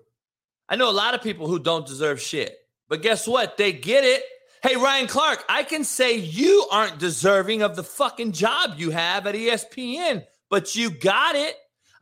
I 0.69 0.77
know 0.77 0.91
a 0.91 0.93
lot 0.93 1.15
of 1.15 1.23
people 1.23 1.47
who 1.47 1.59
don't 1.59 1.87
deserve 1.87 2.21
shit, 2.21 2.57
but 2.89 3.03
guess 3.03 3.27
what? 3.27 3.57
They 3.57 3.73
get 3.73 4.05
it. 4.05 4.23
Hey, 4.63 4.77
Ryan 4.77 5.07
Clark, 5.07 5.45
I 5.49 5.63
can 5.63 5.85
say 5.85 6.17
you 6.17 6.67
aren't 6.73 6.99
deserving 6.99 7.63
of 7.63 7.77
the 7.77 7.85
fucking 7.85 8.33
job 8.33 8.75
you 8.79 8.91
have 8.91 9.27
at 9.27 9.35
ESPN, 9.35 10.25
but 10.49 10.75
you 10.75 10.91
got 10.91 11.35
it. 11.35 11.55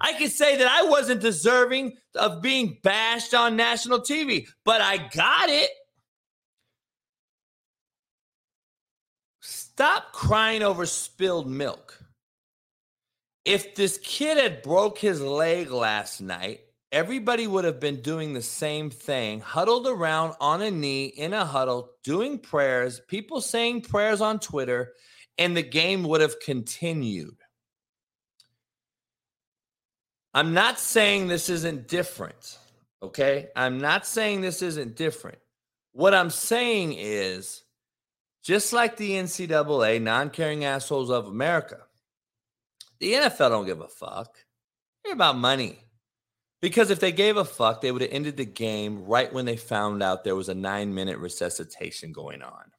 I 0.02 0.14
could 0.14 0.32
say 0.32 0.56
that 0.56 0.66
I 0.66 0.82
wasn't 0.82 1.20
deserving 1.20 1.96
of 2.16 2.42
being 2.42 2.78
bashed 2.82 3.34
on 3.34 3.56
national 3.56 4.00
TV, 4.00 4.48
but 4.64 4.80
I 4.80 4.96
got 4.96 5.48
it. 5.48 5.70
Stop 9.40 10.12
crying 10.12 10.62
over 10.62 10.86
spilled 10.86 11.48
milk. 11.48 11.98
If 13.44 13.76
this 13.76 13.98
kid 14.02 14.38
had 14.38 14.62
broke 14.62 14.98
his 14.98 15.20
leg 15.20 15.70
last 15.70 16.20
night, 16.20 16.60
everybody 16.90 17.46
would 17.46 17.64
have 17.64 17.80
been 17.80 18.02
doing 18.02 18.32
the 18.32 18.42
same 18.42 18.90
thing, 18.90 19.40
huddled 19.40 19.86
around 19.86 20.34
on 20.40 20.62
a 20.62 20.70
knee 20.70 21.06
in 21.06 21.32
a 21.32 21.44
huddle, 21.44 21.90
doing 22.04 22.38
prayers, 22.38 23.00
people 23.08 23.40
saying 23.40 23.82
prayers 23.82 24.20
on 24.20 24.40
Twitter, 24.40 24.92
and 25.38 25.56
the 25.56 25.62
game 25.62 26.02
would 26.04 26.20
have 26.20 26.38
continued. 26.40 27.41
I'm 30.34 30.54
not 30.54 30.78
saying 30.78 31.28
this 31.28 31.48
isn't 31.48 31.88
different. 31.88 32.58
Okay. 33.02 33.48
I'm 33.54 33.78
not 33.78 34.06
saying 34.06 34.40
this 34.40 34.62
isn't 34.62 34.96
different. 34.96 35.38
What 35.92 36.14
I'm 36.14 36.30
saying 36.30 36.94
is 36.96 37.62
just 38.42 38.72
like 38.72 38.96
the 38.96 39.12
NCAA, 39.12 40.00
non 40.00 40.30
caring 40.30 40.64
assholes 40.64 41.10
of 41.10 41.26
America, 41.26 41.78
the 42.98 43.12
NFL 43.12 43.50
don't 43.50 43.66
give 43.66 43.80
a 43.80 43.88
fuck. 43.88 44.36
They're 45.04 45.14
about 45.14 45.36
money. 45.36 45.78
Because 46.60 46.90
if 46.90 47.00
they 47.00 47.10
gave 47.10 47.36
a 47.36 47.44
fuck, 47.44 47.80
they 47.80 47.90
would 47.90 48.02
have 48.02 48.12
ended 48.12 48.36
the 48.36 48.44
game 48.44 49.04
right 49.04 49.32
when 49.32 49.44
they 49.44 49.56
found 49.56 50.00
out 50.00 50.22
there 50.22 50.36
was 50.36 50.48
a 50.48 50.54
nine 50.54 50.94
minute 50.94 51.18
resuscitation 51.18 52.12
going 52.12 52.40
on. 52.40 52.70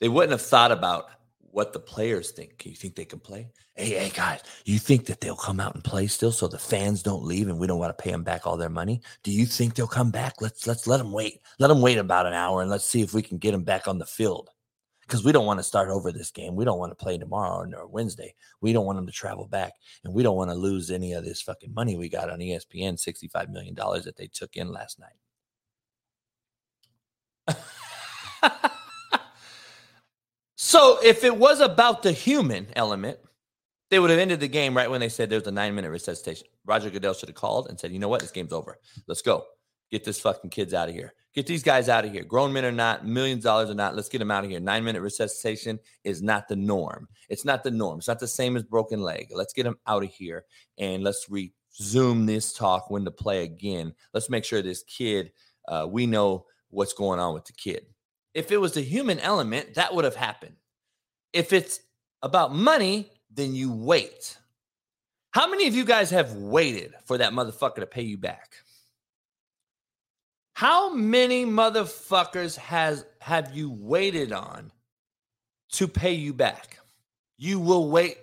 They 0.00 0.08
wouldn't 0.08 0.32
have 0.32 0.42
thought 0.42 0.72
about 0.72 1.06
what 1.54 1.72
the 1.72 1.78
players 1.78 2.32
think. 2.32 2.66
You 2.66 2.74
think 2.74 2.96
they 2.96 3.04
can 3.04 3.20
play? 3.20 3.48
Hey, 3.76 3.90
hey, 3.90 4.10
guys, 4.10 4.40
you 4.64 4.80
think 4.80 5.06
that 5.06 5.20
they'll 5.20 5.36
come 5.36 5.60
out 5.60 5.74
and 5.74 5.84
play 5.84 6.08
still, 6.08 6.32
so 6.32 6.48
the 6.48 6.58
fans 6.58 7.00
don't 7.00 7.24
leave, 7.24 7.48
and 7.48 7.58
we 7.58 7.68
don't 7.68 7.78
want 7.78 7.96
to 7.96 8.02
pay 8.02 8.10
them 8.10 8.24
back 8.24 8.44
all 8.44 8.56
their 8.56 8.68
money? 8.68 9.00
Do 9.22 9.30
you 9.30 9.46
think 9.46 9.74
they'll 9.74 9.86
come 9.86 10.10
back? 10.10 10.40
Let's 10.40 10.66
let's 10.66 10.88
let 10.88 10.96
them 10.96 11.12
wait. 11.12 11.40
Let 11.60 11.68
them 11.68 11.80
wait 11.80 11.98
about 11.98 12.26
an 12.26 12.32
hour, 12.32 12.60
and 12.60 12.70
let's 12.70 12.84
see 12.84 13.02
if 13.02 13.14
we 13.14 13.22
can 13.22 13.38
get 13.38 13.52
them 13.52 13.62
back 13.62 13.86
on 13.86 13.98
the 13.98 14.06
field. 14.06 14.50
Because 15.02 15.22
we 15.22 15.32
don't 15.32 15.46
want 15.46 15.60
to 15.60 15.64
start 15.64 15.90
over 15.90 16.10
this 16.10 16.30
game. 16.30 16.56
We 16.56 16.64
don't 16.64 16.78
want 16.78 16.90
to 16.90 16.96
play 16.96 17.18
tomorrow 17.18 17.70
or 17.76 17.86
Wednesday. 17.86 18.34
We 18.60 18.72
don't 18.72 18.86
want 18.86 18.96
them 18.96 19.06
to 19.06 19.12
travel 19.12 19.46
back, 19.46 19.74
and 20.02 20.12
we 20.12 20.24
don't 20.24 20.36
want 20.36 20.50
to 20.50 20.56
lose 20.56 20.90
any 20.90 21.12
of 21.12 21.24
this 21.24 21.40
fucking 21.40 21.72
money 21.72 21.96
we 21.96 22.08
got 22.08 22.30
on 22.30 22.40
ESPN, 22.40 22.98
sixty-five 22.98 23.50
million 23.50 23.74
dollars 23.74 24.04
that 24.06 24.16
they 24.16 24.26
took 24.26 24.56
in 24.56 24.72
last 24.72 24.98
night. 27.48 28.70
So 30.66 30.98
if 31.04 31.24
it 31.24 31.36
was 31.36 31.60
about 31.60 32.02
the 32.02 32.10
human 32.10 32.68
element, 32.74 33.18
they 33.90 33.98
would 33.98 34.08
have 34.08 34.18
ended 34.18 34.40
the 34.40 34.48
game 34.48 34.74
right 34.74 34.90
when 34.90 34.98
they 34.98 35.10
said 35.10 35.28
there's 35.28 35.46
a 35.46 35.52
nine 35.52 35.74
minute 35.74 35.90
resuscitation. 35.90 36.46
Roger 36.64 36.88
Goodell 36.88 37.12
should 37.12 37.28
have 37.28 37.36
called 37.36 37.68
and 37.68 37.78
said, 37.78 37.92
you 37.92 37.98
know 37.98 38.08
what? 38.08 38.22
This 38.22 38.30
game's 38.30 38.54
over. 38.54 38.78
Let's 39.06 39.20
go. 39.20 39.44
Get 39.90 40.04
this 40.04 40.18
fucking 40.20 40.48
kids 40.48 40.72
out 40.72 40.88
of 40.88 40.94
here. 40.94 41.12
Get 41.34 41.46
these 41.46 41.62
guys 41.62 41.90
out 41.90 42.06
of 42.06 42.12
here. 42.12 42.24
Grown 42.24 42.50
men 42.50 42.64
or 42.64 42.72
not, 42.72 43.06
millions 43.06 43.40
of 43.40 43.50
dollars 43.50 43.68
or 43.68 43.74
not, 43.74 43.94
let's 43.94 44.08
get 44.08 44.20
them 44.20 44.30
out 44.30 44.42
of 44.42 44.48
here. 44.48 44.58
Nine 44.58 44.84
minute 44.84 45.02
resuscitation 45.02 45.78
is 46.02 46.22
not 46.22 46.48
the 46.48 46.56
norm. 46.56 47.08
It's 47.28 47.44
not 47.44 47.62
the 47.62 47.70
norm. 47.70 47.98
It's 47.98 48.08
not 48.08 48.18
the 48.18 48.26
same 48.26 48.56
as 48.56 48.62
broken 48.62 49.02
leg. 49.02 49.26
Let's 49.34 49.52
get 49.52 49.64
them 49.64 49.76
out 49.86 50.02
of 50.02 50.08
here 50.08 50.46
and 50.78 51.04
let's 51.04 51.28
resume 51.28 52.24
this 52.24 52.54
talk 52.54 52.90
when 52.90 53.04
to 53.04 53.10
play 53.10 53.44
again. 53.44 53.92
Let's 54.14 54.30
make 54.30 54.46
sure 54.46 54.62
this 54.62 54.82
kid, 54.84 55.30
uh, 55.68 55.86
we 55.90 56.06
know 56.06 56.46
what's 56.70 56.94
going 56.94 57.20
on 57.20 57.34
with 57.34 57.44
the 57.44 57.52
kid. 57.52 57.84
If 58.34 58.50
it 58.50 58.58
was 58.58 58.72
the 58.72 58.82
human 58.82 59.20
element, 59.20 59.74
that 59.74 59.94
would 59.94 60.04
have 60.04 60.16
happened. 60.16 60.56
If 61.32 61.52
it's 61.52 61.80
about 62.22 62.54
money, 62.54 63.10
then 63.32 63.54
you 63.54 63.72
wait. 63.72 64.36
How 65.30 65.48
many 65.48 65.66
of 65.66 65.74
you 65.74 65.84
guys 65.84 66.10
have 66.10 66.34
waited 66.34 66.94
for 67.04 67.18
that 67.18 67.32
motherfucker 67.32 67.76
to 67.76 67.86
pay 67.86 68.02
you 68.02 68.18
back? 68.18 68.52
How 70.54 70.94
many 70.94 71.44
motherfuckers 71.44 72.56
has 72.56 73.04
have 73.20 73.52
you 73.52 73.70
waited 73.70 74.32
on 74.32 74.70
to 75.72 75.88
pay 75.88 76.12
you 76.12 76.32
back? 76.32 76.78
You 77.36 77.58
will 77.58 77.90
wait 77.90 78.18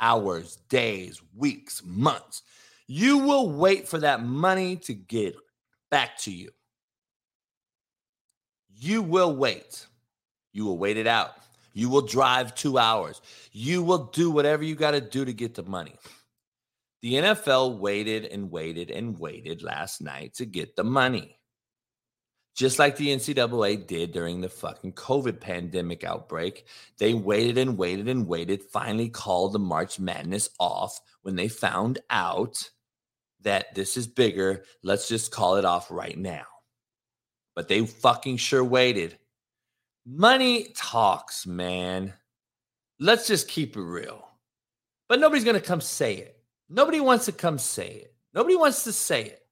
hours, 0.00 0.56
days, 0.68 1.22
weeks, 1.36 1.82
months. 1.84 2.42
You 2.88 3.18
will 3.18 3.50
wait 3.50 3.86
for 3.86 3.98
that 3.98 4.24
money 4.24 4.74
to 4.76 4.94
get 4.94 5.36
back 5.90 6.18
to 6.18 6.32
you. 6.32 6.50
You 8.82 9.02
will 9.02 9.36
wait. 9.36 9.86
You 10.54 10.64
will 10.64 10.78
wait 10.78 10.96
it 10.96 11.06
out. 11.06 11.32
You 11.74 11.90
will 11.90 12.00
drive 12.00 12.54
two 12.54 12.78
hours. 12.78 13.20
You 13.52 13.82
will 13.82 14.06
do 14.06 14.30
whatever 14.30 14.64
you 14.64 14.74
got 14.74 14.92
to 14.92 15.02
do 15.02 15.22
to 15.22 15.34
get 15.34 15.54
the 15.54 15.62
money. 15.62 15.96
The 17.02 17.14
NFL 17.14 17.78
waited 17.78 18.24
and 18.24 18.50
waited 18.50 18.90
and 18.90 19.18
waited 19.18 19.62
last 19.62 20.00
night 20.00 20.32
to 20.36 20.46
get 20.46 20.76
the 20.76 20.84
money. 20.84 21.38
Just 22.56 22.78
like 22.78 22.96
the 22.96 23.08
NCAA 23.08 23.86
did 23.86 24.12
during 24.12 24.40
the 24.40 24.48
fucking 24.48 24.94
COVID 24.94 25.40
pandemic 25.40 26.02
outbreak. 26.02 26.66
They 26.98 27.12
waited 27.12 27.58
and 27.58 27.76
waited 27.76 28.08
and 28.08 28.26
waited, 28.26 28.62
finally 28.62 29.10
called 29.10 29.52
the 29.52 29.58
March 29.58 30.00
Madness 30.00 30.48
off 30.58 30.98
when 31.20 31.36
they 31.36 31.48
found 31.48 31.98
out 32.08 32.70
that 33.42 33.74
this 33.74 33.98
is 33.98 34.06
bigger. 34.06 34.64
Let's 34.82 35.06
just 35.06 35.32
call 35.32 35.56
it 35.56 35.66
off 35.66 35.90
right 35.90 36.16
now 36.16 36.44
but 37.54 37.68
they 37.68 37.86
fucking 37.86 38.36
sure 38.36 38.64
waited. 38.64 39.18
Money 40.06 40.72
talks, 40.76 41.46
man. 41.46 42.12
Let's 42.98 43.26
just 43.26 43.48
keep 43.48 43.76
it 43.76 43.82
real. 43.82 44.28
But 45.08 45.20
nobody's 45.20 45.44
going 45.44 45.60
to 45.60 45.66
come 45.66 45.80
say 45.80 46.16
it. 46.16 46.36
Nobody 46.68 47.00
wants 47.00 47.26
to 47.26 47.32
come 47.32 47.58
say 47.58 47.88
it. 47.88 48.14
Nobody 48.32 48.56
wants 48.56 48.84
to 48.84 48.92
say 48.92 49.24
it. 49.24 49.42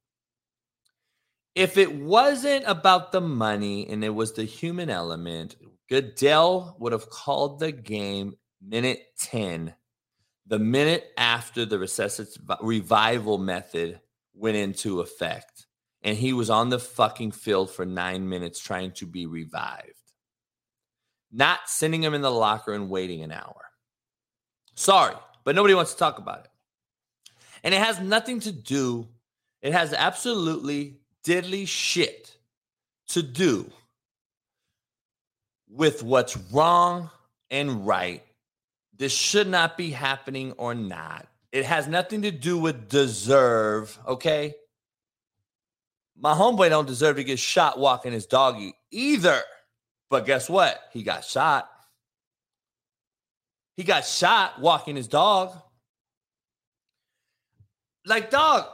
If 1.55 1.77
it 1.77 1.93
wasn't 1.93 2.65
about 2.67 3.11
the 3.11 3.21
money 3.21 3.89
and 3.89 4.05
it 4.05 4.11
was 4.11 4.33
the 4.33 4.45
human 4.45 4.91
element, 4.91 5.57
Goodell 5.89 6.77
would 6.79 6.93
have 6.93 7.11
called 7.11 7.59
the 7.59 7.73
game 7.73 8.37
minute 8.63 9.03
10, 9.19 9.75
the 10.47 10.59
minute 10.59 11.11
after 11.17 11.65
the 11.65 11.79
recessive 11.79 12.29
revival 12.61 13.39
method 13.39 14.01
went 14.35 14.57
into 14.57 15.01
effect 15.01 15.68
and 16.03 16.17
he 16.17 16.33
was 16.33 16.51
on 16.51 16.69
the 16.69 16.79
fucking 16.79 17.33
field 17.33 17.71
for 17.71 17.85
nine 17.85 18.29
minutes 18.29 18.61
trying 18.61 18.93
to 18.93 19.07
be 19.07 19.27
revived. 19.27 19.95
Not 21.33 21.61
sending 21.67 22.03
him 22.03 22.15
in 22.15 22.23
the 22.23 22.31
locker 22.31 22.73
and 22.73 22.89
waiting 22.89 23.23
an 23.23 23.33
hour. 23.33 23.65
Sorry, 24.75 25.15
but 25.45 25.55
nobody 25.55 25.75
wants 25.75 25.93
to 25.93 25.99
talk 25.99 26.19
about 26.19 26.45
it. 26.45 26.51
And 27.65 27.75
it 27.75 27.81
has 27.83 28.01
nothing 28.01 28.41
to 28.41 28.53
do, 28.53 29.09
it 29.61 29.73
has 29.73 29.93
absolutely 29.93 30.99
diddly 31.25 31.67
shit 31.67 32.37
to 33.09 33.23
do 33.23 33.71
with 35.69 36.03
what's 36.03 36.37
wrong 36.53 37.11
and 37.51 37.87
right. 37.87 38.23
This 38.97 39.13
should 39.13 39.49
not 39.49 39.77
be 39.77 39.91
happening 39.91 40.53
or 40.53 40.75
not. 40.75 41.27
It 41.53 41.65
has 41.65 41.89
nothing 41.89 42.23
to 42.23 42.31
do 42.31 42.59
with 42.59 42.89
deserve, 42.89 43.99
okay? 44.07 44.55
My 46.21 46.35
homeboy 46.35 46.71
don't 46.71 46.87
deserve 46.87 47.17
to 47.17 47.25
get 47.25 47.39
shot 47.39 47.79
walking 47.79 48.13
his 48.13 48.27
doggy 48.27 48.75
either. 48.91 49.41
But 50.11 50.27
guess 50.27 50.49
what? 50.49 50.81
He 50.93 51.03
got 51.03 51.25
shot. 51.25 51.71
He 53.77 53.85
got 53.85 54.05
shot 54.05 54.61
walking 54.61 54.97
his 54.97 55.07
dog. 55.07 55.57
Like, 58.05 58.31
dog, 58.31 58.67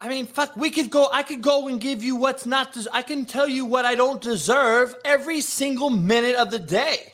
I 0.00 0.08
mean, 0.08 0.26
fuck, 0.26 0.56
we 0.56 0.70
could 0.70 0.90
go, 0.90 1.08
I 1.12 1.22
could 1.22 1.42
go 1.42 1.68
and 1.68 1.80
give 1.80 2.02
you 2.02 2.16
what's 2.16 2.46
not, 2.46 2.72
des- 2.72 2.88
I 2.92 3.02
can 3.02 3.24
tell 3.24 3.48
you 3.48 3.64
what 3.64 3.84
I 3.84 3.94
don't 3.94 4.20
deserve 4.20 4.94
every 5.04 5.40
single 5.40 5.90
minute 5.90 6.36
of 6.36 6.50
the 6.50 6.58
day. 6.58 7.12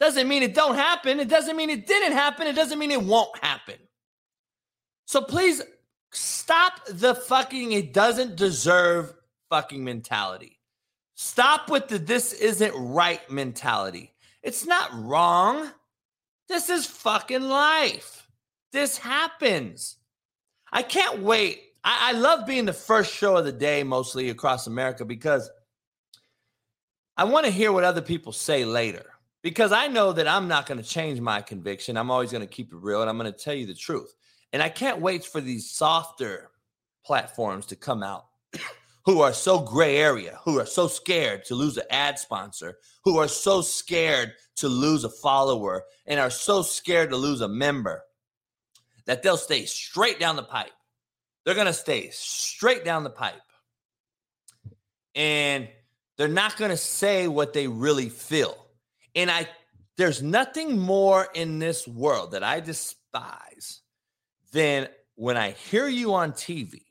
Doesn't 0.00 0.28
mean 0.28 0.42
it 0.42 0.54
don't 0.54 0.74
happen. 0.74 1.20
It 1.20 1.28
doesn't 1.28 1.56
mean 1.56 1.70
it 1.70 1.86
didn't 1.86 2.12
happen. 2.12 2.46
It 2.46 2.54
doesn't 2.54 2.78
mean 2.78 2.90
it 2.90 3.02
won't 3.02 3.36
happen. 3.42 3.76
So 5.06 5.20
please 5.20 5.62
Stop 6.10 6.80
the 6.88 7.14
fucking 7.14 7.72
it 7.72 7.92
doesn't 7.92 8.36
deserve 8.36 9.12
fucking 9.50 9.84
mentality. 9.84 10.58
Stop 11.14 11.70
with 11.70 11.88
the 11.88 11.98
this 11.98 12.32
isn't 12.32 12.74
right 12.74 13.28
mentality. 13.30 14.14
It's 14.42 14.64
not 14.64 14.90
wrong. 14.94 15.70
This 16.48 16.70
is 16.70 16.86
fucking 16.86 17.42
life. 17.42 18.28
This 18.72 18.96
happens. 18.96 19.96
I 20.72 20.82
can't 20.82 21.20
wait. 21.20 21.60
I, 21.84 22.10
I 22.10 22.12
love 22.12 22.46
being 22.46 22.64
the 22.64 22.72
first 22.72 23.14
show 23.14 23.36
of 23.36 23.44
the 23.44 23.52
day, 23.52 23.82
mostly 23.82 24.30
across 24.30 24.66
America, 24.66 25.04
because 25.04 25.50
I 27.16 27.24
want 27.24 27.46
to 27.46 27.52
hear 27.52 27.72
what 27.72 27.84
other 27.84 28.02
people 28.02 28.32
say 28.32 28.64
later. 28.64 29.04
Because 29.42 29.72
I 29.72 29.88
know 29.88 30.12
that 30.12 30.28
I'm 30.28 30.48
not 30.48 30.66
going 30.66 30.82
to 30.82 30.88
change 30.88 31.20
my 31.20 31.40
conviction. 31.42 31.96
I'm 31.96 32.10
always 32.10 32.32
going 32.32 32.42
to 32.42 32.46
keep 32.46 32.72
it 32.72 32.76
real 32.76 33.00
and 33.00 33.10
I'm 33.10 33.18
going 33.18 33.32
to 33.32 33.38
tell 33.38 33.54
you 33.54 33.66
the 33.66 33.74
truth. 33.74 34.14
And 34.52 34.62
I 34.62 34.68
can't 34.68 35.00
wait 35.00 35.24
for 35.24 35.40
these 35.40 35.70
softer 35.70 36.50
platforms 37.04 37.66
to 37.66 37.76
come 37.76 38.02
out 38.02 38.26
who 39.04 39.20
are 39.20 39.32
so 39.32 39.60
gray 39.60 39.96
area, 39.96 40.38
who 40.44 40.58
are 40.58 40.66
so 40.66 40.88
scared 40.88 41.44
to 41.46 41.54
lose 41.54 41.76
an 41.76 41.84
ad 41.90 42.18
sponsor, 42.18 42.78
who 43.04 43.18
are 43.18 43.28
so 43.28 43.60
scared 43.60 44.32
to 44.56 44.68
lose 44.68 45.04
a 45.04 45.10
follower, 45.10 45.84
and 46.06 46.18
are 46.18 46.30
so 46.30 46.62
scared 46.62 47.10
to 47.10 47.16
lose 47.16 47.40
a 47.40 47.48
member 47.48 48.02
that 49.06 49.22
they'll 49.22 49.36
stay 49.36 49.64
straight 49.64 50.20
down 50.20 50.36
the 50.36 50.42
pipe. 50.42 50.72
They're 51.44 51.54
going 51.54 51.66
to 51.66 51.72
stay 51.72 52.10
straight 52.10 52.84
down 52.84 53.04
the 53.04 53.10
pipe. 53.10 53.40
And 55.14 55.68
they're 56.18 56.28
not 56.28 56.56
going 56.58 56.70
to 56.70 56.76
say 56.76 57.28
what 57.28 57.54
they 57.54 57.68
really 57.68 58.10
feel. 58.10 58.66
And 59.14 59.30
I 59.30 59.48
there's 59.96 60.22
nothing 60.22 60.78
more 60.78 61.26
in 61.34 61.58
this 61.58 61.88
world 61.88 62.32
that 62.32 62.44
I 62.44 62.60
despise 62.60 63.80
then 64.52 64.88
when 65.14 65.36
I 65.36 65.50
hear 65.50 65.88
you 65.88 66.14
on 66.14 66.32
TV 66.32 66.82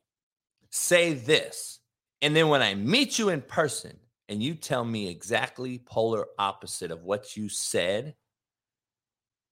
say 0.69 1.13
this, 1.13 1.79
and 2.21 2.35
then 2.35 2.49
when 2.49 2.61
I 2.61 2.75
meet 2.75 3.17
you 3.17 3.29
in 3.29 3.41
person 3.41 3.97
and 4.29 4.41
you 4.43 4.55
tell 4.55 4.83
me 4.83 5.09
exactly 5.09 5.79
polar 5.79 6.25
opposite 6.37 6.91
of 6.91 7.03
what 7.03 7.37
you 7.37 7.49
said, 7.49 8.15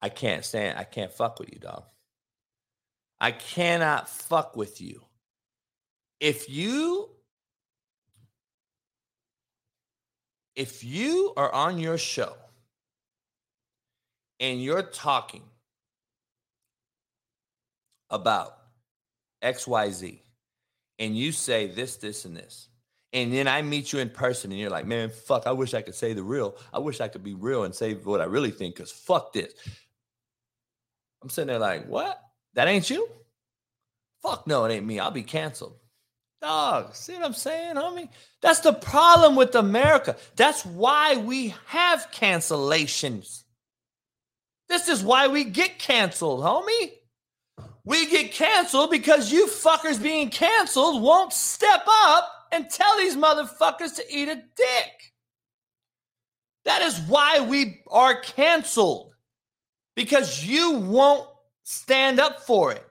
I 0.01 0.10
can't 0.10 0.43
stand, 0.43 0.78
I 0.78 0.84
can't 0.84 1.12
fuck 1.12 1.39
with 1.39 1.51
you, 1.51 1.60
dog. 1.60 1.84
I 3.20 3.32
cannot 3.32 4.10
fuck 4.10 4.56
with 4.56 4.82
you. 4.82 5.01
If 6.20 6.49
you 6.49 7.10
if 10.56 10.84
you 10.84 11.34
are 11.36 11.51
on 11.51 11.78
your 11.80 11.97
show 11.97 12.34
and 14.39 14.62
you're 14.64 14.84
talking 14.84 15.43
about 18.10 18.58
XYZ 19.43 20.20
and 20.99 21.18
you 21.18 21.32
say 21.32 21.68
this, 21.68 21.97
this, 21.97 22.26
and 22.26 22.36
this, 22.36 22.70
and 23.14 23.34
then 23.34 23.47
I 23.47 23.62
meet 23.62 23.93
you 23.93 23.99
in 23.99 24.10
person 24.10 24.51
and 24.51 24.60
you're 24.60 24.70
like, 24.70 24.86
man, 24.86 25.10
fuck, 25.10 25.47
I 25.47 25.51
wish 25.51 25.74
I 25.74 25.82
could 25.82 25.95
say 25.95 26.14
the 26.14 26.24
real. 26.24 26.56
I 26.74 26.80
wish 26.80 26.99
I 26.99 27.08
could 27.08 27.24
be 27.24 27.34
real 27.34 27.64
and 27.64 27.74
say 27.74 27.93
what 27.93 28.22
I 28.22 28.26
really 28.26 28.51
think 28.51 28.76
because 28.76 28.91
fuck 28.91 29.32
this. 29.34 29.53
I'm 31.22 31.30
sitting 31.30 31.47
there 31.47 31.60
like, 31.60 31.88
what? 31.88 32.22
That 32.56 32.68
ain't 32.68 32.89
you? 32.89 33.08
Fuck 34.22 34.47
no, 34.47 34.66
it 34.66 34.74
ain't 34.74 34.86
me. 34.86 34.99
I'll 34.99 35.12
be 35.12 35.24
canceled. 35.24 35.76
Dog, 36.41 36.93
see 36.93 37.14
what 37.14 37.24
I'm 37.24 37.34
saying, 37.34 37.76
homie? 37.76 38.10
That's 38.41 38.60
the 38.60 38.74
problem 38.74 39.36
with 39.36 39.56
America. 39.56 40.16
That's 40.36 40.66
why 40.66 41.18
we 41.18 41.56
have 41.68 42.12
cancellations. 42.12 43.43
This 44.68 44.89
is 44.89 45.03
why 45.03 45.28
we 45.28 45.45
get 45.45 45.80
canceled, 45.80 46.41
homie. 46.41 46.91
We 47.86 48.09
get 48.09 48.31
canceled 48.31 48.89
because 48.89 49.31
you 49.31 49.45
fuckers 49.47 50.01
being 50.01 50.29
canceled 50.29 51.01
won't 51.01 51.31
step 51.31 51.83
up 51.88 52.29
and 52.51 52.69
tell 52.69 52.97
these 52.97 53.15
motherfuckers 53.15 53.95
to 53.97 54.03
eat 54.09 54.27
a 54.27 54.36
dick. 54.36 55.13
That 56.65 56.81
is 56.81 56.99
why 57.01 57.41
we 57.41 57.81
are 57.88 58.19
canceled 58.21 59.13
because 59.95 60.43
you 60.43 60.71
won't 60.79 61.29
stand 61.63 62.19
up 62.19 62.41
for 62.41 62.71
it. 62.71 62.86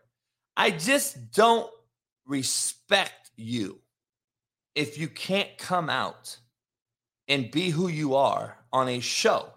I 0.57 0.71
just 0.71 1.33
don't 1.33 1.69
respect 2.25 3.33
you 3.37 3.81
if 4.77 4.97
you 4.97 5.09
can't 5.09 5.59
come 5.59 5.91
out 5.91 6.39
and 7.27 7.51
be 7.51 7.71
who 7.71 7.89
you 7.89 8.15
are 8.15 8.59
on 8.73 8.89
a 8.89 9.01
show 9.01 9.49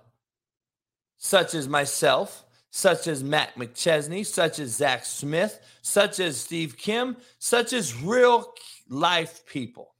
such 1.18 1.54
as 1.54 1.68
myself, 1.68 2.46
such 2.78 3.08
as 3.08 3.24
Matt 3.24 3.56
McChesney, 3.56 4.24
such 4.24 4.60
as 4.60 4.76
Zach 4.76 5.04
Smith, 5.04 5.62
such 5.82 6.20
as 6.20 6.40
Steve 6.40 6.78
Kim, 6.78 7.18
such 7.40 7.74
as 7.74 8.00
real 8.04 8.54
life 8.88 9.44
people. 9.48 9.96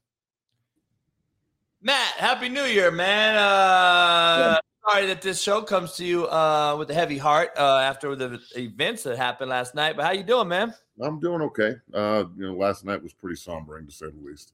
Matt, 1.82 2.12
happy 2.18 2.48
New 2.48 2.62
Year, 2.62 2.92
man. 2.92 3.34
Uh, 3.34 3.38
yeah. 3.40 4.58
Sorry 4.88 5.06
that 5.06 5.22
this 5.22 5.42
show 5.42 5.60
comes 5.60 5.94
to 5.94 6.04
you 6.04 6.28
uh, 6.28 6.76
with 6.78 6.88
a 6.90 6.94
heavy 6.94 7.18
heart 7.18 7.50
uh, 7.56 7.78
after 7.78 8.14
the 8.14 8.40
events 8.56 9.02
that 9.02 9.16
happened 9.16 9.50
last 9.50 9.74
night. 9.74 9.96
But 9.96 10.04
how 10.04 10.12
you 10.12 10.22
doing, 10.22 10.46
man? 10.46 10.72
I'm 11.02 11.18
doing 11.18 11.42
okay. 11.42 11.74
Uh, 11.92 12.26
you 12.36 12.46
know, 12.46 12.54
last 12.56 12.84
night 12.84 13.02
was 13.02 13.12
pretty 13.12 13.40
sombering 13.40 13.86
to 13.86 13.92
say 13.92 14.06
the 14.06 14.24
least. 14.24 14.52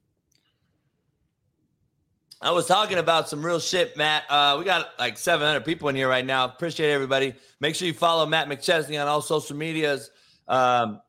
I 2.45 2.51
was 2.51 2.67
talking 2.67 2.99
about 2.99 3.27
some 3.27 3.45
real 3.45 3.59
shit, 3.59 3.97
Matt. 3.97 4.25
Uh, 4.29 4.57
we 4.59 4.67
got 4.67 4.91
like 4.99 5.17
700 5.17 5.65
people 5.65 5.89
in 5.89 5.97
here 5.97 6.11
right 6.11 6.27
now. 6.27 6.45
Appreciate 6.45 6.93
everybody. 6.93 7.33
Make 7.61 7.75
sure 7.75 7.89
you 7.89 7.95
follow 7.95 8.27
Matt 8.27 8.49
McChesney 8.49 9.01
on 9.01 9.09
all 9.09 9.23
social 9.23 9.57
medias 9.57 10.11
um, 10.47 11.01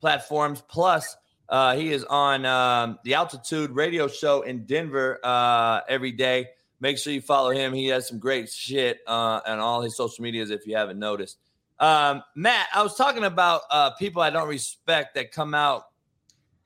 platforms. 0.00 0.64
Plus, 0.66 1.16
uh, 1.48 1.76
he 1.76 1.92
is 1.92 2.02
on 2.06 2.44
um, 2.44 2.98
the 3.04 3.14
Altitude 3.14 3.70
Radio 3.70 4.08
Show 4.08 4.42
in 4.42 4.64
Denver 4.64 5.20
uh, 5.22 5.82
every 5.88 6.10
day. 6.10 6.48
Make 6.80 6.98
sure 6.98 7.12
you 7.12 7.20
follow 7.20 7.50
him. 7.50 7.72
He 7.72 7.86
has 7.86 8.08
some 8.08 8.18
great 8.18 8.50
shit 8.50 8.98
uh, 9.06 9.42
on 9.46 9.60
all 9.60 9.82
his 9.82 9.96
social 9.96 10.24
medias 10.24 10.50
if 10.50 10.66
you 10.66 10.74
haven't 10.74 10.98
noticed. 10.98 11.38
Um, 11.78 12.24
Matt, 12.34 12.66
I 12.74 12.82
was 12.82 12.96
talking 12.96 13.22
about 13.22 13.60
uh, 13.70 13.90
people 13.92 14.22
I 14.22 14.30
don't 14.30 14.48
respect 14.48 15.14
that 15.14 15.30
come 15.30 15.54
out 15.54 15.84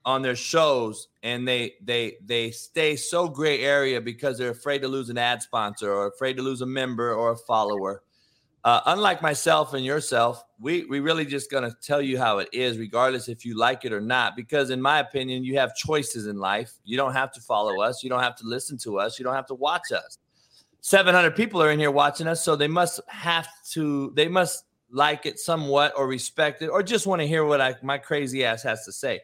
on 0.05 0.23
their 0.23 0.37
shows 0.37 1.09
and 1.23 1.49
they 1.49 1.75
they 1.83 2.17
they 2.25 2.51
stay 2.51 2.95
so 2.97 3.29
gray 3.29 3.61
area 3.61 4.01
because 4.01 4.37
they're 4.37 4.51
afraid 4.51 4.81
to 4.81 4.89
lose 4.89 5.09
an 5.09 5.19
ad 5.19 5.43
sponsor 5.43 5.93
or 5.93 6.09
afraid 6.09 6.37
to 6.37 6.43
lose 6.43 6.61
a 6.61 6.67
member 6.67 7.15
or 7.15 7.33
a 7.33 7.37
follower. 7.37 8.03
Uh, 8.65 8.81
unlike 8.87 9.21
myself 9.21 9.75
and 9.75 9.85
yourself, 9.85 10.43
we 10.59 10.85
we 10.87 11.01
really 11.01 11.25
just 11.25 11.51
gonna 11.51 11.75
tell 11.83 12.01
you 12.01 12.19
how 12.19 12.39
it 12.39 12.49
is, 12.53 12.79
regardless 12.79 13.29
if 13.29 13.45
you 13.45 13.57
like 13.57 13.85
it 13.85 13.93
or 13.93 14.01
not. 14.01 14.37
Because 14.37 14.71
in 14.71 14.81
my 14.81 15.01
opinion, 15.01 15.45
you 15.45 15.59
have 15.59 15.75
choices 15.75 16.27
in 16.27 16.39
life. 16.39 16.73
You 16.85 16.97
don't 16.97 17.13
have 17.13 17.33
to 17.33 17.41
follow 17.41 17.83
us. 17.83 18.03
You 18.03 18.09
don't 18.09 18.23
have 18.23 18.37
to 18.37 18.47
listen 18.47 18.79
to 18.79 18.99
us. 18.99 19.19
You 19.19 19.25
don't 19.25 19.35
have 19.35 19.47
to 19.47 19.55
watch 19.55 19.93
us. 19.93 20.19
Seven 20.81 21.15
hundred 21.15 21.37
people 21.37 21.63
are 21.63 21.71
in 21.71 21.79
here 21.79 21.91
watching 21.91 22.27
us, 22.27 22.43
so 22.43 22.57
they 22.57 22.69
must 22.69 23.01
have 23.09 23.49
to. 23.73 24.13
They 24.17 24.29
must 24.29 24.65
like 24.95 25.27
it 25.27 25.41
somewhat 25.41 25.93
or 25.97 26.07
respect 26.07 26.63
it 26.63 26.69
or 26.69 26.81
just 26.81 27.05
want 27.05 27.21
to 27.21 27.27
hear 27.27 27.45
what 27.45 27.61
I, 27.61 27.75
my 27.83 27.99
crazy 27.99 28.45
ass 28.45 28.63
has 28.63 28.85
to 28.85 28.93
say. 28.93 29.21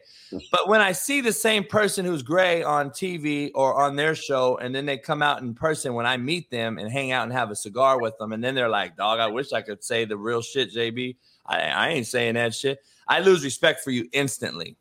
But 0.51 0.67
when 0.67 0.81
I 0.81 0.91
see 0.91 1.21
the 1.21 1.31
same 1.31 1.63
person 1.63 2.05
who's 2.05 2.21
gray 2.21 2.61
on 2.61 2.89
TV 2.89 3.51
or 3.55 3.81
on 3.81 3.95
their 3.95 4.13
show, 4.13 4.57
and 4.57 4.75
then 4.75 4.85
they 4.85 4.97
come 4.97 5.21
out 5.21 5.41
in 5.41 5.53
person 5.53 5.93
when 5.93 6.05
I 6.05 6.17
meet 6.17 6.51
them 6.51 6.77
and 6.77 6.91
hang 6.91 7.13
out 7.13 7.23
and 7.23 7.31
have 7.31 7.51
a 7.51 7.55
cigar 7.55 8.01
with 8.01 8.17
them, 8.17 8.33
and 8.33 8.43
then 8.43 8.53
they're 8.53 8.69
like, 8.69 8.97
dog, 8.97 9.19
I 9.21 9.27
wish 9.27 9.53
I 9.53 9.61
could 9.61 9.81
say 9.81 10.03
the 10.03 10.17
real 10.17 10.41
shit, 10.41 10.73
JB. 10.73 11.15
I, 11.45 11.59
I 11.59 11.87
ain't 11.89 12.07
saying 12.07 12.33
that 12.35 12.53
shit. 12.53 12.83
I 13.07 13.21
lose 13.21 13.43
respect 13.43 13.81
for 13.81 13.91
you 13.91 14.09
instantly. 14.11 14.75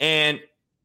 And 0.00 0.38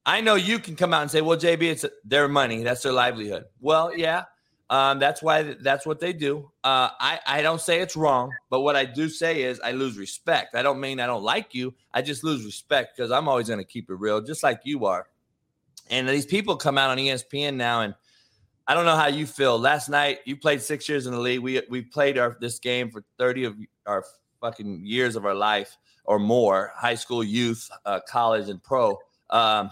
I 0.06 0.22
know 0.22 0.36
you 0.36 0.60
can 0.60 0.78
come 0.78 0.94
out 0.94 1.02
and 1.02 1.12
say, 1.12 1.20
well, 1.20 1.38
JB, 1.38 1.64
it's 1.64 1.86
their 2.06 2.30
money. 2.30 2.64
That's 2.64 2.84
their 2.84 2.94
livelihood. 2.94 3.46
Well, 3.60 3.96
yeah, 3.96 4.24
um, 4.72 5.00
that's 5.00 5.22
why 5.22 5.44
that's 5.60 5.86
what 5.86 6.00
they 6.00 6.14
do. 6.14 6.50
Uh, 6.64 6.88
I 6.98 7.20
I 7.28 7.42
don't 7.42 7.60
say 7.60 7.82
it's 7.82 7.98
wrong, 7.98 8.32
but 8.50 8.62
what 8.62 8.78
I 8.78 8.86
do 8.86 9.10
say 9.10 9.44
is 9.44 9.60
I 9.60 9.74
lose 9.74 9.98
respect. 9.98 10.56
I 10.56 10.62
don't 10.62 10.80
mean 10.80 11.02
I 11.02 11.08
don't 11.08 11.24
like 11.24 11.54
you. 11.54 11.74
I 11.94 12.02
just 12.02 12.24
lose 12.24 12.46
respect 12.46 12.96
because 12.96 13.12
I'm 13.12 13.28
always 13.28 13.48
going 13.48 13.60
to 13.60 13.66
keep 13.66 13.90
it 13.90 13.96
real, 13.96 14.22
just 14.22 14.44
like 14.44 14.62
you 14.64 14.86
are. 14.86 15.08
And 15.90 16.08
these 16.08 16.26
people 16.26 16.56
come 16.56 16.78
out 16.78 16.90
on 16.90 16.98
ESPN 16.98 17.56
now, 17.56 17.82
and 17.82 17.94
I 18.66 18.74
don't 18.74 18.86
know 18.86 18.96
how 18.96 19.08
you 19.08 19.28
feel. 19.28 19.60
Last 19.60 19.90
night 19.90 20.20
you 20.24 20.38
played 20.38 20.62
six 20.62 20.88
years 20.88 21.06
in 21.06 21.12
the 21.12 21.20
league. 21.20 21.42
We 21.42 21.62
we 21.70 21.82
played 21.82 22.18
our 22.18 22.38
this 22.40 22.58
game 22.58 22.92
for 22.92 23.04
thirty 23.18 23.44
of 23.44 23.58
our 23.86 24.06
fucking 24.40 24.86
years 24.86 25.18
of 25.18 25.26
our 25.26 25.36
life 25.36 25.78
or 26.06 26.18
more, 26.18 26.72
high 26.78 26.96
school, 26.96 27.26
youth, 27.26 27.70
uh, 27.86 28.00
college, 28.08 28.48
and 28.48 28.64
pro. 28.64 28.98
Um, 29.32 29.70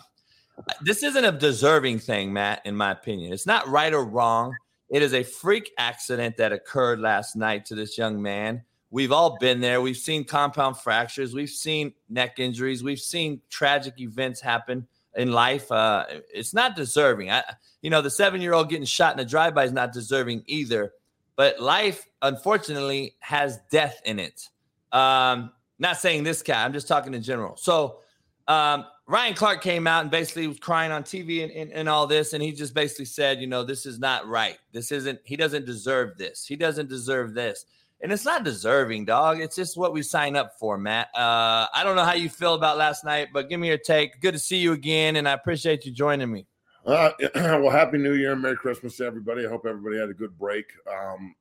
this 0.81 1.03
isn't 1.03 1.23
a 1.23 1.31
deserving 1.31 1.99
thing, 1.99 2.33
Matt. 2.33 2.63
In 2.65 2.75
my 2.75 2.91
opinion, 2.91 3.31
it's 3.31 3.47
not 3.47 3.65
right 3.69 3.93
or 3.93 4.03
wrong 4.03 4.53
it 4.89 5.01
is 5.01 5.13
a 5.13 5.23
freak 5.23 5.71
accident 5.77 6.37
that 6.37 6.51
occurred 6.51 6.99
last 6.99 7.35
night 7.35 7.65
to 7.67 7.75
this 7.75 7.97
young 7.97 8.21
man. 8.21 8.63
We've 8.91 9.11
all 9.11 9.37
been 9.37 9.59
there. 9.59 9.81
We've 9.81 9.95
seen 9.95 10.23
compound 10.23 10.77
fractures. 10.77 11.33
We've 11.33 11.49
seen 11.49 11.93
neck 12.09 12.39
injuries. 12.39 12.83
We've 12.83 12.99
seen 12.99 13.41
tragic 13.49 13.99
events 13.99 14.41
happen 14.41 14.87
in 15.15 15.31
life. 15.31 15.71
Uh, 15.71 16.05
it's 16.33 16.53
not 16.53 16.75
deserving. 16.75 17.29
I, 17.29 17.43
you 17.81 17.91
know, 17.91 18.01
the 18.01 18.09
seven-year-old 18.09 18.69
getting 18.69 18.85
shot 18.85 19.13
in 19.13 19.19
a 19.19 19.25
drive-by 19.25 19.65
is 19.65 19.71
not 19.71 19.93
deserving 19.93 20.43
either. 20.47 20.93
But 21.35 21.59
life, 21.61 22.07
unfortunately, 22.21 23.15
has 23.19 23.59
death 23.71 24.01
in 24.05 24.19
it. 24.19 24.49
Um, 24.91 25.51
not 25.77 25.97
saying 25.97 26.23
this 26.23 26.41
guy. 26.41 26.65
I'm 26.65 26.73
just 26.73 26.87
talking 26.87 27.13
in 27.13 27.21
general. 27.21 27.55
So 27.57 27.99
um, 28.47 28.85
Ryan 29.09 29.33
Clark 29.33 29.63
came 29.63 29.87
out 29.87 30.03
and 30.03 30.11
basically 30.11 30.45
was 30.45 30.59
crying 30.59 30.91
on 30.91 31.01
TV 31.01 31.43
and, 31.43 31.51
and, 31.51 31.71
and, 31.71 31.89
all 31.89 32.05
this. 32.05 32.33
And 32.33 32.43
he 32.43 32.51
just 32.51 32.75
basically 32.75 33.05
said, 33.05 33.41
you 33.41 33.47
know, 33.47 33.63
this 33.63 33.87
is 33.87 33.97
not 33.97 34.27
right. 34.27 34.59
This 34.71 34.91
isn't, 34.91 35.19
he 35.23 35.35
doesn't 35.35 35.65
deserve 35.65 36.15
this. 36.15 36.45
He 36.45 36.55
doesn't 36.55 36.89
deserve 36.89 37.33
this. 37.33 37.65
And 38.01 38.11
it's 38.11 38.23
not 38.23 38.43
deserving, 38.43 39.05
dog. 39.05 39.39
It's 39.39 39.55
just 39.55 39.77
what 39.77 39.93
we 39.93 40.03
sign 40.03 40.35
up 40.35 40.59
for, 40.59 40.77
Matt. 40.77 41.07
Uh, 41.15 41.65
I 41.73 41.81
don't 41.83 41.95
know 41.95 42.05
how 42.05 42.13
you 42.13 42.29
feel 42.29 42.53
about 42.53 42.77
last 42.77 43.03
night, 43.03 43.29
but 43.33 43.49
give 43.49 43.59
me 43.59 43.67
your 43.67 43.79
take. 43.79 44.21
Good 44.21 44.33
to 44.33 44.39
see 44.39 44.57
you 44.57 44.73
again. 44.73 45.15
And 45.15 45.27
I 45.27 45.31
appreciate 45.31 45.87
you 45.87 45.91
joining 45.91 46.31
me. 46.31 46.45
Uh, 46.85 47.09
well, 47.33 47.71
Happy 47.71 47.97
New 47.97 48.13
Year 48.13 48.33
and 48.33 48.43
Merry 48.43 48.57
Christmas 48.57 48.95
to 48.97 49.05
everybody. 49.05 49.43
I 49.43 49.49
hope 49.49 49.65
everybody 49.65 49.97
had 49.97 50.09
a 50.09 50.13
good 50.13 50.37
break. 50.37 50.65
Um, 50.87 51.33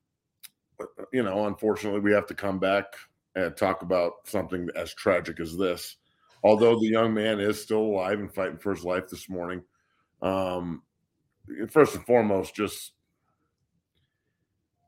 you 1.12 1.22
know, 1.22 1.46
unfortunately, 1.46 2.00
we 2.00 2.12
have 2.12 2.26
to 2.28 2.34
come 2.34 2.58
back 2.58 2.86
and 3.34 3.54
talk 3.54 3.82
about 3.82 4.14
something 4.24 4.70
as 4.74 4.94
tragic 4.94 5.38
as 5.38 5.54
this 5.54 5.96
although 6.42 6.78
the 6.78 6.86
young 6.86 7.14
man 7.14 7.40
is 7.40 7.62
still 7.62 7.80
alive 7.80 8.18
and 8.18 8.32
fighting 8.32 8.58
for 8.58 8.74
his 8.74 8.84
life 8.84 9.08
this 9.08 9.28
morning. 9.28 9.62
Um, 10.22 10.82
first 11.70 11.94
and 11.94 12.04
foremost, 12.04 12.54
just 12.54 12.92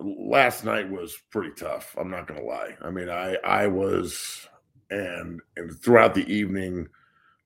last 0.01 0.65
night 0.65 0.91
was 0.91 1.17
pretty 1.31 1.53
tough. 1.57 1.95
I'm 1.99 2.11
not 2.11 2.27
going 2.27 2.41
to 2.41 2.47
lie. 2.47 2.77
I 2.83 2.91
mean, 2.91 3.09
I 3.09 3.37
I 3.45 3.67
was 3.67 4.49
and 4.91 5.41
and 5.57 5.81
throughout 5.81 6.15
the 6.15 6.27
evening 6.33 6.89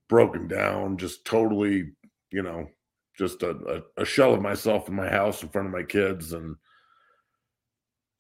broken 0.08 0.46
down, 0.48 0.96
just 0.96 1.24
totally, 1.24 1.92
you 2.30 2.42
know, 2.42 2.68
just 3.16 3.42
a, 3.42 3.82
a, 3.96 4.02
a 4.02 4.04
shell 4.04 4.34
of 4.34 4.42
myself 4.42 4.88
in 4.88 4.94
my 4.94 5.08
house 5.08 5.42
in 5.42 5.48
front 5.48 5.66
of 5.66 5.72
my 5.72 5.82
kids 5.82 6.32
and 6.32 6.56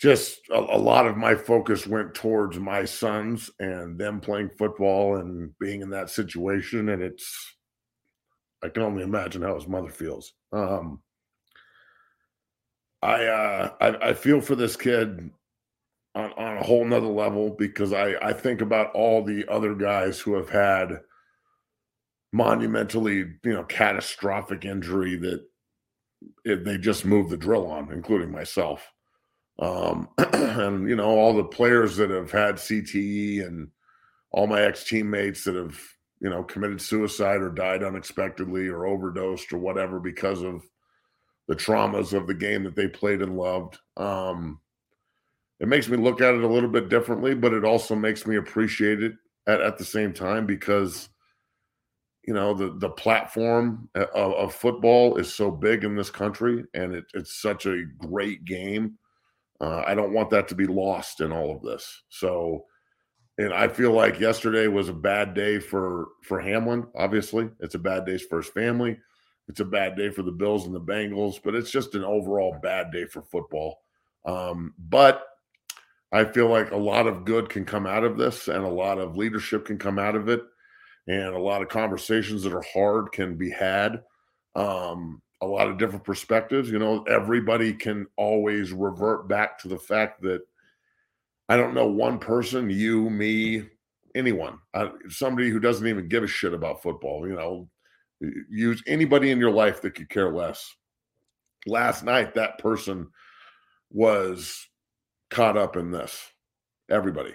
just 0.04 0.50
a, 0.50 0.58
a, 0.58 0.76
lot 0.76 1.06
of 1.06 1.16
my 1.16 1.34
focus 1.34 1.86
went 1.86 2.12
towards 2.12 2.58
my 2.58 2.84
sons 2.84 3.50
and 3.58 3.98
them 3.98 4.20
playing 4.20 4.50
football 4.50 5.16
and 5.16 5.58
being 5.58 5.80
in 5.80 5.88
that 5.88 6.10
situation. 6.10 6.90
And 6.90 7.02
it's, 7.02 7.56
I 8.62 8.68
can 8.68 8.82
only 8.82 9.02
imagine 9.02 9.40
how 9.40 9.54
his 9.54 9.66
mother 9.66 9.88
feels. 9.88 10.34
Um, 10.52 11.00
I, 13.00 13.24
uh, 13.24 13.70
I, 13.80 14.08
I 14.10 14.12
feel 14.12 14.42
for 14.42 14.54
this 14.54 14.76
kid 14.76 15.30
on, 16.14 16.32
on 16.32 16.58
a 16.58 16.62
whole 16.62 16.84
nother 16.84 17.06
level 17.06 17.56
because 17.58 17.94
I, 17.94 18.14
I 18.20 18.34
think 18.34 18.60
about 18.60 18.92
all 18.92 19.24
the 19.24 19.50
other 19.50 19.74
guys 19.74 20.20
who 20.20 20.34
have 20.34 20.50
had 20.50 21.00
monumentally, 22.30 23.24
you 23.42 23.54
know, 23.54 23.64
catastrophic 23.64 24.66
injury 24.66 25.16
that 25.16 25.46
it, 26.44 26.62
they 26.66 26.76
just 26.76 27.06
moved 27.06 27.30
the 27.30 27.38
drill 27.38 27.66
on, 27.68 27.90
including 27.90 28.30
myself 28.30 28.86
um, 29.58 30.08
and 30.18 30.88
you 30.88 30.96
know 30.96 31.06
all 31.06 31.34
the 31.34 31.44
players 31.44 31.96
that 31.96 32.10
have 32.10 32.30
had 32.30 32.56
CTE 32.56 33.46
and 33.46 33.68
all 34.30 34.46
my 34.46 34.62
ex 34.62 34.84
teammates 34.84 35.44
that 35.44 35.54
have 35.54 35.78
you 36.20 36.30
know 36.30 36.42
committed 36.42 36.80
suicide 36.80 37.40
or 37.40 37.50
died 37.50 37.82
unexpectedly 37.82 38.66
or 38.66 38.86
overdosed 38.86 39.52
or 39.52 39.58
whatever 39.58 40.00
because 40.00 40.42
of 40.42 40.62
the 41.46 41.54
traumas 41.54 42.12
of 42.12 42.26
the 42.26 42.34
game 42.34 42.64
that 42.64 42.74
they 42.74 42.88
played 42.88 43.20
and 43.20 43.36
loved. 43.36 43.78
Um, 43.96 44.60
it 45.60 45.68
makes 45.68 45.88
me 45.88 45.96
look 45.96 46.20
at 46.20 46.34
it 46.34 46.42
a 46.42 46.48
little 46.48 46.70
bit 46.70 46.88
differently, 46.88 47.34
but 47.34 47.52
it 47.52 47.64
also 47.64 47.94
makes 47.94 48.26
me 48.26 48.36
appreciate 48.36 49.02
it 49.02 49.12
at, 49.46 49.60
at 49.60 49.78
the 49.78 49.84
same 49.84 50.12
time 50.12 50.46
because 50.46 51.08
you 52.26 52.34
know 52.34 52.54
the 52.54 52.74
the 52.78 52.88
platform 52.88 53.88
of, 53.94 54.08
of, 54.14 54.54
football 54.54 55.16
is 55.16 55.32
so 55.32 55.50
big 55.50 55.84
in 55.84 55.94
this 55.94 56.10
country 56.10 56.64
and 56.72 56.94
it, 56.94 57.04
it's 57.12 57.40
such 57.40 57.66
a 57.66 57.84
great 57.98 58.44
game 58.46 58.98
uh, 59.64 59.82
i 59.86 59.94
don't 59.94 60.12
want 60.12 60.28
that 60.30 60.46
to 60.48 60.54
be 60.54 60.66
lost 60.66 61.20
in 61.20 61.32
all 61.32 61.54
of 61.54 61.62
this. 61.62 62.02
So 62.08 62.64
and 63.38 63.52
i 63.52 63.66
feel 63.66 63.92
like 63.92 64.20
yesterday 64.20 64.66
was 64.66 64.88
a 64.88 64.94
bad 64.94 65.34
day 65.34 65.58
for 65.58 66.08
for 66.22 66.38
hamlin 66.38 66.86
obviously. 66.94 67.48
It's 67.60 67.74
a 67.74 67.78
bad 67.78 68.04
day 68.04 68.18
for 68.18 68.38
his 68.42 68.50
family. 68.50 68.98
It's 69.48 69.60
a 69.60 69.64
bad 69.64 69.96
day 69.96 70.10
for 70.10 70.22
the 70.22 70.32
bills 70.32 70.66
and 70.66 70.74
the 70.74 70.80
bengals 70.80 71.40
but 71.42 71.54
it's 71.54 71.70
just 71.70 71.94
an 71.94 72.04
overall 72.04 72.56
bad 72.62 72.92
day 72.92 73.06
for 73.06 73.22
football. 73.22 73.78
Um, 74.26 74.74
but 74.78 75.24
i 76.12 76.24
feel 76.24 76.48
like 76.48 76.70
a 76.70 76.76
lot 76.76 77.06
of 77.06 77.24
good 77.24 77.48
can 77.48 77.64
come 77.64 77.86
out 77.86 78.04
of 78.04 78.16
this 78.16 78.48
and 78.48 78.64
a 78.64 78.68
lot 78.68 78.98
of 78.98 79.16
leadership 79.16 79.66
can 79.66 79.78
come 79.78 79.98
out 79.98 80.14
of 80.14 80.28
it. 80.28 80.42
And 81.06 81.34
a 81.34 81.38
lot 81.38 81.60
of 81.60 81.68
conversations 81.68 82.42
that 82.42 82.54
are 82.54 82.64
hard 82.72 83.12
can 83.12 83.36
be 83.36 83.50
had. 83.50 84.02
Um, 84.54 85.20
a 85.40 85.46
lot 85.46 85.68
of 85.68 85.78
different 85.78 86.04
perspectives. 86.04 86.70
You 86.70 86.78
know, 86.78 87.02
everybody 87.02 87.72
can 87.72 88.06
always 88.16 88.72
revert 88.72 89.28
back 89.28 89.58
to 89.60 89.68
the 89.68 89.78
fact 89.78 90.22
that 90.22 90.40
I 91.48 91.56
don't 91.56 91.74
know 91.74 91.86
one 91.86 92.18
person, 92.18 92.70
you, 92.70 93.10
me, 93.10 93.64
anyone, 94.14 94.58
uh, 94.72 94.88
somebody 95.08 95.50
who 95.50 95.60
doesn't 95.60 95.86
even 95.86 96.08
give 96.08 96.22
a 96.22 96.28
shit 96.28 96.54
about 96.54 96.82
football. 96.82 97.28
You 97.28 97.34
know, 97.34 97.68
use 98.48 98.82
anybody 98.86 99.30
in 99.30 99.38
your 99.38 99.50
life 99.50 99.82
that 99.82 99.94
could 99.94 100.08
care 100.08 100.32
less. 100.32 100.74
Last 101.66 102.04
night, 102.04 102.34
that 102.34 102.58
person 102.58 103.08
was 103.90 104.66
caught 105.30 105.56
up 105.56 105.76
in 105.76 105.90
this. 105.90 106.30
Everybody 106.90 107.34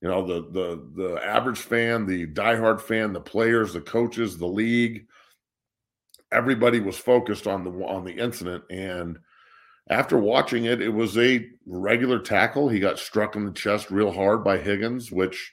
you 0.00 0.08
know 0.08 0.26
the 0.26 0.50
the 0.50 0.90
the 1.02 1.24
average 1.24 1.58
fan 1.58 2.06
the 2.06 2.26
diehard 2.26 2.80
fan 2.80 3.12
the 3.12 3.20
players 3.20 3.72
the 3.72 3.80
coaches 3.80 4.38
the 4.38 4.46
league 4.46 5.06
everybody 6.32 6.80
was 6.80 6.96
focused 6.96 7.46
on 7.46 7.64
the 7.64 7.70
on 7.84 8.04
the 8.04 8.12
incident 8.12 8.64
and 8.70 9.18
after 9.88 10.18
watching 10.18 10.64
it 10.64 10.80
it 10.80 10.88
was 10.88 11.16
a 11.18 11.46
regular 11.66 12.18
tackle 12.18 12.68
he 12.68 12.78
got 12.78 12.98
struck 12.98 13.36
in 13.36 13.44
the 13.44 13.52
chest 13.52 13.90
real 13.90 14.12
hard 14.12 14.44
by 14.44 14.56
higgins 14.56 15.10
which 15.10 15.52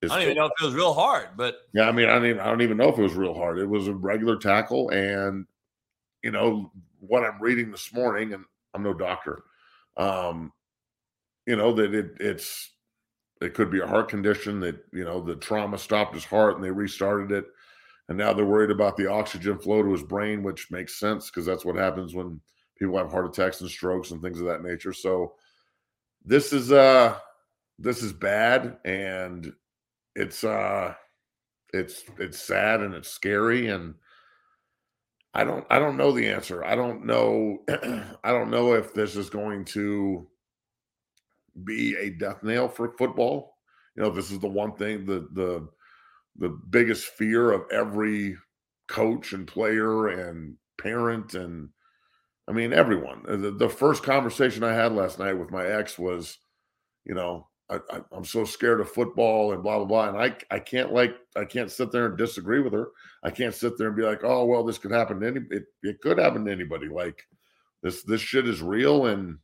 is 0.00 0.10
I 0.10 0.16
don't 0.16 0.24
even 0.24 0.36
know 0.36 0.46
if 0.46 0.52
it 0.60 0.64
was 0.64 0.74
real 0.74 0.94
hard, 0.94 1.28
but 1.36 1.58
yeah, 1.72 1.88
I 1.88 1.92
mean, 1.92 2.08
I 2.08 2.14
don't 2.14 2.26
even, 2.26 2.40
I 2.40 2.46
don't 2.46 2.60
even 2.62 2.76
know 2.76 2.88
if 2.88 2.98
it 2.98 3.02
was 3.02 3.14
real 3.14 3.34
hard. 3.34 3.60
It 3.60 3.68
was 3.68 3.86
a 3.86 3.94
regular 3.94 4.36
tackle, 4.36 4.88
and 4.88 5.46
you 6.24 6.32
know 6.32 6.72
what 6.98 7.22
I'm 7.22 7.40
reading 7.40 7.70
this 7.70 7.92
morning, 7.94 8.32
and 8.32 8.44
I'm 8.74 8.82
no 8.82 8.94
doctor. 8.94 9.44
Um, 9.96 10.52
you 11.46 11.54
know 11.54 11.72
that 11.74 11.94
it, 11.94 12.16
it's 12.18 12.72
it 13.42 13.54
could 13.54 13.70
be 13.70 13.80
a 13.80 13.86
heart 13.86 14.08
condition 14.08 14.60
that, 14.60 14.76
you 14.92 15.04
know, 15.04 15.20
the 15.20 15.36
trauma 15.36 15.76
stopped 15.76 16.14
his 16.14 16.24
heart 16.24 16.54
and 16.54 16.64
they 16.64 16.70
restarted 16.70 17.32
it. 17.32 17.46
And 18.08 18.18
now 18.18 18.32
they're 18.32 18.44
worried 18.44 18.70
about 18.70 18.96
the 18.96 19.10
oxygen 19.10 19.58
flow 19.58 19.82
to 19.82 19.92
his 19.92 20.02
brain, 20.02 20.42
which 20.42 20.70
makes 20.70 20.98
sense 20.98 21.30
because 21.30 21.46
that's 21.46 21.64
what 21.64 21.76
happens 21.76 22.14
when 22.14 22.40
people 22.76 22.98
have 22.98 23.10
heart 23.10 23.26
attacks 23.26 23.60
and 23.60 23.70
strokes 23.70 24.10
and 24.10 24.20
things 24.20 24.40
of 24.40 24.46
that 24.46 24.62
nature. 24.62 24.92
So 24.92 25.34
this 26.24 26.52
is 26.52 26.72
uh 26.72 27.16
this 27.78 28.02
is 28.02 28.12
bad 28.12 28.78
and 28.84 29.52
it's 30.14 30.44
uh 30.44 30.94
it's 31.72 32.04
it's 32.18 32.38
sad 32.38 32.80
and 32.80 32.94
it's 32.94 33.08
scary 33.08 33.68
and 33.68 33.94
I 35.34 35.44
don't 35.44 35.64
I 35.70 35.78
don't 35.78 35.96
know 35.96 36.12
the 36.12 36.28
answer. 36.28 36.64
I 36.64 36.74
don't 36.74 37.06
know 37.06 37.62
I 38.24 38.32
don't 38.32 38.50
know 38.50 38.74
if 38.74 38.92
this 38.92 39.16
is 39.16 39.30
going 39.30 39.64
to 39.66 40.26
be 41.64 41.96
a 41.96 42.10
death 42.10 42.42
nail 42.42 42.68
for 42.68 42.92
football. 42.98 43.56
You 43.96 44.02
know, 44.02 44.10
this 44.10 44.30
is 44.30 44.38
the 44.38 44.48
one 44.48 44.72
thing 44.72 45.06
the 45.06 45.28
the 45.32 45.68
the 46.36 46.48
biggest 46.48 47.06
fear 47.06 47.52
of 47.52 47.62
every 47.70 48.36
coach 48.88 49.32
and 49.32 49.46
player 49.46 50.08
and 50.08 50.56
parent 50.80 51.34
and 51.34 51.68
I 52.48 52.52
mean 52.52 52.72
everyone. 52.72 53.22
The, 53.26 53.50
the 53.52 53.68
first 53.68 54.02
conversation 54.02 54.64
I 54.64 54.72
had 54.72 54.92
last 54.92 55.18
night 55.18 55.34
with 55.34 55.50
my 55.50 55.64
ex 55.64 55.98
was, 55.98 56.38
you 57.04 57.14
know, 57.14 57.48
I, 57.70 57.78
am 58.14 58.24
so 58.24 58.44
scared 58.44 58.80
of 58.80 58.90
football 58.90 59.52
and 59.52 59.62
blah 59.62 59.78
blah 59.78 59.86
blah, 59.86 60.08
and 60.08 60.18
I 60.18 60.36
I 60.54 60.58
can't 60.58 60.92
like 60.92 61.14
I 61.36 61.44
can't 61.44 61.70
sit 61.70 61.92
there 61.92 62.06
and 62.06 62.18
disagree 62.18 62.60
with 62.60 62.72
her. 62.72 62.88
I 63.22 63.30
can't 63.30 63.54
sit 63.54 63.78
there 63.78 63.86
and 63.86 63.96
be 63.96 64.02
like, 64.02 64.24
oh 64.24 64.44
well, 64.44 64.64
this 64.64 64.78
could 64.78 64.90
happen 64.90 65.20
to 65.20 65.26
any. 65.26 65.40
It, 65.50 65.64
it 65.82 66.00
could 66.00 66.18
happen 66.18 66.44
to 66.44 66.52
anybody. 66.52 66.88
Like 66.88 67.26
this 67.82 68.02
this 68.02 68.20
shit 68.20 68.46
is 68.46 68.60
real, 68.60 69.06
and 69.06 69.38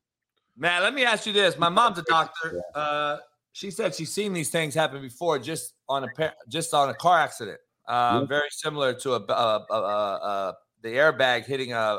Man, 0.61 0.83
let 0.83 0.93
me 0.93 1.05
ask 1.05 1.25
you 1.25 1.33
this. 1.33 1.57
My 1.57 1.69
mom's 1.69 1.99
a 1.99 2.03
doctor. 2.03 2.61
Uh, 2.75 3.19
she 3.59 3.73
said 3.73 3.93
she's 3.93 4.13
seen 4.13 4.33
these 4.33 4.51
things 4.51 4.73
happen 4.73 5.03
before, 5.03 5.37
just 5.41 5.75
on 5.89 6.05
a 6.05 6.33
just 6.49 6.73
on 6.73 6.91
a 6.91 6.95
car 6.95 7.19
accident. 7.19 7.59
Uh, 7.89 8.25
very 8.25 8.49
similar 8.51 8.95
to 8.95 9.15
a, 9.15 9.21
a, 9.21 9.67
a, 9.71 9.75
a, 9.75 10.57
the 10.83 10.91
airbag 10.91 11.45
hitting 11.45 11.73
a, 11.73 11.99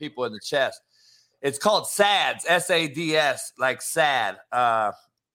people 0.00 0.24
in 0.24 0.32
the 0.32 0.40
chest. 0.40 0.80
It's 1.42 1.58
called 1.58 1.86
SADS, 1.86 2.44
S 2.48 2.70
A 2.70 2.88
D 2.88 3.16
S, 3.16 3.52
like 3.56 3.80
SAD, 3.80 4.38
uh, 4.50 4.90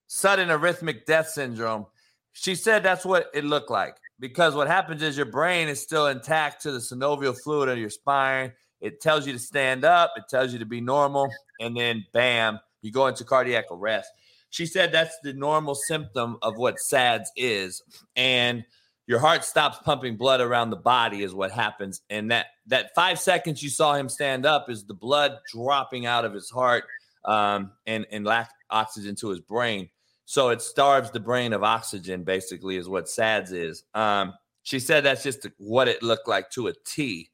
sudden 0.07 0.49
arrhythmic 0.49 1.05
death 1.05 1.29
syndrome. 1.29 1.85
She 2.33 2.55
said 2.55 2.83
that's 2.83 3.05
what 3.05 3.27
it 3.33 3.45
looked 3.45 3.71
like 3.71 3.95
because 4.19 4.55
what 4.55 4.67
happens 4.67 5.01
is 5.01 5.15
your 5.15 5.27
brain 5.27 5.69
is 5.69 5.79
still 5.79 6.07
intact 6.07 6.61
to 6.63 6.71
the 6.73 6.79
synovial 6.79 7.39
fluid 7.39 7.69
of 7.69 7.77
your 7.77 7.91
spine. 7.91 8.51
It 8.81 8.99
tells 8.99 9.25
you 9.25 9.31
to 9.31 9.39
stand 9.39 9.85
up, 9.85 10.11
it 10.17 10.25
tells 10.29 10.51
you 10.51 10.59
to 10.59 10.65
be 10.65 10.81
normal, 10.81 11.29
and 11.61 11.77
then 11.77 12.05
bam, 12.11 12.59
you 12.81 12.91
go 12.91 13.07
into 13.07 13.23
cardiac 13.23 13.65
arrest. 13.71 14.09
She 14.53 14.67
said 14.67 14.91
that's 14.91 15.17
the 15.23 15.33
normal 15.33 15.73
symptom 15.73 16.37
of 16.43 16.57
what 16.57 16.77
SADS 16.77 17.31
is. 17.35 17.81
And 18.15 18.63
your 19.07 19.17
heart 19.17 19.43
stops 19.43 19.79
pumping 19.83 20.15
blood 20.15 20.41
around 20.41 20.69
the 20.69 20.75
body 20.75 21.23
is 21.23 21.33
what 21.33 21.49
happens. 21.49 22.01
And 22.11 22.29
that 22.29 22.45
that 22.67 22.93
five 22.93 23.19
seconds 23.19 23.63
you 23.63 23.69
saw 23.69 23.95
him 23.95 24.07
stand 24.07 24.45
up 24.45 24.69
is 24.69 24.85
the 24.85 24.93
blood 24.93 25.39
dropping 25.51 26.05
out 26.05 26.23
of 26.23 26.35
his 26.35 26.51
heart 26.51 26.83
um, 27.25 27.71
and, 27.87 28.05
and 28.11 28.25
lack 28.25 28.51
oxygen 28.69 29.15
to 29.15 29.29
his 29.29 29.39
brain. 29.39 29.89
So 30.25 30.49
it 30.49 30.61
starves 30.61 31.09
the 31.09 31.19
brain 31.19 31.51
of 31.53 31.63
oxygen, 31.63 32.23
basically, 32.23 32.77
is 32.77 32.87
what 32.87 33.09
SADS 33.09 33.53
is. 33.53 33.83
Um, 33.95 34.35
she 34.61 34.79
said 34.79 35.03
that's 35.03 35.23
just 35.23 35.47
what 35.57 35.87
it 35.87 36.03
looked 36.03 36.27
like 36.27 36.51
to 36.51 36.67
a 36.67 36.73
T. 36.85 37.31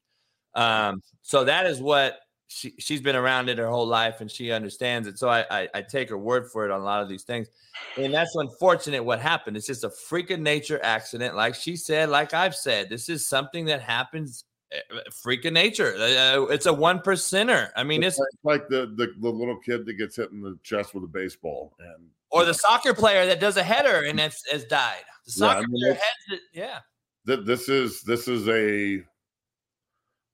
Um, 0.55 1.03
so 1.22 1.43
that 1.43 1.65
is 1.65 1.82
what 1.82 2.17
she 2.49 2.73
she's 2.79 2.99
been 2.99 3.15
around 3.15 3.47
it 3.47 3.59
her 3.59 3.67
whole 3.67 3.85
life 3.85 4.21
and 4.21 4.29
she 4.29 4.51
understands 4.51 5.07
it. 5.07 5.19
So 5.19 5.29
I, 5.29 5.45
I, 5.51 5.69
I 5.75 5.81
take 5.83 6.09
her 6.09 6.17
word 6.17 6.51
for 6.51 6.65
it 6.65 6.71
on 6.71 6.81
a 6.81 6.83
lot 6.83 7.01
of 7.01 7.07
these 7.07 7.21
things. 7.23 7.47
And 7.95 8.11
that's 8.11 8.35
unfortunate 8.35 9.03
what 9.03 9.19
happened. 9.19 9.55
It's 9.55 9.67
just 9.67 9.83
a 9.83 9.89
freak 9.89 10.31
of 10.31 10.39
nature 10.39 10.79
accident, 10.83 11.35
like 11.35 11.53
she 11.53 11.75
said, 11.75 12.09
like 12.09 12.33
I've 12.33 12.55
said. 12.55 12.89
This 12.89 13.07
is 13.07 13.25
something 13.25 13.65
that 13.65 13.81
happens 13.81 14.45
eh, 14.71 14.79
eh, 14.91 14.99
freak 15.11 15.45
of 15.45 15.53
nature. 15.53 15.93
Uh, 15.95 16.45
it's 16.45 16.65
a 16.65 16.73
one 16.73 16.99
percenter. 16.99 17.69
I 17.75 17.83
mean, 17.83 18.01
it's, 18.01 18.19
it's 18.19 18.43
like 18.43 18.67
the, 18.67 18.91
the, 18.95 19.13
the 19.21 19.29
little 19.29 19.57
kid 19.57 19.85
that 19.85 19.93
gets 19.93 20.15
hit 20.15 20.31
in 20.31 20.41
the 20.41 20.57
chest 20.63 20.95
with 20.95 21.03
a 21.03 21.07
baseball, 21.07 21.73
and 21.79 22.07
or 22.31 22.45
the 22.45 22.53
soccer 22.53 22.95
player 22.95 23.27
that 23.27 23.39
does 23.39 23.57
a 23.57 23.63
header 23.63 24.05
and 24.05 24.19
has, 24.19 24.41
has 24.51 24.65
died. 24.65 25.03
The 25.25 25.31
soccer 25.31 25.59
yeah, 25.59 25.65
I 25.65 25.67
mean, 25.67 25.81
player 25.81 25.93
has 25.93 26.39
it. 26.39 26.41
Yeah. 26.51 26.79
Th- 27.27 27.45
this 27.45 27.69
is 27.69 28.01
this 28.01 28.27
is 28.27 28.47
a 28.47 29.03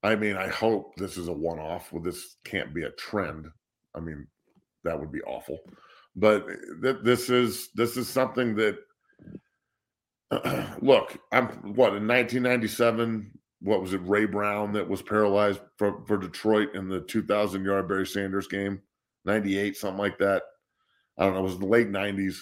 I 0.06 0.16
mean, 0.16 0.38
I 0.38 0.47
hope 0.47 0.95
this 0.97 1.18
is 1.18 1.30
a 1.30 1.34
one 1.34 1.58
off. 1.58 1.91
Well, 1.91 2.03
this 2.03 2.36
can't 2.43 2.74
be 2.76 2.84
a 2.84 2.91
trend. 2.91 3.47
I 3.95 3.99
mean, 3.99 4.28
that 4.84 4.99
would 4.99 5.12
be 5.12 5.22
awful. 5.24 5.60
But 6.16 6.45
eh, 6.47 6.56
th- 6.82 7.03
this 7.03 7.30
is 7.32 7.70
this 7.74 7.97
is 7.97 8.08
something 8.08 8.56
that 8.56 8.78
look, 10.82 11.18
I'm 11.32 11.47
what 11.76 11.95
in 11.95 12.08
1997. 12.08 13.32
What 13.62 13.82
was 13.82 13.93
it? 13.93 14.01
Ray 14.08 14.26
Brown 14.26 14.74
that 14.74 14.88
was 14.88 15.01
paralyzed 15.01 15.62
for, 15.78 16.03
for 16.06 16.18
Detroit 16.18 16.76
in 16.76 16.88
the 16.88 16.99
2,000 16.99 17.64
yard 17.66 17.88
Barry 17.88 18.06
Sanders 18.06 18.47
game, 18.47 18.80
98, 19.24 19.76
something 19.76 19.97
like 19.97 20.20
that. 20.20 20.43
I 21.18 21.26
don't 21.26 21.34
know. 21.34 21.39
It 21.39 21.43
was 21.43 21.58
the 21.58 21.66
late 21.66 21.89
90s. 21.89 22.36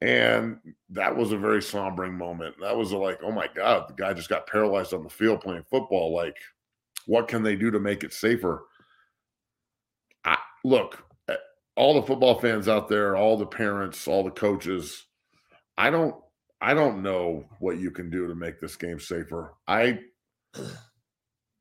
And 0.00 0.58
that 0.88 1.14
was 1.14 1.32
a 1.32 1.36
very 1.36 1.60
sombering 1.60 2.14
moment. 2.14 2.54
That 2.58 2.74
was 2.74 2.90
like, 2.92 3.18
oh 3.22 3.32
my 3.32 3.48
God, 3.54 3.88
the 3.88 3.94
guy 3.94 4.14
just 4.14 4.30
got 4.30 4.46
paralyzed 4.46 4.94
on 4.94 5.02
the 5.02 5.10
field 5.10 5.42
playing 5.42 5.64
football. 5.68 6.14
Like, 6.14 6.36
what 7.10 7.26
can 7.26 7.42
they 7.42 7.56
do 7.56 7.72
to 7.72 7.80
make 7.80 8.04
it 8.04 8.12
safer? 8.12 8.62
I, 10.24 10.36
look, 10.64 11.02
eh, 11.28 11.34
all 11.74 11.94
the 11.94 12.06
football 12.06 12.38
fans 12.38 12.68
out 12.68 12.88
there, 12.88 13.16
all 13.16 13.36
the 13.36 13.46
parents, 13.46 14.06
all 14.06 14.22
the 14.22 14.30
coaches, 14.30 15.06
I 15.76 15.90
don't 15.90 16.14
I 16.60 16.72
don't 16.72 17.02
know 17.02 17.46
what 17.58 17.78
you 17.78 17.90
can 17.90 18.10
do 18.10 18.28
to 18.28 18.34
make 18.36 18.60
this 18.60 18.76
game 18.76 19.00
safer. 19.00 19.54
I 19.66 19.98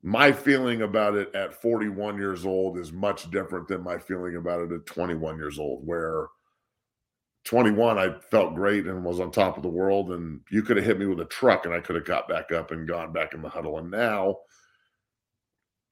my 0.04 0.32
feeling 0.32 0.84
about 0.84 1.16
it 1.16 1.34
at 1.34 1.60
41 1.60 2.20
years 2.20 2.46
old 2.46 2.78
is 2.78 2.92
much 2.92 3.32
different 3.32 3.68
than 3.68 3.84
my 3.84 3.98
feeling 3.98 4.36
about 4.36 4.62
it 4.62 4.72
at 4.72 4.86
21 4.86 5.36
years 5.38 5.58
old 5.58 5.84
where 5.84 6.28
21 7.46 7.98
I 7.98 8.14
felt 8.30 8.54
great 8.54 8.86
and 8.86 9.04
was 9.04 9.20
on 9.20 9.32
top 9.32 9.58
of 9.58 9.64
the 9.64 9.70
world 9.70 10.12
and 10.12 10.42
you 10.52 10.62
could 10.62 10.78
have 10.78 10.86
hit 10.86 11.00
me 11.00 11.08
with 11.08 11.22
a 11.22 11.26
truck 11.26 11.66
and 11.66 11.74
I 11.74 11.80
could 11.80 11.96
have 11.96 12.06
got 12.06 12.30
back 12.30 12.52
up 12.52 12.70
and 12.70 12.88
gone 12.88 13.12
back 13.12 13.34
in 13.34 13.42
the 13.42 13.50
huddle 13.50 13.80
and 13.80 13.90
now 13.90 14.36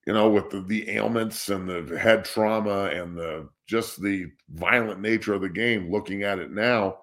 you 0.07 0.13
know, 0.13 0.29
with 0.29 0.49
the, 0.49 0.61
the 0.61 0.89
ailments 0.89 1.49
and 1.49 1.67
the 1.67 1.99
head 1.99 2.23
trauma 2.23 2.85
and 2.85 3.17
the 3.17 3.49
just 3.67 4.01
the 4.01 4.31
violent 4.51 5.01
nature 5.01 5.33
of 5.33 5.41
the 5.41 5.49
game, 5.49 5.91
looking 5.91 6.23
at 6.23 6.39
it 6.39 6.49
now, 6.49 6.97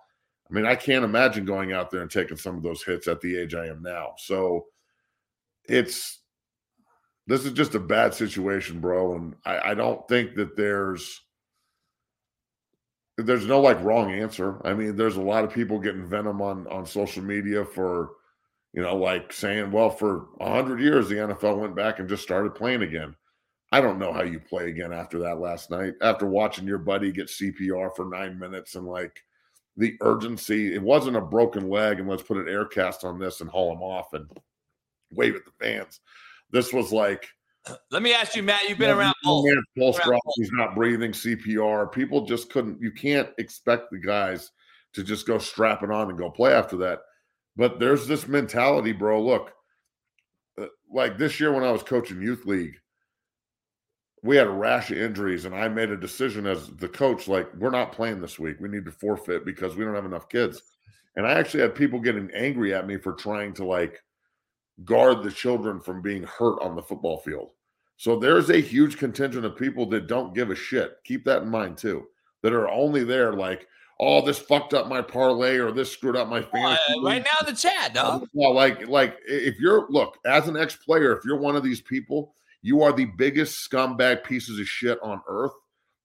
I 0.50 0.54
mean, 0.54 0.64
I 0.64 0.74
can't 0.74 1.04
imagine 1.04 1.44
going 1.44 1.74
out 1.74 1.90
there 1.90 2.00
and 2.00 2.10
taking 2.10 2.38
some 2.38 2.56
of 2.56 2.62
those 2.62 2.82
hits 2.82 3.06
at 3.06 3.20
the 3.20 3.36
age 3.36 3.54
I 3.54 3.66
am 3.66 3.82
now. 3.82 4.14
So 4.16 4.64
it's 5.68 6.20
this 7.26 7.44
is 7.44 7.52
just 7.52 7.74
a 7.74 7.80
bad 7.80 8.14
situation, 8.14 8.80
bro. 8.80 9.16
And 9.16 9.34
I, 9.44 9.72
I 9.72 9.74
don't 9.74 10.08
think 10.08 10.34
that 10.36 10.56
there's 10.56 11.20
there's 13.18 13.46
no 13.46 13.60
like 13.60 13.82
wrong 13.84 14.12
answer. 14.12 14.62
I 14.66 14.72
mean, 14.72 14.96
there's 14.96 15.16
a 15.16 15.22
lot 15.22 15.44
of 15.44 15.52
people 15.52 15.78
getting 15.78 16.06
venom 16.06 16.40
on 16.40 16.66
on 16.68 16.86
social 16.86 17.22
media 17.22 17.66
for 17.66 18.12
you 18.74 18.82
know, 18.82 18.96
like 18.96 19.32
saying, 19.32 19.70
well, 19.70 19.88
for 19.88 20.26
a 20.40 20.50
hundred 20.50 20.80
years 20.80 21.08
the 21.08 21.14
NFL 21.14 21.58
went 21.58 21.76
back 21.76 22.00
and 22.00 22.08
just 22.08 22.24
started 22.24 22.54
playing 22.54 22.82
again. 22.82 23.14
I 23.72 23.80
don't 23.80 23.98
know 23.98 24.12
how 24.12 24.22
you 24.22 24.40
play 24.40 24.68
again 24.68 24.92
after 24.92 25.18
that 25.20 25.40
last 25.40 25.70
night. 25.70 25.94
After 26.02 26.26
watching 26.26 26.66
your 26.66 26.78
buddy 26.78 27.10
get 27.12 27.28
CPR 27.28 27.94
for 27.94 28.04
nine 28.04 28.38
minutes 28.38 28.74
and 28.74 28.86
like 28.86 29.22
the 29.76 29.96
urgency, 30.00 30.74
it 30.74 30.82
wasn't 30.82 31.16
a 31.16 31.20
broken 31.20 31.68
leg, 31.68 31.98
and 31.98 32.08
let's 32.08 32.22
put 32.22 32.36
an 32.36 32.48
air 32.48 32.66
cast 32.66 33.04
on 33.04 33.18
this 33.18 33.40
and 33.40 33.50
haul 33.50 33.72
him 33.72 33.82
off 33.82 34.12
and 34.12 34.28
wave 35.12 35.36
at 35.36 35.44
the 35.44 35.52
fans. 35.64 36.00
This 36.50 36.72
was 36.72 36.92
like 36.92 37.28
let 37.90 38.02
me 38.02 38.12
ask 38.12 38.36
you, 38.36 38.42
Matt. 38.42 38.68
You've 38.68 38.78
been 38.78 38.90
around 38.90 39.14
both. 39.22 39.46
Pulse 39.78 39.98
drop. 40.04 40.20
He's 40.36 40.52
not 40.52 40.74
breathing. 40.74 41.12
CPR. 41.12 41.90
People 41.90 42.26
just 42.26 42.50
couldn't. 42.50 42.80
You 42.80 42.90
can't 42.90 43.30
expect 43.38 43.90
the 43.90 43.98
guys 43.98 44.50
to 44.92 45.02
just 45.02 45.26
go 45.26 45.38
strap 45.38 45.82
it 45.82 45.90
on 45.90 46.10
and 46.10 46.18
go 46.18 46.30
play 46.30 46.52
after 46.52 46.76
that. 46.78 47.00
But 47.56 47.78
there's 47.78 48.06
this 48.06 48.26
mentality, 48.26 48.92
bro. 48.92 49.22
Look, 49.22 49.52
uh, 50.60 50.66
like 50.92 51.18
this 51.18 51.38
year 51.38 51.52
when 51.52 51.64
I 51.64 51.70
was 51.70 51.82
coaching 51.82 52.20
youth 52.20 52.46
league, 52.46 52.76
we 54.22 54.36
had 54.36 54.46
a 54.46 54.50
rash 54.50 54.90
of 54.90 54.98
injuries, 54.98 55.44
and 55.44 55.54
I 55.54 55.68
made 55.68 55.90
a 55.90 55.96
decision 55.96 56.46
as 56.46 56.68
the 56.68 56.88
coach, 56.88 57.28
like 57.28 57.52
we're 57.56 57.70
not 57.70 57.92
playing 57.92 58.20
this 58.20 58.38
week. 58.38 58.56
We 58.58 58.68
need 58.68 58.86
to 58.86 58.90
forfeit 58.90 59.44
because 59.44 59.76
we 59.76 59.84
don't 59.84 59.94
have 59.94 60.06
enough 60.06 60.28
kids. 60.28 60.62
And 61.16 61.26
I 61.26 61.32
actually 61.32 61.60
had 61.60 61.74
people 61.74 62.00
getting 62.00 62.30
angry 62.34 62.74
at 62.74 62.86
me 62.86 62.96
for 62.96 63.12
trying 63.12 63.52
to 63.54 63.64
like 63.64 64.02
guard 64.84 65.22
the 65.22 65.30
children 65.30 65.78
from 65.78 66.02
being 66.02 66.24
hurt 66.24 66.60
on 66.60 66.74
the 66.74 66.82
football 66.82 67.18
field. 67.18 67.50
So 67.96 68.18
there's 68.18 68.50
a 68.50 68.60
huge 68.60 68.98
contingent 68.98 69.44
of 69.44 69.56
people 69.56 69.86
that 69.90 70.08
don't 70.08 70.34
give 70.34 70.50
a 70.50 70.56
shit. 70.56 70.96
Keep 71.04 71.24
that 71.26 71.42
in 71.42 71.48
mind 71.48 71.78
too. 71.78 72.06
That 72.42 72.52
are 72.52 72.68
only 72.68 73.04
there 73.04 73.32
like, 73.32 73.68
oh, 74.00 74.24
this 74.24 74.38
fucked 74.38 74.74
up 74.74 74.88
my 74.88 75.02
parlay 75.02 75.58
or 75.58 75.72
this 75.72 75.92
screwed 75.92 76.16
up 76.16 76.28
my 76.28 76.42
fantasy. 76.42 76.80
Uh, 76.96 77.02
right 77.02 77.22
now 77.22 77.46
in 77.46 77.54
the 77.54 77.58
chat, 77.58 77.94
dog. 77.94 78.28
Well, 78.32 78.54
like, 78.54 78.86
like 78.88 79.18
if 79.26 79.58
you're 79.58 79.86
look 79.90 80.18
as 80.26 80.48
an 80.48 80.56
ex-player, 80.56 81.16
if 81.16 81.24
you're 81.24 81.38
one 81.38 81.56
of 81.56 81.62
these 81.62 81.80
people, 81.80 82.34
you 82.62 82.82
are 82.82 82.92
the 82.92 83.04
biggest 83.04 83.68
scumbag 83.68 84.24
pieces 84.24 84.58
of 84.58 84.66
shit 84.66 84.98
on 85.02 85.20
earth. 85.28 85.52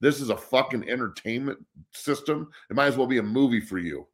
This 0.02 0.22
is 0.22 0.30
a 0.30 0.38
fucking 0.38 0.90
entertainment 0.90 1.60
system. 1.94 2.50
It 2.70 2.76
might 2.76 2.88
as 2.88 2.98
well 2.98 3.08
be 3.08 3.18
a 3.18 3.24
movie 3.24 3.62
for 3.62 3.78
you. 3.78 4.08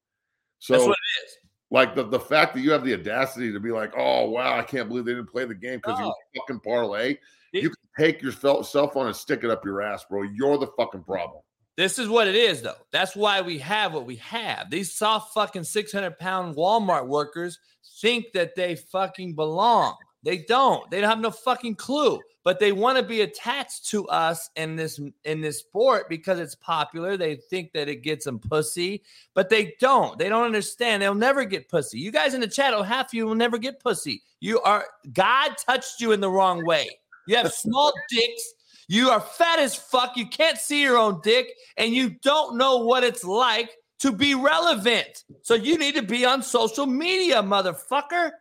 So 0.60 0.74
That's 0.74 0.86
what 0.86 0.92
it 0.98 1.26
is. 1.26 1.38
Like 1.72 1.96
the, 1.96 2.04
the 2.04 2.20
fact 2.20 2.54
that 2.54 2.62
you 2.62 2.72
have 2.72 2.86
the 2.86 2.94
audacity 2.94 3.52
to 3.52 3.60
be 3.60 3.72
like, 3.72 3.94
oh 3.98 4.30
wow, 4.30 4.58
I 4.58 4.64
can't 4.64 4.88
believe 4.88 5.06
they 5.06 5.14
didn't 5.14 5.32
play 5.32 5.46
the 5.46 5.56
game 5.56 5.78
because 5.78 6.00
oh. 6.00 6.14
you 6.34 6.42
fucking 6.42 6.62
parlay. 6.62 7.18
You 7.52 7.70
can 7.70 7.78
take 7.98 8.22
your 8.22 8.32
cell 8.32 8.64
phone 8.64 9.08
and 9.08 9.16
stick 9.16 9.44
it 9.44 9.50
up 9.50 9.64
your 9.64 9.82
ass, 9.82 10.06
bro. 10.10 10.24
You're 10.24 10.58
the 10.58 10.68
fucking 10.78 11.04
problem. 11.04 11.42
This 11.78 12.00
is 12.00 12.08
what 12.08 12.28
it 12.28 12.36
is, 12.36 12.62
though. 12.62 12.74
That's 12.92 13.16
why 13.16 13.42
we 13.42 13.58
have 13.60 13.94
what 13.94 14.06
we 14.06 14.16
have. 14.18 14.70
These 14.70 14.94
soft 14.94 15.34
fucking 15.34 15.66
600 15.66 16.18
pound 16.18 16.56
Walmart 16.56 17.08
workers 17.08 17.60
think 18.02 18.32
that 18.34 18.56
they 18.56 18.76
fucking 18.76 19.36
belong. 19.36 19.96
They 20.24 20.40
don't. 20.40 20.90
They 20.90 21.02
don't 21.02 21.10
have 21.10 21.20
no 21.20 21.32
fucking 21.32 21.76
clue. 21.76 22.20
But 22.44 22.60
they 22.60 22.72
want 22.72 22.98
to 22.98 23.04
be 23.04 23.22
attached 23.22 23.88
to 23.90 24.08
us 24.08 24.50
in 24.56 24.76
this 24.76 25.00
in 25.24 25.42
this 25.42 25.60
sport 25.60 26.10
because 26.10 26.40
it's 26.40 26.56
popular. 26.56 27.18
They 27.18 27.36
think 27.36 27.74
that 27.74 27.90
it 27.90 28.04
gets 28.04 28.26
them 28.26 28.40
pussy, 28.40 29.04
but 29.34 29.50
they 29.50 29.76
don't. 29.80 30.18
They 30.18 30.30
don't 30.30 30.46
understand. 30.46 31.02
They'll 31.02 31.16
never 31.16 31.44
get 31.44 31.70
pussy. 31.70 32.00
You 32.00 32.12
guys 32.12 32.36
in 32.36 32.42
the 32.42 32.48
chat, 32.48 32.74
oh, 32.74 32.84
half 32.84 33.08
of 33.08 33.14
you 33.16 33.26
will 33.26 33.36
never 33.36 33.58
get 33.58 33.80
pussy. 33.80 34.22
You 34.42 34.62
are 34.62 34.86
God 35.14 35.56
touched 35.58 36.00
you 36.02 36.12
in 36.12 36.22
the 36.22 36.30
wrong 36.30 36.64
way. 36.66 36.88
You 37.28 37.36
have 37.38 37.52
small 37.52 37.92
dicks. 38.10 38.54
You 38.88 39.10
are 39.10 39.20
fat 39.20 39.60
as 39.60 39.76
fuck. 39.76 40.16
You 40.16 40.28
can't 40.28 40.58
see 40.58 40.82
your 40.82 40.98
own 40.98 41.22
dick, 41.22 41.48
and 41.78 41.94
you 41.94 42.12
don't 42.22 42.58
know 42.58 42.78
what 42.78 43.04
it's 43.04 43.24
like 43.24 43.72
to 44.00 44.12
be 44.12 44.36
relevant. 44.36 45.24
So 45.42 45.56
you 45.56 45.78
need 45.78 45.96
to 45.96 46.04
be 46.04 46.26
on 46.26 46.44
social 46.44 46.86
media, 46.86 47.42
motherfucker. 47.42 48.32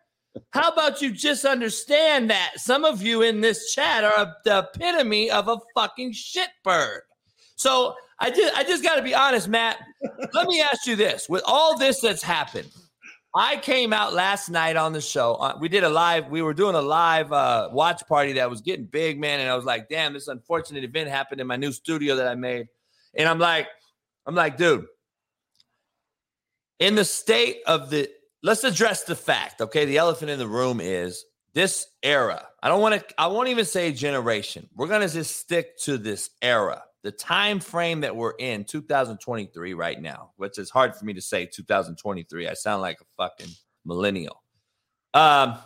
How 0.51 0.69
about 0.69 1.01
you 1.01 1.13
just 1.13 1.45
understand 1.45 2.29
that 2.31 2.55
some 2.57 2.85
of 2.85 3.03
you 3.03 3.23
in 3.23 3.41
this 3.41 3.73
chat 3.73 4.05
are 4.05 4.35
the 4.45 4.59
epitome 4.59 5.31
of 5.31 5.49
a 5.49 5.59
fucking 5.75 6.13
shitbird. 6.13 7.01
So 7.57 7.95
I 8.19 8.31
just 8.31 8.55
I 8.57 8.65
just 8.65 8.83
got 8.83 8.97
to 8.97 9.03
be 9.03 9.15
honest, 9.15 9.49
Matt. 9.49 9.79
Let 10.33 10.49
me 10.49 10.61
ask 10.61 10.87
you 10.87 10.97
this: 10.97 11.29
with 11.29 11.43
all 11.47 11.79
this 11.79 12.01
that's 12.01 12.23
happened, 12.23 12.69
I 13.35 13.57
came 13.57 13.93
out 13.93 14.15
last 14.15 14.49
night 14.49 14.77
on 14.77 14.93
the 14.93 15.01
show. 15.01 15.35
Uh, 15.35 15.57
we 15.61 15.69
did 15.69 15.83
a 15.83 15.89
live. 15.89 16.29
We 16.29 16.41
were 16.43 16.55
doing 16.55 16.77
a 16.77 16.81
live 16.81 17.33
uh, 17.33 17.69
watch 17.73 18.07
party 18.07 18.35
that 18.35 18.49
was 18.49 18.61
getting 18.61 18.87
big, 18.87 19.19
man. 19.19 19.41
And 19.41 19.51
I 19.51 19.57
was 19.57 19.65
like, 19.65 19.89
"Damn, 19.89 20.13
this 20.13 20.29
unfortunate 20.29 20.85
event 20.85 21.09
happened 21.09 21.41
in 21.41 21.47
my 21.47 21.57
new 21.57 21.73
studio 21.73 22.15
that 22.17 22.29
I 22.29 22.37
made." 22.37 22.69
And 23.15 23.29
I'm 23.29 23.41
like, 23.41 23.67
I'm 24.27 24.35
like, 24.35 24.57
dude, 24.57 24.87
in 26.79 26.95
the 26.95 27.05
state 27.05 27.59
of 27.67 27.91
the 27.91 28.09
let's 28.43 28.63
address 28.63 29.03
the 29.03 29.17
fact. 29.17 29.61
Okay, 29.61 29.85
the 29.85 29.99
elephant 29.99 30.31
in 30.31 30.39
the 30.39 30.47
room 30.47 30.81
is 30.81 31.25
this 31.55 31.89
era. 32.03 32.47
I 32.63 32.69
don't 32.69 32.81
want 32.81 33.01
to. 33.01 33.21
I 33.21 33.27
won't 33.27 33.49
even 33.49 33.65
say 33.65 33.93
generation. 33.93 34.69
We're 34.77 34.89
gonna 34.89 35.09
just 35.09 35.37
stick 35.37 35.77
to 35.81 35.99
this 35.99 36.31
era, 36.41 36.85
the 37.05 37.13
time 37.13 37.61
frame 37.61 38.01
that 38.01 38.17
we're 38.17 38.33
in, 38.39 38.65
2023 38.65 39.75
right 39.75 40.01
now, 40.01 40.31
which 40.37 40.59
is 40.59 40.71
hard 40.71 40.97
for 40.97 41.05
me 41.05 41.13
to 41.13 41.21
say 41.21 41.45
2023. 41.45 42.49
I 42.49 42.55
sound 42.55 42.81
like 42.81 42.99
a 43.01 43.05
fucking 43.19 43.53
millennial. 43.85 44.43
Um, 45.13 45.59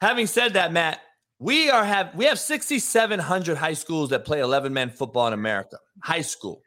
having 0.00 0.28
said 0.28 0.54
that, 0.54 0.72
Matt, 0.72 1.00
we 1.40 1.70
are 1.70 1.84
have 1.84 2.14
we 2.14 2.24
have 2.26 2.38
6,700 2.38 3.58
high 3.58 3.72
schools 3.72 4.10
that 4.10 4.24
play 4.24 4.40
11 4.40 4.72
man 4.72 4.90
football 4.90 5.26
in 5.26 5.32
America. 5.32 5.76
High 6.04 6.20
school. 6.20 6.62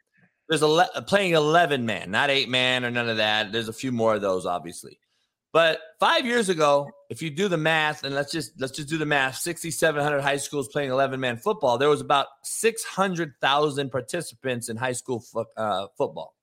There's 0.50 0.62
a 0.62 1.04
playing 1.06 1.32
11 1.32 1.86
man, 1.86 2.10
not 2.10 2.28
eight 2.28 2.50
man 2.50 2.84
or 2.84 2.90
none 2.90 3.08
of 3.08 3.16
that. 3.16 3.52
There's 3.52 3.68
a 3.68 3.72
few 3.72 3.90
more 3.90 4.14
of 4.14 4.20
those, 4.20 4.44
obviously. 4.44 4.98
But 5.54 5.78
five 6.00 6.26
years 6.26 6.48
ago, 6.48 6.90
if 7.10 7.22
you 7.22 7.30
do 7.30 7.46
the 7.46 7.56
math, 7.56 8.02
and 8.02 8.12
let's 8.12 8.32
just 8.32 8.60
let's 8.60 8.72
just 8.72 8.88
do 8.88 8.98
the 8.98 9.06
math, 9.06 9.36
6,700 9.36 10.20
high 10.20 10.36
schools 10.36 10.66
playing 10.66 10.90
11 10.90 11.20
man 11.20 11.36
football. 11.36 11.78
There 11.78 11.88
was 11.88 12.00
about 12.00 12.26
600,000 12.42 13.88
participants 13.88 14.68
in 14.68 14.76
high 14.76 14.94
school 14.94 15.20
fo- 15.20 15.46
uh, 15.56 15.86
football. 15.96 16.34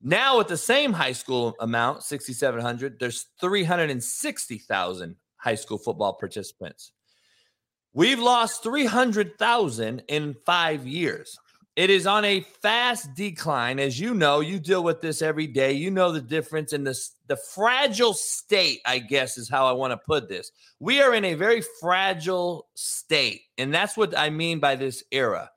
Now, 0.00 0.38
with 0.38 0.46
the 0.46 0.56
same 0.56 0.92
high 0.92 1.10
school 1.10 1.56
amount, 1.58 2.04
6,700, 2.04 3.00
there's 3.00 3.26
360,000 3.40 5.16
high 5.38 5.54
school 5.56 5.78
football 5.78 6.12
participants. 6.12 6.92
We've 7.94 8.20
lost 8.20 8.62
300,000 8.62 10.04
in 10.06 10.36
five 10.46 10.86
years. 10.86 11.36
It 11.76 11.90
is 11.90 12.06
on 12.06 12.24
a 12.24 12.46
fast 12.62 13.14
decline. 13.14 13.80
As 13.80 13.98
you 13.98 14.14
know, 14.14 14.38
you 14.38 14.60
deal 14.60 14.84
with 14.84 15.00
this 15.00 15.22
every 15.22 15.48
day. 15.48 15.72
You 15.72 15.90
know 15.90 16.12
the 16.12 16.20
difference 16.20 16.72
in 16.72 16.84
this, 16.84 17.16
the 17.26 17.36
fragile 17.36 18.14
state, 18.14 18.80
I 18.86 19.00
guess, 19.00 19.36
is 19.38 19.48
how 19.48 19.66
I 19.66 19.72
want 19.72 19.90
to 19.90 19.96
put 19.96 20.28
this. 20.28 20.52
We 20.78 21.02
are 21.02 21.14
in 21.14 21.24
a 21.24 21.34
very 21.34 21.62
fragile 21.80 22.68
state. 22.76 23.42
And 23.58 23.74
that's 23.74 23.96
what 23.96 24.16
I 24.16 24.30
mean 24.30 24.60
by 24.60 24.76
this 24.76 25.02
era. 25.10 25.50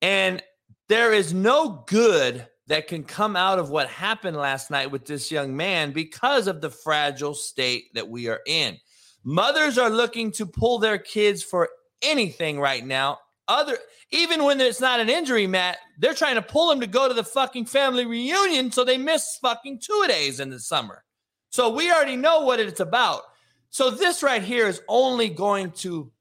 And 0.00 0.42
there 0.88 1.12
is 1.12 1.34
no 1.34 1.84
good 1.86 2.48
that 2.68 2.88
can 2.88 3.04
come 3.04 3.36
out 3.36 3.58
of 3.58 3.68
what 3.68 3.88
happened 3.88 4.38
last 4.38 4.70
night 4.70 4.90
with 4.90 5.04
this 5.04 5.30
young 5.30 5.54
man 5.54 5.92
because 5.92 6.46
of 6.46 6.62
the 6.62 6.70
fragile 6.70 7.34
state 7.34 7.92
that 7.92 8.08
we 8.08 8.28
are 8.28 8.40
in. 8.46 8.78
Mothers 9.22 9.76
are 9.76 9.90
looking 9.90 10.32
to 10.32 10.46
pull 10.46 10.78
their 10.78 10.98
kids 10.98 11.42
for 11.42 11.68
anything 12.00 12.58
right 12.58 12.84
now 12.84 13.18
other 13.48 13.76
even 14.12 14.44
when 14.44 14.60
it's 14.60 14.80
not 14.80 15.00
an 15.00 15.08
injury, 15.08 15.46
Matt, 15.46 15.78
they're 15.98 16.14
trying 16.14 16.34
to 16.34 16.42
pull 16.42 16.70
him 16.70 16.80
to 16.80 16.86
go 16.86 17.08
to 17.08 17.14
the 17.14 17.24
fucking 17.24 17.64
family 17.64 18.04
reunion 18.04 18.70
so 18.70 18.84
they 18.84 18.98
miss 18.98 19.38
fucking 19.40 19.80
two 19.80 20.04
days 20.06 20.38
in 20.38 20.50
the 20.50 20.60
summer. 20.60 21.02
So 21.50 21.70
we 21.70 21.90
already 21.90 22.16
know 22.16 22.42
what 22.42 22.60
it's 22.60 22.80
about. 22.80 23.22
So 23.70 23.90
this 23.90 24.22
right 24.22 24.42
here 24.42 24.66
is 24.66 24.82
only 24.86 25.30
going 25.30 25.70
to 25.72 26.12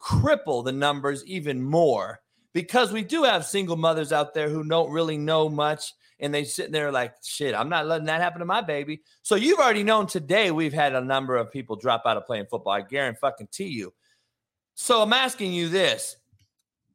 cripple 0.00 0.64
the 0.64 0.72
numbers 0.72 1.24
even 1.26 1.60
more 1.60 2.20
because 2.52 2.92
we 2.92 3.02
do 3.02 3.24
have 3.24 3.44
single 3.44 3.76
mothers 3.76 4.12
out 4.12 4.34
there 4.34 4.48
who 4.48 4.64
don't 4.64 4.92
really 4.92 5.18
know 5.18 5.48
much 5.48 5.94
and 6.20 6.32
they 6.32 6.44
sitting 6.44 6.72
there 6.72 6.90
like 6.90 7.14
shit 7.24 7.54
i'm 7.54 7.68
not 7.68 7.86
letting 7.86 8.06
that 8.06 8.20
happen 8.20 8.40
to 8.40 8.44
my 8.44 8.60
baby 8.60 9.00
so 9.22 9.36
you've 9.36 9.60
already 9.60 9.84
known 9.84 10.08
today 10.08 10.50
we've 10.50 10.72
had 10.72 10.92
a 10.92 11.00
number 11.00 11.36
of 11.36 11.52
people 11.52 11.76
drop 11.76 12.02
out 12.04 12.16
of 12.16 12.26
playing 12.26 12.46
football 12.50 12.72
i 12.72 12.80
guarantee 12.80 13.68
you 13.68 13.94
so 14.74 15.02
i'm 15.02 15.12
asking 15.12 15.52
you 15.52 15.68
this 15.68 16.16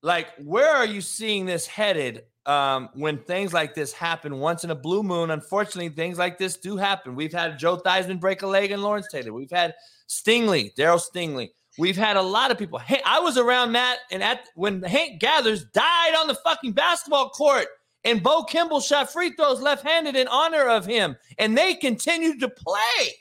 like 0.02 0.28
where 0.38 0.76
are 0.76 0.86
you 0.86 1.02
seeing 1.02 1.45
this 1.45 1.65
headed 1.65 2.24
um, 2.45 2.90
when 2.94 3.18
things 3.18 3.53
like 3.53 3.76
this 3.76 3.91
happen 3.91 4.40
once 4.40 4.64
in 4.64 4.72
a 4.72 4.76
blue 4.76 5.03
moon 5.03 5.32
unfortunately 5.32 5.90
things 5.90 6.18
like 6.18 6.38
this 6.38 6.57
do 6.57 6.78
happen 6.78 7.15
we've 7.15 7.34
had 7.34 7.60
joe 7.60 7.78
theismann 7.78 8.19
break 8.19 8.41
a 8.41 8.48
leg 8.48 8.72
in 8.72 8.82
lawrence 8.82 9.07
taylor 9.11 9.34
we've 9.34 9.52
had 9.52 9.74
stingley 10.07 10.74
Darryl 10.76 11.02
stingley 11.02 11.49
We've 11.78 11.98
had 11.98 12.18
a 12.18 12.22
lot 12.22 12.49
of 12.49 12.57
people. 12.57 12.80
Hey, 12.80 13.02
I 13.06 13.19
was 13.19 13.38
around 13.38 13.74
that, 13.74 13.99
and 14.11 14.24
at 14.24 14.49
when 14.56 14.82
Hank 14.82 15.22
Gathers 15.22 15.65
died 15.65 16.15
on 16.18 16.28
the 16.28 16.34
fucking 16.34 16.72
basketball 16.72 17.30
court, 17.30 17.68
and 18.03 18.24
Bo 18.24 18.44
Kimble 18.44 18.80
shot 18.80 19.11
free 19.11 19.32
throws 19.32 19.61
left-handed 19.61 20.15
in 20.15 20.28
honor 20.28 20.68
of 20.68 20.86
him, 20.86 21.15
and 21.38 21.56
they 21.56 21.76
continued 21.76 22.40
to 22.40 22.49
play. 22.49 23.14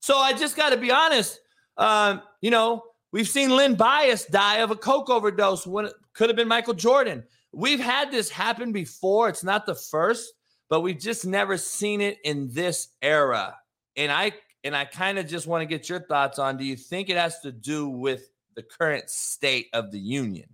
So 0.00 0.16
I 0.16 0.32
just 0.32 0.56
got 0.56 0.70
to 0.70 0.76
be 0.78 0.90
honest. 0.90 1.38
Um, 1.76 2.22
you 2.40 2.50
know, 2.50 2.82
we've 3.12 3.28
seen 3.28 3.50
Len 3.50 3.74
Bias 3.74 4.24
die 4.26 4.58
of 4.58 4.70
a 4.70 4.76
coke 4.76 5.10
overdose 5.10 5.66
when 5.66 5.86
it 5.86 5.94
could 6.14 6.28
have 6.28 6.36
been 6.36 6.48
Michael 6.48 6.74
Jordan. 6.74 7.24
We've 7.52 7.80
had 7.80 8.10
this 8.10 8.28
happen 8.28 8.72
before. 8.72 9.28
It's 9.28 9.44
not 9.44 9.66
the 9.66 9.74
first, 9.74 10.32
but 10.68 10.80
we've 10.80 10.98
just 10.98 11.24
never 11.24 11.56
seen 11.56 12.00
it 12.00 12.18
in 12.24 12.52
this 12.52 12.88
era. 13.02 13.56
And 13.96 14.12
I 14.12 14.32
and 14.64 14.76
I 14.76 14.84
kind 14.84 15.18
of 15.18 15.26
just 15.26 15.46
want 15.46 15.62
to 15.62 15.66
get 15.66 15.88
your 15.88 16.00
thoughts 16.00 16.38
on 16.38 16.56
do 16.56 16.64
you 16.64 16.76
think 16.76 17.08
it 17.08 17.16
has 17.16 17.40
to 17.40 17.52
do 17.52 17.88
with 17.88 18.30
the 18.56 18.62
current 18.62 19.08
state 19.08 19.68
of 19.72 19.92
the 19.92 19.98
union? 19.98 20.48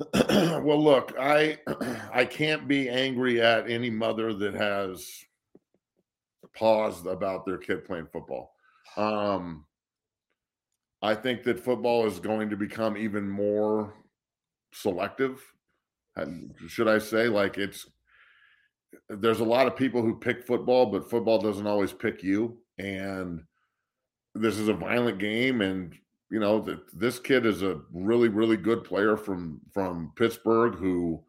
well, 0.28 0.82
look, 0.82 1.14
I 1.18 1.58
I 2.12 2.24
can't 2.24 2.68
be 2.68 2.88
angry 2.88 3.40
at 3.40 3.70
any 3.70 3.90
mother 3.90 4.32
that 4.34 4.54
has 4.54 5.10
paused 6.56 7.06
about 7.06 7.46
their 7.46 7.58
kid 7.58 7.84
playing 7.84 8.08
football. 8.12 8.52
Um, 8.96 9.64
I 11.02 11.14
think 11.14 11.42
that 11.44 11.64
football 11.64 12.06
is 12.06 12.20
going 12.20 12.50
to 12.50 12.56
become 12.56 12.96
even 12.96 13.28
more 13.28 13.94
selective. 14.72 15.40
Should 16.68 16.88
I 16.88 16.98
say, 16.98 17.28
like 17.28 17.56
it's 17.56 17.86
there's 19.08 19.40
a 19.40 19.44
lot 19.44 19.66
of 19.66 19.76
people 19.76 20.02
who 20.02 20.18
pick 20.18 20.46
football, 20.46 20.86
but 20.86 21.08
football 21.08 21.38
doesn't 21.38 21.66
always 21.66 21.92
pick 21.92 22.22
you. 22.22 22.58
And 22.78 23.42
this 24.34 24.58
is 24.58 24.68
a 24.68 24.74
violent 24.74 25.18
game, 25.18 25.60
and 25.60 25.94
you 26.30 26.38
know 26.38 26.60
that 26.60 26.80
this 26.98 27.18
kid 27.18 27.46
is 27.46 27.62
a 27.62 27.80
really, 27.92 28.28
really 28.28 28.56
good 28.56 28.84
player 28.84 29.16
from 29.16 29.60
from 29.72 30.12
Pittsburgh 30.16 30.74
who 30.74 31.22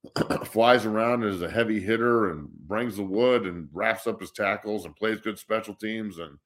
flies 0.46 0.86
around 0.86 1.24
and 1.24 1.34
is 1.34 1.42
a 1.42 1.50
heavy 1.50 1.80
hitter 1.80 2.30
and 2.30 2.48
brings 2.66 2.96
the 2.96 3.02
wood 3.02 3.44
and 3.44 3.68
wraps 3.72 4.06
up 4.06 4.20
his 4.20 4.30
tackles 4.30 4.84
and 4.84 4.96
plays 4.96 5.20
good 5.20 5.38
special 5.38 5.74
teams 5.74 6.18
and 6.18 6.38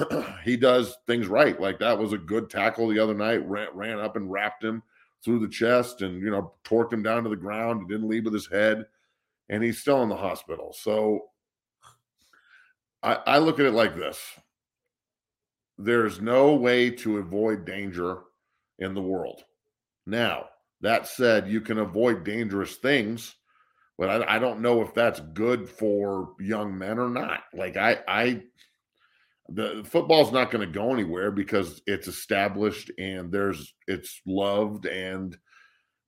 he 0.44 0.56
does 0.56 0.96
things 1.06 1.26
right. 1.26 1.60
Like 1.60 1.78
that 1.78 1.98
was 1.98 2.12
a 2.12 2.18
good 2.18 2.50
tackle 2.50 2.88
the 2.88 2.98
other 2.98 3.14
night. 3.14 3.46
Ran, 3.48 3.68
ran 3.74 3.98
up 3.98 4.16
and 4.16 4.30
wrapped 4.30 4.62
him 4.62 4.82
through 5.24 5.40
the 5.40 5.48
chest 5.48 6.02
and 6.02 6.22
you 6.22 6.30
know 6.30 6.54
torqued 6.64 6.92
him 6.92 7.02
down 7.02 7.24
to 7.24 7.30
the 7.30 7.36
ground. 7.36 7.88
Didn't 7.88 8.08
leave 8.08 8.24
with 8.24 8.34
his 8.34 8.48
head, 8.48 8.86
and 9.48 9.62
he's 9.62 9.80
still 9.80 10.02
in 10.02 10.08
the 10.08 10.16
hospital. 10.16 10.74
So 10.78 11.26
I, 13.02 13.14
I 13.26 13.38
look 13.38 13.58
at 13.60 13.66
it 13.66 13.72
like 13.72 13.96
this: 13.96 14.20
there's 15.76 16.20
no 16.20 16.54
way 16.54 16.90
to 16.90 17.18
avoid 17.18 17.64
danger 17.64 18.18
in 18.78 18.94
the 18.94 19.02
world. 19.02 19.42
Now 20.06 20.46
that 20.80 21.06
said, 21.06 21.48
you 21.48 21.60
can 21.60 21.78
avoid 21.78 22.24
dangerous 22.24 22.76
things, 22.76 23.34
but 23.98 24.08
I, 24.08 24.36
I 24.36 24.38
don't 24.38 24.60
know 24.60 24.82
if 24.82 24.94
that's 24.94 25.20
good 25.20 25.68
for 25.68 26.34
young 26.38 26.76
men 26.76 26.98
or 26.98 27.08
not. 27.08 27.44
Like 27.52 27.76
I, 27.76 27.98
I 28.06 28.42
the 29.50 29.82
football's 29.86 30.32
not 30.32 30.50
going 30.50 30.66
to 30.66 30.72
go 30.72 30.92
anywhere 30.92 31.30
because 31.30 31.80
it's 31.86 32.08
established 32.08 32.90
and 32.98 33.32
there's 33.32 33.74
it's 33.86 34.20
loved 34.26 34.86
and 34.86 35.36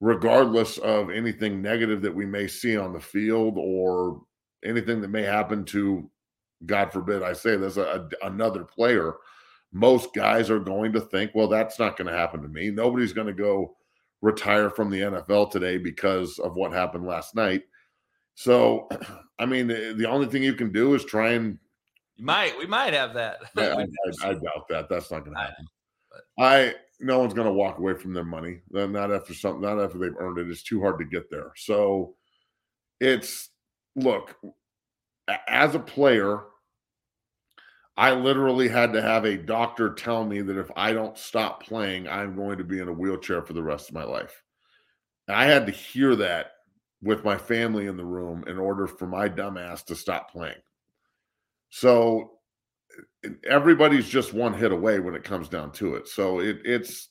regardless 0.00 0.78
of 0.78 1.10
anything 1.10 1.62
negative 1.62 2.02
that 2.02 2.14
we 2.14 2.26
may 2.26 2.46
see 2.46 2.76
on 2.76 2.92
the 2.92 3.00
field 3.00 3.54
or 3.56 4.20
anything 4.64 5.00
that 5.00 5.08
may 5.08 5.22
happen 5.22 5.64
to 5.64 6.10
god 6.66 6.92
forbid 6.92 7.22
i 7.22 7.32
say 7.32 7.56
this 7.56 7.78
a, 7.78 8.08
another 8.22 8.64
player 8.64 9.14
most 9.72 10.12
guys 10.14 10.50
are 10.50 10.58
going 10.58 10.92
to 10.92 11.00
think 11.00 11.30
well 11.34 11.48
that's 11.48 11.78
not 11.78 11.96
going 11.96 12.10
to 12.10 12.16
happen 12.16 12.42
to 12.42 12.48
me. 12.48 12.70
Nobody's 12.70 13.12
going 13.12 13.28
to 13.28 13.32
go 13.32 13.76
retire 14.22 14.68
from 14.68 14.90
the 14.90 15.00
nfl 15.00 15.50
today 15.50 15.78
because 15.78 16.38
of 16.38 16.54
what 16.54 16.72
happened 16.72 17.06
last 17.06 17.34
night. 17.34 17.62
So 18.34 18.88
i 19.38 19.46
mean 19.46 19.68
the 19.68 20.08
only 20.08 20.26
thing 20.26 20.42
you 20.42 20.54
can 20.54 20.72
do 20.72 20.94
is 20.94 21.04
try 21.04 21.32
and 21.32 21.58
you 22.20 22.26
might. 22.26 22.58
We 22.58 22.66
might 22.66 22.92
have 22.92 23.14
that. 23.14 23.38
Yeah, 23.56 23.74
I, 23.76 24.26
I, 24.26 24.30
I, 24.30 24.34
doubt 24.34 24.68
that. 24.68 24.88
That's 24.90 25.10
not 25.10 25.24
going 25.24 25.34
to 25.36 25.42
happen. 25.42 25.66
I 26.38 26.74
no 27.00 27.18
one's 27.18 27.32
going 27.32 27.46
to 27.46 27.52
walk 27.52 27.78
away 27.78 27.94
from 27.94 28.12
their 28.12 28.24
money. 28.24 28.60
Not 28.70 29.10
after 29.10 29.32
something. 29.32 29.62
Not 29.62 29.80
after 29.80 29.98
they've 29.98 30.16
earned 30.18 30.38
it. 30.38 30.50
It's 30.50 30.62
too 30.62 30.80
hard 30.82 30.98
to 30.98 31.04
get 31.06 31.30
there. 31.30 31.52
So 31.56 32.14
it's 33.00 33.48
look. 33.96 34.36
As 35.48 35.74
a 35.74 35.80
player, 35.80 36.42
I 37.96 38.12
literally 38.12 38.68
had 38.68 38.92
to 38.92 39.02
have 39.02 39.24
a 39.24 39.38
doctor 39.38 39.94
tell 39.94 40.24
me 40.24 40.42
that 40.42 40.58
if 40.58 40.70
I 40.76 40.92
don't 40.92 41.16
stop 41.16 41.62
playing, 41.62 42.08
I'm 42.08 42.36
going 42.36 42.58
to 42.58 42.64
be 42.64 42.80
in 42.80 42.88
a 42.88 42.92
wheelchair 42.92 43.42
for 43.42 43.54
the 43.54 43.62
rest 43.62 43.88
of 43.88 43.94
my 43.94 44.04
life. 44.04 44.42
And 45.26 45.36
I 45.36 45.44
had 45.44 45.66
to 45.66 45.72
hear 45.72 46.16
that 46.16 46.52
with 47.02 47.24
my 47.24 47.38
family 47.38 47.86
in 47.86 47.96
the 47.96 48.04
room 48.04 48.44
in 48.46 48.58
order 48.58 48.86
for 48.86 49.06
my 49.06 49.28
dumbass 49.28 49.84
to 49.86 49.94
stop 49.94 50.32
playing. 50.32 50.60
So 51.70 52.32
everybody's 53.48 54.08
just 54.08 54.32
one 54.32 54.54
hit 54.54 54.72
away 54.72 55.00
when 55.00 55.14
it 55.14 55.24
comes 55.24 55.48
down 55.48 55.72
to 55.72 55.94
it. 55.94 56.08
So 56.08 56.40
it, 56.40 56.58
it's 56.64 57.08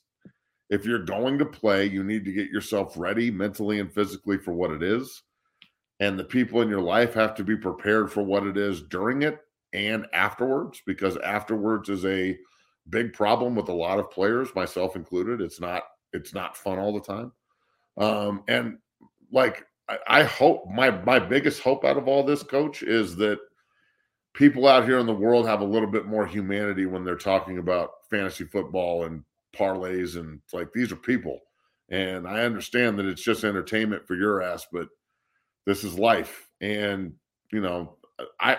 if 0.68 0.84
you're 0.84 1.04
going 1.04 1.38
to 1.38 1.46
play, 1.46 1.86
you 1.86 2.04
need 2.04 2.24
to 2.24 2.32
get 2.32 2.50
yourself 2.50 2.94
ready 2.96 3.30
mentally 3.30 3.80
and 3.80 3.92
physically 3.92 4.38
for 4.38 4.52
what 4.52 4.70
it 4.70 4.82
is. 4.82 5.22
And 5.98 6.18
the 6.18 6.24
people 6.24 6.62
in 6.62 6.68
your 6.68 6.80
life 6.80 7.12
have 7.14 7.34
to 7.36 7.44
be 7.44 7.56
prepared 7.56 8.10
for 8.10 8.22
what 8.22 8.46
it 8.46 8.56
is 8.56 8.82
during 8.82 9.22
it 9.22 9.38
and 9.72 10.06
afterwards, 10.12 10.80
because 10.86 11.16
afterwards 11.18 11.88
is 11.88 12.04
a 12.04 12.38
big 12.88 13.12
problem 13.12 13.54
with 13.54 13.68
a 13.68 13.72
lot 13.72 13.98
of 13.98 14.10
players, 14.10 14.54
myself 14.54 14.96
included. 14.96 15.40
It's 15.40 15.60
not 15.60 15.82
it's 16.12 16.34
not 16.34 16.56
fun 16.56 16.78
all 16.78 16.92
the 16.92 17.00
time. 17.00 17.32
Um, 17.98 18.42
and 18.48 18.78
like 19.32 19.66
I, 19.88 19.98
I 20.06 20.22
hope 20.24 20.66
my 20.68 20.90
my 20.90 21.18
biggest 21.18 21.60
hope 21.60 21.84
out 21.84 21.98
of 21.98 22.08
all 22.08 22.22
this, 22.24 22.42
coach, 22.42 22.82
is 22.82 23.16
that 23.16 23.38
people 24.34 24.68
out 24.68 24.84
here 24.84 24.98
in 24.98 25.06
the 25.06 25.12
world 25.12 25.46
have 25.46 25.60
a 25.60 25.64
little 25.64 25.88
bit 25.88 26.06
more 26.06 26.26
humanity 26.26 26.86
when 26.86 27.04
they're 27.04 27.16
talking 27.16 27.58
about 27.58 27.90
fantasy 28.08 28.44
football 28.44 29.04
and 29.04 29.24
parlays 29.56 30.16
and 30.16 30.40
like 30.52 30.72
these 30.72 30.92
are 30.92 30.96
people. 30.96 31.40
And 31.88 32.26
i 32.26 32.44
understand 32.44 32.98
that 32.98 33.06
it's 33.06 33.22
just 33.22 33.42
entertainment 33.42 34.06
for 34.06 34.14
your 34.14 34.42
ass 34.42 34.66
but 34.72 34.88
this 35.66 35.84
is 35.84 35.98
life. 35.98 36.48
And 36.60 37.14
you 37.52 37.60
know 37.60 37.96
i 38.40 38.58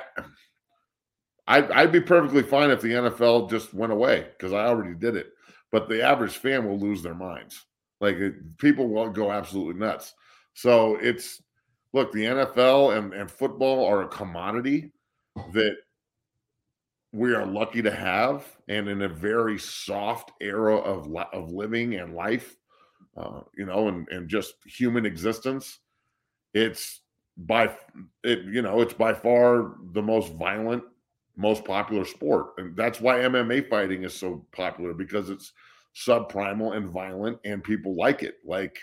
I'd, 1.48 1.72
I'd 1.72 1.92
be 1.92 2.02
perfectly 2.02 2.44
fine 2.44 2.70
if 2.70 2.82
the 2.82 2.92
nfl 2.92 3.50
just 3.50 3.74
went 3.74 3.92
away 3.92 4.28
because 4.32 4.54
i 4.54 4.66
already 4.66 4.96
did 4.96 5.16
it. 5.16 5.32
But 5.72 5.88
the 5.88 6.02
average 6.02 6.38
fan 6.38 6.68
will 6.68 6.78
lose 6.78 7.02
their 7.02 7.16
minds. 7.16 7.66
Like 8.02 8.18
it, 8.18 8.58
people 8.58 8.90
will 8.90 9.10
go 9.10 9.32
absolutely 9.32 9.80
nuts. 9.80 10.14
So 10.54 10.98
it's 10.98 11.42
look 11.94 12.12
the 12.12 12.26
nfl 12.26 12.98
and, 12.98 13.14
and 13.14 13.32
football 13.32 13.86
are 13.86 14.02
a 14.02 14.08
commodity 14.10 14.92
that 15.54 15.78
we 17.14 17.34
are 17.34 17.46
lucky 17.46 17.82
to 17.82 17.92
have, 17.92 18.46
and 18.68 18.88
in 18.88 19.02
a 19.02 19.10
very 19.10 19.58
soft 19.60 20.32
era 20.40 20.78
of 20.78 21.14
of 21.34 21.52
living 21.52 21.96
and 21.96 22.16
life, 22.16 22.56
uh, 23.18 23.42
you 23.58 23.66
know, 23.66 23.88
and 23.90 24.08
and 24.10 24.30
just 24.30 24.56
human 24.66 25.06
existence, 25.06 25.80
it's 26.54 27.02
by 27.38 27.76
it 28.24 28.46
you 28.46 28.62
know 28.62 28.82
it's 28.82 28.94
by 28.94 29.14
far 29.14 29.76
the 29.94 30.02
most 30.04 30.34
violent, 30.36 30.84
most 31.38 31.66
popular 31.66 32.06
sport, 32.06 32.50
and 32.58 32.76
that's 32.78 33.02
why 33.02 33.20
MMA 33.22 33.62
fighting 33.62 34.04
is 34.04 34.14
so 34.16 34.46
popular 34.52 34.94
because 34.94 35.30
it's 35.30 35.54
subprimal 35.96 36.76
and 36.78 36.90
violent, 36.90 37.40
and 37.46 37.64
people 37.64 37.96
like 37.96 38.24
it. 38.24 38.38
Like, 38.46 38.80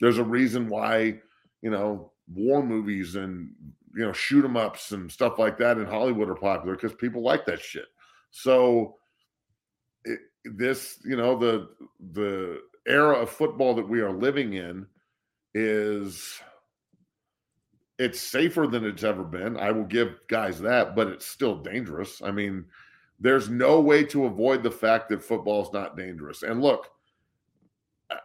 there's 0.00 0.18
a 0.18 0.24
reason 0.24 0.68
why 0.68 1.20
you 1.62 1.70
know 1.70 2.12
war 2.28 2.62
movies 2.62 3.16
and 3.16 3.52
you 3.94 4.04
know 4.04 4.12
shoot 4.12 4.44
'em 4.44 4.56
ups 4.56 4.92
and 4.92 5.10
stuff 5.10 5.38
like 5.38 5.58
that 5.58 5.78
in 5.78 5.86
Hollywood 5.86 6.28
are 6.28 6.34
popular 6.34 6.74
because 6.74 6.94
people 6.94 7.22
like 7.22 7.46
that 7.46 7.60
shit. 7.60 7.86
So 8.30 8.96
it, 10.04 10.18
this, 10.44 10.98
you 11.04 11.16
know, 11.16 11.38
the 11.38 11.68
the 12.12 12.62
era 12.86 13.14
of 13.14 13.30
football 13.30 13.74
that 13.74 13.88
we 13.88 14.00
are 14.00 14.12
living 14.12 14.54
in 14.54 14.86
is 15.54 16.40
it's 17.98 18.20
safer 18.20 18.66
than 18.66 18.84
it's 18.84 19.04
ever 19.04 19.22
been. 19.22 19.56
I 19.56 19.70
will 19.70 19.84
give 19.84 20.18
guys 20.28 20.60
that, 20.60 20.96
but 20.96 21.08
it's 21.08 21.26
still 21.26 21.56
dangerous. 21.56 22.20
I 22.22 22.32
mean, 22.32 22.64
there's 23.20 23.48
no 23.48 23.80
way 23.80 24.04
to 24.06 24.26
avoid 24.26 24.62
the 24.62 24.70
fact 24.70 25.08
that 25.10 25.22
football 25.22 25.62
is 25.62 25.72
not 25.72 25.96
dangerous. 25.96 26.42
And 26.42 26.60
look, 26.60 26.90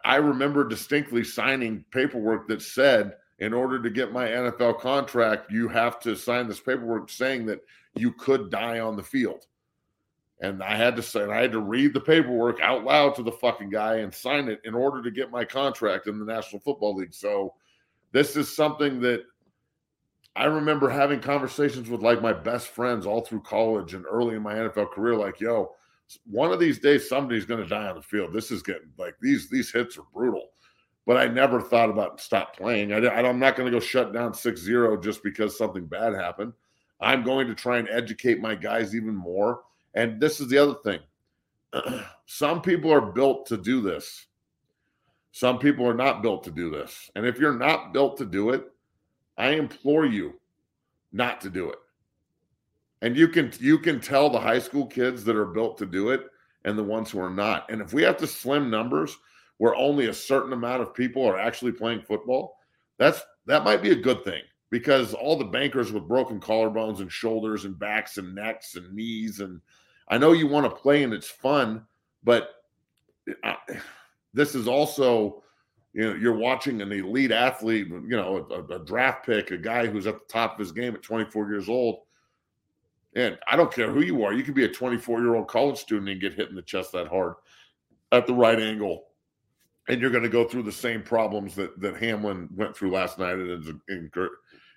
I 0.04 0.16
remember 0.16 0.66
distinctly 0.66 1.24
signing 1.24 1.84
paperwork 1.90 2.48
that 2.48 2.62
said 2.62 3.14
in 3.40 3.54
order 3.54 3.82
to 3.82 3.90
get 3.90 4.12
my 4.12 4.28
NFL 4.28 4.80
contract, 4.80 5.50
you 5.50 5.68
have 5.68 5.98
to 6.00 6.14
sign 6.14 6.46
this 6.46 6.60
paperwork 6.60 7.10
saying 7.10 7.46
that 7.46 7.60
you 7.96 8.12
could 8.12 8.50
die 8.50 8.80
on 8.80 8.96
the 8.96 9.02
field. 9.02 9.46
And 10.42 10.62
I 10.62 10.76
had 10.76 10.96
to 10.96 11.02
say, 11.02 11.24
I 11.24 11.42
had 11.42 11.52
to 11.52 11.60
read 11.60 11.92
the 11.92 12.00
paperwork 12.00 12.60
out 12.60 12.84
loud 12.84 13.14
to 13.16 13.22
the 13.22 13.32
fucking 13.32 13.70
guy 13.70 13.96
and 13.96 14.12
sign 14.12 14.48
it 14.48 14.60
in 14.64 14.74
order 14.74 15.02
to 15.02 15.10
get 15.10 15.30
my 15.30 15.44
contract 15.44 16.06
in 16.06 16.18
the 16.18 16.24
National 16.24 16.60
Football 16.60 16.96
League. 16.96 17.14
So 17.14 17.54
this 18.12 18.36
is 18.36 18.54
something 18.54 19.00
that 19.00 19.22
I 20.36 20.44
remember 20.44 20.88
having 20.88 21.20
conversations 21.20 21.90
with 21.90 22.02
like 22.02 22.22
my 22.22 22.32
best 22.32 22.68
friends 22.68 23.04
all 23.04 23.20
through 23.20 23.42
college 23.42 23.94
and 23.94 24.06
early 24.10 24.36
in 24.36 24.42
my 24.42 24.54
NFL 24.54 24.92
career, 24.92 25.16
like, 25.16 25.40
yo, 25.40 25.72
one 26.24 26.52
of 26.52 26.60
these 26.60 26.78
days 26.78 27.08
somebody's 27.08 27.44
to 27.44 27.66
die 27.66 27.88
on 27.88 27.96
the 27.96 28.02
field. 28.02 28.32
This 28.32 28.50
is 28.50 28.62
getting 28.62 28.90
like 28.98 29.14
these 29.20 29.48
these 29.50 29.70
hits 29.70 29.98
are 29.98 30.04
brutal. 30.14 30.48
But 31.10 31.16
I 31.16 31.26
never 31.26 31.60
thought 31.60 31.90
about 31.90 32.20
stop 32.20 32.56
playing. 32.56 32.92
I, 32.92 32.98
I'm 32.98 33.40
not 33.40 33.56
going 33.56 33.66
to 33.66 33.76
go 33.76 33.84
shut 33.84 34.12
down 34.12 34.30
6-0 34.30 35.02
just 35.02 35.24
because 35.24 35.58
something 35.58 35.84
bad 35.84 36.14
happened. 36.14 36.52
I'm 37.00 37.24
going 37.24 37.48
to 37.48 37.54
try 37.56 37.78
and 37.78 37.88
educate 37.88 38.40
my 38.40 38.54
guys 38.54 38.94
even 38.94 39.16
more. 39.16 39.62
And 39.94 40.20
this 40.20 40.38
is 40.38 40.46
the 40.46 40.58
other 40.58 40.76
thing. 40.84 41.00
Some 42.26 42.62
people 42.62 42.92
are 42.92 43.00
built 43.00 43.46
to 43.46 43.56
do 43.56 43.80
this. 43.80 44.26
Some 45.32 45.58
people 45.58 45.84
are 45.84 45.94
not 45.94 46.22
built 46.22 46.44
to 46.44 46.52
do 46.52 46.70
this. 46.70 47.10
And 47.16 47.26
if 47.26 47.40
you're 47.40 47.58
not 47.58 47.92
built 47.92 48.16
to 48.18 48.24
do 48.24 48.50
it, 48.50 48.70
I 49.36 49.54
implore 49.54 50.06
you 50.06 50.34
not 51.12 51.40
to 51.40 51.50
do 51.50 51.70
it. 51.70 51.78
And 53.02 53.16
you 53.16 53.26
can 53.26 53.50
you 53.58 53.80
can 53.80 54.00
tell 54.00 54.30
the 54.30 54.38
high 54.38 54.60
school 54.60 54.86
kids 54.86 55.24
that 55.24 55.34
are 55.34 55.44
built 55.44 55.76
to 55.78 55.86
do 55.86 56.10
it 56.10 56.26
and 56.64 56.78
the 56.78 56.84
ones 56.84 57.10
who 57.10 57.18
are 57.18 57.34
not. 57.34 57.68
And 57.68 57.80
if 57.80 57.92
we 57.92 58.04
have 58.04 58.18
to 58.18 58.28
slim 58.28 58.70
numbers 58.70 59.18
where 59.60 59.74
only 59.74 60.06
a 60.06 60.14
certain 60.14 60.54
amount 60.54 60.80
of 60.80 60.94
people 60.94 61.22
are 61.22 61.38
actually 61.38 61.70
playing 61.70 62.00
football, 62.00 62.56
that's 62.96 63.20
that 63.44 63.62
might 63.62 63.82
be 63.82 63.90
a 63.90 63.94
good 63.94 64.24
thing 64.24 64.40
because 64.70 65.12
all 65.12 65.36
the 65.36 65.44
bankers 65.44 65.92
with 65.92 66.08
broken 66.08 66.40
collarbones 66.40 67.00
and 67.00 67.12
shoulders 67.12 67.66
and 67.66 67.78
backs 67.78 68.16
and 68.16 68.34
necks 68.34 68.76
and 68.76 68.90
knees 68.94 69.40
and 69.40 69.60
I 70.08 70.16
know 70.16 70.32
you 70.32 70.46
want 70.46 70.64
to 70.64 70.80
play 70.80 71.02
and 71.02 71.12
it's 71.12 71.28
fun, 71.28 71.84
but 72.24 72.62
I, 73.44 73.56
this 74.32 74.54
is 74.54 74.66
also 74.66 75.42
you 75.92 76.04
know 76.04 76.14
you're 76.14 76.38
watching 76.38 76.80
an 76.80 76.90
elite 76.90 77.30
athlete, 77.30 77.88
you 77.88 78.16
know, 78.16 78.46
a, 78.50 78.76
a 78.76 78.78
draft 78.78 79.26
pick, 79.26 79.50
a 79.50 79.58
guy 79.58 79.88
who's 79.88 80.06
at 80.06 80.20
the 80.20 80.32
top 80.32 80.54
of 80.54 80.58
his 80.58 80.72
game 80.72 80.94
at 80.94 81.02
24 81.02 81.50
years 81.50 81.68
old 81.68 82.00
and 83.14 83.38
I 83.46 83.56
don't 83.56 83.74
care 83.74 83.90
who 83.90 84.00
you 84.00 84.24
are. 84.24 84.32
You 84.32 84.42
could 84.42 84.54
be 84.54 84.64
a 84.64 84.72
24 84.72 85.20
year 85.20 85.34
old 85.34 85.48
college 85.48 85.76
student 85.76 86.08
and 86.08 86.18
get 86.18 86.32
hit 86.32 86.48
in 86.48 86.56
the 86.56 86.62
chest 86.62 86.92
that 86.92 87.08
hard 87.08 87.34
at 88.10 88.26
the 88.26 88.32
right 88.32 88.58
angle. 88.58 89.09
And 89.92 90.00
you're 90.00 90.10
going 90.10 90.22
to 90.22 90.28
go 90.28 90.44
through 90.44 90.62
the 90.64 90.72
same 90.72 91.02
problems 91.02 91.54
that, 91.56 91.80
that 91.80 91.96
Hamlin 91.96 92.48
went 92.54 92.76
through 92.76 92.92
last 92.92 93.18
night 93.18 93.34
and 93.34 93.80
incur, 93.88 94.30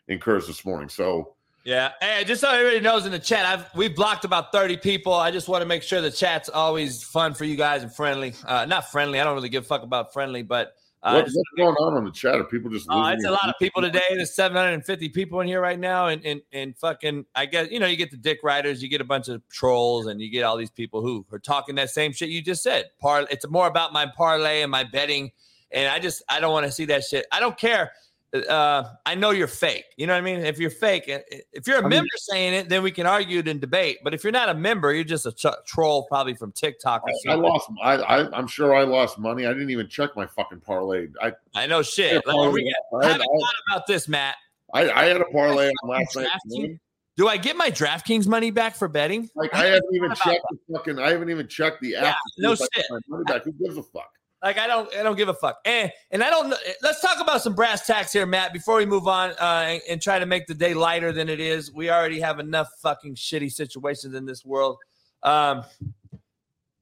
incurs 0.08 0.48
this 0.48 0.66
morning. 0.66 0.90
So, 0.90 1.36
yeah. 1.64 1.92
Hey, 2.02 2.24
just 2.26 2.42
so 2.42 2.50
everybody 2.50 2.82
knows 2.82 3.06
in 3.06 3.12
the 3.12 3.20
chat, 3.20 3.46
I've 3.46 3.74
we've 3.76 3.96
blocked 3.96 4.26
about 4.26 4.52
30 4.52 4.78
people. 4.78 5.14
I 5.14 5.32
just 5.32 5.48
want 5.48 5.62
to 5.62 5.68
make 5.68 5.82
sure 5.82 6.02
the 6.02 6.12
chat's 6.12 6.50
always 6.50 7.04
fun 7.04 7.34
for 7.34 7.46
you 7.46 7.56
guys 7.56 7.84
and 7.84 7.96
friendly. 7.96 8.34
Uh, 8.46 8.66
not 8.66 8.92
friendly. 8.92 9.20
I 9.20 9.24
don't 9.24 9.36
really 9.36 9.50
give 9.50 9.64
a 9.64 9.68
fuck 9.68 9.84
about 9.84 10.12
friendly, 10.12 10.44
but 10.44 10.74
uh, 11.04 11.16
what, 11.16 11.26
what's 11.26 11.50
going 11.58 11.76
on 11.76 11.98
on 11.98 12.06
the 12.06 12.12
chat? 12.12 12.36
Are 12.36 12.46
people 12.46 12.72
just? 12.72 12.88
Uh, 12.90 13.12
it's 13.14 13.26
a 13.26 13.32
lot 13.32 13.50
of 13.50 13.56
people 13.60 13.82
today. 13.82 14.02
There's 14.12 14.34
750 14.34 15.10
people 15.10 15.42
in 15.42 15.48
here 15.48 15.60
right 15.60 15.80
now, 15.80 16.08
and 16.08 16.26
and 16.26 16.42
and 16.54 16.78
fucking. 16.78 17.26
I 17.36 17.46
guess 17.46 17.70
you 17.72 17.80
know 17.80 17.88
you 17.88 17.98
get 17.98 18.10
the 18.10 18.18
dick 18.18 18.40
riders, 18.42 18.82
you 18.82 18.88
get 18.88 19.02
a 19.02 19.06
bunch 19.06 19.28
of 19.28 19.42
trolls, 19.50 20.06
and 20.06 20.22
you 20.22 20.32
get 20.32 20.44
all 20.44 20.56
these 20.56 20.72
people 20.72 21.02
who 21.02 21.26
are 21.34 21.40
talking 21.40 21.76
that 21.76 21.90
same 21.90 22.14
shit 22.14 22.30
you 22.30 22.42
just 22.42 22.64
said. 22.64 22.86
Par. 23.02 23.28
It's 23.30 23.48
more 23.50 23.68
about 23.68 23.92
my 23.92 24.06
parlay 24.06 24.62
and 24.62 24.72
my 24.72 24.86
betting, 24.86 25.32
and 25.72 25.92
I 25.92 26.00
just 26.00 26.24
I 26.30 26.40
don't 26.40 26.54
want 26.54 26.66
to 26.68 26.72
see 26.72 26.86
that 26.86 27.04
shit. 27.04 27.26
I 27.34 27.42
don't 27.42 27.58
care 27.58 27.92
uh, 28.34 28.84
I 29.06 29.16
know 29.16 29.30
you're 29.30 29.48
fake. 29.48 29.86
You 29.96 30.08
know 30.08 30.14
what 30.14 30.20
I 30.20 30.22
mean? 30.22 30.40
If 30.40 30.58
you're 30.58 30.70
fake, 30.70 31.04
if 31.08 31.68
you're 31.68 31.78
a 31.78 31.86
I 31.86 31.88
member 31.88 32.02
mean, 32.02 32.10
saying 32.16 32.54
it, 32.54 32.70
then 32.70 32.82
we 32.82 32.92
can 32.92 33.06
argue 33.06 33.40
it 33.40 33.48
and 33.48 33.62
debate. 33.62 34.00
But 34.04 34.14
if 34.14 34.24
you're 34.24 34.34
not 34.34 34.50
a 34.50 34.54
member, 34.54 34.94
you're 34.94 35.04
just 35.04 35.26
a 35.26 35.32
ch- 35.32 35.46
troll, 35.66 36.06
probably 36.08 36.34
from 36.34 36.52
TikTok. 36.52 37.04
I, 37.08 37.32
I, 37.32 37.36
lost. 37.36 37.70
I, 37.82 37.94
I, 37.94 38.38
am 38.38 38.48
sure 38.48 38.76
I 38.76 38.84
lost 38.84 39.20
money. 39.20 39.46
I 39.46 39.54
didn't 39.54 39.70
even 39.70 39.88
check 39.88 40.16
my 40.16 40.26
fucking 40.26 40.62
parlay. 40.62 41.08
I 41.22 41.34
I 41.54 41.68
know 41.68 41.84
shit. 41.84 42.26
Like, 42.26 42.52
we, 42.52 42.74
I, 43.02 43.06
haven't 43.06 43.28
thought 43.28 43.54
about 43.72 43.88
this, 43.88 44.08
Matt. 44.08 44.36
I, 44.74 44.90
I 44.90 45.06
had 45.06 45.22
a 45.22 45.26
parlay 45.26 45.70
on 45.70 45.90
last 45.90 46.16
night. 46.16 46.80
Do 47.16 47.28
I 47.28 47.38
get 47.38 47.56
my 47.56 47.70
DraftKings 47.70 48.26
money 48.26 48.50
back 48.50 48.76
for 48.76 48.88
betting? 48.88 49.30
Like 49.36 49.54
I 49.54 49.66
haven't 49.66 49.94
even 49.94 50.16
checked 50.16 50.42
the 50.50 50.74
fucking. 50.74 50.98
I 50.98 51.12
haven't 51.12 51.30
even 51.30 51.48
checked 51.48 51.80
the 51.82 51.96
app. 51.98 52.04
Yeah, 52.04 52.16
no 52.40 52.56
shit. 52.56 52.86
Who 53.08 53.52
gives 53.54 53.78
a 53.78 53.84
fuck? 53.84 54.10
Like 54.44 54.58
I 54.58 54.68
don't, 54.68 54.94
I 54.94 55.04
don't 55.04 55.16
give 55.16 55.30
a 55.30 55.34
fuck. 55.34 55.60
And 55.64 55.90
and 56.12 56.22
I 56.22 56.30
don't. 56.30 56.54
Let's 56.82 57.00
talk 57.00 57.22
about 57.22 57.42
some 57.42 57.56
brass 57.56 57.88
tacks 57.88 58.12
here, 58.12 58.26
Matt. 58.26 58.52
Before 58.52 58.76
we 58.76 58.86
move 58.86 59.08
on 59.08 59.32
uh, 59.32 59.66
and, 59.68 59.82
and, 59.90 60.02
try 60.02 60.20
to 60.20 60.26
make 60.26 60.48
the 60.48 60.54
day 60.54 60.74
lighter 60.74 61.14
than 61.14 61.30
it 61.30 61.40
is, 61.40 61.72
we 61.72 61.90
already 61.90 62.20
have 62.20 62.40
enough 62.40 62.68
fucking 62.82 63.16
shitty 63.16 63.52
situations 63.54 64.14
in 64.16 64.26
this 64.26 64.44
world. 64.44 64.78
Um, 65.24 65.64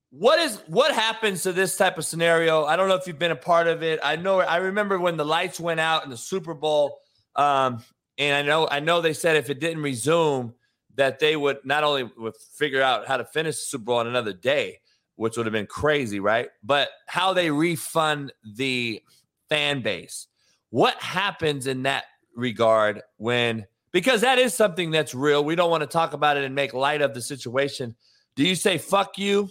what 0.10 0.40
is 0.40 0.58
what 0.66 0.94
happens 0.94 1.44
to 1.44 1.54
this 1.54 1.78
type 1.78 2.00
of 2.00 2.06
scenario? 2.06 2.66
I 2.66 2.76
don't 2.76 2.90
know 2.90 2.96
if 2.96 3.06
you've 3.06 3.20
been 3.20 3.32
a 3.32 3.36
part 3.36 3.68
of 3.68 3.84
it. 3.84 4.00
I 4.04 4.16
know. 4.16 4.40
I 4.40 4.58
remember 4.58 5.00
when 5.00 5.16
the 5.16 5.26
lights 5.26 5.60
went 5.60 5.80
out 5.80 6.04
in 6.04 6.10
the 6.10 6.18
Super 6.18 6.56
Bowl, 6.56 6.98
um, 7.36 7.84
and 8.18 8.36
I 8.36 8.42
know. 8.42 8.68
I 8.70 8.80
know 8.80 9.02
they 9.02 9.14
said 9.14 9.38
if 9.38 9.52
it 9.52 9.60
didn't 9.60 9.84
resume, 9.84 10.56
that 10.96 11.20
they 11.20 11.36
would 11.36 11.60
not 11.64 11.84
only 11.84 12.10
would 12.18 12.36
figure 12.58 12.82
out 12.82 13.08
how 13.08 13.18
to 13.18 13.24
finish 13.24 13.58
the 13.58 13.66
Super 13.66 13.84
Bowl 13.84 14.02
in 14.02 14.08
another 14.08 14.34
day 14.34 14.80
which 15.16 15.38
would 15.38 15.46
have 15.46 15.54
been 15.54 15.68
crazy, 15.68 16.20
right? 16.20 16.50
But 16.64 16.90
how 17.08 17.34
they 17.34 17.52
refund 17.52 18.34
the 18.56 19.02
fan 19.50 19.82
base. 19.82 20.28
What 20.70 20.96
happens 21.02 21.68
in 21.68 21.84
that 21.84 22.06
regard 22.36 23.02
when, 23.18 23.66
because 23.92 24.22
that 24.22 24.40
is 24.40 24.54
something 24.54 24.92
that's 24.92 25.14
real. 25.14 25.44
We 25.44 25.56
don't 25.56 25.70
want 25.70 25.82
to 25.82 25.88
talk 25.88 26.14
about 26.14 26.38
it 26.38 26.46
and 26.46 26.56
make 26.56 26.74
light 26.74 27.02
of 27.02 27.14
the 27.14 27.22
situation. 27.22 27.96
Do 28.36 28.48
you 28.48 28.56
say, 28.56 28.78
fuck 28.78 29.18
you, 29.18 29.50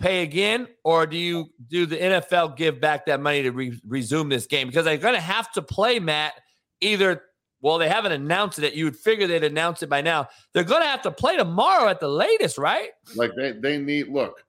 pay 0.00 0.22
again? 0.22 0.66
Or 0.82 1.06
do 1.06 1.16
you 1.16 1.50
do 1.68 1.84
the 1.86 1.96
NFL 1.96 2.56
give 2.56 2.80
back 2.80 3.06
that 3.06 3.20
money 3.20 3.42
to 3.42 3.50
re- 3.50 3.80
resume 3.86 4.30
this 4.30 4.46
game? 4.46 4.68
Because 4.68 4.86
they're 4.86 4.96
going 4.96 5.14
to 5.14 5.20
have 5.20 5.52
to 5.52 5.62
play, 5.62 5.98
Matt, 5.98 6.32
either 6.80 7.22
well, 7.60 7.78
they 7.78 7.88
haven't 7.88 8.12
announced 8.12 8.58
it. 8.58 8.74
You 8.74 8.84
would 8.84 8.96
figure 8.96 9.26
they'd 9.26 9.42
announce 9.42 9.82
it 9.82 9.88
by 9.88 10.02
now. 10.02 10.28
They're 10.52 10.64
going 10.64 10.82
to 10.82 10.88
have 10.88 11.00
to 11.02 11.10
play 11.10 11.38
tomorrow 11.38 11.88
at 11.88 11.98
the 11.98 12.08
latest, 12.08 12.58
right? 12.58 12.90
Like 13.16 13.32
they, 13.36 13.52
they 13.52 13.78
need, 13.78 14.08
look, 14.08 14.44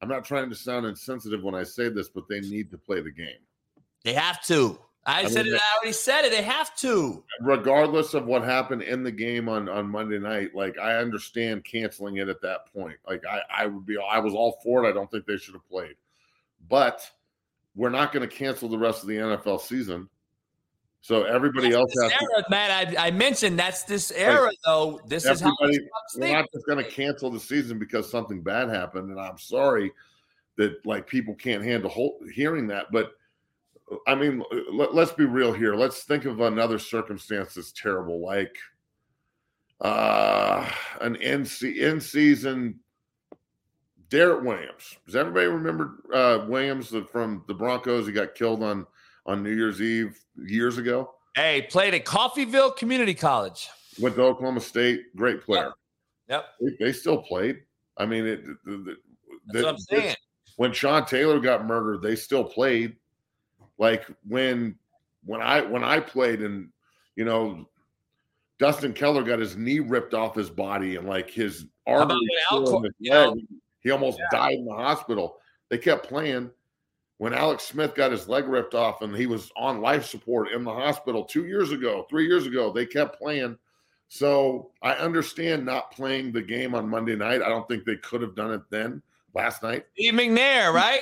I'm 0.00 0.08
not 0.08 0.24
trying 0.24 0.48
to 0.50 0.54
sound 0.54 0.86
insensitive 0.86 1.42
when 1.42 1.54
I 1.54 1.64
say 1.64 1.88
this, 1.88 2.08
but 2.08 2.28
they 2.28 2.40
need 2.40 2.70
to 2.70 2.78
play 2.78 3.00
the 3.00 3.10
game. 3.10 3.40
They 4.04 4.12
have 4.12 4.44
to. 4.46 4.78
I, 5.06 5.22
I 5.22 5.28
said 5.28 5.46
mean, 5.46 5.54
it. 5.54 5.60
I 5.60 5.76
already 5.76 5.92
said 5.92 6.24
it. 6.24 6.30
They 6.30 6.42
have 6.42 6.76
to. 6.76 7.24
Regardless 7.40 8.14
of 8.14 8.26
what 8.26 8.44
happened 8.44 8.82
in 8.82 9.02
the 9.02 9.10
game 9.10 9.48
on 9.48 9.68
on 9.68 9.88
Monday 9.88 10.18
night, 10.18 10.54
like 10.54 10.78
I 10.78 10.96
understand 10.96 11.64
canceling 11.64 12.16
it 12.18 12.28
at 12.28 12.42
that 12.42 12.72
point. 12.72 12.96
Like 13.06 13.24
I, 13.26 13.40
I 13.50 13.66
would 13.66 13.86
be. 13.86 13.96
I 13.96 14.18
was 14.18 14.34
all 14.34 14.58
for 14.62 14.84
it. 14.84 14.88
I 14.88 14.92
don't 14.92 15.10
think 15.10 15.24
they 15.24 15.38
should 15.38 15.54
have 15.54 15.68
played, 15.68 15.94
but 16.68 17.10
we're 17.74 17.88
not 17.88 18.12
going 18.12 18.28
to 18.28 18.34
cancel 18.34 18.68
the 18.68 18.78
rest 18.78 19.02
of 19.02 19.08
the 19.08 19.16
NFL 19.16 19.60
season. 19.60 20.08
So 21.00 21.22
everybody 21.22 21.70
that's 21.70 21.80
else 21.80 21.94
has 22.02 22.12
era, 22.12 22.42
to, 22.42 22.50
Matt. 22.50 22.98
I, 22.98 23.06
I, 23.06 23.10
mentioned 23.10 23.58
that's 23.58 23.84
this 23.84 24.10
era, 24.10 24.46
like, 24.46 24.58
though. 24.64 25.00
This 25.06 25.24
is 25.24 25.40
how 25.40 25.54
we're 25.60 26.32
not 26.32 26.46
just 26.52 26.66
going 26.66 26.84
to 26.84 26.90
cancel 26.90 27.30
the 27.30 27.40
season 27.40 27.78
because 27.78 28.10
something 28.10 28.42
bad 28.42 28.68
happened, 28.68 29.10
and 29.10 29.20
I'm 29.20 29.38
sorry 29.38 29.92
that 30.56 30.84
like 30.84 31.06
people 31.06 31.34
can't 31.34 31.62
handle 31.64 31.88
whole, 31.88 32.18
hearing 32.34 32.66
that. 32.66 32.86
But 32.92 33.12
I 34.06 34.14
mean, 34.16 34.42
let, 34.72 34.90
us 34.90 35.12
be 35.12 35.24
real 35.24 35.52
here. 35.52 35.74
Let's 35.74 36.02
think 36.02 36.24
of 36.24 36.40
another 36.40 36.78
circumstance 36.78 37.54
that's 37.54 37.72
terrible, 37.72 38.20
like 38.20 38.56
uh, 39.80 40.68
an 41.00 41.16
in, 41.16 41.46
in 41.62 42.00
season. 42.00 42.80
Darrent 44.10 44.42
Williams. 44.42 44.96
Does 45.04 45.16
everybody 45.16 45.46
remember 45.46 46.02
uh, 46.14 46.46
Williams 46.48 46.94
from 47.12 47.44
the 47.46 47.52
Broncos? 47.52 48.06
He 48.06 48.12
got 48.12 48.34
killed 48.34 48.62
on 48.62 48.86
on 49.28 49.42
New 49.42 49.54
Year's 49.54 49.80
Eve 49.80 50.18
years 50.36 50.78
ago. 50.78 51.14
Hey, 51.36 51.62
played 51.70 51.94
at 51.94 52.04
Coffeyville 52.04 52.76
Community 52.76 53.14
College. 53.14 53.68
Went 54.00 54.16
to 54.16 54.22
Oklahoma 54.22 54.60
State. 54.60 55.14
Great 55.14 55.42
player. 55.42 55.72
Yep. 56.28 56.44
They, 56.60 56.86
they 56.86 56.92
still 56.92 57.18
played. 57.22 57.60
I 57.96 58.06
mean, 58.06 58.26
it, 58.26 58.44
the, 58.64 58.96
That's 59.48 59.64
what 59.64 59.74
I'm 59.74 59.78
saying. 59.78 60.16
when 60.56 60.72
Sean 60.72 61.04
Taylor 61.04 61.38
got 61.38 61.66
murdered, 61.66 62.02
they 62.02 62.16
still 62.16 62.44
played. 62.44 62.96
Like 63.78 64.06
when 64.26 64.76
when 65.24 65.40
I 65.40 65.60
when 65.60 65.84
I 65.84 66.00
played 66.00 66.42
and 66.42 66.70
you 67.14 67.24
know 67.24 67.68
Dustin 68.58 68.92
Keller 68.92 69.22
got 69.22 69.38
his 69.38 69.56
knee 69.56 69.78
ripped 69.78 70.14
off 70.14 70.34
his 70.34 70.50
body 70.50 70.96
and 70.96 71.06
like 71.06 71.30
his 71.30 71.66
arm 71.86 72.10
he 73.80 73.90
almost 73.90 74.18
yeah. 74.18 74.26
died 74.32 74.54
in 74.54 74.64
the 74.64 74.74
hospital. 74.74 75.38
They 75.68 75.78
kept 75.78 76.08
playing 76.08 76.50
when 77.18 77.34
Alex 77.34 77.64
Smith 77.64 77.94
got 77.94 78.12
his 78.12 78.28
leg 78.28 78.46
ripped 78.46 78.74
off 78.74 79.02
and 79.02 79.14
he 79.14 79.26
was 79.26 79.50
on 79.56 79.80
life 79.80 80.06
support 80.06 80.52
in 80.52 80.64
the 80.64 80.72
hospital 80.72 81.24
two 81.24 81.46
years 81.46 81.72
ago, 81.72 82.06
three 82.08 82.26
years 82.26 82.46
ago, 82.46 82.72
they 82.72 82.86
kept 82.86 83.18
playing. 83.18 83.58
So 84.08 84.70
I 84.82 84.92
understand 84.92 85.66
not 85.66 85.90
playing 85.90 86.32
the 86.32 86.40
game 86.40 86.74
on 86.74 86.88
Monday 86.88 87.16
night. 87.16 87.42
I 87.42 87.48
don't 87.48 87.68
think 87.68 87.84
they 87.84 87.96
could 87.96 88.22
have 88.22 88.36
done 88.36 88.52
it 88.52 88.62
then 88.70 89.02
last 89.34 89.62
night. 89.62 89.84
Steve 89.94 90.14
McNair, 90.14 90.72
right? 90.72 91.00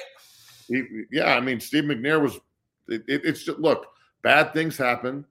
He, 0.67 0.83
yeah, 1.13 1.35
I 1.35 1.41
mean, 1.41 1.61
Steve 1.61 1.85
McNair 1.85 2.21
was. 2.21 2.41
It, 2.89 3.03
it, 3.07 3.25
it's 3.25 3.43
just 3.45 3.59
look, 3.59 3.87
bad 4.23 4.53
things 4.53 4.77
happen, 4.77 5.25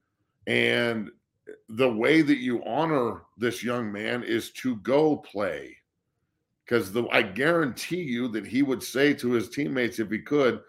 and 0.45 1.09
the 1.69 1.91
way 1.91 2.21
that 2.21 2.37
you 2.37 2.63
honor 2.63 3.23
this 3.37 3.63
young 3.63 3.91
man 3.91 4.23
is 4.23 4.51
to 4.51 4.75
go 4.77 5.17
play. 5.17 5.75
Because 6.63 6.95
I 7.11 7.21
guarantee 7.21 8.01
you 8.01 8.27
that 8.29 8.45
he 8.45 8.63
would 8.63 8.81
say 8.81 9.13
to 9.15 9.31
his 9.31 9.49
teammates 9.49 9.99
if 9.99 10.09
he 10.09 10.19
could, 10.19 10.61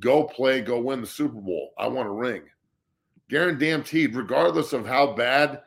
Go 0.00 0.24
play, 0.24 0.60
go 0.60 0.80
win 0.80 1.00
the 1.00 1.06
Super 1.06 1.40
Bowl. 1.40 1.72
I 1.78 1.88
want 1.88 2.08
a 2.08 2.12
ring. 2.12 2.42
Guaranteed, 3.28 4.14
regardless 4.14 4.72
of 4.72 4.86
how 4.86 5.12
bad 5.12 5.62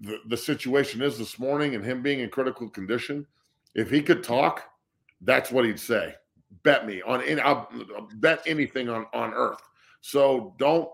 the, 0.00 0.18
the 0.28 0.36
situation 0.36 1.02
is 1.02 1.18
this 1.18 1.38
morning 1.38 1.74
and 1.74 1.84
him 1.84 2.02
being 2.02 2.20
in 2.20 2.30
critical 2.30 2.68
condition, 2.68 3.26
if 3.74 3.90
he 3.90 4.00
could 4.02 4.22
talk, 4.22 4.62
that's 5.22 5.50
what 5.50 5.64
he'd 5.64 5.80
say. 5.80 6.14
Bet 6.62 6.86
me 6.86 7.02
on 7.02 7.22
any, 7.22 7.40
I'll 7.40 7.68
bet 8.16 8.40
anything 8.46 8.88
on 8.88 9.06
on 9.12 9.34
earth. 9.34 9.60
So 10.00 10.54
don't 10.58 10.88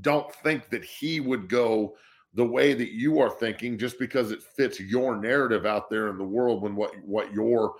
don't 0.00 0.32
think 0.36 0.70
that 0.70 0.84
he 0.84 1.20
would 1.20 1.48
go 1.48 1.96
the 2.34 2.46
way 2.46 2.74
that 2.74 2.92
you 2.92 3.18
are 3.18 3.30
thinking 3.30 3.76
just 3.76 3.98
because 3.98 4.30
it 4.30 4.42
fits 4.42 4.78
your 4.78 5.16
narrative 5.16 5.66
out 5.66 5.90
there 5.90 6.08
in 6.08 6.16
the 6.16 6.24
world 6.24 6.62
when 6.62 6.76
what 6.76 6.92
what 7.04 7.32
your 7.32 7.74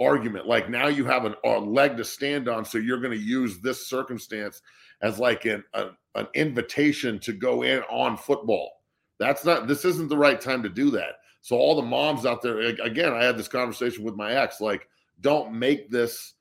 argument 0.00 0.46
like 0.46 0.68
now 0.68 0.88
you 0.88 1.04
have 1.04 1.24
an, 1.24 1.34
a 1.44 1.48
leg 1.50 1.96
to 1.96 2.04
stand 2.04 2.48
on 2.48 2.64
so 2.64 2.78
you're 2.78 3.00
going 3.00 3.16
to 3.16 3.24
use 3.24 3.60
this 3.60 3.86
circumstance 3.86 4.60
as 5.02 5.18
like 5.20 5.44
an, 5.44 5.62
a, 5.74 5.90
an 6.16 6.26
invitation 6.34 7.18
to 7.20 7.32
go 7.32 7.62
in 7.62 7.80
on 7.82 8.16
football. 8.16 8.70
That's 9.18 9.44
not 9.44 9.68
this 9.68 9.84
isn't 9.84 10.08
the 10.08 10.16
right 10.16 10.40
time 10.40 10.62
to 10.64 10.68
do 10.68 10.90
that. 10.92 11.16
So 11.42 11.56
all 11.56 11.76
the 11.76 11.82
moms 11.82 12.26
out 12.26 12.42
there 12.42 12.58
again 12.58 13.12
i 13.12 13.22
had 13.22 13.36
this 13.36 13.48
conversation 13.48 14.02
with 14.02 14.16
my 14.16 14.32
ex 14.32 14.60
like 14.60 14.88
don't 15.20 15.52
make 15.52 15.90
this 15.90 16.34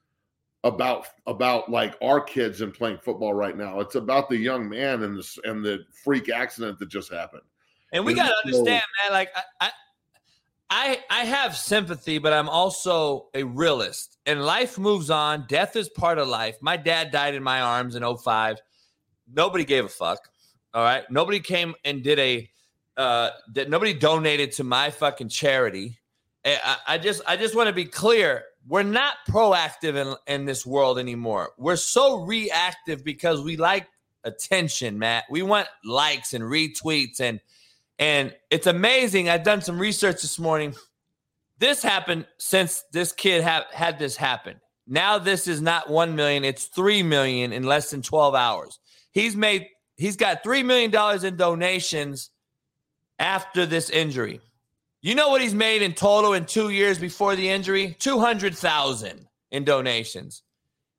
about 0.64 1.08
about 1.28 1.70
like 1.70 1.96
our 2.02 2.22
kids 2.22 2.62
and 2.62 2.74
playing 2.74 2.98
football 2.98 3.34
right 3.34 3.58
now. 3.58 3.80
It's 3.80 3.96
about 3.96 4.30
the 4.30 4.38
young 4.38 4.70
man 4.70 5.04
and 5.04 5.18
the 5.18 5.40
and 5.44 5.64
the 5.64 5.86
freak 6.04 6.30
accident 6.30 6.80
that 6.80 6.90
just 6.90 7.12
happened. 7.12 7.44
And 7.92 8.06
we 8.06 8.14
got 8.14 8.30
to 8.30 8.36
understand 8.44 8.82
man 9.04 9.12
like 9.12 9.30
I, 9.62 9.70
I 10.76 10.98
I 11.08 11.26
have 11.26 11.56
sympathy, 11.56 12.18
but 12.18 12.34
I'm 12.34 12.50
also 12.50 13.28
a 13.36 13.44
realist. 13.44 14.18
And 14.26 14.44
life 14.44 14.80
moves 14.80 15.12
on. 15.12 15.46
Death 15.48 15.76
is 15.76 15.88
part 15.88 16.18
of 16.18 16.28
life. 16.28 16.58
My 16.62 16.78
dad 16.78 17.12
died 17.12 17.36
in 17.36 17.44
my 17.44 17.62
arms 17.62 17.96
in 17.96 18.04
05. 18.04 18.58
Nobody 19.32 19.66
gave 19.66 19.86
a 19.86 19.90
fuck. 19.90 20.28
All 20.74 20.84
right. 20.84 21.04
Nobody 21.12 21.40
came 21.40 21.76
and 21.86 22.04
did 22.04 22.18
a 22.18 22.50
uh 22.98 23.30
that 23.54 23.70
nobody 23.70 23.94
donated 23.94 24.54
to 24.54 24.64
my 24.64 24.90
fucking 24.90 25.30
charity. 25.30 26.00
I, 26.44 26.78
I 26.88 26.98
just 26.98 27.22
I 27.28 27.38
just 27.38 27.56
want 27.56 27.68
to 27.68 27.74
be 27.74 27.86
clear. 27.86 28.44
We're 28.68 28.82
not 28.82 29.14
proactive 29.30 29.96
in, 29.96 30.16
in 30.26 30.46
this 30.46 30.66
world 30.66 30.98
anymore. 30.98 31.52
We're 31.58 31.76
so 31.76 32.22
reactive 32.22 33.04
because 33.04 33.42
we 33.42 33.58
like 33.58 33.88
attention, 34.24 34.98
Matt. 34.98 35.26
We 35.30 35.44
want 35.44 35.68
likes 35.86 36.34
and 36.34 36.44
retweets 36.44 37.20
and 37.20 37.42
and 38.00 38.36
it's 38.50 38.68
amazing. 38.68 39.30
I've 39.30 39.44
done 39.44 39.62
some 39.62 39.80
research 39.80 40.22
this 40.22 40.40
morning. 40.40 40.76
This 41.60 41.82
happened 41.82 42.28
since 42.38 42.84
this 42.92 43.12
kid 43.12 43.44
ha- 43.44 43.68
had 43.72 44.00
this 44.00 44.16
happen. 44.16 44.60
Now 44.88 45.18
this 45.18 45.48
is 45.48 45.62
not 45.62 45.90
1 45.90 46.16
million, 46.16 46.44
it's 46.44 46.66
3 46.66 47.04
million 47.04 47.54
in 47.54 47.64
less 47.64 47.92
than 47.92 48.02
12 48.02 48.36
hours. 48.36 48.80
He's 49.12 49.36
made 49.36 49.68
he's 49.96 50.18
got 50.18 50.44
3 50.44 50.64
million 50.64 50.92
dollars 50.92 51.24
in 51.24 51.38
donations 51.38 52.32
after 53.20 53.66
this 53.66 53.90
injury. 53.90 54.42
You 55.02 55.16
know 55.16 55.30
what 55.30 55.42
he's 55.42 55.54
made 55.54 55.82
in 55.82 55.94
total 55.94 56.34
in 56.34 56.46
2 56.46 56.70
years 56.70 56.98
before 56.98 57.36
the 57.36 57.50
injury? 57.50 57.96
200,000 58.00 59.28
in 59.52 59.64
donations. 59.64 60.44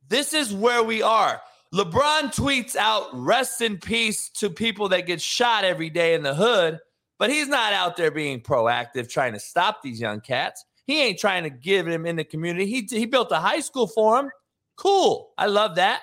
This 0.09 0.33
is 0.33 0.53
where 0.53 0.83
we 0.83 1.03
are. 1.03 1.41
LeBron 1.75 2.33
tweets 2.33 2.77
out 2.77 3.09
rest 3.13 3.61
in 3.61 3.79
peace 3.79 4.29
to 4.29 4.49
people 4.49 4.89
that 4.91 5.09
get 5.09 5.21
shot 5.21 5.65
every 5.65 5.91
day 5.91 6.15
in 6.15 6.23
the 6.23 6.33
hood, 6.33 6.79
but 7.19 7.31
he's 7.31 7.49
not 7.49 7.73
out 7.73 7.97
there 7.97 8.13
being 8.13 8.41
proactive 8.41 9.09
trying 9.09 9.33
to 9.33 9.41
stop 9.41 9.83
these 9.83 10.01
young 10.01 10.21
cats. 10.21 10.65
He 10.87 11.03
ain't 11.03 11.19
trying 11.19 11.43
to 11.43 11.51
give 11.51 11.87
them 11.87 12.07
in 12.07 12.15
the 12.15 12.23
community. 12.23 12.67
He, 12.67 12.87
he 12.89 13.07
built 13.07 13.33
a 13.33 13.41
high 13.41 13.59
school 13.59 13.89
for 13.89 14.19
them. 14.19 14.31
Cool. 14.77 15.33
I 15.37 15.47
love 15.47 15.75
that. 15.75 16.03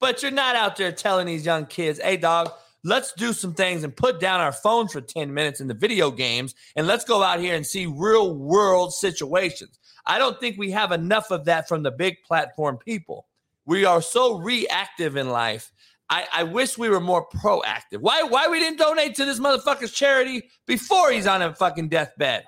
But 0.00 0.20
you're 0.20 0.32
not 0.32 0.56
out 0.56 0.74
there 0.74 0.90
telling 0.90 1.28
these 1.28 1.46
young 1.46 1.66
kids, 1.66 2.00
hey, 2.02 2.16
dog, 2.16 2.50
let's 2.82 3.12
do 3.12 3.32
some 3.32 3.54
things 3.54 3.84
and 3.84 3.94
put 3.94 4.18
down 4.18 4.40
our 4.40 4.50
phones 4.50 4.94
for 4.94 5.00
10 5.00 5.32
minutes 5.32 5.60
in 5.60 5.68
the 5.68 5.74
video 5.74 6.10
games 6.10 6.56
and 6.74 6.88
let's 6.88 7.04
go 7.04 7.22
out 7.22 7.38
here 7.38 7.54
and 7.54 7.64
see 7.64 7.86
real 7.86 8.34
world 8.34 8.92
situations. 8.92 9.78
I 10.06 10.18
don't 10.18 10.40
think 10.40 10.58
we 10.58 10.72
have 10.72 10.90
enough 10.90 11.30
of 11.30 11.44
that 11.44 11.68
from 11.68 11.84
the 11.84 11.92
big 11.92 12.16
platform 12.24 12.78
people. 12.78 13.28
We 13.66 13.84
are 13.84 14.02
so 14.02 14.38
reactive 14.38 15.16
in 15.16 15.28
life. 15.30 15.72
I, 16.10 16.26
I 16.32 16.42
wish 16.42 16.76
we 16.76 16.90
were 16.90 17.00
more 17.00 17.26
proactive. 17.28 18.00
Why 18.00 18.22
why 18.22 18.48
we 18.48 18.60
didn't 18.60 18.78
donate 18.78 19.14
to 19.16 19.24
this 19.24 19.40
motherfucker's 19.40 19.92
charity 19.92 20.42
before 20.66 21.10
he's 21.10 21.26
on 21.26 21.42
a 21.42 21.54
fucking 21.54 21.88
deathbed? 21.88 22.44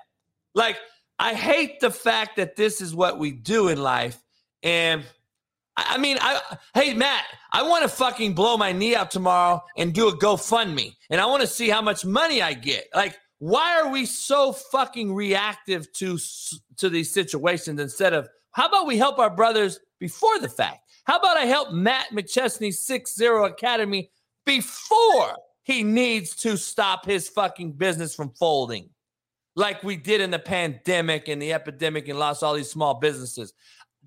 Like, 0.53 0.77
I 1.19 1.33
hate 1.33 1.79
the 1.79 1.89
fact 1.91 2.35
that 2.37 2.55
this 2.55 2.81
is 2.81 2.93
what 2.93 3.17
we 3.17 3.31
do 3.31 3.67
in 3.67 3.81
life. 3.81 4.21
And 4.61 5.03
I 5.75 5.97
mean, 5.97 6.17
I 6.21 6.39
hey 6.73 6.93
Matt, 6.93 7.25
I 7.51 7.63
want 7.63 7.83
to 7.83 7.89
fucking 7.89 8.33
blow 8.33 8.57
my 8.57 8.71
knee 8.71 8.95
out 8.95 9.11
tomorrow 9.11 9.63
and 9.75 9.93
do 9.93 10.07
a 10.07 10.17
GoFundMe, 10.17 10.95
and 11.09 11.19
I 11.19 11.25
want 11.25 11.41
to 11.41 11.47
see 11.47 11.69
how 11.69 11.81
much 11.81 12.05
money 12.05 12.41
I 12.41 12.53
get. 12.53 12.85
Like, 12.95 13.17
why 13.39 13.79
are 13.79 13.91
we 13.91 14.05
so 14.05 14.53
fucking 14.53 15.13
reactive 15.13 15.91
to 15.93 16.19
to 16.77 16.89
these 16.89 17.13
situations 17.13 17.79
instead 17.79 18.13
of 18.13 18.27
how 18.51 18.67
about 18.67 18.87
we 18.87 18.97
help 18.97 19.19
our 19.19 19.29
brothers 19.29 19.79
before 19.99 20.39
the 20.39 20.49
fact? 20.49 20.79
How 21.07 21.19
about 21.19 21.37
I 21.37 21.45
help 21.45 21.71
Matt 21.71 22.07
McChesney 22.11 22.67
6-0 22.67 23.49
Academy 23.49 24.11
before 24.45 25.37
he 25.63 25.81
needs 25.81 26.35
to 26.37 26.57
stop 26.57 27.05
his 27.05 27.29
fucking 27.29 27.71
business 27.73 28.13
from 28.13 28.31
folding? 28.31 28.89
Like 29.55 29.83
we 29.83 29.95
did 29.95 30.19
in 30.19 30.31
the 30.31 30.39
pandemic 30.39 31.29
and 31.29 31.41
the 31.41 31.53
epidemic 31.53 32.09
and 32.09 32.19
lost 32.19 32.43
all 32.43 32.53
these 32.53 32.69
small 32.69 32.95
businesses. 32.95 33.53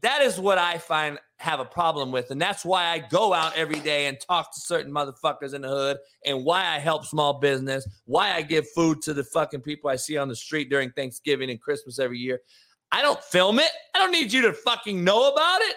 That 0.03 0.21
is 0.21 0.39
what 0.39 0.59
I 0.59 0.77
find 0.77 1.19
have 1.39 1.59
a 1.59 1.65
problem 1.65 2.13
with. 2.13 2.31
And 2.31 2.41
that's 2.41 2.67
why 2.67 2.85
I 2.89 2.99
go 2.99 3.33
out 3.33 3.57
every 3.57 3.81
day 3.81 4.07
and 4.07 4.19
talk 4.21 4.53
to 4.53 4.61
certain 4.61 4.93
motherfuckers 4.93 5.55
in 5.55 5.63
the 5.63 5.69
hood 5.69 5.97
and 6.27 6.45
why 6.45 6.67
I 6.67 6.79
help 6.79 7.07
small 7.07 7.41
business, 7.41 7.89
why 8.05 8.33
I 8.33 8.43
give 8.43 8.69
food 8.73 9.01
to 9.03 9.15
the 9.15 9.25
fucking 9.25 9.63
people 9.63 9.89
I 9.89 9.97
see 9.97 10.19
on 10.19 10.29
the 10.29 10.37
street 10.37 10.69
during 10.69 10.91
Thanksgiving 10.91 11.49
and 11.49 11.61
Christmas 11.61 11.99
every 11.99 12.19
year. 12.19 12.41
I 12.93 13.01
don't 13.01 13.23
film 13.25 13.59
it. 13.59 13.71
I 13.95 14.01
don't 14.01 14.13
need 14.13 14.35
you 14.35 14.43
to 14.43 14.53
fucking 14.53 15.03
know 15.03 15.33
about 15.33 15.63
it. 15.63 15.77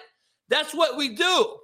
That's 0.54 0.72
what 0.72 0.98
we 0.98 1.10
do. 1.16 1.58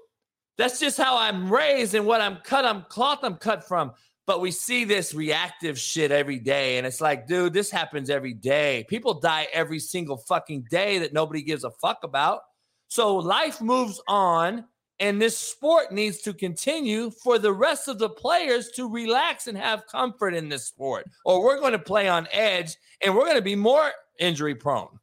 That's 0.57 0.79
just 0.79 0.97
how 0.97 1.15
I'm 1.15 1.53
raised 1.53 1.93
and 1.93 2.07
what 2.07 2.21
I'm 2.21 2.37
cut, 2.37 2.65
I'm 2.65 2.85
cloth 2.89 3.19
I'm 3.21 3.35
cut 3.35 3.67
from. 3.67 3.91
But 4.25 4.41
we 4.41 4.49
see 4.49 4.83
this 4.83 5.13
reactive 5.13 5.77
shit 5.77 6.11
every 6.11 6.39
day. 6.39 6.79
And 6.79 6.87
it's 6.87 6.99
like, 6.99 7.27
dude, 7.27 7.53
this 7.53 7.69
happens 7.69 8.09
every 8.09 8.33
day. 8.33 8.87
People 8.89 9.19
die 9.19 9.47
every 9.53 9.77
single 9.77 10.17
fucking 10.17 10.65
day 10.71 10.97
that 10.97 11.13
nobody 11.13 11.43
gives 11.43 11.63
a 11.65 11.69
fuck 11.69 11.99
about. 12.03 12.41
So 12.87 13.15
life 13.15 13.61
moves 13.61 14.01
on. 14.07 14.65
And 14.99 15.21
this 15.21 15.37
sport 15.37 15.91
needs 15.91 16.21
to 16.23 16.33
continue 16.33 17.11
for 17.11 17.37
the 17.37 17.53
rest 17.53 17.87
of 17.89 17.99
the 17.99 18.09
players 18.09 18.71
to 18.71 18.89
relax 18.89 19.45
and 19.45 19.55
have 19.55 19.85
comfort 19.85 20.33
in 20.33 20.49
this 20.49 20.65
sport. 20.65 21.05
Or 21.25 21.43
we're 21.43 21.59
going 21.59 21.73
to 21.73 21.79
play 21.79 22.09
on 22.09 22.27
edge 22.31 22.75
and 23.03 23.15
we're 23.15 23.25
going 23.25 23.35
to 23.35 23.41
be 23.43 23.55
more 23.55 23.91
injury 24.19 24.55
prone. 24.55 24.99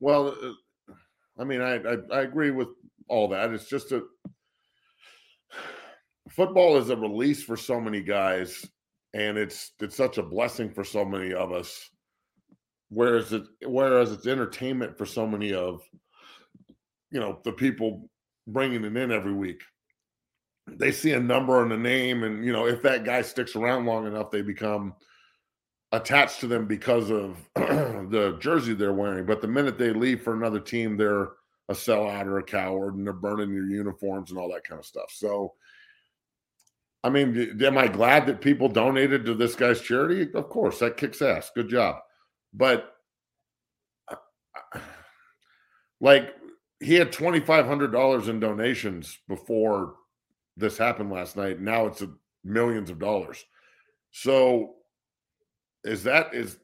Well, 0.00 0.34
uh, 0.42 0.94
I 1.40 1.44
mean, 1.44 1.62
I, 1.62 1.76
I, 1.76 1.96
I 2.12 2.20
agree 2.20 2.50
with 2.50 2.68
all 3.10 3.28
that. 3.28 3.52
It's 3.52 3.68
just 3.68 3.92
a 3.92 4.02
football 6.30 6.78
is 6.78 6.90
a 6.90 6.96
release 6.96 7.42
for 7.42 7.56
so 7.56 7.80
many 7.80 8.00
guys, 8.00 8.64
and 9.12 9.36
it's 9.36 9.72
it's 9.80 9.96
such 9.96 10.16
a 10.16 10.22
blessing 10.22 10.70
for 10.70 10.84
so 10.84 11.04
many 11.04 11.34
of 11.34 11.52
us. 11.52 11.90
Whereas 12.88 13.32
it 13.32 13.42
whereas 13.66 14.12
it's 14.12 14.26
entertainment 14.26 14.96
for 14.96 15.06
so 15.06 15.26
many 15.26 15.52
of 15.52 15.82
you 17.10 17.20
know 17.20 17.40
the 17.44 17.52
people 17.52 18.08
bringing 18.46 18.84
it 18.84 18.96
in 18.96 19.12
every 19.12 19.34
week. 19.34 19.60
They 20.66 20.92
see 20.92 21.12
a 21.12 21.20
number 21.20 21.62
and 21.62 21.72
a 21.72 21.76
name, 21.76 22.22
and 22.22 22.44
you 22.44 22.52
know 22.52 22.66
if 22.66 22.82
that 22.82 23.04
guy 23.04 23.22
sticks 23.22 23.56
around 23.56 23.86
long 23.86 24.06
enough, 24.06 24.30
they 24.30 24.42
become 24.42 24.94
attached 25.92 26.38
to 26.40 26.46
them 26.46 26.66
because 26.66 27.10
of 27.10 27.36
the 27.56 28.38
jersey 28.40 28.74
they're 28.74 28.92
wearing. 28.92 29.26
But 29.26 29.40
the 29.40 29.48
minute 29.48 29.76
they 29.76 29.92
leave 29.92 30.22
for 30.22 30.34
another 30.34 30.60
team, 30.60 30.96
they're 30.96 31.30
a 31.70 31.72
sellout 31.72 32.26
or 32.26 32.38
a 32.38 32.42
coward 32.42 32.96
and 32.96 33.06
they're 33.06 33.14
burning 33.14 33.54
your 33.54 33.64
uniforms 33.64 34.30
and 34.30 34.38
all 34.38 34.52
that 34.52 34.64
kind 34.64 34.80
of 34.80 34.84
stuff. 34.84 35.12
So, 35.12 35.54
I 37.04 37.10
mean, 37.10 37.58
am 37.62 37.78
I 37.78 37.86
glad 37.86 38.26
that 38.26 38.40
people 38.40 38.68
donated 38.68 39.24
to 39.24 39.34
this 39.34 39.54
guy's 39.54 39.80
charity? 39.80 40.28
Of 40.34 40.48
course, 40.48 40.80
that 40.80 40.96
kicks 40.96 41.22
ass. 41.22 41.52
Good 41.54 41.68
job. 41.68 41.96
But 42.52 42.92
uh, 44.10 44.16
like 46.00 46.34
he 46.80 46.94
had 46.94 47.12
$2,500 47.12 48.28
in 48.28 48.40
donations 48.40 49.16
before 49.28 49.94
this 50.56 50.76
happened 50.76 51.12
last 51.12 51.36
night. 51.36 51.60
Now 51.60 51.86
it's 51.86 52.02
millions 52.42 52.90
of 52.90 52.98
dollars. 52.98 53.44
So 54.10 54.74
is 55.84 56.02
that 56.02 56.34
is 56.34 56.58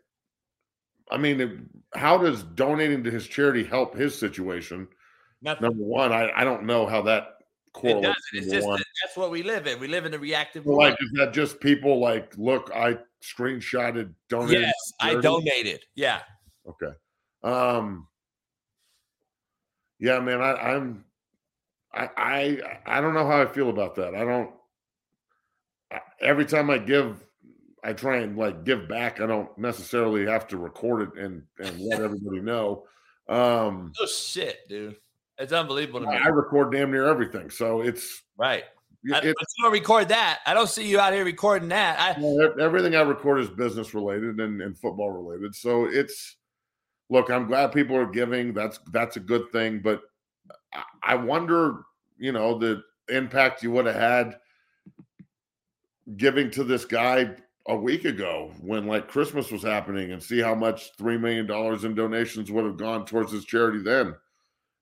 I 1.11 1.19
mean, 1.19 1.69
how 1.95 2.19
does 2.19 2.43
donating 2.43 3.05
to 3.05 3.11
his 3.13 3.29
charity 3.29 3.63
help 3.63 3.95
his 3.95 4.19
situation? 4.19 4.89
Nothing. 5.43 5.69
Number 5.69 5.85
one, 5.85 6.13
I, 6.13 6.31
I 6.35 6.45
don't 6.45 6.65
know 6.65 6.87
how 6.87 7.03
that 7.03 7.39
correlates. 7.73 8.21
It 8.33 8.45
it's 8.45 8.53
just 8.53 8.67
that's 8.67 9.17
what 9.17 9.31
we 9.31 9.43
live 9.43 9.67
in. 9.67 9.79
We 9.79 9.89
live 9.89 10.07
in 10.07 10.15
a 10.15 10.19
reactive. 10.19 10.65
So 10.65 10.73
like, 10.73 10.97
is 11.01 11.11
that 11.15 11.33
just 11.33 11.61
people 11.61 12.01
like, 12.01 12.37
look, 12.37 12.71
I 12.75 12.99
screenshotted, 13.23 14.13
donated. 14.29 14.63
Yes, 14.63 14.93
I 15.01 15.15
donated. 15.21 15.85
Yeah. 15.95 16.21
Okay. 16.69 16.95
Um. 17.43 18.09
Yeah, 19.99 20.21
man, 20.21 20.43
I, 20.43 20.53
I'm. 20.53 21.05
I, 21.93 22.11
I 22.17 22.81
I 22.87 23.01
don't 23.01 23.15
know 23.15 23.27
how 23.27 23.41
I 23.41 23.47
feel 23.47 23.71
about 23.71 23.95
that. 23.97 24.15
I 24.15 24.25
don't. 24.25 24.51
Every 26.21 26.45
time 26.45 26.69
I 26.71 26.79
give 26.79 27.27
I 27.87 27.93
try 27.93 28.17
and 28.19 28.37
like 28.37 28.65
give 28.65 28.89
back. 28.89 29.21
I 29.21 29.27
don't 29.27 29.57
necessarily 29.57 30.27
have 30.27 30.49
to 30.49 30.59
record 30.59 31.03
it 31.03 31.23
and 31.23 31.45
and 31.61 31.79
let 31.81 32.03
everybody 32.03 32.41
know. 32.41 32.85
Um, 33.29 33.93
oh 34.01 34.07
shit, 34.07 34.59
dude, 34.69 34.97
it's 35.39 35.53
unbelievable 35.53 36.01
to 36.01 36.07
me. 36.07 36.17
I 36.17 36.29
record 36.29 36.73
damn 36.73 36.91
near 36.91 37.07
everything, 37.07 37.51
so 37.51 37.81
it's 37.81 38.23
right. 38.37 38.65
I, 39.13 39.19
it, 39.19 39.37
but 39.39 39.47
you 39.57 39.65
don't 39.65 39.73
record 39.73 40.09
that. 40.09 40.41
I 40.47 40.55
don't 40.55 40.69
see 40.69 40.89
you 40.89 40.99
out 40.99 41.13
here 41.13 41.25
recording 41.25 41.69
that. 41.69 41.99
I, 42.01 42.21
well, 42.21 42.55
everything 42.61 42.97
I 42.97 43.03
record 43.03 43.41
is 43.41 43.49
business 43.49 43.95
related 43.95 44.41
and, 44.41 44.61
and 44.61 44.77
football 44.77 45.11
related. 45.11 45.55
So 45.55 45.85
it's 45.85 46.37
look, 47.09 47.31
I'm 47.31 47.47
glad 47.47 47.73
people 47.73 47.97
are 47.97 48.07
giving. 48.07 48.53
That's 48.53 48.81
that's 48.93 49.17
a 49.17 49.21
good 49.21 49.51
thing. 49.53 49.81
But 49.81 50.03
I, 50.73 50.83
I 51.03 51.15
wonder, 51.15 51.83
you 52.19 52.33
know, 52.33 52.59
the 52.59 52.83
impact 53.09 53.63
you 53.63 53.71
would 53.73 53.87
have 53.87 53.95
had 53.95 54.37
giving 56.17 56.51
to 56.53 56.65
this 56.65 56.85
guy 56.85 57.31
a 57.69 57.77
week 57.77 58.05
ago 58.05 58.53
when 58.61 58.87
like 58.87 59.09
Christmas 59.09 59.51
was 59.51 59.63
happening 59.63 60.13
and 60.13 60.23
see 60.23 60.41
how 60.41 60.55
much 60.55 60.93
three 60.97 61.19
million 61.19 61.47
dollars 61.47 61.85
in 61.85 61.95
donations 61.95 62.51
would 62.51 62.65
have 62.65 62.77
gone 62.77 63.05
towards 63.05 63.33
his 63.33 63.45
charity 63.45 63.81
then 63.81 64.15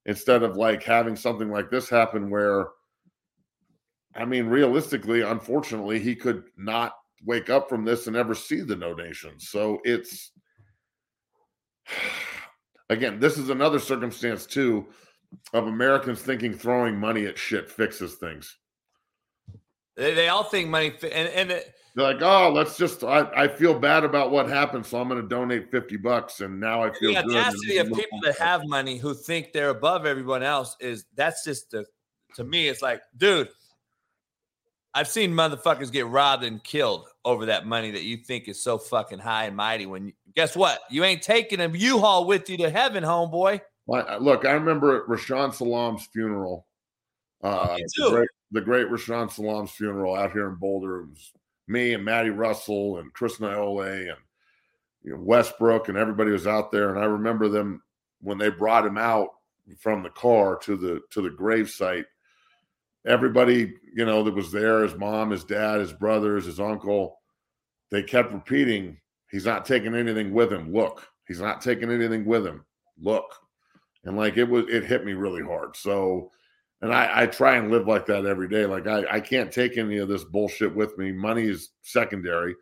instead 0.06 0.42
of 0.42 0.56
like 0.56 0.82
having 0.82 1.16
something 1.16 1.50
like 1.50 1.70
this 1.70 1.88
happen 1.88 2.30
where 2.30 2.68
I 4.14 4.24
mean 4.24 4.46
realistically 4.46 5.22
unfortunately 5.22 5.98
he 5.98 6.14
could 6.14 6.44
not 6.56 6.94
wake 7.24 7.50
up 7.50 7.68
from 7.68 7.84
this 7.84 8.06
and 8.06 8.16
ever 8.16 8.34
see 8.34 8.60
the 8.60 8.76
no 8.76 8.94
donations 8.94 9.48
so 9.48 9.80
it's 9.84 10.32
again 12.90 13.18
this 13.18 13.38
is 13.38 13.48
another 13.48 13.78
circumstance 13.78 14.46
too 14.46 14.86
of 15.52 15.66
Americans 15.66 16.22
thinking 16.22 16.52
throwing 16.52 16.98
money 16.98 17.26
at 17.26 17.38
shit 17.38 17.70
fixes 17.70 18.14
things. 18.14 18.56
They, 19.96 20.14
they 20.14 20.28
all 20.28 20.44
think 20.44 20.68
money 20.68 20.92
and 21.02 21.28
and 21.28 21.62
they're 21.94 22.12
like, 22.12 22.22
oh, 22.22 22.50
let's 22.52 22.76
just. 22.76 23.04
I, 23.04 23.28
I 23.36 23.48
feel 23.48 23.78
bad 23.78 24.04
about 24.04 24.30
what 24.30 24.48
happened, 24.48 24.84
so 24.84 25.00
I'm 25.00 25.08
going 25.08 25.22
to 25.22 25.28
donate 25.28 25.70
fifty 25.70 25.96
bucks, 25.96 26.40
and 26.40 26.58
now 26.58 26.82
I 26.82 26.92
feel 26.92 27.12
the 27.12 27.18
audacity 27.18 27.78
of 27.78 27.92
people 27.92 28.20
that 28.24 28.38
have 28.38 28.66
money 28.66 28.98
who 28.98 29.14
think 29.14 29.52
they're 29.52 29.70
above 29.70 30.06
everyone 30.06 30.42
else 30.42 30.76
is 30.80 31.04
that's 31.14 31.44
just 31.44 31.70
the. 31.70 31.86
To 32.36 32.42
me, 32.42 32.66
it's 32.66 32.82
like, 32.82 33.00
dude, 33.16 33.48
I've 34.92 35.06
seen 35.06 35.30
motherfuckers 35.30 35.92
get 35.92 36.08
robbed 36.08 36.42
and 36.42 36.64
killed 36.64 37.06
over 37.24 37.46
that 37.46 37.64
money 37.64 37.92
that 37.92 38.02
you 38.02 38.16
think 38.16 38.48
is 38.48 38.60
so 38.60 38.76
fucking 38.76 39.20
high 39.20 39.44
and 39.44 39.56
mighty. 39.56 39.86
When 39.86 40.08
you, 40.08 40.12
guess 40.34 40.56
what, 40.56 40.80
you 40.90 41.04
ain't 41.04 41.22
taking 41.22 41.60
a 41.60 41.68
U-Haul 41.68 42.26
with 42.26 42.50
you 42.50 42.56
to 42.56 42.70
heaven, 42.70 43.04
homeboy. 43.04 43.60
Look, 43.86 44.44
I 44.44 44.50
remember 44.50 45.00
at 45.00 45.06
Rashaan 45.06 45.54
Salaam's 45.54 46.06
funeral. 46.06 46.66
Uh, 47.40 47.76
the, 47.76 48.10
great, 48.10 48.28
the 48.50 48.60
great 48.60 48.88
Rashaan 48.88 49.30
Salaam's 49.30 49.70
funeral 49.70 50.16
out 50.16 50.32
here 50.32 50.48
in 50.48 50.56
Boulder. 50.56 51.02
It 51.02 51.10
was 51.10 51.32
me 51.66 51.94
and 51.94 52.04
Matty 52.04 52.30
Russell 52.30 52.98
and 52.98 53.12
Chris 53.12 53.38
Naeole 53.38 54.10
and 54.10 54.18
you 55.02 55.12
know, 55.12 55.20
Westbrook 55.20 55.88
and 55.88 55.98
everybody 55.98 56.30
was 56.30 56.46
out 56.46 56.72
there. 56.72 56.90
And 56.90 56.98
I 56.98 57.04
remember 57.04 57.48
them 57.48 57.82
when 58.20 58.38
they 58.38 58.50
brought 58.50 58.86
him 58.86 58.98
out 58.98 59.28
from 59.78 60.02
the 60.02 60.10
car 60.10 60.56
to 60.58 60.76
the 60.76 61.00
to 61.10 61.22
the 61.22 61.30
grave 61.30 61.70
site. 61.70 62.06
Everybody, 63.06 63.74
you 63.94 64.06
know, 64.06 64.22
that 64.22 64.34
was 64.34 64.50
there, 64.50 64.82
his 64.82 64.94
mom, 64.94 65.30
his 65.30 65.44
dad, 65.44 65.80
his 65.80 65.92
brothers, 65.92 66.46
his 66.46 66.58
uncle, 66.58 67.18
they 67.90 68.02
kept 68.02 68.32
repeating, 68.32 68.96
he's 69.30 69.44
not 69.44 69.66
taking 69.66 69.94
anything 69.94 70.32
with 70.32 70.50
him. 70.50 70.72
Look, 70.72 71.06
he's 71.28 71.40
not 71.40 71.60
taking 71.60 71.90
anything 71.90 72.24
with 72.24 72.46
him. 72.46 72.64
Look. 72.98 73.34
And 74.04 74.16
like 74.16 74.36
it 74.36 74.44
was 74.44 74.66
it 74.68 74.84
hit 74.84 75.04
me 75.04 75.12
really 75.12 75.42
hard. 75.42 75.76
So 75.76 76.30
and 76.84 76.92
I, 76.92 77.22
I, 77.22 77.26
try 77.26 77.56
and 77.56 77.70
live 77.70 77.86
like 77.86 78.04
that 78.06 78.26
every 78.26 78.46
day. 78.46 78.66
Like 78.66 78.86
I, 78.86 79.04
I 79.10 79.18
can't 79.18 79.50
take 79.50 79.78
any 79.78 79.96
of 79.96 80.08
this 80.08 80.22
bullshit 80.22 80.74
with 80.74 80.98
me. 80.98 81.12
Money 81.12 81.44
is 81.44 81.70
secondary. 81.80 82.54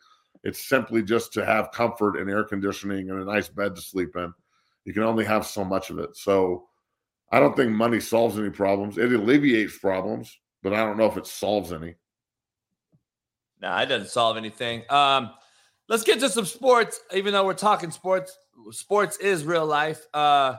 It's 0.44 0.68
simply 0.68 1.02
just 1.02 1.32
to 1.32 1.44
have 1.44 1.72
comfort 1.72 2.16
and 2.16 2.30
air 2.30 2.44
conditioning 2.44 3.10
and 3.10 3.20
a 3.20 3.24
nice 3.24 3.48
bed 3.48 3.74
to 3.74 3.82
sleep 3.82 4.14
in. 4.14 4.32
You 4.84 4.92
can 4.92 5.02
only 5.02 5.24
have 5.24 5.44
so 5.44 5.64
much 5.64 5.90
of 5.90 5.98
it. 5.98 6.16
So 6.16 6.68
I 7.32 7.40
don't 7.40 7.56
think 7.56 7.72
money 7.72 7.98
solves 7.98 8.38
any 8.38 8.50
problems. 8.50 8.96
It 8.96 9.12
alleviates 9.12 9.76
problems, 9.78 10.32
but 10.62 10.72
I 10.72 10.84
don't 10.84 10.96
know 10.96 11.06
if 11.06 11.16
it 11.16 11.26
solves 11.26 11.72
any. 11.72 11.96
No, 13.60 13.76
it 13.76 13.86
doesn't 13.86 14.10
solve 14.10 14.36
anything. 14.36 14.84
Um, 14.88 15.30
let's 15.88 16.04
get 16.04 16.20
to 16.20 16.28
some 16.28 16.46
sports. 16.46 17.00
Even 17.12 17.32
though 17.32 17.44
we're 17.44 17.54
talking 17.54 17.90
sports, 17.90 18.38
sports 18.70 19.16
is 19.16 19.44
real 19.44 19.66
life. 19.66 20.06
Uh, 20.14 20.58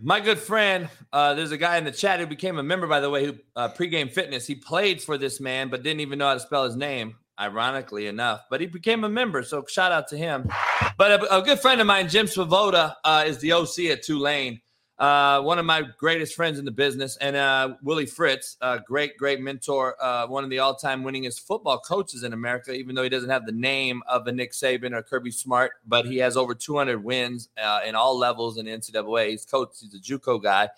my 0.00 0.20
good 0.20 0.38
friend, 0.38 0.88
uh, 1.12 1.34
there's 1.34 1.52
a 1.52 1.56
guy 1.56 1.76
in 1.78 1.84
the 1.84 1.92
chat 1.92 2.20
who 2.20 2.26
became 2.26 2.58
a 2.58 2.62
member, 2.62 2.86
by 2.86 3.00
the 3.00 3.10
way, 3.10 3.26
who 3.26 3.34
uh, 3.56 3.68
pregame 3.68 4.10
fitness. 4.10 4.46
He 4.46 4.54
played 4.54 5.02
for 5.02 5.18
this 5.18 5.40
man, 5.40 5.68
but 5.68 5.82
didn't 5.82 6.00
even 6.00 6.18
know 6.18 6.28
how 6.28 6.34
to 6.34 6.40
spell 6.40 6.64
his 6.64 6.76
name, 6.76 7.16
ironically 7.38 8.06
enough. 8.06 8.42
But 8.50 8.60
he 8.60 8.66
became 8.66 9.04
a 9.04 9.08
member, 9.08 9.42
so 9.42 9.64
shout 9.68 9.92
out 9.92 10.08
to 10.08 10.16
him. 10.16 10.48
But 10.96 11.22
a, 11.22 11.38
a 11.38 11.42
good 11.42 11.60
friend 11.60 11.80
of 11.80 11.86
mine, 11.86 12.08
Jim 12.08 12.26
Svoboda, 12.26 12.94
uh, 13.04 13.24
is 13.26 13.38
the 13.38 13.52
OC 13.52 13.78
at 13.90 14.02
Tulane 14.02 14.60
uh, 15.04 15.42
one 15.42 15.58
of 15.58 15.66
my 15.66 15.82
greatest 15.98 16.34
friends 16.34 16.58
in 16.58 16.64
the 16.64 16.70
business, 16.70 17.18
and 17.18 17.36
uh, 17.36 17.74
Willie 17.82 18.06
Fritz, 18.06 18.56
a 18.62 18.80
great, 18.80 19.18
great 19.18 19.38
mentor, 19.38 20.02
uh, 20.02 20.26
one 20.26 20.44
of 20.44 20.48
the 20.48 20.60
all-time 20.60 21.04
winningest 21.04 21.46
football 21.46 21.78
coaches 21.78 22.22
in 22.22 22.32
America. 22.32 22.72
Even 22.72 22.94
though 22.94 23.02
he 23.02 23.10
doesn't 23.10 23.28
have 23.28 23.44
the 23.44 23.52
name 23.52 24.02
of 24.08 24.26
a 24.26 24.32
Nick 24.32 24.52
Saban 24.52 24.94
or 24.94 25.02
Kirby 25.02 25.30
Smart, 25.30 25.72
but 25.86 26.06
he 26.06 26.16
has 26.16 26.38
over 26.38 26.54
200 26.54 27.04
wins 27.04 27.50
uh, 27.62 27.80
in 27.84 27.94
all 27.94 28.16
levels 28.16 28.56
in 28.56 28.64
NCAA. 28.64 29.28
He's 29.28 29.44
coached. 29.44 29.80
He's 29.80 29.92
a 29.92 29.98
JUCO 29.98 30.42
guy. 30.42 30.70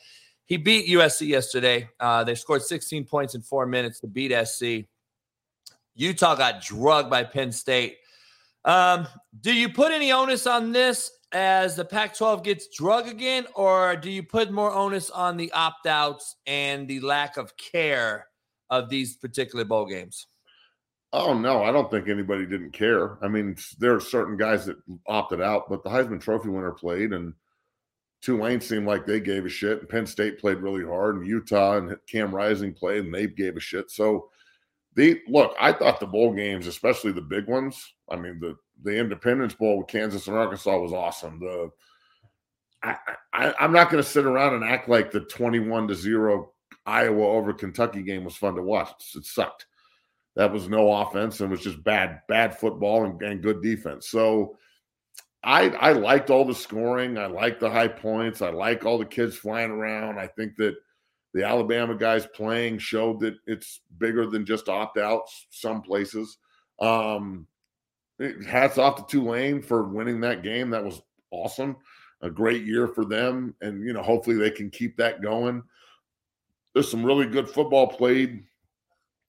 He 0.44 0.56
beat 0.56 0.88
USC 0.88 1.28
yesterday. 1.28 1.88
Uh, 2.00 2.24
they 2.24 2.34
scored 2.34 2.62
16 2.62 3.04
points 3.04 3.36
in 3.36 3.42
four 3.42 3.64
minutes 3.64 4.00
to 4.00 4.08
beat 4.08 4.32
SC. 4.44 4.88
Utah 5.94 6.34
got 6.34 6.62
drugged 6.62 7.10
by 7.10 7.22
Penn 7.22 7.52
State. 7.52 7.98
Um, 8.64 9.06
do 9.40 9.54
you 9.54 9.68
put 9.68 9.92
any 9.92 10.10
onus 10.10 10.48
on 10.48 10.72
this 10.72 11.12
as 11.36 11.76
the 11.76 11.84
Pac 11.84 12.16
12 12.16 12.42
gets 12.42 12.68
drug 12.74 13.06
again, 13.06 13.46
or 13.54 13.94
do 13.94 14.10
you 14.10 14.22
put 14.22 14.50
more 14.50 14.72
onus 14.72 15.10
on 15.10 15.36
the 15.36 15.52
opt 15.52 15.86
outs 15.86 16.36
and 16.46 16.88
the 16.88 16.98
lack 17.00 17.36
of 17.36 17.54
care 17.58 18.26
of 18.70 18.88
these 18.88 19.16
particular 19.16 19.62
bowl 19.62 19.84
games? 19.84 20.28
Oh, 21.12 21.34
no, 21.34 21.62
I 21.62 21.72
don't 21.72 21.90
think 21.90 22.08
anybody 22.08 22.46
didn't 22.46 22.72
care. 22.72 23.22
I 23.22 23.28
mean, 23.28 23.54
there 23.78 23.94
are 23.94 24.00
certain 24.00 24.38
guys 24.38 24.64
that 24.64 24.78
opted 25.06 25.42
out, 25.42 25.68
but 25.68 25.84
the 25.84 25.90
Heisman 25.90 26.22
Trophy 26.22 26.48
winner 26.48 26.72
played, 26.72 27.12
and 27.12 27.34
Tulane 28.22 28.62
seemed 28.62 28.86
like 28.86 29.04
they 29.04 29.20
gave 29.20 29.44
a 29.44 29.50
shit, 29.50 29.80
and 29.80 29.88
Penn 29.90 30.06
State 30.06 30.38
played 30.38 30.58
really 30.58 30.86
hard, 30.86 31.16
and 31.16 31.26
Utah 31.26 31.76
and 31.76 31.96
Cam 32.08 32.34
Rising 32.34 32.72
played, 32.72 33.04
and 33.04 33.14
they 33.14 33.26
gave 33.26 33.58
a 33.58 33.60
shit. 33.60 33.90
So, 33.90 34.30
the 34.94 35.20
look, 35.28 35.54
I 35.60 35.72
thought 35.72 36.00
the 36.00 36.06
bowl 36.06 36.32
games, 36.32 36.66
especially 36.66 37.12
the 37.12 37.20
big 37.20 37.46
ones, 37.46 37.92
I 38.10 38.16
mean, 38.16 38.40
the 38.40 38.56
the 38.82 38.96
Independence 38.96 39.54
Bowl 39.54 39.78
with 39.78 39.88
Kansas 39.88 40.26
and 40.26 40.36
Arkansas 40.36 40.78
was 40.78 40.92
awesome. 40.92 41.40
The 41.40 41.70
I, 42.82 42.96
I 43.32 43.54
I'm 43.58 43.72
not 43.72 43.90
going 43.90 44.02
to 44.02 44.08
sit 44.08 44.26
around 44.26 44.54
and 44.54 44.64
act 44.64 44.88
like 44.88 45.10
the 45.10 45.20
21 45.20 45.88
to 45.88 45.94
zero 45.94 46.52
Iowa 46.84 47.26
over 47.26 47.52
Kentucky 47.52 48.02
game 48.02 48.24
was 48.24 48.36
fun 48.36 48.54
to 48.54 48.62
watch. 48.62 48.90
It 49.14 49.24
sucked. 49.24 49.66
That 50.36 50.52
was 50.52 50.68
no 50.68 50.92
offense 50.92 51.40
and 51.40 51.50
was 51.50 51.62
just 51.62 51.82
bad, 51.82 52.20
bad 52.28 52.58
football 52.58 53.04
and, 53.04 53.20
and 53.22 53.42
good 53.42 53.62
defense. 53.62 54.08
So 54.08 54.56
I 55.42 55.70
I 55.70 55.92
liked 55.92 56.30
all 56.30 56.44
the 56.44 56.54
scoring. 56.54 57.18
I 57.18 57.26
liked 57.26 57.60
the 57.60 57.70
high 57.70 57.88
points. 57.88 58.42
I 58.42 58.50
like 58.50 58.84
all 58.84 58.98
the 58.98 59.04
kids 59.04 59.36
flying 59.36 59.70
around. 59.70 60.18
I 60.18 60.26
think 60.26 60.56
that 60.56 60.76
the 61.32 61.44
Alabama 61.44 61.94
guys 61.94 62.26
playing 62.34 62.78
showed 62.78 63.20
that 63.20 63.36
it's 63.46 63.80
bigger 63.98 64.26
than 64.26 64.46
just 64.46 64.68
opt 64.68 64.98
outs 64.98 65.46
some 65.50 65.82
places. 65.82 66.38
Um, 66.80 67.46
hats 68.47 68.78
off 68.78 68.97
to 68.97 69.06
Tulane 69.06 69.62
for 69.62 69.84
winning 69.84 70.20
that 70.20 70.43
game. 70.43 70.70
That 70.70 70.84
was 70.84 71.02
awesome. 71.30 71.76
A 72.22 72.30
great 72.30 72.64
year 72.64 72.88
for 72.88 73.05
them. 73.05 73.55
And, 73.60 73.84
you 73.84 73.93
know, 73.93 74.02
hopefully 74.02 74.36
they 74.36 74.51
can 74.51 74.70
keep 74.70 74.97
that 74.97 75.22
going. 75.22 75.62
There's 76.74 76.90
some 76.90 77.05
really 77.05 77.26
good 77.26 77.48
football 77.48 77.86
played 77.86 78.44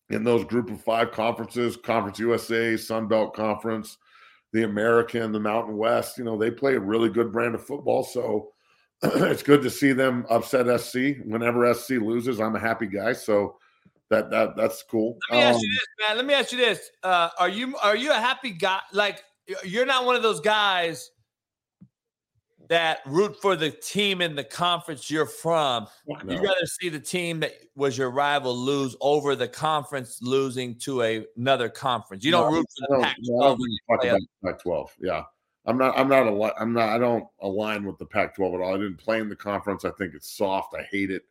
in 0.09 0.23
those 0.23 0.45
group 0.45 0.69
of 0.69 0.81
five 0.81 1.11
conferences 1.11 1.77
Conference 1.77 2.19
USA, 2.19 2.77
Sun 2.77 3.07
Belt 3.07 3.35
Conference, 3.35 3.97
the 4.53 4.63
American, 4.63 5.31
the 5.31 5.39
Mountain 5.39 5.75
West. 5.75 6.17
You 6.17 6.23
know, 6.23 6.37
they 6.37 6.51
play 6.51 6.75
a 6.75 6.79
really 6.79 7.09
good 7.09 7.31
brand 7.31 7.55
of 7.55 7.65
football. 7.65 8.03
So 8.03 8.51
it's 9.03 9.43
good 9.43 9.61
to 9.61 9.69
see 9.69 9.93
them 9.93 10.25
upset 10.29 10.79
SC. 10.79 11.17
Whenever 11.25 11.71
SC 11.73 11.91
loses, 11.91 12.39
I'm 12.39 12.55
a 12.55 12.59
happy 12.59 12.87
guy. 12.87 13.13
So, 13.13 13.57
that 14.09 14.29
that 14.29 14.55
that's 14.55 14.83
cool. 14.83 15.17
Let 15.29 15.37
me 15.37 15.43
um, 15.43 15.53
ask 15.53 15.61
you 15.61 15.69
um, 15.69 15.75
this, 15.75 16.07
man. 16.07 16.17
Let 16.17 16.25
me 16.25 16.33
ask 16.33 16.51
you 16.51 16.57
this: 16.57 16.89
uh, 17.03 17.29
Are 17.39 17.49
you 17.49 17.75
are 17.77 17.95
you 17.95 18.11
a 18.11 18.15
happy 18.15 18.51
guy? 18.51 18.79
Like 18.93 19.23
you're 19.63 19.85
not 19.85 20.05
one 20.05 20.15
of 20.15 20.23
those 20.23 20.39
guys 20.39 21.11
that 22.69 22.99
root 23.05 23.35
for 23.41 23.55
the 23.55 23.71
team 23.71 24.21
in 24.21 24.35
the 24.35 24.43
conference 24.43 25.09
you're 25.09 25.25
from. 25.25 25.87
No. 26.07 26.33
You 26.33 26.41
rather 26.41 26.65
see 26.65 26.89
the 26.89 26.99
team 26.99 27.39
that 27.39 27.53
was 27.75 27.97
your 27.97 28.11
rival 28.11 28.55
lose 28.55 28.95
over 28.99 29.35
the 29.35 29.47
conference 29.47 30.19
losing 30.21 30.75
to 30.79 31.01
a, 31.01 31.25
another 31.37 31.69
conference. 31.69 32.25
You 32.25 32.31
don't 32.31 32.51
no, 32.51 32.57
root 32.57 32.65
for 32.77 32.97
the 32.97 33.03
Pac-12. 33.03 33.57
No, 33.59 34.17
Pac-12, 34.43 34.87
yeah. 34.99 35.23
I'm 35.65 35.77
not. 35.77 35.99
I'm 35.99 36.07
not 36.07 36.27
a. 36.27 36.61
I'm 36.61 36.71
not. 36.71 36.89
I 36.89 36.97
don't 36.97 37.25
align 37.41 37.83
with 37.83 37.97
the 37.97 38.05
Pac-12 38.05 38.55
at 38.55 38.61
all. 38.61 38.73
I 38.73 38.77
didn't 38.77 38.95
play 38.95 39.19
in 39.19 39.27
the 39.27 39.35
conference. 39.35 39.83
I 39.83 39.91
think 39.91 40.13
it's 40.13 40.31
soft. 40.31 40.73
I 40.73 40.83
hate 40.83 41.11
it. 41.11 41.23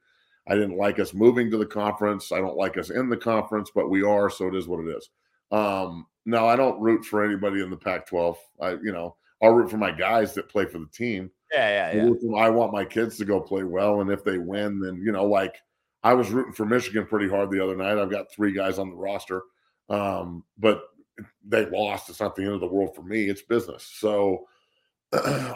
I 0.49 0.55
didn't 0.55 0.77
like 0.77 0.99
us 0.99 1.15
moving 1.15 1.51
to 1.51 1.59
the 1.59 1.67
conference. 1.67 2.33
I 2.33 2.39
don't 2.39 2.57
like 2.57 2.77
us 2.79 2.91
in 2.91 3.09
the 3.09 3.17
conference, 3.17 3.71
but 3.75 3.91
we 3.91 4.03
are, 4.03 4.31
so 4.31 4.47
it 4.47 4.55
is 4.55 4.69
what 4.69 4.81
it 4.81 4.97
is. 4.97 5.11
Um, 5.51 6.07
no, 6.25 6.47
I 6.47 6.57
don't 6.57 6.81
root 6.81 7.05
for 7.05 7.25
anybody 7.25 7.63
in 7.63 7.71
the 7.71 7.77
Pac-12. 7.77 8.37
I, 8.61 8.71
you 8.73 8.93
know, 8.93 9.17
I'll 9.43 9.53
root 9.53 9.71
for 9.71 9.77
my 9.77 9.91
guys 9.91 10.35
that 10.35 10.49
play 10.49 10.67
for 10.67 10.79
the 10.79 10.89
team. 10.93 11.31
Yeah, 11.53 11.93
yeah, 11.93 12.05
yeah. 12.23 12.37
I 12.37 12.51
want 12.51 12.73
my 12.73 12.85
kids 12.85 13.17
to 13.19 13.25
go 13.25 13.41
play 13.41 13.63
well, 13.63 14.01
and 14.01 14.11
if 14.11 14.25
they 14.25 14.39
win, 14.39 14.81
then 14.81 15.01
you 15.05 15.13
know, 15.13 15.25
like 15.25 15.57
I 16.03 16.15
was 16.15 16.31
rooting 16.31 16.53
for 16.53 16.67
Michigan 16.67 17.07
pretty 17.07 17.29
hard 17.29 17.51
the 17.51 17.63
other 17.63 17.77
night. 17.77 17.99
I've 17.99 18.11
got 18.11 18.33
three 18.33 18.53
guys 18.53 18.79
on 18.79 18.91
the 18.91 18.97
roster, 18.97 19.43
um, 19.89 20.43
but 20.59 20.83
they 21.47 21.67
lost. 21.67 22.11
It's 22.11 22.21
not 22.21 22.35
the 22.35 22.43
end 22.43 22.53
of 22.53 22.61
the 22.61 22.67
world 22.67 22.95
for 22.95 23.03
me. 23.03 23.29
It's 23.29 23.43
business. 23.43 23.89
So 23.99 24.47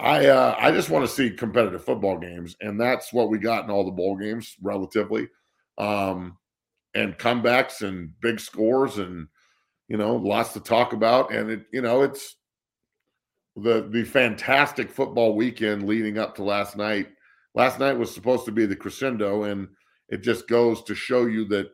I 0.00 0.26
uh, 0.26 0.56
I 0.58 0.70
just 0.70 0.90
want 0.90 1.04
to 1.06 1.12
see 1.12 1.30
competitive 1.30 1.84
football 1.84 2.18
games, 2.18 2.56
and 2.60 2.80
that's 2.80 3.12
what 3.12 3.28
we 3.28 3.38
got 3.38 3.64
in 3.64 3.70
all 3.70 3.84
the 3.84 3.90
bowl 3.90 4.16
games, 4.16 4.56
relatively, 4.62 5.28
um, 5.78 6.36
and 6.94 7.18
comebacks 7.18 7.82
and 7.82 8.12
big 8.20 8.40
scores, 8.40 8.98
and 8.98 9.28
you 9.88 9.96
know, 9.96 10.16
lots 10.16 10.52
to 10.52 10.60
talk 10.60 10.92
about. 10.92 11.32
And 11.32 11.50
it, 11.50 11.66
you 11.72 11.82
know, 11.82 12.02
it's 12.02 12.36
the 13.56 13.88
the 13.90 14.04
fantastic 14.04 14.90
football 14.90 15.34
weekend 15.34 15.86
leading 15.86 16.18
up 16.18 16.34
to 16.36 16.44
last 16.44 16.76
night. 16.76 17.08
Last 17.54 17.80
night 17.80 17.98
was 17.98 18.14
supposed 18.14 18.44
to 18.46 18.52
be 18.52 18.66
the 18.66 18.76
crescendo, 18.76 19.44
and 19.44 19.68
it 20.08 20.22
just 20.22 20.48
goes 20.48 20.82
to 20.84 20.94
show 20.94 21.26
you 21.26 21.44
that 21.46 21.70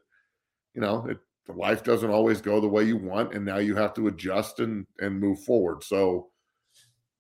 you 0.75 0.81
know 0.81 1.07
it, 1.07 1.19
life 1.55 1.85
doesn't 1.85 2.11
always 2.11 2.41
go 2.41 2.61
the 2.61 2.69
way 2.69 2.85
you 2.85 2.97
want, 2.97 3.35
and 3.35 3.45
now 3.45 3.59
you 3.59 3.77
have 3.77 3.95
to 3.95 4.09
adjust 4.09 4.61
and 4.61 4.87
and 5.01 5.21
move 5.21 5.41
forward. 5.41 5.83
So 5.83 6.29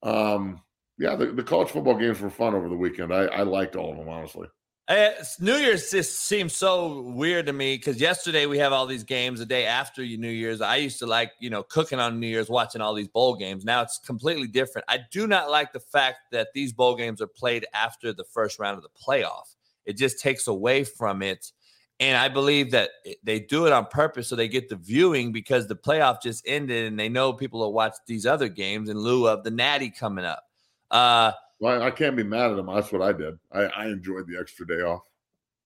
um, 0.06 0.62
yeah, 0.98 1.16
the, 1.16 1.26
the 1.26 1.42
college 1.42 1.68
football 1.68 1.96
games 1.96 2.20
were 2.20 2.30
fun 2.30 2.54
over 2.54 2.68
the 2.68 2.76
weekend. 2.76 3.12
I, 3.12 3.24
I 3.26 3.42
liked 3.42 3.76
all 3.76 3.90
of 3.90 3.98
them, 3.98 4.08
honestly. 4.08 4.48
Uh, 4.88 5.10
New 5.40 5.56
Year's 5.56 5.90
just 5.90 6.20
seems 6.28 6.54
so 6.54 7.00
weird 7.02 7.46
to 7.46 7.52
me 7.52 7.76
because 7.76 8.00
yesterday 8.00 8.46
we 8.46 8.56
have 8.58 8.72
all 8.72 8.86
these 8.86 9.02
games 9.02 9.40
the 9.40 9.46
day 9.46 9.66
after 9.66 10.02
New 10.02 10.30
Year's. 10.30 10.60
I 10.60 10.76
used 10.76 11.00
to 11.00 11.06
like, 11.06 11.32
you 11.40 11.50
know, 11.50 11.64
cooking 11.64 11.98
on 11.98 12.20
New 12.20 12.28
Year's, 12.28 12.48
watching 12.48 12.80
all 12.80 12.94
these 12.94 13.08
bowl 13.08 13.34
games. 13.34 13.64
Now 13.64 13.82
it's 13.82 13.98
completely 13.98 14.46
different. 14.46 14.84
I 14.88 15.00
do 15.10 15.26
not 15.26 15.50
like 15.50 15.72
the 15.72 15.80
fact 15.80 16.18
that 16.30 16.48
these 16.54 16.72
bowl 16.72 16.94
games 16.94 17.20
are 17.20 17.26
played 17.26 17.66
after 17.74 18.12
the 18.12 18.22
first 18.22 18.60
round 18.60 18.76
of 18.76 18.84
the 18.84 18.88
playoff. 18.90 19.56
It 19.86 19.96
just 19.96 20.20
takes 20.20 20.46
away 20.46 20.84
from 20.84 21.20
it. 21.20 21.50
And 21.98 22.18
I 22.18 22.28
believe 22.28 22.72
that 22.72 22.90
they 23.22 23.40
do 23.40 23.66
it 23.66 23.72
on 23.72 23.86
purpose 23.86 24.28
so 24.28 24.36
they 24.36 24.48
get 24.48 24.68
the 24.68 24.76
viewing 24.76 25.32
because 25.32 25.66
the 25.66 25.76
playoff 25.76 26.20
just 26.20 26.44
ended 26.46 26.86
and 26.86 27.00
they 27.00 27.08
know 27.08 27.32
people 27.32 27.60
will 27.60 27.72
watch 27.72 27.94
these 28.06 28.26
other 28.26 28.48
games 28.48 28.90
in 28.90 28.98
lieu 28.98 29.26
of 29.26 29.44
the 29.44 29.50
Natty 29.50 29.90
coming 29.90 30.24
up. 30.26 30.44
Uh, 30.90 31.32
well, 31.58 31.82
I 31.82 31.90
can't 31.90 32.16
be 32.16 32.22
mad 32.22 32.50
at 32.50 32.56
them. 32.56 32.66
That's 32.66 32.92
what 32.92 33.00
I 33.00 33.12
did. 33.12 33.38
I, 33.50 33.62
I 33.62 33.86
enjoyed 33.86 34.26
the 34.26 34.38
extra 34.38 34.66
day 34.66 34.82
off. 34.82 35.02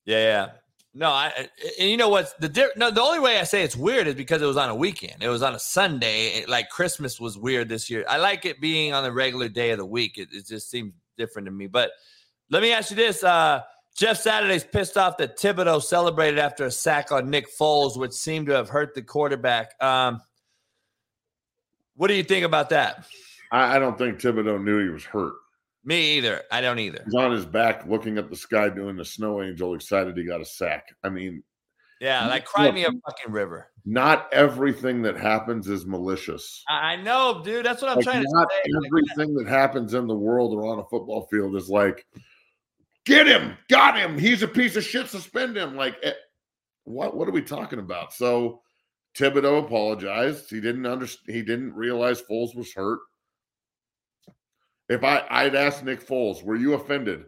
Yeah, 0.05 0.19
yeah. 0.19 0.49
No, 0.93 1.09
I 1.09 1.49
and 1.79 1.89
you 1.89 1.97
know 1.97 2.09
what's 2.09 2.33
the 2.35 2.49
di- 2.49 2.73
no 2.77 2.91
the 2.91 3.01
only 3.01 3.21
way 3.21 3.39
I 3.39 3.45
say 3.45 3.63
it's 3.63 3.77
weird 3.77 4.09
is 4.09 4.17
because 4.17 4.43
it 4.43 4.47
was 4.47 4.57
on 4.57 4.71
a 4.71 4.75
weekend. 4.75 5.23
It 5.23 5.29
was 5.29 5.43
on 5.43 5.55
a 5.55 5.59
Sunday. 5.59 6.39
It, 6.39 6.49
like 6.49 6.69
Christmas 6.69 7.21
was 7.21 7.39
weird 7.39 7.69
this 7.69 7.89
year. 7.89 8.05
I 8.09 8.19
like 8.19 8.45
it 8.45 8.61
being 8.61 8.93
on 8.93 9.05
a 9.05 9.13
regular 9.13 9.49
day 9.49 9.71
of 9.71 9.79
the 9.79 9.87
week. 9.87 10.19
It, 10.19 10.29
it 10.33 10.49
just 10.49 10.69
seems 10.69 10.93
different 11.17 11.47
to 11.47 11.53
me. 11.53 11.69
But 11.69 11.93
let 12.51 12.61
me 12.61 12.73
ask 12.73 12.91
you 12.91 12.97
this: 12.97 13.23
uh, 13.23 13.63
Jeff 14.01 14.17
Saturday's 14.17 14.65
pissed 14.65 14.97
off 14.97 15.19
that 15.19 15.37
Thibodeaux 15.37 15.83
celebrated 15.83 16.39
after 16.39 16.65
a 16.65 16.71
sack 16.71 17.13
on 17.13 17.29
Nick 17.29 17.47
Foles, 17.55 17.99
which 17.99 18.13
seemed 18.13 18.47
to 18.47 18.55
have 18.55 18.71
hurt 18.71 18.95
the 18.95 19.03
quarterback. 19.03 19.73
Um, 19.79 20.23
what 21.97 22.09
do 22.09 22.15
you 22.15 22.23
think 22.23 22.47
about 22.47 22.71
that? 22.71 23.05
I, 23.53 23.77
I 23.77 23.79
don't 23.79 23.99
think 23.99 24.19
Thibodeaux 24.19 24.65
knew 24.65 24.83
he 24.83 24.89
was 24.89 25.05
hurt. 25.05 25.35
Me 25.85 26.17
either. 26.17 26.41
I 26.51 26.63
don't 26.63 26.79
either. 26.79 27.03
He's 27.05 27.15
on 27.15 27.31
his 27.31 27.45
back 27.45 27.87
looking 27.87 28.17
at 28.17 28.31
the 28.31 28.37
sky 28.37 28.71
doing 28.71 28.97
the 28.97 29.05
snow 29.05 29.43
angel, 29.43 29.75
excited 29.75 30.17
he 30.17 30.25
got 30.25 30.41
a 30.41 30.47
sack. 30.47 30.87
I 31.05 31.11
mean, 31.11 31.43
yeah, 32.01 32.27
like 32.27 32.47
cry 32.47 32.71
me 32.71 32.85
a 32.85 32.91
fucking 33.05 33.31
river. 33.31 33.69
Not 33.85 34.33
everything 34.33 35.03
that 35.03 35.19
happens 35.19 35.69
is 35.69 35.85
malicious. 35.85 36.65
I 36.71 36.97
know, 36.97 37.43
dude. 37.45 37.67
That's 37.67 37.83
what 37.83 37.91
I'm 37.91 37.97
like 37.97 38.05
trying 38.05 38.23
to 38.23 38.29
say. 38.29 38.65
Not 38.69 38.85
everything 38.87 39.35
that 39.35 39.47
happens 39.47 39.93
in 39.93 40.07
the 40.07 40.17
world 40.17 40.55
or 40.55 40.65
on 40.73 40.79
a 40.79 40.85
football 40.85 41.29
field 41.31 41.55
is 41.55 41.69
like, 41.69 42.07
Get 43.07 43.27
him, 43.27 43.57
got 43.69 43.97
him. 43.97 44.19
He's 44.19 44.43
a 44.43 44.49
piece 44.49 44.77
of 44.77 44.85
shit. 44.85 45.09
Suspend 45.09 45.57
him. 45.57 45.77
Like, 45.77 45.97
eh, 46.03 46.13
what? 46.85 47.17
What 47.17 47.29
are 47.29 47.33
we 47.33 47.43
talking 47.43 47.79
about? 47.79 48.13
So, 48.13 48.61
Thibodeaux 49.17 49.65
apologized. 49.65 50.51
He 50.51 50.61
didn't 50.61 50.87
understand. 50.87 51.35
He 51.35 51.43
didn't 51.43 51.75
realize 51.75 52.23
Foles 52.23 52.55
was 52.55 52.73
hurt. 52.75 53.01
If 54.89 55.03
I 55.05 55.25
I'd 55.31 55.55
asked 55.55 55.85
Nick 55.85 56.07
Foles, 56.07 56.43
were 56.43 56.57
you 56.57 56.75
offended? 56.75 57.25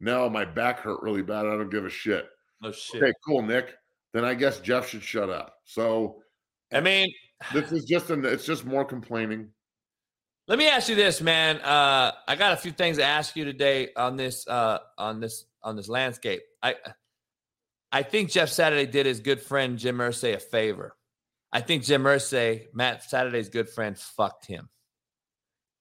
No, 0.00 0.28
my 0.28 0.44
back 0.44 0.80
hurt 0.80 1.02
really 1.02 1.22
bad. 1.22 1.46
I 1.46 1.50
don't 1.50 1.70
give 1.70 1.86
a 1.86 1.90
shit. 1.90 2.26
No 2.60 2.72
shit. 2.72 3.02
Okay, 3.02 3.12
cool, 3.26 3.42
Nick. 3.42 3.74
Then 4.12 4.24
I 4.24 4.34
guess 4.34 4.60
Jeff 4.60 4.88
should 4.88 5.02
shut 5.02 5.30
up. 5.30 5.54
So, 5.64 6.22
I 6.72 6.80
mean, 6.80 7.12
this 7.52 7.72
is 7.72 7.84
just 7.84 8.10
an. 8.10 8.24
It's 8.24 8.44
just 8.44 8.66
more 8.66 8.84
complaining. 8.84 9.48
Let 10.46 10.58
me 10.58 10.68
ask 10.68 10.90
you 10.90 10.94
this, 10.94 11.22
man. 11.22 11.56
Uh, 11.60 12.12
I 12.28 12.36
got 12.36 12.52
a 12.52 12.56
few 12.56 12.70
things 12.70 12.98
to 12.98 13.04
ask 13.04 13.34
you 13.34 13.46
today 13.46 13.88
on 13.96 14.16
this 14.16 14.46
uh, 14.46 14.78
on 14.98 15.20
this 15.20 15.46
on 15.62 15.74
this 15.74 15.88
landscape. 15.88 16.42
I 16.62 16.74
I 17.90 18.02
think 18.02 18.30
Jeff 18.30 18.50
Saturday 18.50 18.84
did 18.84 19.06
his 19.06 19.20
good 19.20 19.40
friend 19.40 19.78
Jim 19.78 19.98
Irsay 19.98 20.34
a 20.34 20.38
favor. 20.38 20.96
I 21.50 21.60
think 21.60 21.84
Jim 21.84 22.02
Irsay, 22.02 22.66
Matt 22.74 23.04
Saturday's 23.04 23.48
good 23.48 23.70
friend, 23.70 23.96
fucked 23.96 24.44
him. 24.46 24.68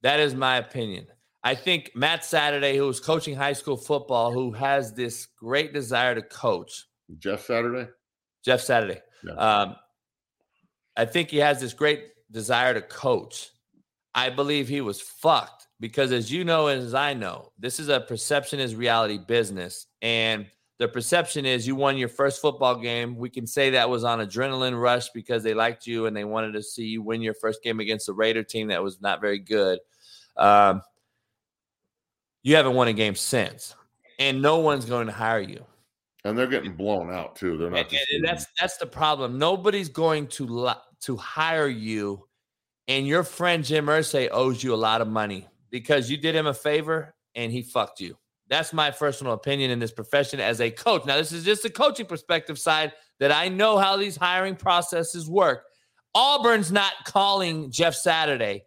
That 0.01 0.19
is 0.19 0.33
my 0.33 0.57
opinion. 0.57 1.07
I 1.43 1.55
think 1.55 1.91
Matt 1.93 2.23
Saturday, 2.23 2.77
who 2.77 2.87
was 2.87 3.01
coaching 3.01 3.35
high 3.35 3.53
school 3.53 3.75
football, 3.75 4.31
who 4.31 4.53
has 4.53 4.93
this 4.93 5.25
great 5.25 5.73
desire 5.73 6.15
to 6.15 6.21
coach. 6.21 6.85
Jeff 7.17 7.41
Saturday. 7.41 7.89
Jeff 8.45 8.61
Saturday. 8.61 9.01
Yeah. 9.25 9.33
Um, 9.33 9.75
I 10.95 11.03
think 11.03 11.31
he 11.31 11.37
has 11.37 11.59
this 11.59 11.73
great 11.73 12.05
desire 12.31 12.73
to 12.73 12.81
coach 12.81 13.49
I 14.15 14.29
believe 14.29 14.67
he 14.67 14.81
was 14.81 15.01
fucked 15.01 15.67
because, 15.79 16.11
as 16.11 16.31
you 16.31 16.43
know, 16.43 16.67
as 16.67 16.93
I 16.93 17.13
know, 17.13 17.51
this 17.57 17.79
is 17.79 17.89
a 17.89 17.99
perception 17.99 18.59
is 18.59 18.75
reality 18.75 19.17
business. 19.17 19.87
And 20.01 20.45
the 20.79 20.87
perception 20.87 21.45
is 21.45 21.65
you 21.65 21.75
won 21.75 21.97
your 21.97 22.09
first 22.09 22.41
football 22.41 22.75
game. 22.75 23.15
We 23.15 23.29
can 23.29 23.47
say 23.47 23.71
that 23.71 23.89
was 23.89 24.03
on 24.03 24.19
adrenaline 24.19 24.79
rush 24.79 25.09
because 25.09 25.43
they 25.43 25.53
liked 25.53 25.87
you 25.87 26.05
and 26.05 26.15
they 26.15 26.25
wanted 26.25 26.53
to 26.53 26.63
see 26.63 26.85
you 26.85 27.01
win 27.01 27.21
your 27.21 27.33
first 27.33 27.63
game 27.63 27.79
against 27.79 28.07
the 28.07 28.13
Raider 28.13 28.43
team 28.43 28.67
that 28.67 28.83
was 28.83 29.01
not 29.01 29.21
very 29.21 29.39
good. 29.39 29.79
Um, 30.37 30.81
you 32.41 32.55
haven't 32.55 32.73
won 32.73 32.87
a 32.87 32.93
game 32.93 33.15
since, 33.15 33.75
and 34.19 34.41
no 34.41 34.59
one's 34.59 34.85
going 34.85 35.07
to 35.07 35.13
hire 35.13 35.39
you. 35.39 35.63
And 36.25 36.37
they're 36.37 36.47
getting 36.47 36.75
blown 36.75 37.11
out 37.11 37.35
too. 37.35 37.57
They're 37.57 37.69
not. 37.69 37.91
And, 37.91 37.99
and 38.13 38.25
that's 38.25 38.45
that's 38.59 38.77
the 38.77 38.85
problem. 38.85 39.37
Nobody's 39.37 39.89
going 39.89 40.27
to 40.27 40.71
to 41.01 41.17
hire 41.17 41.67
you 41.67 42.27
and 42.87 43.07
your 43.07 43.23
friend 43.23 43.63
Jim 43.63 43.85
Irsay 43.85 44.29
owes 44.31 44.63
you 44.63 44.73
a 44.73 44.75
lot 44.75 45.01
of 45.01 45.07
money 45.07 45.47
because 45.69 46.09
you 46.09 46.17
did 46.17 46.35
him 46.35 46.47
a 46.47 46.53
favor 46.53 47.15
and 47.35 47.51
he 47.51 47.61
fucked 47.61 47.99
you. 47.99 48.17
That's 48.49 48.73
my 48.73 48.91
personal 48.91 49.33
opinion 49.33 49.71
in 49.71 49.79
this 49.79 49.91
profession 49.91 50.39
as 50.39 50.61
a 50.61 50.69
coach. 50.69 51.05
Now, 51.05 51.15
this 51.15 51.31
is 51.31 51.43
just 51.43 51.65
a 51.65 51.69
coaching 51.69 52.05
perspective 52.05 52.59
side 52.59 52.93
that 53.19 53.31
I 53.31 53.47
know 53.47 53.77
how 53.77 53.97
these 53.97 54.15
hiring 54.15 54.55
processes 54.55 55.29
work. 55.29 55.63
Auburn's 56.13 56.71
not 56.71 56.93
calling 57.05 57.71
Jeff 57.71 57.95
Saturday 57.95 58.65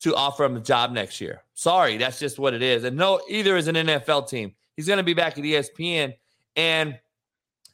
to 0.00 0.14
offer 0.14 0.44
him 0.44 0.56
a 0.56 0.60
job 0.60 0.90
next 0.90 1.20
year. 1.20 1.44
Sorry, 1.54 1.96
that's 1.96 2.18
just 2.18 2.38
what 2.38 2.54
it 2.54 2.62
is. 2.62 2.84
And 2.84 2.96
no, 2.96 3.20
either 3.28 3.56
is 3.56 3.68
an 3.68 3.76
NFL 3.76 4.28
team. 4.28 4.54
He's 4.74 4.86
going 4.86 4.96
to 4.96 5.04
be 5.04 5.14
back 5.14 5.38
at 5.38 5.44
ESPN, 5.44 6.14
and 6.56 6.98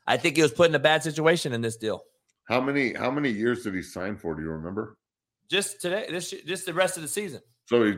I 0.07 0.17
think 0.17 0.37
he 0.37 0.43
was 0.43 0.53
put 0.53 0.69
in 0.69 0.75
a 0.75 0.81
bad 0.81 1.03
situation 1.03 1.53
in 1.53 1.63
this 1.63 1.77
deal. 1.77 2.03
How 2.49 2.61
many 2.61 2.93
how 2.95 3.11
many 3.11 3.31
years 3.31 3.63
did 3.63 3.75
he 3.75 3.83
sign 3.83 4.17
for? 4.17 4.35
Do 4.35 4.43
you 4.43 4.51
remember? 4.51 4.99
Just 5.51 5.81
today, 5.81 6.07
this 6.11 6.31
just 6.31 6.67
the 6.67 6.75
rest 6.75 6.97
of 6.97 7.03
the 7.03 7.09
season. 7.09 7.41
So 7.67 7.85
he 7.85 7.95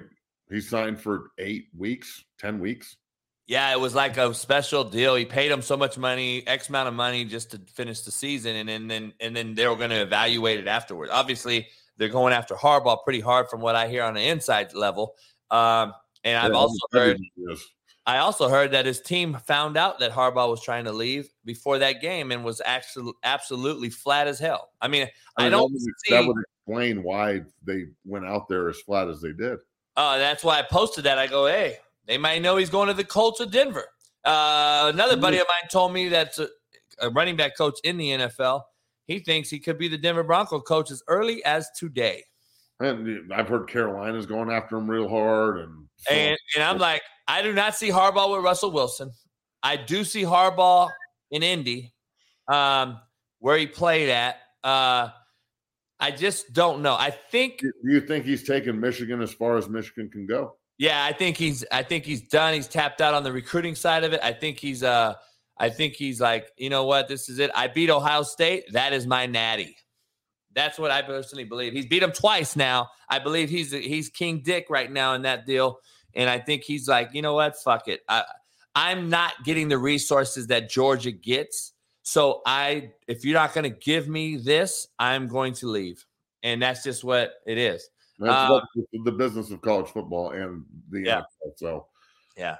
he 0.50 0.60
signed 0.60 1.00
for 1.00 1.30
eight 1.38 1.68
weeks, 1.76 2.24
ten 2.38 2.58
weeks. 2.58 2.96
Yeah, 3.46 3.72
it 3.72 3.80
was 3.80 3.96
like 3.96 4.16
a 4.16 4.32
special 4.32 4.84
deal. 4.84 5.16
He 5.16 5.24
paid 5.24 5.50
him 5.50 5.60
so 5.60 5.76
much 5.76 5.98
money, 5.98 6.46
X 6.46 6.68
amount 6.68 6.86
of 6.86 6.94
money, 6.94 7.24
just 7.24 7.50
to 7.50 7.60
finish 7.74 8.02
the 8.02 8.12
season, 8.12 8.56
and 8.56 8.68
then 8.68 8.86
then 8.86 9.12
and 9.20 9.34
then 9.34 9.54
they 9.54 9.66
were 9.66 9.76
going 9.76 9.90
to 9.90 10.02
evaluate 10.02 10.60
it 10.60 10.68
afterwards. 10.68 11.10
Obviously, 11.12 11.66
they're 11.96 12.08
going 12.08 12.32
after 12.32 12.54
Harbaugh 12.54 13.02
pretty 13.02 13.20
hard, 13.20 13.48
from 13.48 13.60
what 13.60 13.74
I 13.74 13.88
hear 13.88 14.04
on 14.04 14.14
the 14.14 14.22
inside 14.22 14.72
level. 14.74 15.14
Um, 15.50 15.92
and 16.22 16.38
I've 16.38 16.54
also 16.54 16.78
heard. 16.92 17.18
I 18.10 18.18
also 18.18 18.48
heard 18.48 18.72
that 18.72 18.86
his 18.86 19.00
team 19.00 19.38
found 19.46 19.76
out 19.76 20.00
that 20.00 20.10
Harbaugh 20.10 20.50
was 20.50 20.60
trying 20.60 20.84
to 20.86 20.92
leave 20.92 21.28
before 21.44 21.78
that 21.78 22.00
game 22.00 22.32
and 22.32 22.44
was 22.44 22.60
actually 22.64 23.12
absolutely 23.22 23.88
flat 23.88 24.26
as 24.26 24.40
hell. 24.40 24.72
I 24.80 24.88
mean, 24.88 25.06
I, 25.36 25.46
I 25.46 25.48
don't 25.48 25.72
see, 25.78 25.90
that 26.10 26.26
would 26.26 26.42
explain 26.66 27.04
why 27.04 27.42
they 27.62 27.84
went 28.04 28.26
out 28.26 28.48
there 28.48 28.68
as 28.68 28.80
flat 28.80 29.06
as 29.06 29.20
they 29.20 29.30
did. 29.32 29.58
Oh, 29.96 30.02
uh, 30.02 30.18
that's 30.18 30.42
why 30.42 30.58
I 30.58 30.62
posted 30.62 31.04
that. 31.04 31.18
I 31.18 31.28
go, 31.28 31.46
hey, 31.46 31.76
they 32.06 32.18
might 32.18 32.42
know 32.42 32.56
he's 32.56 32.68
going 32.68 32.88
to 32.88 32.94
the 32.94 33.04
Colts 33.04 33.38
of 33.38 33.52
Denver. 33.52 33.86
Uh, 34.24 34.90
another 34.92 35.16
buddy 35.16 35.38
of 35.38 35.46
mine 35.46 35.68
told 35.70 35.92
me 35.92 36.08
that's 36.08 36.40
a, 36.40 36.48
a 37.00 37.10
running 37.10 37.36
back 37.36 37.56
coach 37.56 37.78
in 37.84 37.96
the 37.96 38.08
NFL. 38.08 38.62
He 39.06 39.20
thinks 39.20 39.50
he 39.50 39.60
could 39.60 39.78
be 39.78 39.86
the 39.86 39.98
Denver 39.98 40.24
Bronco 40.24 40.60
coach 40.60 40.90
as 40.90 41.00
early 41.06 41.44
as 41.44 41.70
today. 41.78 42.24
And 42.80 43.32
I've 43.32 43.48
heard 43.48 43.68
Carolina's 43.68 44.26
going 44.26 44.50
after 44.50 44.76
him 44.76 44.90
real 44.90 45.08
hard, 45.08 45.58
and 45.58 45.86
and, 46.08 46.38
and 46.54 46.64
I'm 46.64 46.78
like, 46.78 47.02
I 47.28 47.42
do 47.42 47.52
not 47.52 47.76
see 47.76 47.90
Harbaugh 47.90 48.34
with 48.34 48.42
Russell 48.42 48.70
Wilson. 48.70 49.10
I 49.62 49.76
do 49.76 50.02
see 50.02 50.22
Harbaugh 50.22 50.88
in 51.30 51.42
Indy, 51.42 51.92
um, 52.48 52.98
where 53.38 53.58
he 53.58 53.66
played 53.66 54.08
at. 54.08 54.36
Uh, 54.64 55.08
I 56.00 56.10
just 56.10 56.54
don't 56.54 56.80
know. 56.80 56.94
I 56.94 57.10
think. 57.10 57.58
Do 57.60 57.70
you 57.84 58.00
think 58.00 58.24
he's 58.24 58.44
taken 58.44 58.80
Michigan 58.80 59.20
as 59.20 59.32
far 59.32 59.58
as 59.58 59.68
Michigan 59.68 60.08
can 60.10 60.26
go? 60.26 60.56
Yeah, 60.78 61.04
I 61.04 61.12
think 61.12 61.36
he's 61.36 61.62
I 61.70 61.82
think 61.82 62.06
he's 62.06 62.22
done. 62.22 62.54
He's 62.54 62.66
tapped 62.66 63.02
out 63.02 63.12
on 63.12 63.22
the 63.22 63.30
recruiting 63.30 63.74
side 63.74 64.02
of 64.02 64.14
it. 64.14 64.20
I 64.22 64.32
think 64.32 64.58
he's 64.58 64.82
uh 64.82 65.12
I 65.58 65.68
think 65.68 65.92
he's 65.92 66.22
like, 66.22 66.48
you 66.56 66.70
know 66.70 66.86
what, 66.86 67.06
this 67.06 67.28
is 67.28 67.38
it. 67.38 67.50
I 67.54 67.68
beat 67.68 67.90
Ohio 67.90 68.22
State. 68.22 68.64
That 68.72 68.94
is 68.94 69.06
my 69.06 69.26
natty. 69.26 69.76
That's 70.54 70.78
what 70.78 70.90
I 70.90 71.02
personally 71.02 71.44
believe. 71.44 71.72
He's 71.72 71.86
beat 71.86 72.02
him 72.02 72.12
twice 72.12 72.56
now. 72.56 72.88
I 73.08 73.18
believe 73.18 73.50
he's 73.50 73.72
he's 73.72 74.08
King 74.08 74.42
Dick 74.44 74.66
right 74.68 74.90
now 74.90 75.14
in 75.14 75.22
that 75.22 75.46
deal. 75.46 75.80
And 76.14 76.28
I 76.28 76.38
think 76.38 76.64
he's 76.64 76.88
like, 76.88 77.10
you 77.12 77.22
know 77.22 77.34
what, 77.34 77.56
fuck 77.56 77.88
it. 77.88 78.00
I 78.08 78.24
I'm 78.74 79.08
not 79.10 79.32
getting 79.44 79.68
the 79.68 79.78
resources 79.78 80.48
that 80.48 80.70
Georgia 80.70 81.12
gets. 81.12 81.72
So 82.02 82.42
I 82.46 82.92
if 83.06 83.24
you're 83.24 83.38
not 83.38 83.54
going 83.54 83.70
to 83.70 83.78
give 83.78 84.08
me 84.08 84.36
this, 84.36 84.88
I'm 84.98 85.28
going 85.28 85.54
to 85.54 85.68
leave. 85.68 86.04
And 86.42 86.62
that's 86.62 86.82
just 86.82 87.04
what 87.04 87.34
it 87.46 87.58
is. 87.58 87.88
That's 88.18 88.50
uh, 88.50 88.60
the 89.04 89.12
business 89.12 89.50
of 89.50 89.60
college 89.62 89.88
football 89.88 90.30
and 90.30 90.64
the 90.90 91.00
yeah. 91.00 91.20
NFL. 91.20 91.52
So 91.56 91.86
yeah. 92.36 92.56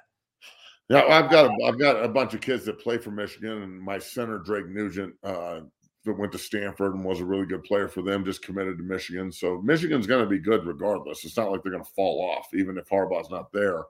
Yeah, 0.89 1.05
I've 1.09 1.31
got 1.31 1.47
a, 1.47 1.65
I've 1.65 1.79
got 1.79 2.05
a 2.05 2.09
bunch 2.09 2.35
of 2.35 2.41
kids 2.41 2.65
that 2.65 2.81
play 2.81 2.99
for 2.99 3.13
Michigan, 3.13 3.63
and 3.63 3.81
my 3.81 3.97
center 4.01 4.39
Drake 4.39 4.67
Nugent 4.67 5.15
uh, 5.23 5.61
that 6.05 6.19
went 6.19 6.33
to 6.33 6.39
Stanford 6.39 6.95
and 6.95 7.05
was 7.05 7.21
a 7.21 7.25
really 7.25 7.47
good 7.47 7.63
player 7.65 7.89
for 7.89 8.03
them, 8.03 8.25
just 8.25 8.43
committed 8.43 8.79
to 8.79 8.85
Michigan. 8.85 9.31
So 9.31 9.61
Michigan's 9.61 10.07
going 10.07 10.25
to 10.25 10.31
be 10.31 10.39
good 10.39 10.67
regardless. 10.67 11.25
It's 11.25 11.37
not 11.37 11.51
like 11.51 11.63
they're 11.63 11.73
going 11.73 11.85
to 11.85 11.91
fall 11.91 12.21
off, 12.31 12.55
even 12.55 12.79
if 12.79 12.89
Harbaugh's 12.89 13.31
not 13.31 13.53
there. 13.53 13.85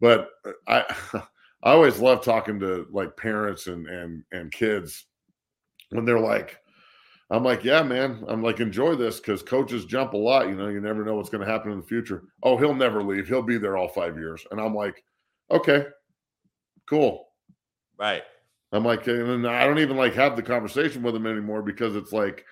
But 0.00 0.30
uh, 0.46 0.52
I 0.66 1.18
I 1.64 1.72
always 1.72 2.00
love 2.00 2.24
talking 2.24 2.58
to 2.60 2.86
like 2.90 3.16
parents 3.16 3.66
and 3.66 3.86
and 3.86 4.24
and 4.32 4.50
kids 4.50 5.06
when 5.90 6.04
they're 6.04 6.18
like, 6.18 6.58
I'm 7.30 7.44
like, 7.44 7.64
yeah, 7.64 7.82
man. 7.82 8.24
I'm 8.28 8.42
like, 8.42 8.60
enjoy 8.60 8.94
this 8.94 9.20
because 9.20 9.42
coaches 9.42 9.84
jump 9.84 10.12
a 10.12 10.18
lot. 10.18 10.48
You 10.48 10.54
know, 10.54 10.68
you 10.68 10.80
never 10.80 11.04
know 11.04 11.14
what's 11.14 11.30
going 11.30 11.44
to 11.44 11.50
happen 11.50 11.72
in 11.72 11.80
the 11.80 11.86
future. 11.86 12.24
Oh, 12.42 12.56
he'll 12.56 12.74
never 12.74 13.02
leave. 13.02 13.28
He'll 13.28 13.42
be 13.42 13.58
there 13.58 13.76
all 13.76 13.88
five 13.88 14.16
years. 14.16 14.44
And 14.50 14.60
I'm 14.60 14.74
like, 14.74 15.02
okay, 15.50 15.86
cool. 16.88 17.28
Right. 17.98 18.22
I'm 18.72 18.84
like, 18.84 19.06
and 19.06 19.46
I 19.46 19.66
don't 19.66 19.78
even 19.78 19.96
like 19.96 20.14
have 20.14 20.34
the 20.36 20.42
conversation 20.42 21.02
with 21.02 21.14
him 21.14 21.26
anymore 21.26 21.62
because 21.62 21.94
it's 21.94 22.12
like, 22.12 22.44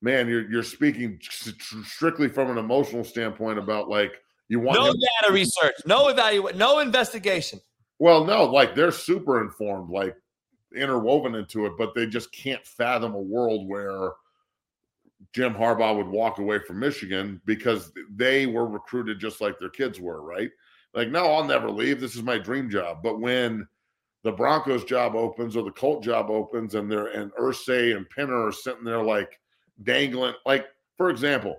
man, 0.00 0.28
you're 0.28 0.50
you're 0.50 0.62
speaking 0.62 1.20
strictly 1.22 2.28
from 2.28 2.50
an 2.50 2.58
emotional 2.58 3.04
standpoint 3.04 3.58
about 3.58 3.88
like 3.88 4.20
you 4.48 4.58
want 4.60 4.78
no 4.80 4.92
data 4.92 5.32
research, 5.32 5.74
no 5.86 6.08
evaluation, 6.08 6.58
no 6.58 6.80
investigation. 6.80 7.60
Well, 7.98 8.24
no, 8.24 8.44
like 8.44 8.74
they're 8.74 8.90
super 8.90 9.40
informed, 9.40 9.90
like 9.90 10.16
interwoven 10.74 11.36
into 11.36 11.66
it, 11.66 11.72
but 11.78 11.94
they 11.94 12.06
just 12.06 12.32
can't 12.32 12.66
fathom 12.66 13.14
a 13.14 13.20
world 13.20 13.68
where 13.68 14.12
Jim 15.32 15.54
Harbaugh 15.54 15.96
would 15.96 16.08
walk 16.08 16.38
away 16.38 16.58
from 16.58 16.80
Michigan 16.80 17.40
because 17.46 17.92
they 18.10 18.46
were 18.46 18.66
recruited 18.66 19.20
just 19.20 19.40
like 19.40 19.58
their 19.58 19.70
kids 19.70 20.00
were, 20.00 20.22
right? 20.22 20.50
Like, 20.94 21.10
no, 21.10 21.26
I'll 21.32 21.44
never 21.44 21.70
leave. 21.70 22.00
This 22.00 22.16
is 22.16 22.22
my 22.22 22.38
dream 22.38 22.68
job. 22.68 23.02
But 23.02 23.20
when 23.20 23.66
the 24.24 24.32
Broncos 24.32 24.84
job 24.84 25.14
opens 25.14 25.56
or 25.56 25.64
the 25.64 25.70
Colt 25.72 26.02
job 26.02 26.30
opens 26.30 26.74
and 26.74 26.90
they're 26.90 27.08
and 27.08 27.32
Irsay 27.32 27.96
and 27.96 28.06
Penner 28.08 28.48
are 28.48 28.52
sitting 28.52 28.84
there 28.84 29.02
like 29.02 29.38
dangling, 29.82 30.34
like, 30.46 30.66
for 30.96 31.10
example, 31.10 31.58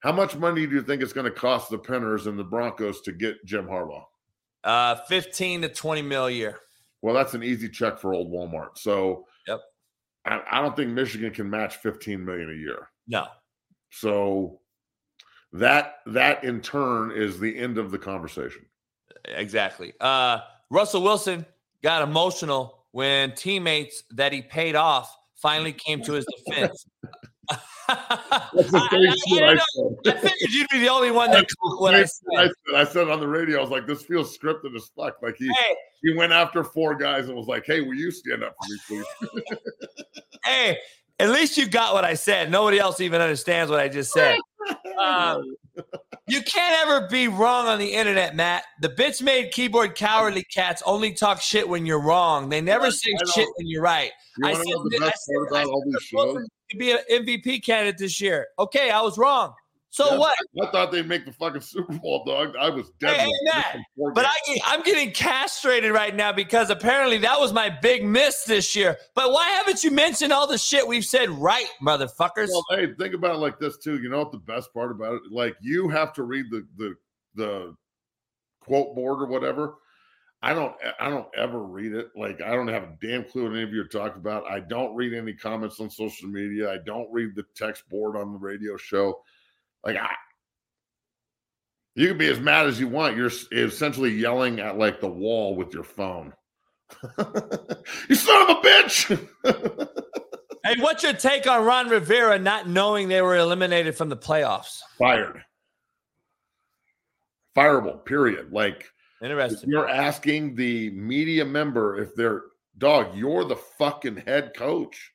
how 0.00 0.12
much 0.12 0.36
money 0.36 0.66
do 0.66 0.74
you 0.74 0.82
think 0.82 1.00
it's 1.00 1.12
going 1.12 1.26
to 1.26 1.30
cost 1.30 1.70
the 1.70 1.78
Penners 1.78 2.26
and 2.26 2.38
the 2.38 2.44
Broncos 2.44 3.00
to 3.02 3.12
get 3.12 3.44
Jim 3.44 3.66
Harbaugh? 3.66 4.04
Uh, 4.64 4.96
15 5.08 5.62
to 5.62 5.68
20 5.68 6.02
mil 6.02 6.26
a 6.26 6.30
year. 6.30 6.58
Well, 7.02 7.14
that's 7.14 7.34
an 7.34 7.42
easy 7.42 7.68
check 7.68 7.98
for 7.98 8.14
old 8.14 8.32
Walmart. 8.32 8.78
So 8.78 9.26
yep. 9.46 9.60
I, 10.24 10.40
I 10.50 10.60
don't 10.60 10.76
think 10.76 10.90
Michigan 10.90 11.32
can 11.32 11.50
match 11.50 11.76
15 11.76 12.24
million 12.24 12.50
a 12.50 12.54
year. 12.54 12.88
No. 13.06 13.26
So 13.90 14.60
that 15.52 15.96
that 16.06 16.44
in 16.44 16.60
turn 16.60 17.10
is 17.10 17.38
the 17.38 17.56
end 17.58 17.76
of 17.76 17.90
the 17.90 17.98
conversation. 17.98 18.64
Exactly. 19.24 19.92
Uh 20.00 20.38
Russell 20.70 21.02
Wilson 21.02 21.44
got 21.82 22.02
emotional 22.02 22.84
when 22.92 23.34
teammates 23.34 24.04
that 24.10 24.32
he 24.32 24.42
paid 24.42 24.76
off 24.76 25.14
finally 25.36 25.72
came 25.72 26.02
to 26.02 26.12
his 26.12 26.26
defense. 26.46 26.86
That's 27.88 28.70
the 28.70 28.78
I, 28.78 29.48
I, 29.48 29.52
I, 29.52 30.10
I, 30.10 30.12
figured 30.14 30.52
you'd 30.52 30.68
be 30.70 30.78
the 30.78 30.88
only 30.88 31.10
one 31.10 31.30
that 31.32 31.46
caught 31.60 31.80
what 31.80 31.94
I 31.94 32.04
said. 32.04 32.28
I 32.36 32.44
said. 32.44 32.54
I 32.76 32.84
said 32.84 33.08
on 33.08 33.20
the 33.20 33.26
radio, 33.26 33.58
I 33.58 33.60
was 33.60 33.70
like, 33.70 33.86
"This 33.86 34.02
feels 34.02 34.36
scripted 34.36 34.74
as 34.76 34.90
fuck." 34.96 35.16
Like 35.20 35.36
he 35.36 35.48
hey. 35.48 35.74
he 36.02 36.14
went 36.14 36.32
after 36.32 36.62
four 36.62 36.94
guys 36.94 37.26
and 37.26 37.36
was 37.36 37.48
like, 37.48 37.66
"Hey, 37.66 37.80
will 37.80 37.94
you 37.94 38.10
stand 38.10 38.44
up 38.44 38.54
for 38.88 38.94
me, 38.94 39.04
please?" 39.32 39.58
hey, 40.44 40.78
at 41.22 41.30
least 41.30 41.56
you 41.56 41.68
got 41.68 41.94
what 41.94 42.04
I 42.04 42.14
said. 42.14 42.50
Nobody 42.50 42.78
else 42.78 43.00
even 43.00 43.20
understands 43.20 43.70
what 43.70 43.80
I 43.80 43.88
just 43.88 44.12
said. 44.12 44.38
Um, 45.02 45.56
you 46.28 46.40
can't 46.42 46.86
ever 46.86 47.08
be 47.08 47.26
wrong 47.26 47.66
on 47.66 47.80
the 47.80 47.94
internet, 47.94 48.36
Matt. 48.36 48.62
The 48.80 48.88
bitch 48.88 49.20
made 49.20 49.50
keyboard 49.50 49.96
cowardly 49.96 50.44
cats 50.44 50.80
only 50.86 51.12
talk 51.12 51.40
shit 51.40 51.68
when 51.68 51.84
you're 51.84 52.00
wrong. 52.00 52.48
They 52.48 52.60
never 52.60 52.92
say 52.92 53.10
shit 53.34 53.48
when 53.56 53.66
you're 53.66 53.82
right. 53.82 54.12
You 54.38 54.46
I 54.46 54.54
said, 54.54 54.64
know 54.66 54.84
the 54.84 54.98
best 55.00 55.02
I 55.02 55.10
said, 55.10 55.34
part 55.34 55.48
about 55.48 55.66
all 55.66 55.82
these 55.84 56.02
shows? 56.02 56.48
To 56.70 56.76
be 56.76 56.92
an 56.92 56.98
MVP 57.10 57.64
candidate 57.64 57.98
this 57.98 58.20
year. 58.20 58.46
Okay, 58.60 58.90
I 58.90 59.00
was 59.00 59.18
wrong. 59.18 59.52
So 59.92 60.12
yeah, 60.12 60.18
what? 60.20 60.34
I, 60.62 60.70
thought 60.70 60.90
they'd 60.90 61.06
make 61.06 61.26
the 61.26 61.32
fucking 61.32 61.60
Super 61.60 61.92
Bowl, 61.98 62.24
dog. 62.24 62.56
I 62.58 62.70
was 62.70 62.90
dead. 62.98 63.28
But 64.14 64.24
I, 64.24 64.34
I'm 64.64 64.82
getting 64.82 65.12
castrated 65.12 65.92
right 65.92 66.16
now 66.16 66.32
because 66.32 66.70
apparently 66.70 67.18
that 67.18 67.38
was 67.38 67.52
my 67.52 67.68
big 67.68 68.02
miss 68.02 68.44
this 68.44 68.74
year. 68.74 68.96
But 69.14 69.32
why 69.32 69.50
haven't 69.50 69.84
you 69.84 69.90
mentioned 69.90 70.32
all 70.32 70.46
the 70.46 70.56
shit 70.56 70.88
we've 70.88 71.04
said 71.04 71.28
right, 71.28 71.66
motherfuckers? 71.82 72.48
Well, 72.48 72.64
hey, 72.70 72.94
think 72.98 73.12
about 73.12 73.34
it 73.34 73.38
like 73.40 73.58
this 73.58 73.76
too. 73.76 74.00
You 74.00 74.08
know 74.08 74.20
what 74.20 74.32
the 74.32 74.38
best 74.38 74.72
part 74.72 74.92
about 74.92 75.16
it? 75.16 75.22
Like 75.30 75.56
you 75.60 75.90
have 75.90 76.14
to 76.14 76.22
read 76.22 76.46
the 76.50 76.66
the 76.78 76.94
the 77.34 77.76
quote 78.62 78.94
board 78.94 79.20
or 79.20 79.26
whatever. 79.26 79.74
I 80.40 80.54
don't 80.54 80.74
I 81.00 81.10
don't 81.10 81.28
ever 81.36 81.62
read 81.62 81.92
it. 81.92 82.12
Like 82.16 82.40
I 82.40 82.54
don't 82.54 82.68
have 82.68 82.84
a 82.84 82.96
damn 83.02 83.24
clue 83.24 83.42
what 83.42 83.52
any 83.52 83.62
of 83.62 83.74
you 83.74 83.82
are 83.82 83.88
talking 83.88 84.22
about. 84.22 84.50
I 84.50 84.60
don't 84.60 84.96
read 84.96 85.12
any 85.12 85.34
comments 85.34 85.80
on 85.80 85.90
social 85.90 86.30
media. 86.30 86.72
I 86.72 86.78
don't 86.86 87.12
read 87.12 87.34
the 87.34 87.44
text 87.54 87.86
board 87.90 88.16
on 88.16 88.32
the 88.32 88.38
radio 88.38 88.78
show. 88.78 89.20
Like 89.84 89.96
I, 89.96 90.14
you 91.94 92.08
can 92.08 92.18
be 92.18 92.28
as 92.28 92.40
mad 92.40 92.66
as 92.66 92.80
you 92.80 92.88
want. 92.88 93.16
You're 93.16 93.30
essentially 93.52 94.10
yelling 94.10 94.60
at 94.60 94.78
like 94.78 95.00
the 95.00 95.08
wall 95.08 95.54
with 95.54 95.74
your 95.74 95.84
phone. 95.84 96.32
you 98.08 98.14
son 98.14 98.50
of 98.50 98.56
a 98.56 98.60
bitch. 98.62 99.28
hey, 100.64 100.74
what's 100.80 101.02
your 101.02 101.12
take 101.12 101.46
on 101.46 101.64
Ron 101.64 101.88
Rivera 101.88 102.38
not 102.38 102.68
knowing 102.68 103.08
they 103.08 103.22
were 103.22 103.36
eliminated 103.36 103.96
from 103.96 104.08
the 104.08 104.16
playoffs? 104.16 104.80
Fired. 104.98 105.42
Fireable, 107.56 108.04
period. 108.04 108.52
Like 108.52 108.90
interesting. 109.22 109.68
You're 109.68 109.88
asking 109.88 110.54
the 110.54 110.90
media 110.90 111.44
member 111.44 111.98
if 111.98 112.14
they're 112.14 112.42
dog, 112.78 113.14
you're 113.14 113.44
the 113.44 113.56
fucking 113.56 114.16
head 114.16 114.52
coach. 114.56 115.12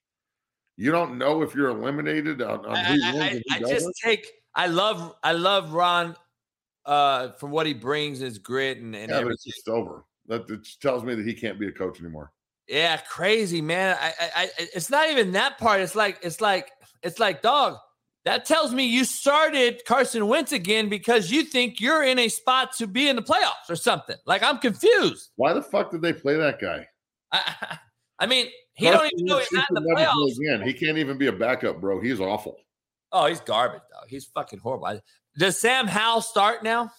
You 0.75 0.91
don't 0.91 1.17
know 1.17 1.41
if 1.41 1.55
you're 1.55 1.69
eliminated 1.69 2.41
on, 2.43 2.63
on 2.63 2.75
who 2.77 3.03
I, 3.03 3.41
I, 3.51 3.55
I 3.55 3.59
just 3.59 3.89
take 4.03 4.27
I 4.57 4.67
love 4.67 5.15
I 5.23 5.31
love 5.31 5.71
Ron 5.71 6.15
uh 6.85 7.31
from 7.33 7.51
what 7.51 7.65
he 7.65 7.73
brings 7.73 8.19
his 8.19 8.37
grit 8.37 8.79
and, 8.79 8.95
and 8.95 9.09
yeah, 9.09 9.17
everything. 9.17 9.33
it's 9.33 9.45
just 9.45 9.69
over. 9.69 10.03
That 10.27 10.47
tells 10.81 11.03
me 11.03 11.15
that 11.15 11.25
he 11.25 11.33
can't 11.33 11.59
be 11.59 11.67
a 11.67 11.71
coach 11.71 12.01
anymore. 12.01 12.33
Yeah, 12.67 12.97
crazy 12.97 13.61
man. 13.61 13.97
I, 13.99 14.07
I, 14.07 14.29
I, 14.35 14.49
it's 14.57 14.89
not 14.89 15.09
even 15.09 15.31
that 15.33 15.57
part. 15.57 15.79
It's 15.79 15.95
like, 15.95 16.19
it's 16.21 16.41
like, 16.41 16.69
it's 17.01 17.19
like, 17.19 17.41
dog. 17.41 17.77
That 18.25 18.43
tells 18.43 18.73
me 18.73 18.83
you 18.85 19.05
started 19.05 19.83
Carson 19.87 20.27
Wentz 20.27 20.51
again 20.51 20.89
because 20.89 21.31
you 21.31 21.43
think 21.43 21.79
you're 21.79 22.03
in 22.03 22.19
a 22.19 22.27
spot 22.27 22.73
to 22.77 22.85
be 22.85 23.07
in 23.07 23.15
the 23.15 23.21
playoffs 23.21 23.69
or 23.69 23.77
something. 23.77 24.17
Like 24.25 24.43
I'm 24.43 24.57
confused. 24.57 25.29
Why 25.37 25.53
the 25.53 25.61
fuck 25.61 25.91
did 25.91 26.01
they 26.01 26.11
play 26.11 26.35
that 26.35 26.59
guy? 26.59 26.85
I, 27.31 27.77
I 28.19 28.25
mean, 28.25 28.47
he 28.73 28.87
Carson 28.87 28.99
don't 28.99 29.13
even 29.13 29.25
know 29.27 29.37
he's 29.37 29.51
not 29.53 29.69
in 29.69 29.75
the 29.75 29.95
playoffs. 29.95 30.37
Again, 30.39 30.67
he 30.67 30.73
can't 30.73 30.97
even 30.97 31.17
be 31.17 31.27
a 31.27 31.31
backup, 31.31 31.79
bro. 31.79 32.01
He's 32.01 32.19
awful. 32.19 32.57
Oh, 33.11 33.27
he's 33.27 33.39
garbage, 33.39 33.81
dog. 33.91 34.05
He's 34.07 34.25
fucking 34.25 34.59
horrible. 34.59 34.99
Does 35.37 35.59
Sam 35.59 35.87
Howell 35.87 36.21
start 36.21 36.63
now? 36.63 36.91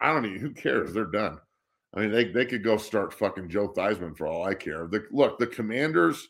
I 0.00 0.12
don't 0.12 0.24
even. 0.26 0.38
Who 0.38 0.50
cares? 0.52 0.92
They're 0.92 1.04
done. 1.04 1.38
I 1.94 2.00
mean, 2.00 2.10
they 2.10 2.24
they 2.24 2.46
could 2.46 2.64
go 2.64 2.76
start 2.76 3.12
fucking 3.12 3.48
Joe 3.48 3.68
Theismann 3.68 4.16
for 4.16 4.26
all 4.26 4.44
I 4.44 4.54
care. 4.54 4.86
The, 4.86 5.04
look, 5.10 5.38
the 5.38 5.46
Commanders, 5.46 6.28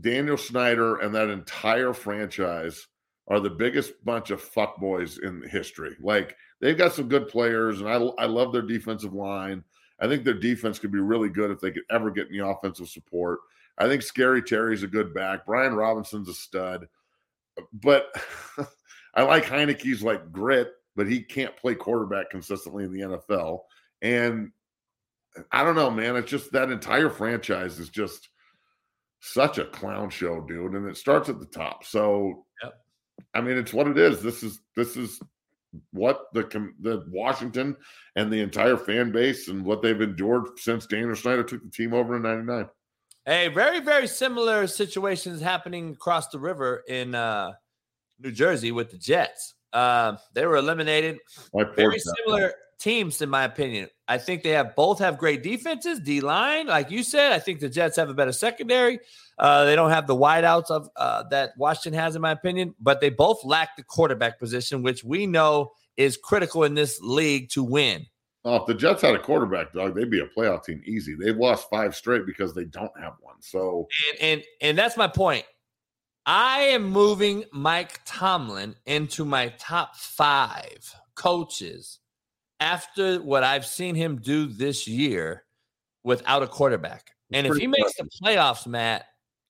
Daniel 0.00 0.38
Snyder, 0.38 0.96
and 0.96 1.14
that 1.14 1.28
entire 1.28 1.92
franchise 1.92 2.86
are 3.28 3.40
the 3.40 3.50
biggest 3.50 3.92
bunch 4.04 4.30
of 4.30 4.42
fuckboys 4.42 5.22
in 5.22 5.46
history. 5.48 5.96
Like 6.00 6.36
they've 6.60 6.76
got 6.78 6.94
some 6.94 7.08
good 7.08 7.28
players, 7.28 7.80
and 7.80 7.88
I 7.88 7.96
I 8.22 8.26
love 8.26 8.52
their 8.52 8.62
defensive 8.62 9.12
line. 9.12 9.62
I 10.00 10.08
think 10.08 10.24
their 10.24 10.34
defense 10.34 10.78
could 10.78 10.90
be 10.90 10.98
really 10.98 11.28
good 11.28 11.50
if 11.50 11.60
they 11.60 11.70
could 11.70 11.84
ever 11.90 12.10
get 12.10 12.28
any 12.28 12.38
offensive 12.38 12.88
support. 12.88 13.40
I 13.78 13.88
think 13.88 14.02
Scary 14.02 14.42
Terry's 14.42 14.82
a 14.82 14.88
good 14.88 15.14
back. 15.14 15.46
Brian 15.46 15.74
Robinson's 15.74 16.28
a 16.28 16.34
stud 16.34 16.88
but 17.72 18.06
I 19.14 19.22
like 19.22 19.44
Heinicke's 19.44 20.02
like 20.02 20.32
grit, 20.32 20.72
but 20.96 21.06
he 21.06 21.22
can't 21.22 21.56
play 21.56 21.74
quarterback 21.74 22.30
consistently 22.30 22.84
in 22.84 22.92
the 22.92 23.00
NFL. 23.00 23.60
And 24.00 24.52
I 25.50 25.64
don't 25.64 25.76
know, 25.76 25.90
man. 25.90 26.16
It's 26.16 26.30
just 26.30 26.52
that 26.52 26.70
entire 26.70 27.10
franchise 27.10 27.78
is 27.78 27.88
just 27.88 28.28
such 29.20 29.58
a 29.58 29.66
clown 29.66 30.10
show, 30.10 30.40
dude. 30.40 30.72
And 30.72 30.88
it 30.88 30.96
starts 30.96 31.28
at 31.28 31.38
the 31.38 31.46
top. 31.46 31.84
So 31.84 32.44
yep. 32.62 32.74
I 33.34 33.40
mean, 33.40 33.56
it's 33.56 33.72
what 33.72 33.86
it 33.86 33.98
is. 33.98 34.22
This 34.22 34.42
is 34.42 34.60
this 34.76 34.96
is 34.96 35.20
what 35.92 36.26
the 36.34 36.42
the 36.80 37.04
Washington 37.08 37.76
and 38.16 38.30
the 38.30 38.40
entire 38.40 38.76
fan 38.76 39.12
base 39.12 39.48
and 39.48 39.64
what 39.64 39.82
they've 39.82 40.00
endured 40.00 40.58
since 40.58 40.86
Daniel 40.86 41.16
Snyder 41.16 41.42
took 41.42 41.62
the 41.62 41.70
team 41.70 41.94
over 41.94 42.16
in 42.16 42.22
'99. 42.22 42.68
Hey, 43.24 43.48
very 43.48 43.80
very 43.80 44.08
similar 44.08 44.66
situations 44.66 45.40
happening 45.40 45.90
across 45.92 46.28
the 46.28 46.38
river 46.38 46.82
in 46.88 47.14
uh, 47.14 47.52
New 48.18 48.32
Jersey 48.32 48.72
with 48.72 48.90
the 48.90 48.98
Jets. 48.98 49.54
Uh, 49.72 50.16
they 50.34 50.44
were 50.44 50.56
eliminated. 50.56 51.18
Very 51.76 51.98
similar 51.98 52.54
teams, 52.78 53.22
in 53.22 53.30
my 53.30 53.44
opinion. 53.44 53.88
I 54.08 54.18
think 54.18 54.42
they 54.42 54.50
have 54.50 54.74
both 54.74 54.98
have 54.98 55.16
great 55.16 55.42
defenses, 55.42 56.00
D 56.00 56.20
line, 56.20 56.66
like 56.66 56.90
you 56.90 57.04
said. 57.04 57.32
I 57.32 57.38
think 57.38 57.60
the 57.60 57.68
Jets 57.68 57.96
have 57.96 58.10
a 58.10 58.14
better 58.14 58.32
secondary. 58.32 58.98
Uh, 59.38 59.64
they 59.64 59.76
don't 59.76 59.90
have 59.90 60.06
the 60.06 60.16
wideouts 60.16 60.70
of 60.70 60.88
uh, 60.96 61.22
that 61.30 61.52
Washington 61.56 61.98
has, 61.98 62.16
in 62.16 62.22
my 62.22 62.32
opinion, 62.32 62.74
but 62.80 63.00
they 63.00 63.08
both 63.08 63.44
lack 63.44 63.76
the 63.76 63.84
quarterback 63.84 64.38
position, 64.38 64.82
which 64.82 65.04
we 65.04 65.26
know 65.26 65.70
is 65.96 66.16
critical 66.16 66.64
in 66.64 66.74
this 66.74 67.00
league 67.00 67.48
to 67.50 67.62
win. 67.62 68.04
Oh, 68.44 68.56
if 68.56 68.66
the 68.66 68.74
Jets 68.74 69.02
had 69.02 69.14
a 69.14 69.20
quarterback, 69.20 69.72
dog, 69.72 69.94
they'd 69.94 70.10
be 70.10 70.20
a 70.20 70.26
playoff 70.26 70.64
team 70.64 70.82
easy. 70.84 71.14
They've 71.14 71.36
lost 71.36 71.70
five 71.70 71.94
straight 71.94 72.26
because 72.26 72.54
they 72.54 72.64
don't 72.64 72.90
have 73.00 73.14
one. 73.20 73.36
So, 73.40 73.86
and 74.10 74.20
and, 74.20 74.42
and 74.60 74.78
that's 74.78 74.96
my 74.96 75.06
point. 75.06 75.44
I 76.26 76.60
am 76.60 76.84
moving 76.84 77.44
Mike 77.52 78.00
Tomlin 78.04 78.76
into 78.86 79.24
my 79.24 79.48
top 79.58 79.96
five 79.96 80.94
coaches 81.14 81.98
after 82.60 83.18
what 83.18 83.42
I've 83.42 83.66
seen 83.66 83.94
him 83.94 84.20
do 84.20 84.46
this 84.46 84.86
year 84.86 85.44
without 86.04 86.42
a 86.42 86.46
quarterback. 86.46 87.10
And 87.32 87.46
if 87.46 87.56
he 87.56 87.66
makes 87.66 87.94
the 87.96 88.08
playoffs, 88.22 88.66
Matt, 88.66 89.06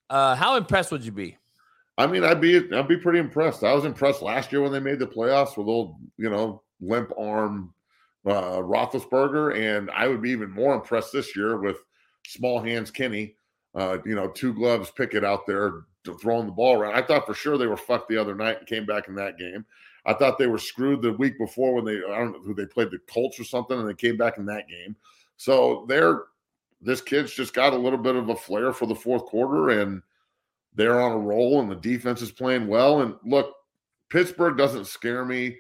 uh, 0.08 0.34
how 0.34 0.56
impressed 0.56 0.92
would 0.92 1.04
you 1.04 1.12
be? 1.12 1.36
I 1.98 2.06
mean, 2.06 2.24
I'd 2.24 2.40
be 2.40 2.56
I'd 2.72 2.88
be 2.88 2.96
pretty 2.96 3.18
impressed. 3.18 3.64
I 3.64 3.74
was 3.74 3.84
impressed 3.84 4.22
last 4.22 4.52
year 4.52 4.62
when 4.62 4.72
they 4.72 4.80
made 4.80 4.98
the 4.98 5.06
playoffs 5.06 5.56
with 5.56 5.66
old, 5.66 5.96
you 6.16 6.30
know, 6.30 6.62
limp 6.80 7.12
arm 7.18 7.74
uh, 8.26 8.58
Roethlisberger, 8.58 9.56
and 9.56 9.90
I 9.90 10.08
would 10.08 10.22
be 10.22 10.30
even 10.30 10.50
more 10.50 10.74
impressed 10.74 11.12
this 11.12 11.34
year 11.34 11.58
with 11.58 11.78
small 12.26 12.60
hands 12.60 12.90
Kenny. 12.90 13.34
Uh, 13.74 13.98
you 14.04 14.14
know, 14.14 14.28
two 14.28 14.52
gloves 14.52 14.90
Pickett 14.90 15.24
out 15.24 15.46
there 15.46 15.84
throwing 16.20 16.46
the 16.46 16.52
ball 16.52 16.78
around. 16.78 16.94
I 16.94 17.02
thought 17.02 17.26
for 17.26 17.34
sure 17.34 17.56
they 17.56 17.66
were 17.66 17.76
fucked 17.76 18.08
the 18.08 18.18
other 18.18 18.34
night 18.34 18.58
and 18.58 18.66
came 18.66 18.84
back 18.84 19.08
in 19.08 19.14
that 19.14 19.38
game. 19.38 19.64
I 20.04 20.14
thought 20.14 20.36
they 20.36 20.48
were 20.48 20.58
screwed 20.58 21.00
the 21.00 21.12
week 21.12 21.38
before 21.38 21.74
when 21.74 21.84
they 21.84 21.98
I 21.98 22.18
don't 22.18 22.32
know 22.32 22.42
who 22.42 22.54
they 22.54 22.66
played 22.66 22.90
the 22.90 22.98
Colts 23.08 23.38
or 23.38 23.44
something, 23.44 23.78
and 23.78 23.88
they 23.88 23.94
came 23.94 24.16
back 24.16 24.38
in 24.38 24.46
that 24.46 24.68
game. 24.68 24.96
So 25.36 25.86
they're 25.88 26.24
this 26.80 27.00
kid's 27.00 27.32
just 27.32 27.54
got 27.54 27.72
a 27.72 27.78
little 27.78 27.98
bit 27.98 28.16
of 28.16 28.28
a 28.28 28.36
flair 28.36 28.72
for 28.72 28.86
the 28.86 28.94
fourth 28.94 29.24
quarter, 29.26 29.80
and 29.80 30.02
they're 30.74 31.00
on 31.00 31.12
a 31.12 31.18
roll, 31.18 31.60
and 31.60 31.70
the 31.70 31.76
defense 31.76 32.20
is 32.20 32.32
playing 32.32 32.66
well. 32.66 33.02
And 33.02 33.14
look, 33.24 33.54
Pittsburgh 34.10 34.56
doesn't 34.56 34.86
scare 34.86 35.24
me. 35.24 35.56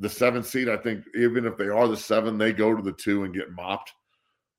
The 0.00 0.08
seventh 0.08 0.46
seed, 0.46 0.68
I 0.68 0.76
think, 0.76 1.04
even 1.14 1.46
if 1.46 1.56
they 1.56 1.68
are 1.68 1.86
the 1.86 1.96
seven, 1.96 2.38
they 2.38 2.52
go 2.52 2.74
to 2.74 2.82
the 2.82 2.92
two 2.92 3.24
and 3.24 3.34
get 3.34 3.52
mopped, 3.52 3.92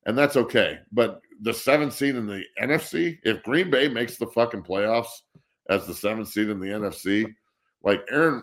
and 0.06 0.16
that's 0.16 0.36
okay. 0.36 0.78
But 0.92 1.20
the 1.40 1.52
seventh 1.52 1.94
seed 1.94 2.14
in 2.14 2.26
the 2.26 2.44
NFC, 2.60 3.18
if 3.24 3.42
Green 3.42 3.70
Bay 3.70 3.88
makes 3.88 4.16
the 4.16 4.28
fucking 4.28 4.62
playoffs 4.62 5.22
as 5.68 5.86
the 5.86 5.94
seventh 5.94 6.28
seed 6.28 6.48
in 6.48 6.60
the 6.60 6.68
NFC, 6.68 7.34
like 7.82 8.04
Aaron 8.08 8.42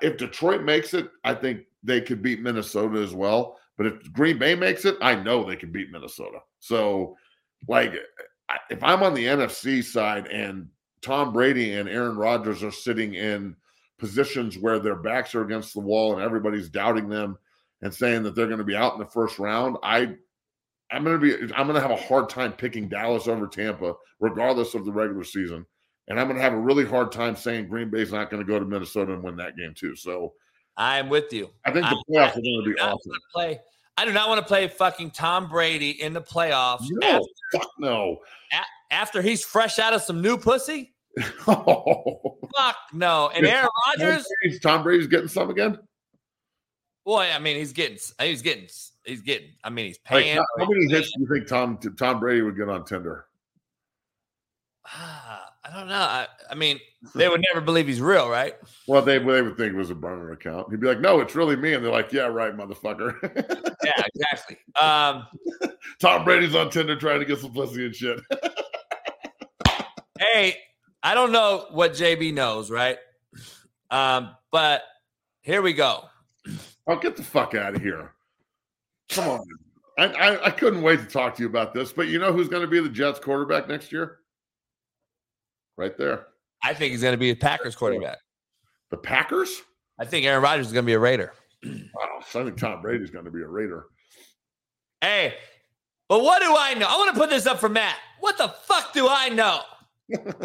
if 0.00 0.16
Detroit 0.16 0.62
makes 0.62 0.94
it, 0.94 1.10
I 1.24 1.34
think 1.34 1.62
they 1.82 2.00
could 2.00 2.22
beat 2.22 2.40
Minnesota 2.40 3.00
as 3.00 3.14
well. 3.14 3.58
But 3.76 3.86
if 3.86 4.12
Green 4.12 4.38
Bay 4.38 4.54
makes 4.54 4.84
it, 4.84 4.96
I 5.00 5.14
know 5.14 5.44
they 5.44 5.56
can 5.56 5.72
beat 5.72 5.90
Minnesota. 5.90 6.38
So, 6.60 7.16
like, 7.68 7.94
if 8.70 8.82
I'm 8.82 9.02
on 9.02 9.14
the 9.14 9.24
NFC 9.24 9.82
side 9.82 10.28
and 10.28 10.68
Tom 11.00 11.32
Brady 11.32 11.74
and 11.74 11.88
Aaron 11.88 12.16
Rodgers 12.16 12.62
are 12.62 12.70
sitting 12.70 13.14
in 13.14 13.56
positions 14.02 14.58
where 14.58 14.80
their 14.80 14.96
backs 14.96 15.32
are 15.32 15.44
against 15.44 15.74
the 15.74 15.80
wall 15.80 16.12
and 16.12 16.20
everybody's 16.20 16.68
doubting 16.68 17.08
them 17.08 17.38
and 17.82 17.94
saying 17.94 18.24
that 18.24 18.34
they're 18.34 18.48
going 18.48 18.58
to 18.58 18.64
be 18.64 18.74
out 18.74 18.94
in 18.94 18.98
the 18.98 19.06
first 19.06 19.38
round, 19.38 19.76
I 19.84 20.16
I'm 20.90 21.04
going 21.04 21.20
to 21.20 21.48
be 21.48 21.54
I'm 21.54 21.68
going 21.68 21.80
to 21.80 21.80
have 21.80 21.92
a 21.92 21.96
hard 21.96 22.28
time 22.28 22.52
picking 22.52 22.88
Dallas 22.88 23.28
over 23.28 23.46
Tampa 23.46 23.94
regardless 24.18 24.74
of 24.74 24.84
the 24.84 24.92
regular 24.92 25.22
season. 25.22 25.64
And 26.08 26.18
I'm 26.18 26.26
going 26.26 26.36
to 26.36 26.42
have 26.42 26.52
a 26.52 26.58
really 26.58 26.84
hard 26.84 27.12
time 27.12 27.36
saying 27.36 27.68
Green 27.68 27.90
Bay's 27.90 28.12
not 28.12 28.28
going 28.28 28.44
to 28.44 28.52
go 28.52 28.58
to 28.58 28.64
Minnesota 28.64 29.12
and 29.12 29.22
win 29.22 29.36
that 29.36 29.56
game 29.56 29.72
too. 29.72 29.94
So 29.94 30.32
I'm 30.76 31.08
with 31.08 31.32
you. 31.32 31.50
I 31.64 31.70
think 31.70 31.86
the 31.88 32.04
playoffs 32.10 32.18
I, 32.18 32.30
are 32.30 32.42
going 32.42 32.64
to 32.64 32.74
be 32.74 32.80
awesome. 32.80 33.12
Play. 33.32 33.60
I 33.96 34.04
do 34.04 34.12
not 34.12 34.28
want 34.28 34.40
to 34.40 34.46
play 34.46 34.66
fucking 34.66 35.12
Tom 35.12 35.48
Brady 35.48 36.02
in 36.02 36.12
the 36.12 36.20
playoffs. 36.20 36.86
No, 36.90 37.06
after, 37.06 37.26
fuck 37.52 37.68
no. 37.78 38.18
A, 38.52 38.92
after 38.92 39.22
he's 39.22 39.44
fresh 39.44 39.78
out 39.78 39.92
of 39.94 40.02
some 40.02 40.20
new 40.20 40.36
pussy. 40.36 40.92
Oh. 41.46 42.38
Fuck 42.56 42.76
no. 42.92 43.30
And 43.34 43.46
Aaron 43.46 43.68
Rodgers. 43.86 44.26
Tom 44.62 44.82
Brady's 44.82 45.06
getting 45.06 45.28
some 45.28 45.50
again. 45.50 45.78
Boy, 47.04 47.28
I 47.34 47.38
mean, 47.38 47.56
he's 47.56 47.72
getting, 47.72 47.98
he's 48.20 48.42
getting, 48.42 48.68
he's 49.04 49.22
getting. 49.22 49.50
I 49.64 49.70
mean, 49.70 49.86
he's 49.86 49.98
paying. 49.98 50.36
Like, 50.36 50.46
how 50.58 50.66
many 50.68 50.88
hits 50.88 51.12
do 51.12 51.22
you 51.22 51.28
think 51.32 51.48
Tom 51.48 51.78
Tom 51.98 52.20
Brady 52.20 52.42
would 52.42 52.56
get 52.56 52.68
on 52.68 52.84
Tinder? 52.84 53.26
Ah, 54.86 55.52
I 55.64 55.70
don't 55.72 55.88
know. 55.88 55.94
I, 55.94 56.26
I, 56.50 56.54
mean, 56.54 56.78
they 57.14 57.28
would 57.28 57.42
never 57.52 57.64
believe 57.64 57.86
he's 57.86 58.00
real, 58.00 58.28
right? 58.28 58.54
Well, 58.88 59.02
they, 59.02 59.18
they 59.18 59.42
would 59.42 59.56
think 59.56 59.74
it 59.74 59.76
was 59.76 59.90
a 59.90 59.94
burner 59.94 60.32
account. 60.32 60.70
He'd 60.70 60.80
be 60.80 60.88
like, 60.88 61.00
"No, 61.00 61.20
it's 61.20 61.34
really 61.34 61.56
me," 61.56 61.74
and 61.74 61.84
they're 61.84 61.92
like, 61.92 62.12
"Yeah, 62.12 62.22
right, 62.22 62.56
motherfucker." 62.56 63.16
yeah, 63.84 64.02
exactly. 64.14 64.58
Um, 64.80 65.26
Tom 66.00 66.24
Brady's 66.24 66.54
on 66.54 66.70
Tinder 66.70 66.96
trying 66.96 67.20
to 67.20 67.26
get 67.26 67.38
some 67.38 67.52
pussy 67.52 67.86
and 67.86 67.94
shit. 67.94 68.20
hey, 70.18 70.56
I 71.02 71.14
don't 71.14 71.32
know 71.32 71.66
what 71.70 71.92
JB 71.92 72.32
knows, 72.34 72.70
right? 72.70 72.98
Um, 73.90 74.34
but 74.50 74.82
here 75.40 75.62
we 75.62 75.72
go. 75.72 76.04
I'll 76.88 76.98
get 76.98 77.16
the 77.16 77.22
fuck 77.22 77.54
out 77.54 77.74
of 77.74 77.82
here. 77.82 78.12
Come 79.10 79.28
on. 79.28 79.44
I, 79.98 80.06
I, 80.06 80.46
I 80.46 80.50
couldn't 80.50 80.82
wait 80.82 81.00
to 81.00 81.06
talk 81.06 81.36
to 81.36 81.42
you 81.42 81.48
about 81.48 81.74
this, 81.74 81.92
but 81.92 82.08
you 82.08 82.18
know 82.18 82.32
who's 82.32 82.48
going 82.48 82.62
to 82.62 82.68
be 82.68 82.80
the 82.80 82.88
Jets 82.88 83.20
quarterback 83.20 83.68
next 83.68 83.92
year? 83.92 84.18
right 85.76 85.96
there. 85.96 86.26
I 86.62 86.74
think 86.74 86.92
he's 86.92 87.02
going 87.02 87.12
to 87.12 87.18
be 87.18 87.30
a 87.30 87.36
Packers 87.36 87.74
quarterback. 87.74 88.18
The 88.90 88.96
Packers? 88.96 89.62
I 89.98 90.04
think 90.04 90.26
Aaron 90.26 90.42
Rodgers 90.42 90.66
is 90.66 90.72
going 90.72 90.84
to 90.84 90.86
be 90.86 90.94
a 90.94 90.98
Raider. 90.98 91.32
Wow, 91.94 92.18
I 92.18 92.44
think 92.44 92.56
Tom 92.56 92.82
Brady's 92.82 93.10
going 93.10 93.24
to 93.24 93.30
be 93.30 93.42
a 93.42 93.46
Raider. 93.46 93.86
Hey, 95.00 95.34
but 96.08 96.22
what 96.22 96.42
do 96.42 96.54
I 96.58 96.74
know? 96.74 96.86
I 96.88 96.96
want 96.96 97.14
to 97.14 97.20
put 97.20 97.30
this 97.30 97.46
up 97.46 97.60
for 97.60 97.68
Matt. 97.68 97.96
What 98.18 98.36
the 98.36 98.48
fuck 98.48 98.92
do 98.92 99.06
I 99.08 99.28
know? 99.28 99.60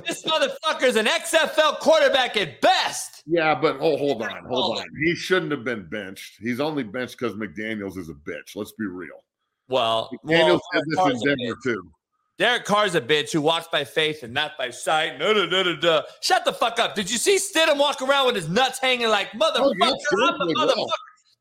This 0.06 0.24
motherfucker's 0.24 0.96
an 0.96 1.06
XFL 1.06 1.80
quarterback 1.80 2.38
at 2.38 2.62
best. 2.62 3.24
Yeah, 3.26 3.56
but 3.56 3.78
hold, 3.78 4.00
hold 4.00 4.22
on, 4.22 4.46
hold 4.46 4.80
on. 4.80 4.86
He 5.04 5.16
shouldn't 5.16 5.52
have 5.52 5.64
been 5.64 5.88
benched. 5.90 6.38
He's 6.40 6.60
only 6.60 6.84
benched 6.84 7.18
because 7.20 7.36
McDaniels 7.36 7.98
is 7.98 8.10
a 8.10 8.14
bitch. 8.14 8.56
Let's 8.56 8.74
be 8.74 8.86
real. 8.86 9.24
Well, 9.70 10.10
McDaniels 10.26 10.60
well, 10.96 11.08
this 11.08 11.24
in 11.24 11.38
Denver 11.38 11.58
too. 11.64 11.92
Derek 12.38 12.66
Carr's 12.66 12.94
a 12.94 13.02
bitch 13.02 13.32
who 13.32 13.42
walks 13.42 13.68
by 13.72 13.84
faith 13.84 14.22
and 14.22 14.32
not 14.32 14.52
by 14.60 14.70
sight. 14.70 15.18
No, 15.18 15.34
no, 15.34 15.48
no, 15.48 15.64
no, 15.64 15.76
no. 15.76 16.04
Shut 16.22 16.46
the 16.46 16.54
fuck 16.54 16.78
up. 16.78 16.94
Did 16.94 17.10
you 17.10 17.18
see 17.18 17.40
Stidham 17.40 17.80
walk 17.80 18.02
around 18.02 18.28
with 18.28 18.36
his 18.36 18.48
nuts 18.48 18.80
hanging 18.80 19.10
like 19.10 19.30
oh, 19.34 19.38
motherfucker? 19.40 19.96
Oh, 20.14 20.38
I'm 20.40 20.48
the 20.48 20.54
motherfucker. 20.54 20.88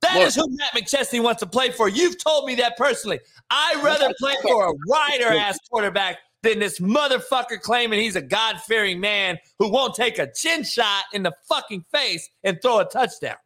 That 0.02 0.18
Look. 0.18 0.26
is 0.28 0.34
who 0.36 0.46
Matt 0.48 0.72
McChesney 0.74 1.22
wants 1.22 1.40
to 1.40 1.46
play 1.46 1.70
for. 1.70 1.88
You've 1.88 2.22
told 2.22 2.46
me 2.46 2.54
that 2.56 2.76
personally. 2.76 3.18
I'd 3.50 3.82
rather 3.82 4.12
play 4.18 4.34
for 4.42 4.70
a 4.70 4.74
rider 4.88 5.36
ass 5.36 5.58
quarterback 5.70 6.18
than 6.46 6.60
this 6.60 6.78
motherfucker 6.78 7.60
claiming 7.60 8.00
he's 8.00 8.16
a 8.16 8.22
God 8.22 8.60
fearing 8.60 9.00
man 9.00 9.38
who 9.58 9.70
won't 9.70 9.94
take 9.94 10.18
a 10.18 10.30
chin 10.32 10.62
shot 10.62 11.04
in 11.12 11.22
the 11.22 11.32
fucking 11.48 11.84
face 11.92 12.28
and 12.44 12.60
throw 12.62 12.78
a 12.78 12.84
touchdown. 12.84 13.36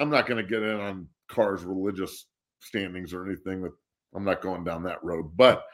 I'm 0.00 0.10
not 0.10 0.26
going 0.26 0.42
to 0.42 0.48
get 0.48 0.62
in 0.62 0.80
on 0.80 1.08
Carr's 1.28 1.64
religious 1.64 2.26
standings 2.60 3.12
or 3.12 3.26
anything. 3.26 3.68
I'm 4.14 4.24
not 4.24 4.40
going 4.40 4.64
down 4.64 4.82
that 4.84 5.04
road, 5.04 5.36
but 5.36 5.64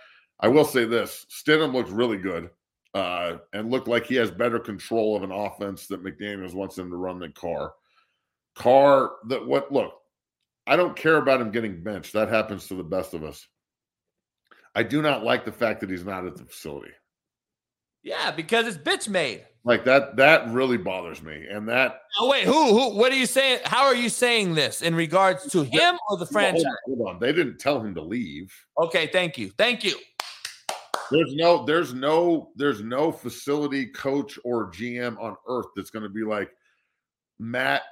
I 0.41 0.49
will 0.49 0.65
say 0.65 0.85
this: 0.85 1.25
Stidham 1.31 1.73
looked 1.73 1.91
really 1.91 2.17
good 2.17 2.51
uh, 2.95 3.37
and 3.53 3.71
looked 3.71 3.87
like 3.87 4.07
he 4.07 4.17
has 4.17 4.31
better 4.31 4.59
control 4.59 5.15
of 5.17 5.23
an 5.23 5.31
offense 5.31 5.87
that 5.87 6.03
McDaniel's 6.03 6.55
wants 6.55 6.77
him 6.77 6.91
to 6.91 6.97
run 6.97 7.21
than 7.21 7.33
Carr. 7.33 7.73
Carr, 8.57 9.13
that 9.29 9.47
what? 9.47 9.71
Look, 9.71 9.93
I 10.67 10.75
don't 10.75 10.97
care 10.97 11.17
about 11.17 11.41
him 11.41 11.53
getting 11.53 11.83
benched. 11.83 12.13
That 12.15 12.29
happens 12.29 12.67
to 12.69 12.75
the 12.75 12.83
best 12.83 13.15
of 13.15 13.23
us. 13.23 13.47
I 14.75 14.83
do 14.83 15.03
not 15.03 15.25
like 15.25 15.45
the 15.45 15.53
fact 15.53 15.81
that 15.81 15.91
he's 15.91 16.05
not 16.05 16.27
at 16.27 16.37
the 16.37 16.45
facility. 16.45 16.93
Yeah, 18.03 18.31
because 18.31 18.67
it's 18.67 18.79
bitch 18.79 19.09
made. 19.09 19.45
Like 19.65 19.85
that. 19.85 20.17
That 20.17 20.49
really 20.51 20.79
bothers 20.79 21.23
me. 21.23 21.47
And 21.51 21.69
that. 21.69 22.01
Oh 22.19 22.31
wait, 22.31 22.45
who? 22.45 22.69
Who? 22.69 22.97
What 22.97 23.13
are 23.13 23.17
you 23.17 23.27
saying? 23.27 23.61
How 23.65 23.85
are 23.85 23.95
you 23.95 24.09
saying 24.09 24.55
this 24.55 24.81
in 24.81 24.95
regards 24.95 25.47
to 25.49 25.65
him 25.65 25.99
or 26.09 26.17
the 26.17 26.27
franchise? 26.27 26.65
Hold 26.87 27.01
on, 27.01 27.05
hold 27.05 27.15
on. 27.15 27.21
They 27.21 27.33
didn't 27.33 27.59
tell 27.59 27.81
him 27.81 27.95
to 27.95 28.03
leave. 28.03 28.55
Okay, 28.79 29.09
thank 29.09 29.37
you, 29.37 29.51
thank 29.59 29.85
you. 29.85 29.97
There's 31.11 31.35
no, 31.35 31.65
there's 31.65 31.93
no, 31.93 32.53
there's 32.55 32.83
no 32.83 33.11
facility 33.11 33.87
coach 33.87 34.39
or 34.45 34.71
GM 34.71 35.21
on 35.21 35.37
earth 35.49 35.67
that's 35.75 35.91
going 35.91 36.05
to 36.05 36.09
be 36.09 36.23
like, 36.23 36.51
Matt, 37.41 37.83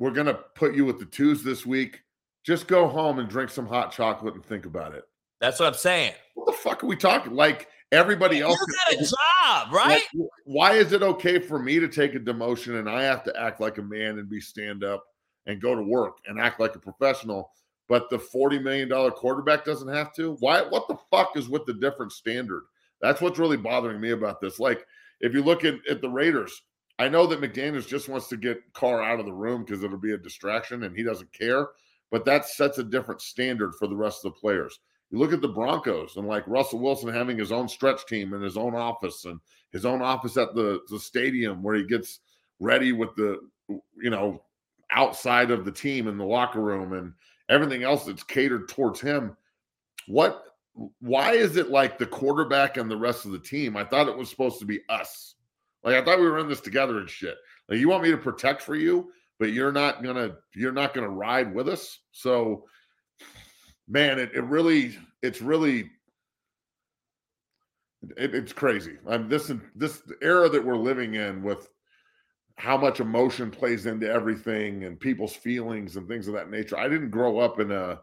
we're 0.00 0.10
going 0.10 0.26
to 0.26 0.40
put 0.56 0.74
you 0.74 0.84
with 0.84 0.98
the 0.98 1.04
twos 1.04 1.44
this 1.44 1.64
week. 1.64 2.02
Just 2.44 2.66
go 2.66 2.88
home 2.88 3.20
and 3.20 3.28
drink 3.28 3.50
some 3.50 3.66
hot 3.66 3.92
chocolate 3.92 4.34
and 4.34 4.44
think 4.44 4.66
about 4.66 4.92
it. 4.92 5.04
That's 5.40 5.60
what 5.60 5.66
I'm 5.66 5.74
saying. 5.74 6.14
What 6.34 6.46
the 6.46 6.52
fuck 6.52 6.82
are 6.82 6.86
we 6.86 6.96
talking? 6.96 7.34
Like 7.34 7.68
everybody 7.92 8.40
else 8.40 8.58
you 8.58 8.96
got 8.96 9.02
a 9.02 9.04
job, 9.04 9.72
right? 9.72 10.02
Like, 10.14 10.28
why 10.44 10.72
is 10.72 10.92
it 10.92 11.02
okay 11.02 11.38
for 11.38 11.58
me 11.58 11.78
to 11.78 11.88
take 11.88 12.14
a 12.14 12.20
demotion 12.20 12.78
and 12.78 12.88
I 12.88 13.02
have 13.02 13.24
to 13.24 13.40
act 13.40 13.60
like 13.60 13.78
a 13.78 13.82
man 13.82 14.18
and 14.18 14.28
be 14.28 14.40
stand 14.40 14.84
up 14.84 15.04
and 15.48 15.60
go 15.60 15.74
to 15.74 15.82
work 15.82 16.18
and 16.26 16.38
act 16.38 16.60
like 16.60 16.76
a 16.76 16.78
professional. 16.78 17.50
But 17.88 18.10
the 18.10 18.18
$40 18.18 18.62
million 18.62 19.10
quarterback 19.12 19.64
doesn't 19.64 19.92
have 19.92 20.14
to. 20.14 20.36
Why? 20.40 20.60
What 20.60 20.86
the 20.86 20.98
fuck 21.10 21.36
is 21.36 21.48
with 21.48 21.64
the 21.64 21.72
different 21.74 22.12
standard? 22.12 22.64
That's 23.00 23.20
what's 23.20 23.38
really 23.38 23.56
bothering 23.56 24.00
me 24.00 24.10
about 24.10 24.40
this. 24.40 24.60
Like, 24.60 24.86
if 25.20 25.32
you 25.32 25.42
look 25.42 25.64
at, 25.64 25.74
at 25.88 26.02
the 26.02 26.10
Raiders, 26.10 26.62
I 26.98 27.08
know 27.08 27.26
that 27.26 27.40
McDaniels 27.40 27.88
just 27.88 28.08
wants 28.08 28.28
to 28.28 28.36
get 28.36 28.60
Carr 28.74 29.02
out 29.02 29.20
of 29.20 29.26
the 29.26 29.32
room 29.32 29.64
because 29.64 29.82
it'll 29.82 29.98
be 29.98 30.12
a 30.12 30.18
distraction 30.18 30.82
and 30.82 30.94
he 30.94 31.02
doesn't 31.02 31.32
care, 31.32 31.68
but 32.10 32.24
that 32.26 32.46
sets 32.46 32.78
a 32.78 32.84
different 32.84 33.22
standard 33.22 33.74
for 33.76 33.86
the 33.88 33.96
rest 33.96 34.24
of 34.24 34.34
the 34.34 34.40
players. 34.40 34.78
You 35.10 35.18
look 35.18 35.32
at 35.32 35.40
the 35.40 35.48
Broncos 35.48 36.16
and 36.16 36.26
like 36.26 36.46
Russell 36.46 36.80
Wilson 36.80 37.12
having 37.12 37.38
his 37.38 37.52
own 37.52 37.68
stretch 37.68 38.04
team 38.06 38.34
in 38.34 38.42
his 38.42 38.56
own 38.56 38.74
office 38.74 39.24
and 39.24 39.40
his 39.72 39.86
own 39.86 40.02
office 40.02 40.36
at 40.36 40.54
the, 40.54 40.80
the 40.90 40.98
stadium 40.98 41.62
where 41.62 41.76
he 41.76 41.84
gets 41.84 42.20
ready 42.60 42.92
with 42.92 43.14
the, 43.16 43.38
you 43.68 44.10
know, 44.10 44.42
outside 44.90 45.50
of 45.50 45.64
the 45.64 45.72
team 45.72 46.08
in 46.08 46.18
the 46.18 46.24
locker 46.24 46.60
room 46.60 46.92
and 46.92 47.12
everything 47.48 47.82
else 47.82 48.04
that's 48.04 48.22
catered 48.22 48.68
towards 48.68 49.00
him. 49.00 49.36
What, 50.06 50.42
why 51.00 51.32
is 51.32 51.56
it 51.56 51.70
like 51.70 51.98
the 51.98 52.06
quarterback 52.06 52.76
and 52.76 52.90
the 52.90 52.96
rest 52.96 53.24
of 53.24 53.32
the 53.32 53.38
team? 53.38 53.76
I 53.76 53.84
thought 53.84 54.08
it 54.08 54.16
was 54.16 54.28
supposed 54.28 54.58
to 54.60 54.66
be 54.66 54.80
us. 54.88 55.34
Like 55.84 55.94
I 55.94 56.04
thought 56.04 56.18
we 56.18 56.28
were 56.28 56.38
in 56.38 56.48
this 56.48 56.60
together 56.60 56.98
and 56.98 57.08
shit. 57.08 57.36
Like 57.68 57.78
you 57.78 57.88
want 57.88 58.02
me 58.02 58.10
to 58.10 58.18
protect 58.18 58.62
for 58.62 58.74
you, 58.74 59.10
but 59.38 59.52
you're 59.52 59.72
not 59.72 60.02
gonna 60.02 60.36
you're 60.54 60.72
not 60.72 60.94
gonna 60.94 61.08
ride 61.08 61.54
with 61.54 61.68
us. 61.68 62.00
So 62.12 62.64
man, 63.88 64.18
it, 64.18 64.30
it 64.34 64.44
really 64.44 64.96
it's 65.22 65.40
really 65.40 65.90
it, 68.16 68.34
it's 68.34 68.52
crazy. 68.52 68.96
I'm 69.06 69.28
this 69.28 69.50
this 69.74 70.02
era 70.22 70.48
that 70.48 70.64
we're 70.64 70.76
living 70.76 71.14
in 71.14 71.42
with 71.42 71.68
how 72.56 72.76
much 72.76 72.98
emotion 73.00 73.50
plays 73.50 73.86
into 73.86 74.10
everything 74.10 74.84
and 74.84 74.98
people's 74.98 75.34
feelings 75.34 75.96
and 75.96 76.08
things 76.08 76.26
of 76.26 76.34
that 76.34 76.50
nature. 76.50 76.76
I 76.76 76.88
didn't 76.88 77.10
grow 77.10 77.38
up 77.38 77.60
in 77.60 77.70
a, 77.70 78.00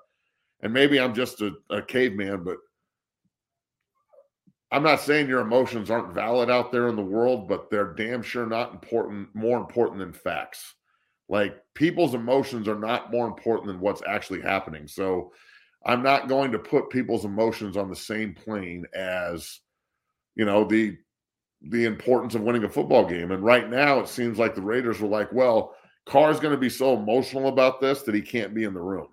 and 0.61 0.71
maybe 0.71 0.97
I'm 0.97 1.13
just 1.13 1.41
a, 1.41 1.51
a 1.69 1.81
caveman, 1.81 2.45
but 2.45 2.57
I'm 4.71 4.81
not 4.81 5.01
saying 5.01 5.27
your 5.27 5.41
emotions 5.41 5.91
aren't 5.91 6.13
valid 6.13 6.49
out 6.49 6.71
there 6.71 6.87
in 6.87 6.95
the 6.95 7.01
world, 7.01 7.49
but 7.49 7.69
they're 7.69 7.93
damn 7.93 8.23
sure 8.23 8.45
not 8.45 8.71
important, 8.71 9.27
more 9.35 9.57
important 9.57 9.99
than 9.99 10.13
facts. 10.13 10.75
Like 11.27 11.57
people's 11.73 12.13
emotions 12.13 12.69
are 12.69 12.79
not 12.79 13.11
more 13.11 13.27
important 13.27 13.67
than 13.67 13.81
what's 13.81 14.03
actually 14.07 14.41
happening. 14.41 14.87
So 14.87 15.33
I'm 15.85 16.01
not 16.01 16.27
going 16.27 16.51
to 16.51 16.59
put 16.59 16.89
people's 16.89 17.25
emotions 17.25 17.77
on 17.77 17.89
the 17.89 17.95
same 17.95 18.33
plane 18.33 18.85
as, 18.93 19.59
you 20.35 20.45
know, 20.45 20.65
the 20.65 20.97
the 21.69 21.85
importance 21.85 22.35
of 22.35 22.41
winning 22.41 22.63
a 22.63 22.69
football 22.69 23.05
game. 23.07 23.31
And 23.31 23.43
right 23.43 23.69
now 23.69 23.99
it 23.99 24.07
seems 24.07 24.37
like 24.37 24.55
the 24.55 24.61
Raiders 24.61 24.99
were 24.99 25.07
like, 25.07 25.31
well, 25.31 25.75
Carr's 26.05 26.39
going 26.39 26.53
to 26.53 26.59
be 26.59 26.69
so 26.69 26.93
emotional 26.95 27.47
about 27.47 27.81
this 27.81 28.03
that 28.03 28.13
he 28.13 28.21
can't 28.21 28.53
be 28.53 28.65
in 28.65 28.73
the 28.73 28.81
room. 28.81 29.07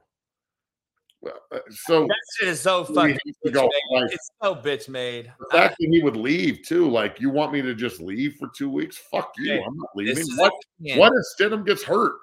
Uh, 1.24 1.58
so 1.70 2.06
that 2.08 2.16
shit 2.36 2.48
is 2.48 2.60
so 2.60 2.84
fucking 2.84 3.16
go, 3.52 3.70
like, 3.92 4.12
it's 4.12 4.28
so 4.42 4.56
bitch 4.56 4.88
made. 4.88 5.32
The 5.38 5.56
fact 5.56 5.76
that 5.78 5.88
he 5.88 6.02
would 6.02 6.16
leave 6.16 6.62
too, 6.66 6.90
like 6.90 7.20
you 7.20 7.30
want 7.30 7.52
me 7.52 7.62
to 7.62 7.74
just 7.74 8.00
leave 8.00 8.34
for 8.40 8.48
two 8.56 8.68
weeks? 8.68 8.96
Fuck 8.96 9.32
you, 9.38 9.52
hey, 9.52 9.62
I'm 9.64 9.76
not 9.76 9.90
leaving. 9.94 10.26
What? 10.34 10.52
What 10.96 11.12
if 11.12 11.24
Stidham 11.38 11.64
gets 11.64 11.84
hurt? 11.84 12.14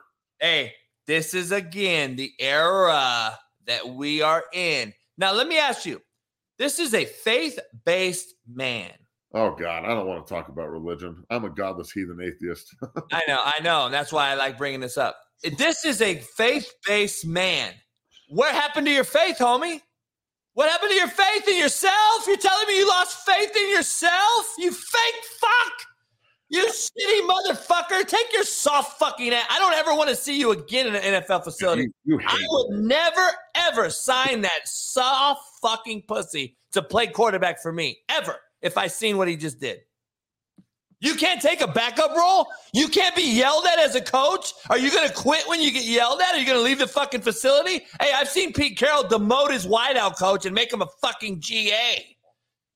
Hey, 0.42 0.74
this 1.08 1.34
is 1.34 1.54
again 1.54 2.18
the 2.18 2.34
era 2.40 3.40
that 3.70 3.88
we 3.88 4.22
are 4.22 4.44
in. 4.54 4.94
Now, 5.18 5.34
let 5.34 5.48
me 5.48 5.58
ask 5.58 5.86
you: 5.86 6.02
This 6.58 6.80
is 6.80 6.94
a 6.94 7.06
faith-based 7.06 8.36
man. 8.54 8.92
Oh 9.34 9.56
God, 9.56 9.86
I 9.86 9.90
don't 9.90 10.08
want 10.08 10.28
to 10.28 10.34
talk 10.34 10.50
about 10.50 10.70
religion. 10.70 11.24
I'm 11.30 11.46
a 11.46 11.50
godless 11.50 11.92
heathen 11.92 12.20
atheist. 12.22 12.76
I 13.12 13.22
know, 13.28 13.40
I 13.44 13.62
know, 13.62 13.86
and 13.86 13.94
that's 13.94 14.12
why 14.12 14.30
I 14.30 14.34
like 14.34 14.58
bringing 14.58 14.82
this 14.82 14.98
up. 14.98 15.18
This 15.58 15.86
is 15.86 16.02
a 16.02 16.16
faith-based 16.16 17.26
man 17.26 17.74
what 18.30 18.54
happened 18.54 18.86
to 18.86 18.94
your 18.94 19.04
faith, 19.04 19.38
homie? 19.40 19.82
What 20.54 20.70
happened 20.70 20.92
to 20.92 20.96
your 20.96 21.08
faith 21.08 21.48
in 21.48 21.58
yourself? 21.58 22.28
You're 22.28 22.38
telling 22.38 22.68
me 22.68 22.78
you 22.78 22.88
lost 22.88 23.26
faith 23.26 23.56
in 23.56 23.72
yourself? 23.72 24.46
You 24.60 24.72
fake 24.72 25.24
fuck! 25.40 25.74
You 26.50 26.68
shitty 26.68 27.28
motherfucker! 27.28 28.08
Take 28.08 28.34
your 28.34 28.44
soft 28.44 28.98
fucking 28.98 29.34
ass. 29.34 29.46
I 29.50 29.60
don't 29.60 29.74
ever 29.74 29.94
want 29.94 30.10
to 30.10 30.16
see 30.16 30.40
you 30.40 30.52
again 30.52 30.88
in 30.88 30.96
an 30.96 31.22
NFL 31.22 31.44
facility. 31.44 31.84
You, 32.06 32.20
you 32.20 32.20
I 32.26 32.44
would 32.50 32.80
never 32.80 33.28
ever 33.56 33.90
sign 33.90 34.42
that 34.42 34.62
soft 34.66 35.44
fucking 35.62 36.04
pussy 36.08 36.58
to 36.72 36.82
play 36.82 37.08
quarterback 37.08 37.62
for 37.62 37.72
me 37.72 38.00
ever 38.10 38.36
if 38.62 38.78
I 38.78 38.88
seen 38.88 39.18
what 39.18 39.28
he 39.28 39.36
just 39.36 39.60
did. 39.60 39.82
You 41.02 41.16
can't 41.16 41.42
take 41.42 41.62
a 41.62 41.68
backup 41.68 42.16
role? 42.16 42.48
You 42.74 42.90
can't 42.90 43.16
be 43.16 43.22
yelled 43.22 43.66
at 43.66 43.80
as 43.80 43.96
a 43.96 44.02
coach? 44.02 44.52
Are 44.70 44.78
you 44.78 44.92
going 44.92 45.08
to 45.08 45.14
quit 45.14 45.48
when 45.48 45.62
you 45.62 45.72
get 45.72 45.86
yelled 45.86 46.20
at? 46.20 46.36
Are 46.36 46.40
you 46.40 46.46
going 46.46 46.58
to 46.58 46.64
leave 46.64 46.80
the 46.80 46.88
fucking 46.88 47.22
facility? 47.22 47.86
Hey, 48.02 48.12
I've 48.14 48.28
seen 48.28 48.52
Pete 48.52 48.78
Carroll 48.78 49.04
demote 49.04 49.52
his 49.52 49.66
wideout 49.66 50.18
coach 50.18 50.46
and 50.46 50.54
make 50.54 50.74
him 50.74 50.82
a 50.82 50.88
fucking 51.02 51.40
GA. 51.40 52.18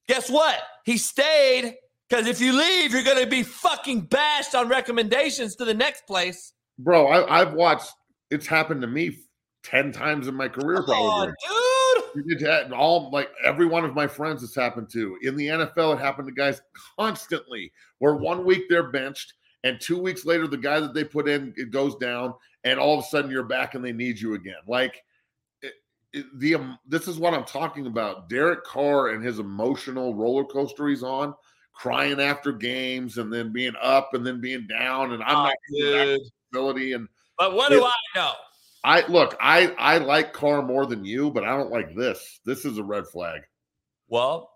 Guess 0.07 0.29
what? 0.29 0.57
He 0.85 0.97
stayed 0.97 1.75
because 2.13 2.27
if 2.27 2.39
you 2.39 2.53
leave, 2.53 2.93
you're 2.93 3.01
going 3.01 3.23
to 3.23 3.25
be 3.25 3.41
fucking 3.41 4.01
bashed 4.01 4.53
on 4.53 4.67
recommendations 4.67 5.55
to 5.55 5.65
the 5.65 5.73
next 5.73 6.05
place. 6.05 6.53
Bro, 6.77 7.07
I, 7.07 7.39
have 7.39 7.53
watched 7.53 7.91
it's 8.29 8.45
happened 8.45 8.81
to 8.81 8.87
me 8.87 9.17
10 9.63 9.91
times 9.91 10.27
in 10.27 10.35
my 10.35 10.47
career, 10.47 10.77
Come 10.77 10.85
probably. 10.85 11.09
On, 11.09 11.33
dude. 12.13 12.41
It 12.43 12.71
all 12.71 13.09
like 13.09 13.31
every 13.43 13.65
one 13.65 13.83
of 13.83 13.95
my 13.95 14.05
friends 14.05 14.41
has 14.41 14.53
happened 14.53 14.91
to. 14.91 15.17
In 15.23 15.35
the 15.35 15.47
NFL, 15.47 15.95
it 15.95 15.99
happened 15.99 16.27
to 16.27 16.33
guys 16.33 16.61
constantly 16.99 17.71
where 17.97 18.13
one 18.13 18.45
week 18.45 18.65
they're 18.69 18.91
benched 18.91 19.33
and 19.63 19.81
two 19.81 19.99
weeks 19.99 20.23
later 20.23 20.45
the 20.45 20.55
guy 20.55 20.79
that 20.79 20.93
they 20.93 21.03
put 21.03 21.27
in 21.27 21.51
it 21.57 21.71
goes 21.71 21.95
down 21.95 22.35
and 22.63 22.79
all 22.79 22.99
of 22.99 23.03
a 23.03 23.07
sudden 23.07 23.31
you're 23.31 23.41
back 23.41 23.73
and 23.73 23.83
they 23.83 23.91
need 23.91 24.19
you 24.19 24.35
again. 24.35 24.61
Like 24.67 25.03
the 26.35 26.55
um, 26.55 26.77
this 26.87 27.07
is 27.07 27.17
what 27.17 27.33
I'm 27.33 27.45
talking 27.45 27.87
about. 27.87 28.29
Derek 28.29 28.63
Carr 28.63 29.09
and 29.09 29.23
his 29.23 29.39
emotional 29.39 30.13
roller 30.13 30.45
coaster 30.45 30.87
he's 30.87 31.01
on, 31.01 31.33
crying 31.73 32.19
after 32.21 32.51
games 32.51 33.17
and 33.17 33.31
then 33.31 33.51
being 33.51 33.73
up 33.81 34.13
and 34.13 34.25
then 34.25 34.39
being 34.39 34.67
down 34.67 35.13
and 35.13 35.23
I'm 35.23 35.35
oh, 35.35 35.43
not 35.43 35.55
good 35.71 36.21
ability 36.51 36.93
and 36.93 37.07
but 37.37 37.53
what 37.55 37.71
do 37.71 37.83
I 37.83 37.91
know? 38.15 38.31
I 38.83 39.07
look, 39.07 39.35
I 39.39 39.73
I 39.77 39.97
like 39.97 40.33
Carr 40.33 40.61
more 40.61 40.85
than 40.85 41.05
you, 41.05 41.31
but 41.31 41.43
I 41.43 41.55
don't 41.57 41.71
like 41.71 41.95
this. 41.95 42.39
This 42.45 42.65
is 42.65 42.77
a 42.77 42.83
red 42.83 43.07
flag. 43.07 43.41
Well, 44.07 44.51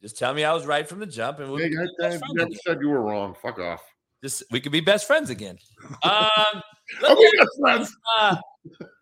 just 0.00 0.18
tell 0.18 0.32
me 0.32 0.44
I 0.44 0.54
was 0.54 0.66
right 0.66 0.88
from 0.88 1.00
the 1.00 1.06
jump, 1.06 1.40
and 1.40 1.50
we'll 1.50 1.60
hey, 1.60 1.72
I, 2.00 2.06
I 2.06 2.18
never 2.34 2.50
said 2.64 2.78
you 2.80 2.90
were 2.90 3.02
wrong. 3.02 3.34
Fuck 3.42 3.58
off. 3.58 3.82
Just 4.22 4.44
we 4.50 4.60
could 4.60 4.72
be 4.72 4.80
best 4.80 5.06
friends 5.06 5.30
again. 5.30 5.58
Um, 6.02 6.62
best 7.02 7.60
friends. 7.60 7.96
Uh, 8.18 8.36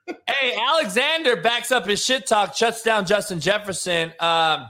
hey, 0.07 0.57
Alexander 0.59 1.37
backs 1.37 1.71
up 1.71 1.87
his 1.87 2.03
shit 2.03 2.27
talk, 2.27 2.55
shuts 2.55 2.83
down 2.83 3.07
Justin 3.07 3.41
Jefferson. 3.41 4.13
Um, 4.19 4.67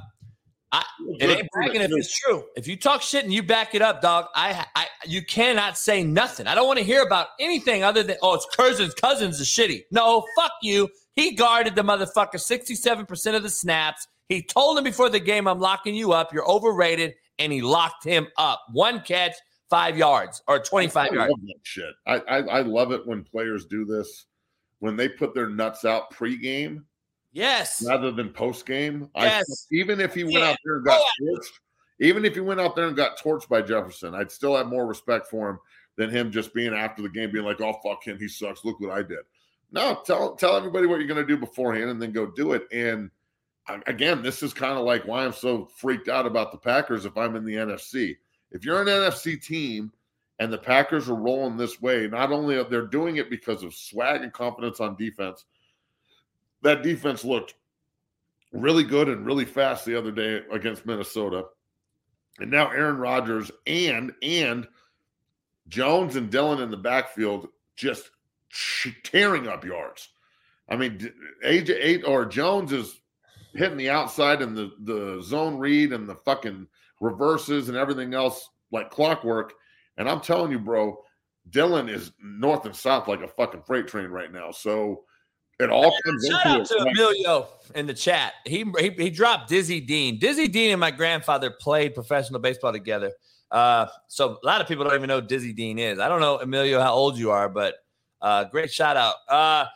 I, 0.75 0.85
it 1.21 1.31
ain't 1.31 1.51
bragging 1.53 1.83
if 1.83 1.91
it's 1.93 2.19
true. 2.19 2.45
If 2.57 2.67
you 2.67 2.77
talk 2.77 3.01
shit 3.01 3.23
and 3.23 3.33
you 3.33 3.45
back 3.45 3.77
it 3.77 3.83
up, 3.83 4.03
dog, 4.03 4.27
I, 4.35 4.67
I, 4.75 4.87
you 5.07 5.25
cannot 5.25 5.79
say 5.79 6.03
nothing. 6.03 6.49
I 6.49 6.55
don't 6.57 6.67
want 6.67 6.81
to 6.81 6.85
hear 6.85 7.03
about 7.03 7.29
anything 7.39 7.85
other 7.85 8.03
than 8.03 8.17
oh, 8.23 8.35
it's 8.35 8.47
Cousins. 8.57 8.93
Cousins 8.95 9.39
is 9.39 9.47
shitty. 9.47 9.85
No, 9.93 10.25
fuck 10.37 10.53
you. 10.63 10.89
He 11.15 11.37
guarded 11.37 11.77
the 11.77 11.83
motherfucker 11.83 12.41
sixty-seven 12.41 13.07
percent 13.07 13.37
of 13.37 13.45
the 13.45 13.51
snaps. 13.51 14.09
He 14.29 14.43
told 14.43 14.77
him 14.77 14.83
before 14.85 15.11
the 15.11 15.21
game, 15.21 15.47
"I'm 15.47 15.61
locking 15.61 15.95
you 15.95 16.13
up. 16.13 16.33
You're 16.33 16.49
overrated," 16.49 17.15
and 17.39 17.53
he 17.53 17.63
locked 17.63 18.03
him 18.03 18.27
up. 18.37 18.65
One 18.73 19.01
catch, 19.01 19.35
five 19.71 19.97
yards 19.97 20.43
or 20.49 20.59
twenty-five 20.59 21.13
I 21.13 21.15
yards. 21.15 21.35
shit. 21.63 21.95
I, 22.05 22.17
I 22.17 22.39
I 22.39 22.61
love 22.63 22.91
it 22.91 23.07
when 23.07 23.23
players 23.23 23.67
do 23.67 23.85
this 23.85 24.27
when 24.81 24.97
they 24.97 25.09
put 25.09 25.35
their 25.35 25.49
nuts 25.49 25.85
out 25.85 26.13
pregame 26.13 26.83
Yes. 27.35 27.85
Rather 27.87 28.13
than 28.13 28.31
post 28.31 28.65
game. 28.65 29.11
Yes. 29.17 29.67
I, 29.71 29.75
even 29.75 30.01
if 30.01 30.15
he 30.15 30.23
went 30.23 30.37
yeah. 30.37 30.51
out 30.51 30.59
there 30.65 30.77
and 30.77 30.87
got 30.87 31.01
oh, 31.01 31.23
torched, 31.23 31.59
even 32.01 32.25
if 32.25 32.35
he 32.35 32.41
went 32.41 32.61
out 32.61 32.77
there 32.77 32.87
and 32.87 32.97
got 32.97 33.19
torched 33.19 33.49
by 33.49 33.61
Jefferson, 33.61 34.15
I'd 34.15 34.31
still 34.31 34.57
have 34.57 34.69
more 34.69 34.87
respect 34.87 35.27
for 35.27 35.51
him 35.51 35.59
than 35.97 36.11
him 36.11 36.31
just 36.31 36.55
being 36.55 36.73
after 36.73 37.03
the 37.03 37.09
game, 37.09 37.33
being 37.33 37.45
like, 37.45 37.61
"Oh 37.61 37.75
fuck 37.85 38.05
him, 38.05 38.19
he 38.19 38.29
sucks. 38.29 38.65
Look 38.65 38.81
what 38.81 38.91
I 38.91 39.03
did." 39.03 39.21
No, 39.73 40.01
tell 40.07 40.37
tell 40.37 40.57
everybody 40.57 40.87
what 40.87 40.99
you're 40.99 41.09
going 41.09 41.21
to 41.21 41.27
do 41.27 41.37
beforehand, 41.37 41.91
and 41.91 42.01
then 42.01 42.13
go 42.13 42.27
do 42.27 42.53
it. 42.53 42.67
And 42.73 43.11
again, 43.87 44.23
this 44.23 44.43
is 44.43 44.55
kind 44.55 44.79
of 44.79 44.85
like 44.85 45.05
why 45.05 45.25
I'm 45.25 45.33
so 45.33 45.69
freaked 45.77 46.09
out 46.09 46.27
about 46.27 46.53
the 46.53 46.59
Packers. 46.59 47.05
If 47.05 47.17
I'm 47.17 47.35
in 47.35 47.45
the 47.45 47.55
NFC, 47.55 48.17
if 48.53 48.65
you're 48.65 48.81
an 48.81 48.87
NFC 48.87 49.43
team 49.43 49.93
and 50.39 50.53
the 50.53 50.59
Packers 50.59 51.09
are 51.09 51.17
rolling 51.17 51.57
this 51.57 51.83
way, 51.83 52.07
not 52.07 52.31
only 52.31 52.57
are 52.57 52.65
they 52.65 52.81
doing 52.91 53.17
it 53.17 53.31
because 53.31 53.65
of 53.65 53.75
swag 53.75 54.23
and 54.23 54.33
confidence 54.33 54.79
on 54.79 54.97
defense, 54.97 55.45
that 56.65 56.83
defense 56.83 57.25
looked 57.25 57.55
really 58.53 58.85
good 58.85 59.09
and 59.09 59.25
really 59.25 59.45
fast 59.45 59.85
the 59.85 59.97
other 59.97 60.11
day 60.11 60.43
against 60.51 60.87
Minnesota. 60.87 61.45
And 62.39 62.51
now 62.51 62.71
Aaron 62.71 62.97
Rodgers 62.97 63.51
and 63.67 64.13
and 64.23 64.67
Jones 65.69 66.17
and 66.17 66.31
Dillon 66.31 66.61
in 66.61 66.71
the 66.71 66.77
backfield 66.77 67.49
just 67.77 68.11
tearing 69.03 69.47
up 69.47 69.65
yards. 69.65 70.09
I 70.69 70.77
mean, 70.77 71.13
AJ 71.45 71.79
eight 71.81 72.05
or 72.07 72.25
Jones 72.25 72.73
is 72.73 73.01
hitting 73.55 73.77
the 73.77 73.91
outside 73.91 74.43
and 74.43 74.57
the 74.57 74.73
the 74.81 75.23
zone 75.23 75.59
read 75.59 75.93
and 75.93 76.09
the 76.09 76.17
fucking 76.17 76.67
reverses 77.01 77.69
and 77.69 77.77
everything 77.77 78.15
else 78.15 78.49
like 78.73 78.91
clockwork. 78.91 79.53
And 79.99 80.09
I'm 80.09 80.21
telling 80.21 80.51
you, 80.51 80.59
bro, 80.59 80.99
Dillon 81.51 81.89
is 81.89 82.13
north 82.23 82.65
and 82.65 82.75
south 82.75 83.07
like 83.07 83.21
a 83.21 83.29
fucking 83.29 83.63
freight 83.63 83.87
train 83.87 84.09
right 84.09 84.33
now. 84.33 84.51
So 84.51 85.05
it 85.61 85.71
all 85.71 85.97
comes 86.05 86.27
Shout 86.27 86.47
out 86.47 86.67
to 86.67 86.79
Emilio 86.79 87.49
in 87.75 87.87
the 87.87 87.95
chat. 87.95 88.35
He, 88.45 88.65
he 88.79 88.91
he 88.91 89.11
dropped 89.11 89.49
Dizzy 89.49 89.81
Dean. 89.81 90.19
Dizzy 90.19 90.49
Dean 90.49 90.71
and 90.71 90.81
my 90.81 90.91
grandfather 90.91 91.51
played 91.51 91.95
professional 91.95 92.41
baseball 92.41 92.73
together. 92.73 93.13
Uh, 93.51 93.87
so 94.09 94.39
a 94.43 94.47
lot 94.47 94.61
of 94.61 94.67
people 94.67 94.85
don't 94.85 94.95
even 94.95 95.09
know 95.09 95.21
Dizzy 95.21 95.53
Dean 95.53 95.79
is. 95.79 95.99
I 95.99 96.09
don't 96.09 96.21
know 96.21 96.41
Emilio 96.41 96.81
how 96.81 96.93
old 96.93 97.17
you 97.17 97.31
are, 97.31 97.49
but 97.49 97.77
uh, 98.21 98.45
great 98.45 98.73
shout 98.73 98.97
out. 98.97 99.15
Uh, 99.29 99.67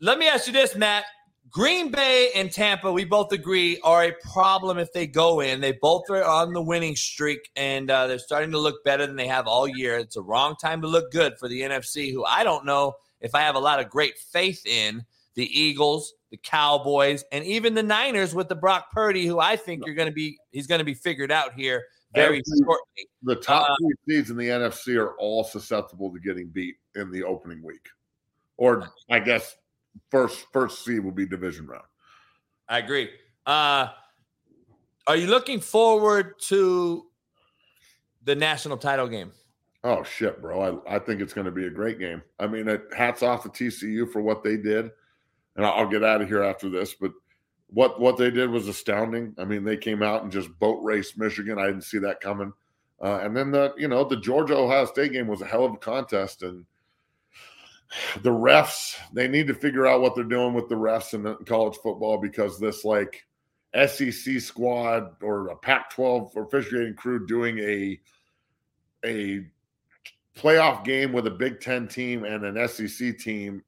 let 0.00 0.18
me 0.18 0.28
ask 0.28 0.46
you 0.46 0.52
this, 0.52 0.74
Matt. 0.74 1.04
Green 1.50 1.90
Bay 1.90 2.30
and 2.34 2.52
Tampa, 2.52 2.92
we 2.92 3.06
both 3.06 3.32
agree, 3.32 3.80
are 3.82 4.04
a 4.04 4.12
problem 4.32 4.76
if 4.78 4.92
they 4.92 5.06
go 5.06 5.40
in. 5.40 5.62
They 5.62 5.72
both 5.72 6.10
are 6.10 6.22
on 6.22 6.52
the 6.52 6.60
winning 6.60 6.94
streak, 6.94 7.48
and 7.56 7.90
uh, 7.90 8.06
they're 8.06 8.18
starting 8.18 8.50
to 8.50 8.58
look 8.58 8.84
better 8.84 9.06
than 9.06 9.16
they 9.16 9.26
have 9.28 9.46
all 9.46 9.66
year. 9.66 9.96
It's 9.96 10.16
a 10.16 10.22
wrong 10.22 10.56
time 10.60 10.82
to 10.82 10.86
look 10.86 11.10
good 11.10 11.38
for 11.38 11.48
the 11.48 11.62
NFC, 11.62 12.12
who 12.12 12.24
I 12.24 12.44
don't 12.44 12.66
know 12.66 12.96
if 13.20 13.34
I 13.34 13.40
have 13.40 13.54
a 13.54 13.60
lot 13.60 13.80
of 13.80 13.88
great 13.88 14.18
faith 14.18 14.66
in. 14.66 15.04
The 15.34 15.44
Eagles, 15.58 16.14
the 16.30 16.36
Cowboys, 16.36 17.24
and 17.32 17.44
even 17.44 17.74
the 17.74 17.82
Niners 17.82 18.34
with 18.34 18.48
the 18.48 18.54
Brock 18.54 18.90
Purdy, 18.90 19.26
who 19.26 19.38
I 19.38 19.56
think 19.56 19.86
you're 19.86 19.94
going 19.94 20.08
to 20.08 20.14
be, 20.14 20.38
he's 20.50 20.66
going 20.66 20.80
to 20.80 20.84
be 20.84 20.94
figured 20.94 21.30
out 21.30 21.54
here 21.54 21.84
very 22.14 22.38
Every, 22.38 22.42
shortly. 22.64 23.08
The 23.22 23.36
top 23.36 23.68
uh, 23.70 23.74
three 23.80 24.16
seeds 24.16 24.30
in 24.30 24.36
the 24.36 24.48
NFC 24.48 24.96
are 24.96 25.14
all 25.18 25.44
susceptible 25.44 26.12
to 26.12 26.18
getting 26.18 26.48
beat 26.48 26.76
in 26.96 27.10
the 27.10 27.22
opening 27.24 27.62
week, 27.62 27.86
or 28.56 28.88
I 29.10 29.20
guess 29.20 29.56
first 30.10 30.46
first 30.52 30.84
seed 30.84 31.00
will 31.00 31.12
be 31.12 31.26
division 31.26 31.66
round. 31.66 31.84
I 32.68 32.78
agree. 32.78 33.10
Uh, 33.46 33.88
are 35.06 35.16
you 35.16 35.26
looking 35.26 35.60
forward 35.60 36.38
to 36.40 37.06
the 38.24 38.34
national 38.34 38.76
title 38.76 39.08
game? 39.08 39.32
Oh 39.84 40.02
shit, 40.02 40.42
bro! 40.42 40.82
I, 40.86 40.96
I 40.96 40.98
think 40.98 41.20
it's 41.20 41.32
going 41.32 41.44
to 41.46 41.50
be 41.50 41.66
a 41.66 41.70
great 41.70 41.98
game. 41.98 42.22
I 42.38 42.46
mean, 42.46 42.68
it, 42.68 42.82
hats 42.96 43.22
off 43.22 43.42
to 43.44 43.48
TCU 43.48 44.10
for 44.10 44.20
what 44.20 44.42
they 44.42 44.56
did, 44.56 44.90
and 45.58 45.66
I'll, 45.66 45.88
get 45.88 46.04
out 46.04 46.22
of 46.22 46.28
here 46.28 46.42
after 46.42 46.70
this. 46.70 46.94
But 46.94 47.12
what 47.66 48.00
what 48.00 48.16
they 48.16 48.30
did 48.30 48.48
was 48.48 48.68
astounding. 48.68 49.34
I 49.38 49.44
mean, 49.44 49.64
they 49.64 49.76
came 49.76 50.02
out 50.02 50.22
and 50.22 50.32
just 50.32 50.56
boat 50.58 50.80
raced 50.82 51.18
Michigan. 51.18 51.58
I 51.58 51.66
didn't 51.66 51.82
see 51.82 51.98
that 51.98 52.20
coming. 52.20 52.52
Uh, 53.02 53.20
and 53.22 53.36
then 53.36 53.50
the 53.50 53.74
you 53.76 53.88
know 53.88 54.04
the 54.04 54.16
Georgia 54.16 54.56
Ohio 54.56 54.86
State 54.86 55.12
game 55.12 55.26
was 55.26 55.42
a 55.42 55.46
hell 55.46 55.64
of 55.64 55.74
a 55.74 55.76
contest, 55.76 56.42
and 56.42 56.64
the 58.22 58.30
refs 58.30 58.96
they 59.12 59.28
need 59.28 59.48
to 59.48 59.54
figure 59.54 59.86
out 59.86 60.00
what 60.00 60.14
they're 60.14 60.24
doing 60.24 60.54
with 60.54 60.68
the 60.68 60.74
refs 60.74 61.12
in 61.12 61.44
college 61.44 61.76
football 61.82 62.18
because 62.18 62.58
this 62.58 62.84
like 62.84 63.26
SEC 63.74 64.40
squad 64.40 65.22
or 65.22 65.48
a 65.48 65.56
Pac-12 65.56 66.36
officiating 66.36 66.94
crew 66.94 67.26
doing 67.26 67.58
a 67.58 68.00
a 69.04 69.46
playoff 70.36 70.84
game 70.84 71.12
with 71.12 71.26
a 71.26 71.30
Big 71.30 71.60
Ten 71.60 71.88
team 71.88 72.24
and 72.24 72.44
an 72.44 72.68
SEC 72.68 73.18
team, 73.18 73.62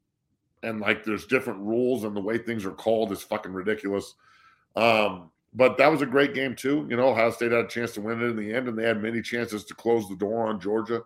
and 0.63 0.81
like 0.81 1.05
there's 1.05 1.27
different 1.27 1.61
rules 1.61 2.05
and 2.05 2.15
the 2.15 2.21
way 2.21 2.39
things 2.39 2.65
are 2.65 2.73
called 2.73 3.13
is 3.13 3.23
fucking 3.23 3.53
ridiculous. 3.53 4.15
Um, 4.77 5.31
but 5.55 5.79
that 5.79 5.91
was 5.91 6.03
a 6.03 6.07
great 6.07 6.35
game 6.35 6.55
too. 6.55 6.87
You 6.89 6.97
know, 6.97 7.09
Ohio 7.09 7.31
State 7.31 7.53
had 7.53 7.65
a 7.65 7.69
chance 7.69 7.93
to 7.93 8.01
win 8.01 8.21
it 8.23 8.27
in 8.27 8.37
the 8.37 8.55
end, 8.55 8.69
and 8.69 8.79
they 8.79 8.85
had 8.85 9.03
many 9.03 9.21
chances 9.21 9.65
to 9.65 9.75
close 9.75 10.09
the 10.09 10.17
door 10.17 10.47
on 10.47 10.61
Georgia, 10.61 11.03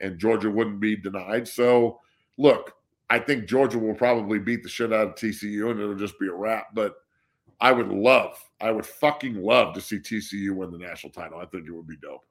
and 0.00 0.18
Georgia 0.18 0.50
wouldn't 0.50 0.80
be 0.80 0.96
denied. 0.96 1.48
So 1.48 2.00
look, 2.36 2.74
I 3.08 3.18
think 3.18 3.46
Georgia 3.46 3.78
will 3.78 3.94
probably 3.94 4.38
beat 4.38 4.62
the 4.62 4.68
shit 4.68 4.92
out 4.92 5.08
of 5.08 5.14
TCU 5.14 5.70
and 5.70 5.80
it'll 5.80 5.94
just 5.94 6.18
be 6.18 6.28
a 6.28 6.34
wrap. 6.34 6.74
But 6.74 6.96
I 7.60 7.72
would 7.72 7.88
love, 7.88 8.38
I 8.60 8.70
would 8.70 8.86
fucking 8.86 9.36
love 9.36 9.74
to 9.74 9.80
see 9.80 9.98
TCU 9.98 10.54
win 10.54 10.70
the 10.70 10.78
national 10.78 11.12
title. 11.12 11.38
I 11.38 11.46
think 11.46 11.66
it 11.66 11.72
would 11.72 11.86
be 11.86 11.96
dope. 11.96 12.24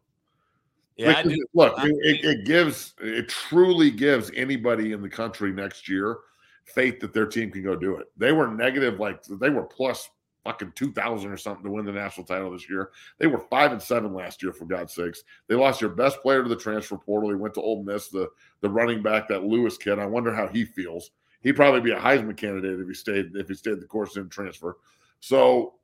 Yeah, 0.97 1.23
look, 1.53 1.75
it, 1.79 2.23
it, 2.23 2.45
gives, 2.45 2.93
it 3.01 3.27
truly 3.27 3.91
gives 3.91 4.31
anybody 4.33 4.93
in 4.93 5.01
the 5.01 5.09
country 5.09 5.51
next 5.51 5.89
year 5.89 6.19
faith 6.65 6.99
that 6.99 7.13
their 7.13 7.25
team 7.25 7.51
can 7.51 7.63
go 7.63 7.75
do 7.75 7.95
it. 7.95 8.07
They 8.17 8.31
were 8.31 8.47
negative, 8.47 8.99
like 8.99 9.23
they 9.23 9.49
were 9.49 9.63
plus 9.63 10.09
fucking 10.43 10.73
2000 10.75 11.31
or 11.31 11.37
something 11.37 11.63
to 11.63 11.71
win 11.71 11.85
the 11.85 11.91
national 11.91 12.25
title 12.25 12.51
this 12.51 12.69
year. 12.69 12.91
They 13.17 13.27
were 13.27 13.39
5 13.39 13.71
and 13.73 13.81
7 13.81 14.13
last 14.13 14.43
year 14.43 14.53
for 14.53 14.65
God's 14.65 14.93
sakes. 14.93 15.23
They 15.47 15.55
lost 15.55 15.79
their 15.79 15.89
best 15.89 16.21
player 16.21 16.43
to 16.43 16.49
the 16.49 16.55
transfer 16.55 16.97
portal. 16.97 17.29
He 17.29 17.35
went 17.35 17.55
to 17.55 17.61
Ole 17.61 17.83
Miss, 17.83 18.09
the 18.09 18.29
the 18.61 18.69
running 18.69 19.01
back 19.01 19.27
that 19.27 19.43
Lewis 19.43 19.77
kid. 19.77 19.99
I 19.99 20.05
wonder 20.05 20.33
how 20.33 20.47
he 20.47 20.63
feels. 20.63 21.11
He'd 21.41 21.55
probably 21.55 21.81
be 21.81 21.91
a 21.91 21.99
Heisman 21.99 22.37
candidate 22.37 22.79
if 22.79 22.87
he 22.87 22.93
stayed 22.93 23.35
if 23.35 23.47
he 23.47 23.55
stayed 23.55 23.81
the 23.81 23.87
course 23.87 24.17
in 24.17 24.29
transfer. 24.29 24.77
So, 25.19 25.75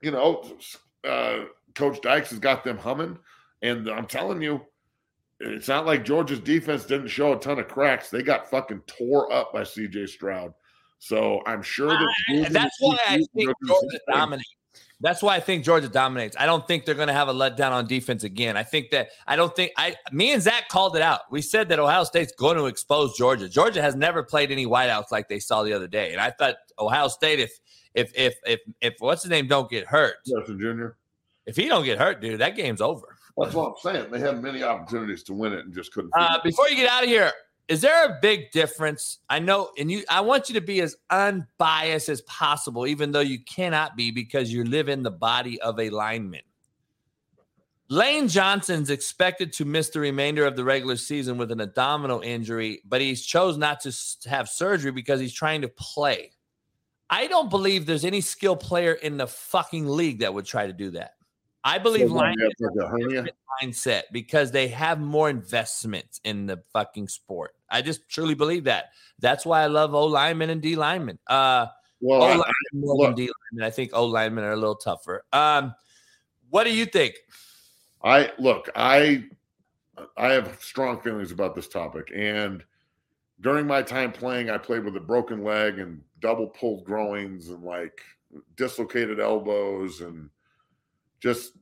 you 0.00 0.10
know, 0.10 0.44
uh, 1.04 1.44
Coach 1.74 2.00
Dykes 2.00 2.30
has 2.30 2.38
got 2.38 2.64
them 2.64 2.78
humming, 2.78 3.18
and 3.62 3.88
I'm 3.88 4.06
telling 4.06 4.42
you, 4.42 4.62
it's 5.40 5.68
not 5.68 5.86
like 5.86 6.04
Georgia's 6.04 6.40
defense 6.40 6.84
didn't 6.84 7.08
show 7.08 7.32
a 7.32 7.38
ton 7.38 7.58
of 7.58 7.68
cracks. 7.68 8.10
They 8.10 8.22
got 8.22 8.50
fucking 8.50 8.82
tore 8.86 9.32
up 9.32 9.52
by 9.52 9.64
C.J. 9.64 10.06
Stroud. 10.06 10.54
So 10.98 11.42
I'm 11.46 11.62
sure 11.62 11.90
that 11.90 12.46
uh, 12.46 12.48
that's 12.50 12.76
why 12.80 12.96
I 13.06 13.22
think 13.34 13.52
Georgia 13.66 14.00
dominates. 14.10 14.56
That's 15.00 15.22
why 15.22 15.36
I 15.36 15.40
think 15.40 15.62
Georgia 15.62 15.88
dominates. 15.88 16.36
I 16.38 16.46
don't 16.46 16.66
think 16.66 16.86
they're 16.86 16.94
going 16.94 17.08
to 17.08 17.14
have 17.14 17.28
a 17.28 17.34
letdown 17.34 17.72
on 17.72 17.86
defense 17.86 18.24
again. 18.24 18.56
I 18.56 18.62
think 18.62 18.90
that 18.90 19.08
I 19.26 19.36
don't 19.36 19.54
think 19.54 19.72
I. 19.76 19.94
Me 20.10 20.32
and 20.32 20.42
Zach 20.42 20.68
called 20.68 20.96
it 20.96 21.02
out. 21.02 21.20
We 21.30 21.42
said 21.42 21.68
that 21.68 21.78
Ohio 21.78 22.04
State's 22.04 22.32
going 22.32 22.56
to 22.56 22.64
expose 22.64 23.16
Georgia. 23.16 23.46
Georgia 23.46 23.82
has 23.82 23.94
never 23.94 24.22
played 24.22 24.50
any 24.50 24.64
wideouts 24.66 25.12
like 25.12 25.28
they 25.28 25.38
saw 25.38 25.62
the 25.62 25.72
other 25.74 25.86
day, 25.86 26.12
and 26.12 26.20
I 26.20 26.30
thought 26.30 26.56
Ohio 26.78 27.08
State, 27.08 27.40
if 27.40 27.52
if 27.94 28.10
if 28.14 28.34
if 28.46 28.60
if 28.80 28.94
what's 29.00 29.22
his 29.22 29.30
name 29.30 29.48
don't 29.48 29.68
get 29.68 29.86
hurt, 29.86 30.14
Justin 30.26 30.58
Jr. 30.58 30.96
If 31.44 31.56
he 31.56 31.68
don't 31.68 31.84
get 31.84 31.98
hurt, 31.98 32.22
dude, 32.22 32.40
that 32.40 32.56
game's 32.56 32.80
over. 32.80 33.15
That's 33.36 33.54
what 33.54 33.68
I'm 33.68 33.74
saying. 33.82 34.10
They 34.10 34.20
had 34.20 34.42
many 34.42 34.62
opportunities 34.62 35.22
to 35.24 35.34
win 35.34 35.52
it 35.52 35.64
and 35.64 35.74
just 35.74 35.92
couldn't. 35.92 36.10
Uh, 36.18 36.38
before 36.42 36.68
you 36.68 36.76
get 36.76 36.88
out 36.88 37.02
of 37.02 37.08
here, 37.08 37.32
is 37.68 37.80
there 37.80 38.06
a 38.06 38.18
big 38.22 38.50
difference? 38.52 39.18
I 39.28 39.40
know, 39.40 39.70
and 39.76 39.90
you, 39.90 40.04
I 40.08 40.20
want 40.20 40.48
you 40.48 40.54
to 40.54 40.60
be 40.60 40.80
as 40.80 40.96
unbiased 41.10 42.08
as 42.08 42.22
possible, 42.22 42.86
even 42.86 43.12
though 43.12 43.20
you 43.20 43.40
cannot 43.40 43.96
be 43.96 44.10
because 44.10 44.52
you 44.52 44.64
live 44.64 44.88
in 44.88 45.02
the 45.02 45.10
body 45.10 45.60
of 45.60 45.78
a 45.78 45.90
lineman. 45.90 46.42
Lane 47.88 48.26
Johnson's 48.26 48.90
expected 48.90 49.52
to 49.54 49.64
miss 49.64 49.90
the 49.90 50.00
remainder 50.00 50.44
of 50.44 50.56
the 50.56 50.64
regular 50.64 50.96
season 50.96 51.38
with 51.38 51.52
an 51.52 51.60
abdominal 51.60 52.20
injury, 52.20 52.82
but 52.84 53.00
he's 53.00 53.24
chose 53.24 53.58
not 53.58 53.80
to 53.80 53.92
have 54.28 54.48
surgery 54.48 54.90
because 54.90 55.20
he's 55.20 55.32
trying 55.32 55.60
to 55.62 55.68
play. 55.68 56.32
I 57.10 57.28
don't 57.28 57.50
believe 57.50 57.86
there's 57.86 58.04
any 58.04 58.20
skill 58.20 58.56
player 58.56 58.94
in 58.94 59.16
the 59.16 59.26
fucking 59.26 59.86
league 59.86 60.20
that 60.20 60.34
would 60.34 60.46
try 60.46 60.66
to 60.66 60.72
do 60.72 60.90
that. 60.92 61.15
I 61.66 61.78
believe 61.78 62.08
so 62.08 62.22
mindset 63.60 64.02
because 64.12 64.52
they 64.52 64.68
have 64.68 65.00
more 65.00 65.28
investments 65.28 66.20
in 66.22 66.46
the 66.46 66.62
fucking 66.72 67.08
sport. 67.08 67.56
I 67.68 67.82
just 67.82 68.08
truly 68.08 68.34
believe 68.34 68.64
that. 68.64 68.90
That's 69.18 69.44
why 69.44 69.62
I 69.62 69.66
love 69.66 69.92
O 69.92 70.06
linemen 70.06 70.50
and 70.50 70.62
D 70.62 70.76
linemen. 70.76 71.18
Uh, 71.26 71.66
well, 72.00 72.22
O 72.22 72.26
linemen 72.26 72.44
more 72.72 73.06
than 73.06 73.16
D 73.16 73.22
linemen. 73.52 73.66
I 73.66 73.70
think 73.70 73.90
O 73.94 74.04
linemen 74.04 74.44
are 74.44 74.52
a 74.52 74.56
little 74.56 74.76
tougher. 74.76 75.24
Um, 75.32 75.74
what 76.50 76.64
do 76.64 76.72
you 76.72 76.86
think? 76.86 77.16
I 78.04 78.30
look. 78.38 78.70
I 78.76 79.24
I 80.16 80.28
have 80.28 80.58
strong 80.60 81.00
feelings 81.00 81.32
about 81.32 81.56
this 81.56 81.66
topic, 81.66 82.12
and 82.14 82.62
during 83.40 83.66
my 83.66 83.82
time 83.82 84.12
playing, 84.12 84.50
I 84.50 84.58
played 84.58 84.84
with 84.84 84.96
a 84.96 85.00
broken 85.00 85.42
leg 85.42 85.80
and 85.80 86.00
double 86.20 86.46
pulled 86.46 86.84
groins 86.84 87.48
and 87.48 87.64
like 87.64 88.00
dislocated 88.54 89.18
elbows 89.18 90.00
and 90.00 90.30
just 91.20 91.52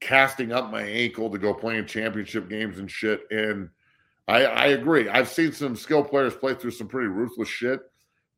casting 0.00 0.52
up 0.52 0.70
my 0.70 0.82
ankle 0.82 1.30
to 1.30 1.38
go 1.38 1.52
playing 1.52 1.86
championship 1.86 2.48
games 2.48 2.78
and 2.78 2.90
shit. 2.90 3.22
And 3.30 3.68
I, 4.26 4.44
I 4.44 4.66
agree. 4.68 5.08
I've 5.08 5.28
seen 5.28 5.52
some 5.52 5.76
skill 5.76 6.02
players 6.02 6.34
play 6.34 6.54
through 6.54 6.70
some 6.70 6.88
pretty 6.88 7.08
ruthless 7.08 7.48
shit, 7.48 7.80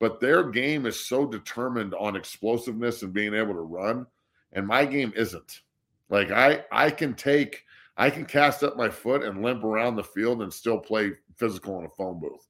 but 0.01 0.21
their 0.21 0.51
game 0.51 0.87
is 0.87 0.99
so 0.99 1.27
determined 1.27 1.95
on 1.95 2.17
explosiveness 2.17 3.03
and 3.03 3.13
being 3.13 3.35
able 3.35 3.55
to 3.55 3.61
run. 3.61 4.07
And 4.53 4.67
my 4.67 4.85
game 4.85 5.13
isn't. 5.17 5.61
Like 6.09 6.31
I 6.31 6.65
I 6.71 6.91
can 6.91 7.15
take 7.15 7.65
I 7.97 8.11
can 8.11 8.27
cast 8.27 8.63
up 8.63 8.77
my 8.77 8.89
foot 8.89 9.23
and 9.23 9.43
limp 9.43 9.65
around 9.65 9.97
the 9.97 10.05
field 10.05 10.43
and 10.43 10.53
still 10.53 10.79
play 10.79 11.13
physical 11.37 11.79
in 11.79 11.87
a 11.87 11.91
phone 11.91 12.21
booth 12.21 12.46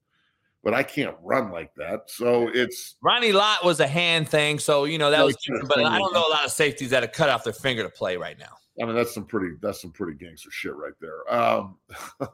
but 0.66 0.74
I 0.74 0.82
can't 0.82 1.14
run 1.22 1.52
like 1.52 1.72
that. 1.76 2.10
So 2.10 2.50
it's 2.52 2.96
Ronnie 3.00 3.30
Lott 3.30 3.64
was 3.64 3.78
a 3.78 3.86
hand 3.86 4.28
thing. 4.28 4.58
So, 4.58 4.82
you 4.82 4.98
know, 4.98 5.12
that 5.12 5.24
was, 5.24 5.36
but 5.68 5.78
I 5.78 5.96
don't 5.96 6.12
know 6.12 6.26
a 6.26 6.28
lot 6.28 6.44
of 6.44 6.50
safeties 6.50 6.90
that 6.90 7.04
have 7.04 7.12
cut 7.12 7.28
off 7.28 7.44
their 7.44 7.52
finger 7.52 7.84
to 7.84 7.88
play 7.88 8.16
right 8.16 8.36
now. 8.36 8.56
I 8.82 8.84
mean, 8.84 8.96
that's 8.96 9.14
some 9.14 9.26
pretty, 9.26 9.54
that's 9.62 9.80
some 9.80 9.92
pretty 9.92 10.18
gangster 10.18 10.50
shit 10.50 10.74
right 10.74 10.94
there. 11.00 11.32
Um, 11.32 11.76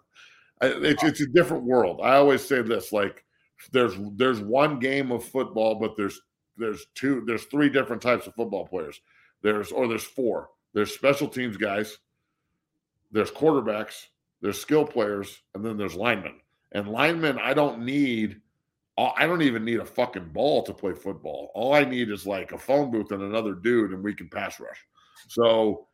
it's, 0.62 1.02
it's 1.02 1.20
a 1.20 1.26
different 1.26 1.64
world. 1.64 2.00
I 2.02 2.14
always 2.14 2.42
say 2.42 2.62
this, 2.62 2.90
like 2.90 3.22
there's, 3.70 3.96
there's 4.14 4.40
one 4.40 4.78
game 4.78 5.12
of 5.12 5.22
football, 5.22 5.74
but 5.74 5.94
there's, 5.98 6.18
there's 6.56 6.86
two, 6.94 7.24
there's 7.26 7.44
three 7.44 7.68
different 7.68 8.00
types 8.00 8.26
of 8.26 8.34
football 8.34 8.66
players. 8.66 8.98
There's, 9.42 9.72
or 9.72 9.86
there's 9.86 10.04
four, 10.04 10.48
there's 10.72 10.94
special 10.94 11.28
teams 11.28 11.59
guys, 11.59 11.98
there's 13.10 13.30
quarterbacks, 13.30 14.06
there's 14.40 14.59
skill 14.59 14.86
players, 14.86 15.42
and 15.54 15.62
then 15.62 15.76
there's 15.76 15.94
linemen 15.94 16.36
and 16.73 16.89
linemen, 16.89 17.39
I 17.39 17.55
don't 17.55 17.85
need, 17.85 18.40
I 18.99 19.27
don't 19.27 19.43
even 19.43 19.65
need 19.65 19.81
a 19.81 19.85
fucking 19.85 20.31
ball 20.32 20.62
to 20.65 20.74
play 20.74 20.94
football. 20.94 21.51
All 21.55 21.74
I 21.74 21.85
need 21.85 22.11
is 22.11 22.27
like 22.27 22.53
a 22.53 22.59
phone 22.59 22.90
booth 22.90 23.12
and 23.12 23.23
another 23.23 23.55
dude, 23.55 23.93
and 23.93 24.03
we 24.03 24.15
can 24.15 24.28
pass 24.28 24.59
rush. 24.61 24.85
So 25.28 25.86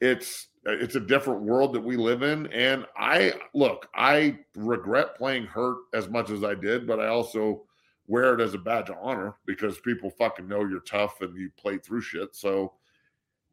it's 0.00 0.48
it's 0.64 0.96
a 0.96 1.00
different 1.00 1.42
world 1.42 1.72
that 1.72 1.80
we 1.80 1.96
live 1.96 2.22
in. 2.22 2.46
And 2.48 2.86
I 2.96 3.34
look, 3.54 3.88
I 3.94 4.38
regret 4.54 5.16
playing 5.16 5.46
hurt 5.46 5.78
as 5.94 6.08
much 6.08 6.30
as 6.30 6.44
I 6.44 6.54
did, 6.54 6.86
but 6.86 7.00
I 7.00 7.08
also 7.08 7.64
wear 8.06 8.34
it 8.34 8.40
as 8.40 8.54
a 8.54 8.58
badge 8.58 8.90
of 8.90 8.96
honor 9.00 9.36
because 9.46 9.78
people 9.80 10.10
fucking 10.10 10.48
know 10.48 10.64
you're 10.64 10.80
tough 10.80 11.20
and 11.20 11.36
you 11.36 11.50
play 11.58 11.78
through 11.78 12.00
shit. 12.00 12.34
So 12.34 12.74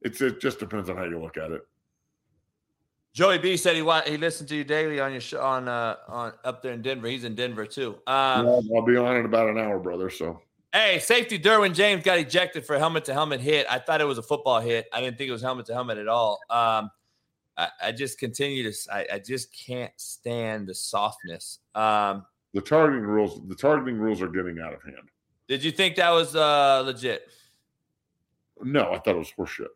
it's 0.01 0.21
it 0.21 0.41
just 0.41 0.59
depends 0.59 0.89
on 0.89 0.97
how 0.97 1.03
you 1.03 1.19
look 1.19 1.37
at 1.37 1.51
it. 1.51 1.61
Joey 3.15 3.37
B 3.37 3.55
said 3.55 3.77
he 3.77 4.11
he 4.11 4.17
listened 4.17 4.49
to 4.49 4.57
you 4.57 4.65
daily 4.65 4.99
on 4.99 5.13
your 5.13 5.21
show 5.21 5.41
on 5.41 5.69
uh 5.69 5.95
on 6.09 6.33
up 6.43 6.61
there 6.61 6.73
in 6.73 6.81
Denver. 6.81 7.07
He's 7.07 7.23
in 7.23 7.33
Denver 7.33 7.65
too. 7.65 7.95
Um, 8.07 8.45
I'll 8.45 8.81
be 8.81 8.97
on 8.97 9.15
in 9.15 9.25
about 9.25 9.47
an 9.47 9.57
hour, 9.57 9.79
brother. 9.79 10.09
So 10.09 10.41
hey, 10.73 10.99
safety 10.99 11.39
Derwin 11.39 11.73
James 11.73 12.03
got 12.03 12.19
ejected 12.19 12.65
for 12.65 12.77
helmet 12.77 13.05
to 13.05 13.13
helmet 13.13 13.39
hit. 13.39 13.67
I 13.69 13.79
thought 13.79 14.01
it 14.01 14.05
was 14.05 14.17
a 14.17 14.21
football 14.21 14.59
hit. 14.59 14.87
I 14.91 14.99
didn't 14.99 15.17
think 15.17 15.29
it 15.29 15.31
was 15.31 15.41
helmet 15.41 15.65
to 15.67 15.73
helmet 15.73 15.97
at 15.97 16.09
all. 16.09 16.39
Um, 16.49 16.91
I, 17.55 17.69
I 17.83 17.91
just 17.93 18.19
continue 18.19 18.69
to 18.69 18.77
I, 18.93 19.07
I, 19.13 19.19
just 19.19 19.53
can't 19.53 19.93
stand 19.95 20.67
the 20.67 20.75
softness. 20.75 21.59
Um, 21.73 22.25
the 22.53 22.59
targeting 22.59 23.05
rules 23.05 23.39
the 23.47 23.55
targeting 23.55 23.97
rules 23.97 24.21
are 24.21 24.27
getting 24.27 24.59
out 24.59 24.73
of 24.73 24.83
hand. 24.83 25.09
Did 25.47 25.63
you 25.63 25.71
think 25.71 25.95
that 25.95 26.09
was 26.09 26.35
uh 26.35 26.83
legit? 26.85 27.29
No, 28.61 28.91
I 28.91 28.99
thought 28.99 29.15
it 29.15 29.19
was 29.19 29.31
horseshit. 29.39 29.67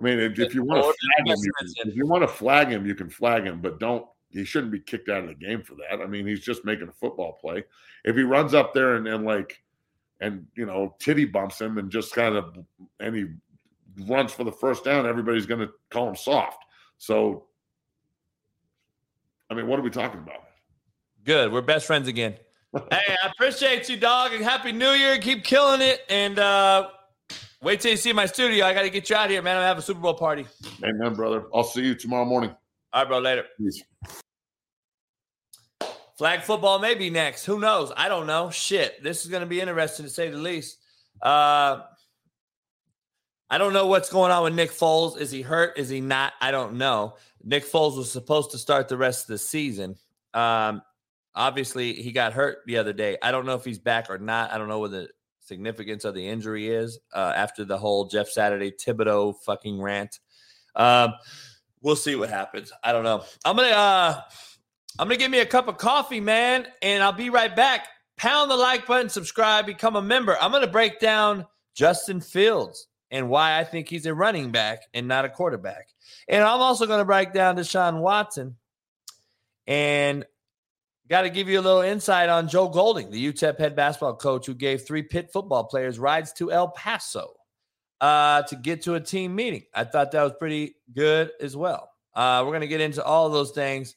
I 0.00 0.02
mean, 0.02 0.18
if, 0.18 0.38
if 0.38 0.54
you 0.54 0.64
want 0.64 0.82
to 0.82 0.92
flag 0.92 1.28
him, 1.28 1.36
you 1.42 1.52
can, 1.58 1.88
if 1.90 1.96
you 1.96 2.06
want 2.06 2.22
to 2.22 2.28
flag 2.28 2.68
him, 2.68 2.86
you 2.86 2.94
can 2.94 3.10
flag 3.10 3.44
him, 3.44 3.60
but 3.60 3.78
don't. 3.78 4.06
He 4.30 4.44
shouldn't 4.44 4.70
be 4.70 4.78
kicked 4.78 5.08
out 5.08 5.22
of 5.22 5.26
the 5.26 5.34
game 5.34 5.62
for 5.62 5.74
that. 5.74 6.00
I 6.00 6.06
mean, 6.06 6.24
he's 6.24 6.40
just 6.40 6.64
making 6.64 6.88
a 6.88 6.92
football 6.92 7.32
play. 7.40 7.64
If 8.04 8.14
he 8.14 8.22
runs 8.22 8.54
up 8.54 8.72
there 8.72 8.94
and, 8.94 9.08
and 9.08 9.24
like, 9.24 9.60
and 10.20 10.46
you 10.54 10.66
know, 10.66 10.94
titty 11.00 11.24
bumps 11.24 11.60
him 11.60 11.78
and 11.78 11.90
just 11.90 12.14
kind 12.14 12.36
of, 12.36 12.56
and 13.00 13.16
he 13.16 13.26
runs 14.06 14.32
for 14.32 14.44
the 14.44 14.52
first 14.52 14.84
down, 14.84 15.04
everybody's 15.04 15.46
going 15.46 15.60
to 15.60 15.70
call 15.90 16.08
him 16.08 16.14
soft. 16.14 16.64
So, 16.96 17.46
I 19.50 19.54
mean, 19.54 19.66
what 19.66 19.80
are 19.80 19.82
we 19.82 19.90
talking 19.90 20.20
about? 20.20 20.44
Good. 21.24 21.52
We're 21.52 21.60
best 21.60 21.86
friends 21.86 22.06
again. 22.06 22.36
hey, 22.72 23.16
I 23.22 23.28
appreciate 23.32 23.88
you, 23.88 23.96
dog, 23.96 24.32
and 24.32 24.44
happy 24.44 24.70
New 24.70 24.92
Year. 24.92 25.18
Keep 25.18 25.42
killing 25.42 25.80
it, 25.80 26.02
and 26.08 26.38
uh 26.38 26.88
Wait 27.62 27.80
till 27.80 27.90
you 27.90 27.96
see 27.96 28.12
my 28.12 28.24
studio. 28.26 28.64
I 28.64 28.72
got 28.72 28.82
to 28.82 28.90
get 28.90 29.10
you 29.10 29.16
out 29.16 29.28
here, 29.28 29.42
man. 29.42 29.56
I'm 29.56 29.60
gonna 29.60 29.68
have 29.68 29.78
a 29.78 29.82
Super 29.82 30.00
Bowl 30.00 30.14
party. 30.14 30.46
Amen, 30.82 31.14
brother. 31.14 31.44
I'll 31.54 31.64
see 31.64 31.82
you 31.82 31.94
tomorrow 31.94 32.24
morning. 32.24 32.50
All 32.92 33.02
right, 33.02 33.08
bro. 33.08 33.18
Later. 33.18 33.44
Peace. 33.58 33.82
Flag 36.16 36.42
football 36.42 36.78
may 36.78 36.94
be 36.94 37.10
next. 37.10 37.44
Who 37.44 37.58
knows? 37.60 37.92
I 37.96 38.08
don't 38.08 38.26
know. 38.26 38.50
Shit. 38.50 39.02
This 39.02 39.24
is 39.24 39.30
going 39.30 39.42
to 39.42 39.46
be 39.46 39.60
interesting 39.60 40.04
to 40.04 40.10
say 40.10 40.30
the 40.30 40.38
least. 40.38 40.78
Uh, 41.22 41.82
I 43.48 43.58
don't 43.58 43.72
know 43.72 43.86
what's 43.86 44.10
going 44.10 44.30
on 44.30 44.44
with 44.44 44.54
Nick 44.54 44.70
Foles. 44.70 45.18
Is 45.18 45.30
he 45.30 45.42
hurt? 45.42 45.78
Is 45.78 45.88
he 45.88 46.00
not? 46.00 46.34
I 46.40 46.50
don't 46.50 46.74
know. 46.74 47.16
Nick 47.42 47.64
Foles 47.64 47.96
was 47.96 48.10
supposed 48.10 48.50
to 48.52 48.58
start 48.58 48.88
the 48.88 48.96
rest 48.96 49.24
of 49.24 49.28
the 49.28 49.38
season. 49.38 49.96
Um, 50.34 50.82
obviously, 51.34 51.94
he 51.94 52.12
got 52.12 52.32
hurt 52.32 52.58
the 52.66 52.76
other 52.78 52.92
day. 52.92 53.16
I 53.22 53.32
don't 53.32 53.46
know 53.46 53.54
if 53.54 53.64
he's 53.64 53.78
back 53.78 54.08
or 54.08 54.18
not. 54.18 54.52
I 54.52 54.58
don't 54.58 54.68
know 54.68 54.78
whether 54.78 55.08
significance 55.50 56.04
of 56.04 56.14
the 56.14 56.28
injury 56.28 56.68
is 56.68 57.00
uh, 57.12 57.32
after 57.34 57.64
the 57.64 57.76
whole 57.76 58.06
Jeff 58.06 58.28
Saturday 58.28 58.70
Thibodeaux 58.70 59.34
fucking 59.44 59.82
rant. 59.82 60.20
Um, 60.76 61.14
we'll 61.82 61.96
see 61.96 62.14
what 62.14 62.30
happens. 62.30 62.70
I 62.84 62.92
don't 62.92 63.02
know. 63.02 63.24
I'm 63.44 63.56
gonna 63.56 63.68
uh, 63.70 64.20
I'm 65.00 65.08
gonna 65.08 65.18
give 65.18 65.30
me 65.30 65.40
a 65.40 65.46
cup 65.46 65.66
of 65.66 65.76
coffee, 65.76 66.20
man, 66.20 66.68
and 66.82 67.02
I'll 67.02 67.12
be 67.12 67.30
right 67.30 67.54
back. 67.54 67.88
Pound 68.16 68.48
the 68.48 68.56
like 68.56 68.86
button, 68.86 69.08
subscribe, 69.08 69.66
become 69.66 69.96
a 69.96 70.02
member. 70.02 70.38
I'm 70.40 70.52
gonna 70.52 70.68
break 70.68 71.00
down 71.00 71.44
Justin 71.74 72.20
Fields 72.20 72.86
and 73.10 73.28
why 73.28 73.58
I 73.58 73.64
think 73.64 73.88
he's 73.88 74.06
a 74.06 74.14
running 74.14 74.52
back 74.52 74.82
and 74.94 75.08
not 75.08 75.24
a 75.24 75.28
quarterback. 75.28 75.88
And 76.28 76.44
I'm 76.44 76.60
also 76.60 76.86
gonna 76.86 77.04
break 77.04 77.32
down 77.32 77.56
Deshaun 77.56 78.00
Watson 78.00 78.54
and 79.66 80.24
Got 81.10 81.22
to 81.22 81.30
give 81.30 81.48
you 81.48 81.58
a 81.58 81.60
little 81.60 81.80
insight 81.80 82.28
on 82.28 82.46
Joe 82.46 82.68
Golding, 82.68 83.10
the 83.10 83.32
UTEP 83.32 83.58
head 83.58 83.74
basketball 83.74 84.14
coach 84.14 84.46
who 84.46 84.54
gave 84.54 84.82
three 84.82 85.02
Pitt 85.02 85.32
football 85.32 85.64
players 85.64 85.98
rides 85.98 86.32
to 86.34 86.52
El 86.52 86.68
Paso 86.68 87.32
uh, 88.00 88.42
to 88.42 88.54
get 88.54 88.82
to 88.82 88.94
a 88.94 89.00
team 89.00 89.34
meeting. 89.34 89.64
I 89.74 89.82
thought 89.82 90.12
that 90.12 90.22
was 90.22 90.34
pretty 90.38 90.76
good 90.94 91.32
as 91.40 91.56
well. 91.56 91.90
Uh, 92.14 92.42
we're 92.44 92.52
going 92.52 92.60
to 92.60 92.68
get 92.68 92.80
into 92.80 93.02
all 93.02 93.26
of 93.26 93.32
those 93.32 93.50
things 93.50 93.96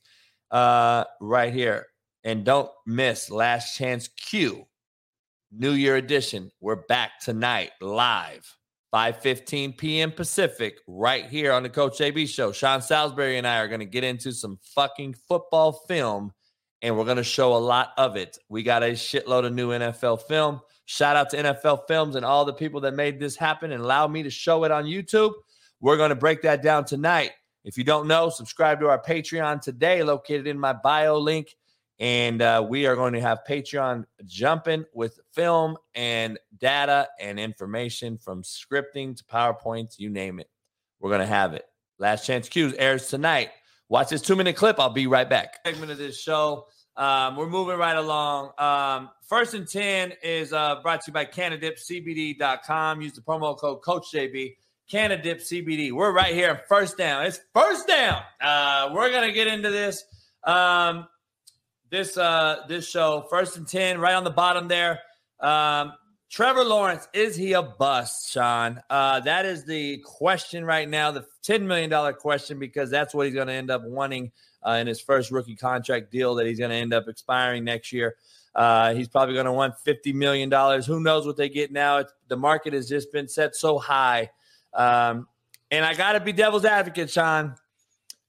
uh, 0.50 1.04
right 1.22 1.54
here. 1.54 1.86
And 2.24 2.44
don't 2.44 2.72
miss 2.88 3.30
Last 3.30 3.78
Chance 3.78 4.08
Q, 4.08 4.66
New 5.52 5.74
Year 5.74 5.98
edition. 5.98 6.50
We're 6.62 6.88
back 6.88 7.20
tonight 7.22 7.74
live, 7.80 8.58
5.15 8.92 9.78
p.m. 9.78 10.12
Pacific, 10.12 10.80
right 10.88 11.28
here 11.28 11.52
on 11.52 11.62
the 11.62 11.70
Coach 11.70 12.00
JB 12.00 12.28
show. 12.28 12.52
Sean 12.52 12.82
Salisbury 12.82 13.38
and 13.38 13.46
I 13.46 13.60
are 13.60 13.68
going 13.68 13.82
to 13.82 13.86
get 13.86 14.04
into 14.04 14.32
some 14.32 14.58
fucking 14.74 15.16
football 15.28 15.74
film 15.88 16.32
and 16.84 16.98
we're 16.98 17.06
going 17.06 17.18
to 17.18 17.24
show 17.24 17.56
a 17.56 17.58
lot 17.58 17.94
of 17.98 18.18
it. 18.18 18.38
We 18.50 18.62
got 18.62 18.84
a 18.84 18.88
shitload 18.88 19.46
of 19.46 19.54
new 19.54 19.70
NFL 19.70 20.24
film. 20.24 20.60
Shout 20.86 21.16
out 21.16 21.30
to 21.30 21.38
NFL 21.38 21.88
Films 21.88 22.16
and 22.18 22.26
all 22.26 22.44
the 22.44 22.54
people 22.54 22.82
that 22.82 22.94
made 22.94 23.22
this 23.22 23.38
happen 23.38 23.72
and 23.72 23.82
allow 23.82 24.06
me 24.06 24.22
to 24.24 24.30
show 24.30 24.66
it 24.66 24.72
on 24.72 24.84
YouTube. 24.84 25.32
We're 25.80 25.96
going 25.96 26.10
to 26.10 26.16
break 26.16 26.42
that 26.42 26.62
down 26.62 26.84
tonight. 26.84 27.32
If 27.64 27.78
you 27.78 27.86
don't 27.86 28.06
know, 28.06 28.30
subscribe 28.30 28.82
to 28.82 28.90
our 28.90 29.02
Patreon 29.02 29.62
today, 29.62 30.04
located 30.04 30.46
in 30.46 30.60
my 30.60 30.74
bio 30.74 31.18
link. 31.18 31.56
And 32.00 32.42
uh, 32.42 32.66
we 32.68 32.86
are 32.86 32.96
going 32.96 33.14
to 33.14 33.22
have 33.22 33.40
Patreon 33.48 34.04
jumping 34.26 34.84
with 34.94 35.18
film 35.32 35.78
and 35.96 36.38
data 36.58 37.08
and 37.18 37.40
information 37.40 38.18
from 38.18 38.44
scripting 38.44 39.16
to 39.16 39.24
PowerPoints, 39.24 40.00
you 40.00 40.10
name 40.10 40.42
it. 40.42 40.50
We're 41.00 41.12
going 41.12 41.22
to 41.22 41.28
have 41.28 41.54
it. 41.54 41.64
Last 41.98 42.26
Chance 42.26 42.50
Q's 42.50 42.74
airs 42.74 43.08
tonight. 43.08 43.52
Watch 43.94 44.10
this 44.10 44.24
two 44.24 44.36
minute 44.36 44.56
clip. 44.56 44.80
I'll 44.80 44.90
be 44.90 45.06
right 45.06 45.30
back. 45.30 45.60
Segment 45.64 45.92
of 45.92 46.00
this 46.00 46.20
show. 46.20 46.66
Um, 46.98 47.36
we're 47.36 47.48
moving 47.48 47.78
right 47.78 47.96
along. 47.96 48.50
Um, 48.58 49.12
first 49.30 49.54
and 49.54 49.68
10 49.68 50.14
is 50.24 50.52
uh, 50.52 50.82
brought 50.82 51.02
to 51.02 51.12
you 51.12 51.14
by 51.14 51.26
CannadipCBD.com. 51.26 53.04
Use 53.04 53.14
the 53.14 53.22
promo 53.22 53.56
code 53.56 53.84
CoachJB. 53.84 54.56
Cannadip 54.92 55.42
CBD. 55.42 55.92
We're 55.92 56.12
right 56.12 56.34
here. 56.34 56.64
First 56.68 56.98
down. 56.98 57.28
It's 57.28 57.40
first 57.54 57.88
down. 57.88 58.24
Uh, 58.42 58.90
we're 58.96 59.12
gonna 59.12 59.32
get 59.32 59.46
into 59.46 59.70
this. 59.70 60.04
Um, 60.44 61.08
this 61.92 62.18
uh, 62.18 62.64
this 62.68 62.90
show. 62.90 63.28
First 63.30 63.58
and 63.58 63.68
ten, 63.68 64.00
right 64.00 64.16
on 64.16 64.24
the 64.24 64.32
bottom 64.32 64.68
there. 64.68 65.02
Um, 65.40 65.94
Trevor 66.34 66.64
Lawrence 66.64 67.08
is 67.14 67.36
he 67.36 67.54
a 67.54 67.62
bust, 67.62 68.32
Sean? 68.32 68.82
Uh, 68.90 69.20
that 69.20 69.46
is 69.46 69.66
the 69.66 70.00
question 70.00 70.66
right 70.66 70.90
now. 70.90 71.12
The 71.12 71.28
ten 71.44 71.68
million 71.68 71.92
dollar 71.92 72.12
question 72.12 72.58
because 72.58 72.90
that's 72.90 73.14
what 73.14 73.28
he's 73.28 73.36
going 73.36 73.50
to 73.50 73.54
end 73.54 73.70
up 73.70 73.84
wanting 73.84 74.32
uh, 74.66 74.72
in 74.72 74.88
his 74.88 75.00
first 75.00 75.30
rookie 75.30 75.56
contract 75.56 76.10
deal 76.12 76.34
that 76.34 76.48
he's 76.48 76.58
going 76.58 76.72
to 76.72 76.76
end 76.76 76.92
up 76.92 77.08
expiring 77.08 77.64
next 77.64 77.92
year. 77.92 78.16
Uh, 78.56 78.96
he's 78.96 79.08
probably 79.08 79.36
going 79.36 79.46
to 79.46 79.52
want 79.52 79.76
$50 79.86 80.12
million. 80.16 80.52
Who 80.82 81.02
knows 81.02 81.28
what 81.28 81.38
they 81.38 81.50
get 81.50 81.72
now? 81.72 82.00
It's, 82.00 82.12
the 82.30 82.38
market 82.38 82.74
has 82.74 82.90
just 82.90 83.12
been 83.12 83.28
set 83.28 83.56
so 83.56 83.78
high. 83.78 84.32
Um, 84.74 85.28
and 85.70 85.86
I 85.86 85.94
got 85.94 86.14
to 86.14 86.20
be 86.20 86.32
devil's 86.32 86.66
advocate, 86.66 87.12
Sean. 87.12 87.54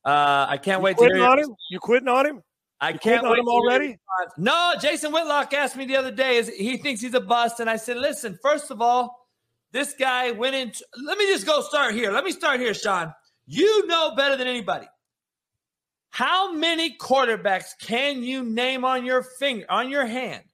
Uh, 0.05 0.45
I 0.47 0.59
can't 0.59 0.81
you 0.81 0.85
wait 0.85 0.99
to 0.99 1.05
hear 1.07 1.25
on 1.25 1.39
him. 1.39 1.57
You 1.71 1.81
quitting 1.81 2.09
on 2.09 2.27
him? 2.27 2.43
I 2.85 2.91
you 2.91 2.99
can't 2.99 3.27
wait 3.27 3.39
him 3.39 3.49
already. 3.49 3.99
No, 4.37 4.75
Jason 4.79 5.11
Whitlock 5.11 5.55
asked 5.55 5.75
me 5.75 5.87
the 5.87 5.97
other 5.97 6.11
day. 6.11 6.37
Is 6.37 6.49
he 6.49 6.77
thinks 6.77 7.01
he's 7.01 7.15
a 7.15 7.21
bust? 7.21 7.59
And 7.61 7.71
I 7.71 7.77
said, 7.77 7.97
listen, 7.97 8.39
first 8.43 8.71
of 8.71 8.83
all, 8.83 9.27
this 9.73 9.95
guy 9.95 10.33
went 10.33 10.55
into. 10.55 10.85
Let 11.03 11.17
me 11.17 11.27
just 11.27 11.47
go 11.47 11.63
start 11.63 11.95
here. 11.95 12.13
Let 12.13 12.25
me 12.25 12.31
start 12.31 12.61
here, 12.61 12.75
Sean. 12.75 13.15
You 13.47 13.87
know 13.87 14.15
better 14.15 14.37
than 14.37 14.47
anybody. 14.47 14.87
How 16.11 16.53
many 16.53 16.97
quarterbacks 16.97 17.71
can 17.81 18.23
you 18.23 18.45
name 18.45 18.85
on 18.85 19.07
your 19.07 19.23
finger, 19.23 19.65
on 19.71 19.89
your 19.89 20.07
hand, 20.07 20.45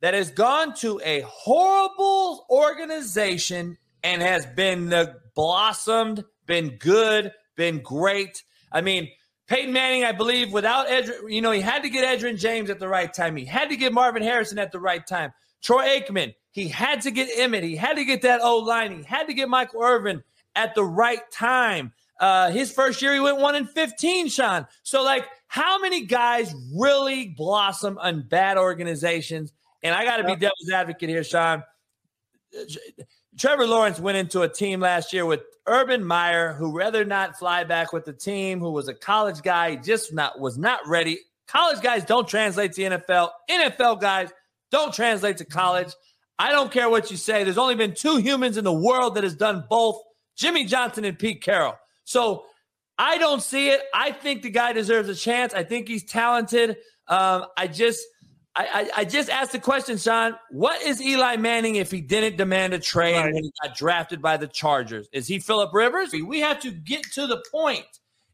that 0.00 0.14
has 0.14 0.30
gone 0.30 0.74
to 0.76 1.00
a 1.04 1.20
horrible 1.20 2.46
organization 2.50 3.76
and 4.02 4.22
has 4.22 4.46
been 4.46 4.88
the 4.88 5.16
blossomed, 5.34 6.24
been 6.46 6.76
good, 6.78 7.30
been 7.56 7.80
great? 7.80 8.42
I 8.72 8.80
mean, 8.80 9.08
Peyton 9.46 9.72
Manning, 9.72 10.04
I 10.04 10.12
believe, 10.12 10.52
without 10.52 10.88
Edgerrin, 10.88 11.30
you 11.30 11.42
know, 11.42 11.50
he 11.50 11.60
had 11.60 11.82
to 11.82 11.90
get 11.90 12.04
Edgerrin 12.04 12.38
James 12.38 12.70
at 12.70 12.78
the 12.78 12.88
right 12.88 13.12
time. 13.12 13.36
He 13.36 13.44
had 13.44 13.68
to 13.68 13.76
get 13.76 13.92
Marvin 13.92 14.22
Harrison 14.22 14.58
at 14.58 14.72
the 14.72 14.80
right 14.80 15.06
time. 15.06 15.32
Troy 15.62 16.00
Aikman, 16.00 16.34
he 16.50 16.68
had 16.68 17.02
to 17.02 17.10
get 17.10 17.28
Emmitt. 17.38 17.62
He 17.62 17.76
had 17.76 17.96
to 17.96 18.04
get 18.04 18.22
that 18.22 18.40
old 18.40 18.66
line. 18.66 18.98
He 18.98 19.02
had 19.02 19.26
to 19.26 19.34
get 19.34 19.48
Michael 19.48 19.82
Irvin 19.82 20.22
at 20.56 20.74
the 20.74 20.84
right 20.84 21.30
time. 21.30 21.92
Uh, 22.20 22.50
his 22.50 22.72
first 22.72 23.02
year, 23.02 23.12
he 23.12 23.20
went 23.20 23.38
one 23.38 23.54
in 23.54 23.66
15, 23.66 24.28
Sean. 24.28 24.66
So, 24.82 25.02
like, 25.02 25.26
how 25.48 25.78
many 25.78 26.06
guys 26.06 26.54
really 26.74 27.28
blossom 27.28 27.98
on 27.98 28.22
bad 28.28 28.56
organizations? 28.56 29.52
And 29.82 29.94
I 29.94 30.04
got 30.04 30.18
to 30.18 30.24
be 30.24 30.36
devil's 30.36 30.70
advocate 30.72 31.08
here, 31.08 31.24
Sean. 31.24 31.62
Trevor 33.38 33.66
Lawrence 33.66 33.98
went 33.98 34.16
into 34.16 34.42
a 34.42 34.48
team 34.48 34.80
last 34.80 35.12
year 35.12 35.26
with 35.26 35.40
Urban 35.66 36.04
Meyer, 36.04 36.52
who 36.52 36.76
rather 36.76 37.04
not 37.04 37.38
fly 37.38 37.64
back 37.64 37.92
with 37.92 38.04
the 38.04 38.12
team, 38.12 38.60
who 38.60 38.70
was 38.70 38.88
a 38.88 38.94
college 38.94 39.42
guy, 39.42 39.76
just 39.76 40.12
not 40.12 40.38
was 40.38 40.58
not 40.58 40.80
ready. 40.86 41.18
College 41.48 41.82
guys 41.82 42.04
don't 42.04 42.28
translate 42.28 42.72
to 42.74 42.82
NFL. 42.82 43.30
NFL 43.50 44.00
guys 44.00 44.30
don't 44.70 44.92
translate 44.92 45.38
to 45.38 45.44
college. 45.44 45.92
I 46.38 46.50
don't 46.50 46.72
care 46.72 46.88
what 46.88 47.10
you 47.10 47.16
say. 47.16 47.44
There's 47.44 47.58
only 47.58 47.76
been 47.76 47.94
two 47.94 48.16
humans 48.16 48.56
in 48.56 48.64
the 48.64 48.72
world 48.72 49.14
that 49.14 49.24
has 49.24 49.34
done 49.34 49.64
both: 49.68 50.00
Jimmy 50.36 50.64
Johnson 50.64 51.04
and 51.04 51.18
Pete 51.18 51.42
Carroll. 51.42 51.76
So 52.04 52.44
I 52.98 53.18
don't 53.18 53.42
see 53.42 53.68
it. 53.70 53.80
I 53.92 54.12
think 54.12 54.42
the 54.42 54.50
guy 54.50 54.72
deserves 54.72 55.08
a 55.08 55.14
chance. 55.14 55.54
I 55.54 55.64
think 55.64 55.88
he's 55.88 56.04
talented. 56.04 56.76
Um, 57.08 57.46
I 57.56 57.66
just 57.66 58.04
I, 58.56 58.66
I, 58.66 59.00
I, 59.00 59.04
just 59.04 59.30
asked 59.30 59.52
the 59.52 59.58
question, 59.58 59.98
Sean. 59.98 60.36
What 60.50 60.80
is 60.82 61.02
Eli 61.02 61.36
Manning 61.36 61.76
if 61.76 61.90
he 61.90 62.00
didn't 62.00 62.36
demand 62.36 62.72
a 62.72 62.78
trade 62.78 63.16
right. 63.16 63.34
when 63.34 63.42
he 63.42 63.52
got 63.62 63.76
drafted 63.76 64.22
by 64.22 64.36
the 64.36 64.46
Chargers? 64.46 65.08
Is 65.12 65.26
he 65.26 65.40
Philip 65.40 65.72
Rivers? 65.72 66.12
We 66.12 66.40
have 66.40 66.60
to 66.60 66.70
get 66.70 67.02
to 67.12 67.26
the 67.26 67.42
point. 67.50 67.86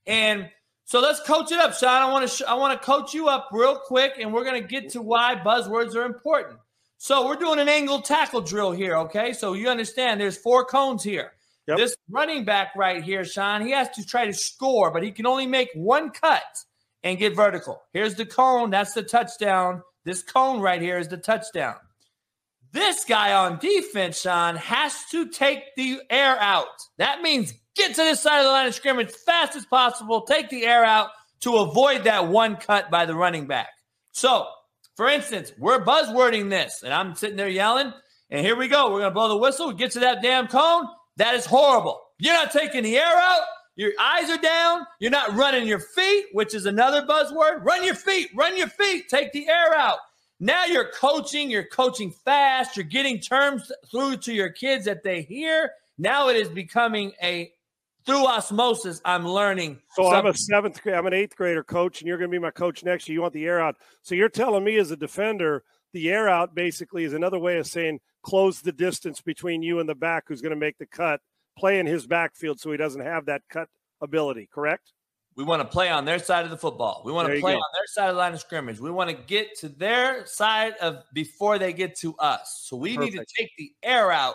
And 0.06 0.51
so 0.84 1.01
let's 1.01 1.20
coach 1.26 1.52
it 1.52 1.59
up, 1.59 1.72
Sean. 1.72 2.02
I 2.02 2.10
want 2.10 2.28
to 2.28 2.36
sh- 2.36 2.47
I 2.47 2.55
want 2.55 2.78
to 2.78 2.84
coach 2.84 3.14
you 3.14 3.28
up 3.28 3.48
real 3.52 3.76
quick, 3.76 4.14
and 4.18 4.32
we're 4.32 4.44
going 4.44 4.60
to 4.60 4.68
get 4.68 4.90
to 4.90 5.01
why 5.01 5.36
buzzwords 5.36 5.94
are 5.94 6.05
important. 6.05 6.59
So 6.98 7.26
we're 7.26 7.36
doing 7.36 7.59
an 7.59 7.68
angle 7.68 8.02
tackle 8.02 8.42
drill 8.42 8.72
here, 8.72 8.97
okay? 8.97 9.32
So 9.32 9.55
you 9.55 9.68
understand 9.68 10.20
there's 10.20 10.36
four 10.36 10.66
cones 10.66 11.02
here. 11.02 11.32
Yep. 11.66 11.78
This 11.78 11.97
running 12.10 12.44
back 12.44 12.72
right 12.76 13.02
here, 13.02 13.24
Sean, 13.24 13.62
he 13.62 13.70
has 13.70 13.88
to 13.90 14.05
try 14.05 14.26
to 14.26 14.34
score, 14.34 14.90
but 14.90 15.02
he 15.02 15.10
can 15.12 15.24
only 15.24 15.47
make 15.47 15.70
one 15.74 16.10
cut 16.10 16.42
and 17.02 17.18
get 17.18 17.34
vertical. 17.34 17.80
Here's 17.94 18.16
the 18.16 18.26
cone. 18.26 18.68
That's 18.68 18.92
the 18.92 19.02
touchdown. 19.02 19.82
This 20.05 20.22
cone 20.22 20.60
right 20.60 20.81
here 20.81 20.98
is 20.98 21.09
the 21.09 21.16
touchdown. 21.16 21.77
This 22.72 23.05
guy 23.05 23.32
on 23.32 23.59
defense, 23.59 24.20
Sean, 24.20 24.56
has 24.56 24.94
to 25.10 25.28
take 25.28 25.74
the 25.77 26.01
air 26.09 26.39
out. 26.39 26.68
That 26.98 27.20
means 27.20 27.52
get 27.74 27.94
to 27.97 28.02
this 28.02 28.20
side 28.20 28.39
of 28.39 28.44
the 28.44 28.51
line 28.51 28.68
of 28.68 28.74
scrimmage 28.74 29.10
fast 29.10 29.56
as 29.56 29.66
possible, 29.66 30.22
take 30.22 30.51
the 30.51 30.64
air 30.64 30.85
out 30.85 31.10
to 31.40 31.56
avoid 31.56 32.05
that 32.05 32.28
one 32.28 32.56
cut 32.56 32.90
by 32.90 33.06
the 33.06 33.14
running 33.14 33.47
back. 33.47 33.68
So, 34.12 34.47
for 34.97 35.09
instance, 35.09 35.52
we're 35.59 35.85
buzzwording 35.85 36.51
this, 36.51 36.82
and 36.85 36.93
I'm 36.93 37.14
sitting 37.14 37.36
there 37.36 37.48
yelling, 37.48 37.93
and 38.31 38.47
here 38.47 38.56
we 38.56 38.68
go. 38.68 38.90
We're 38.90 39.01
going 39.01 39.10
to 39.10 39.14
blow 39.14 39.28
the 39.28 39.36
whistle, 39.36 39.72
get 39.72 39.93
to 39.93 40.01
that 40.01 40.22
damn 40.22 40.47
cone. 40.47 40.86
That 41.16 41.35
is 41.35 41.47
horrible. 41.47 42.01
You're 42.18 42.35
not 42.35 42.52
taking 42.52 42.85
the 42.85 42.97
air 42.97 43.16
out. 43.16 43.43
Your 43.81 43.93
eyes 43.98 44.28
are 44.28 44.36
down. 44.36 44.86
You're 44.98 45.11
not 45.11 45.35
running 45.35 45.66
your 45.66 45.78
feet, 45.78 46.27
which 46.32 46.55
is 46.55 46.66
another 46.66 47.01
buzzword. 47.07 47.65
Run 47.65 47.82
your 47.82 47.94
feet, 47.94 48.28
run 48.36 48.55
your 48.55 48.69
feet, 48.69 49.09
take 49.09 49.32
the 49.32 49.48
air 49.48 49.74
out. 49.74 50.01
Now 50.39 50.66
you're 50.66 50.90
coaching, 50.93 51.51
you're 51.51 51.65
coaching 51.65 52.11
fast, 52.11 52.77
you're 52.77 52.85
getting 52.85 53.20
terms 53.20 53.73
through 53.90 54.19
to 54.19 54.35
your 54.35 54.51
kids 54.51 54.85
that 54.85 55.02
they 55.02 55.23
hear. 55.23 55.70
Now 55.97 56.28
it 56.28 56.36
is 56.36 56.48
becoming 56.48 57.12
a 57.23 57.52
through 58.05 58.27
osmosis, 58.27 59.01
I'm 59.02 59.27
learning. 59.27 59.78
So 59.94 60.02
something. 60.02 60.19
I'm 60.19 60.27
a 60.27 60.35
seventh, 60.35 60.81
I'm 60.86 61.07
an 61.07 61.15
eighth 61.15 61.35
grader 61.35 61.65
coach, 61.65 62.02
and 62.02 62.09
you're 62.09 62.19
going 62.19 62.31
to 62.31 62.35
be 62.35 62.39
my 62.39 62.51
coach 62.51 62.85
next 62.85 63.09
year. 63.09 63.15
You 63.15 63.23
want 63.23 63.32
the 63.32 63.47
air 63.47 63.62
out. 63.62 63.77
So 64.02 64.15
you're 64.15 64.28
telling 64.28 64.62
me 64.62 64.77
as 64.77 64.90
a 64.90 64.97
defender, 64.97 65.65
the 65.94 66.11
air 66.11 66.28
out 66.28 66.55
basically 66.55 67.05
is 67.05 67.15
another 67.15 67.39
way 67.39 67.57
of 67.57 67.66
saying 67.66 68.01
close 68.23 68.61
the 68.61 68.73
distance 68.73 69.23
between 69.23 69.62
you 69.62 69.81
and 69.81 69.89
the 69.89 69.94
back 69.94 70.24
who's 70.28 70.43
going 70.43 70.51
to 70.51 70.57
make 70.57 70.77
the 70.77 70.85
cut 70.85 71.23
play 71.56 71.78
in 71.78 71.86
his 71.86 72.06
backfield 72.06 72.60
so 72.60 72.70
he 72.70 72.77
doesn't 72.77 73.02
have 73.02 73.27
that 73.27 73.43
cut 73.51 73.68
ability, 74.01 74.48
correct? 74.52 74.93
We 75.36 75.44
want 75.44 75.62
to 75.62 75.68
play 75.68 75.89
on 75.89 76.05
their 76.05 76.18
side 76.18 76.44
of 76.44 76.51
the 76.51 76.56
football. 76.56 77.02
We 77.05 77.12
want 77.12 77.32
to 77.32 77.40
play 77.40 77.55
on 77.55 77.62
their 77.72 77.86
side 77.86 78.09
of 78.09 78.16
the 78.16 78.18
line 78.18 78.35
of 78.35 78.40
scrimmage. 78.40 78.81
We 78.81 78.90
want 78.90 79.10
to 79.10 79.16
get 79.16 79.56
to 79.60 79.68
their 79.68 80.27
side 80.27 80.74
of 80.82 81.05
before 81.14 81.59
they 81.59 81.72
get 81.72 81.97
to 81.98 82.14
us. 82.16 82.64
So 82.66 82.77
we 82.77 82.97
Perfect. 82.97 83.14
need 83.14 83.20
to 83.20 83.27
take 83.36 83.51
the 83.56 83.72
air 83.82 84.10
out 84.10 84.35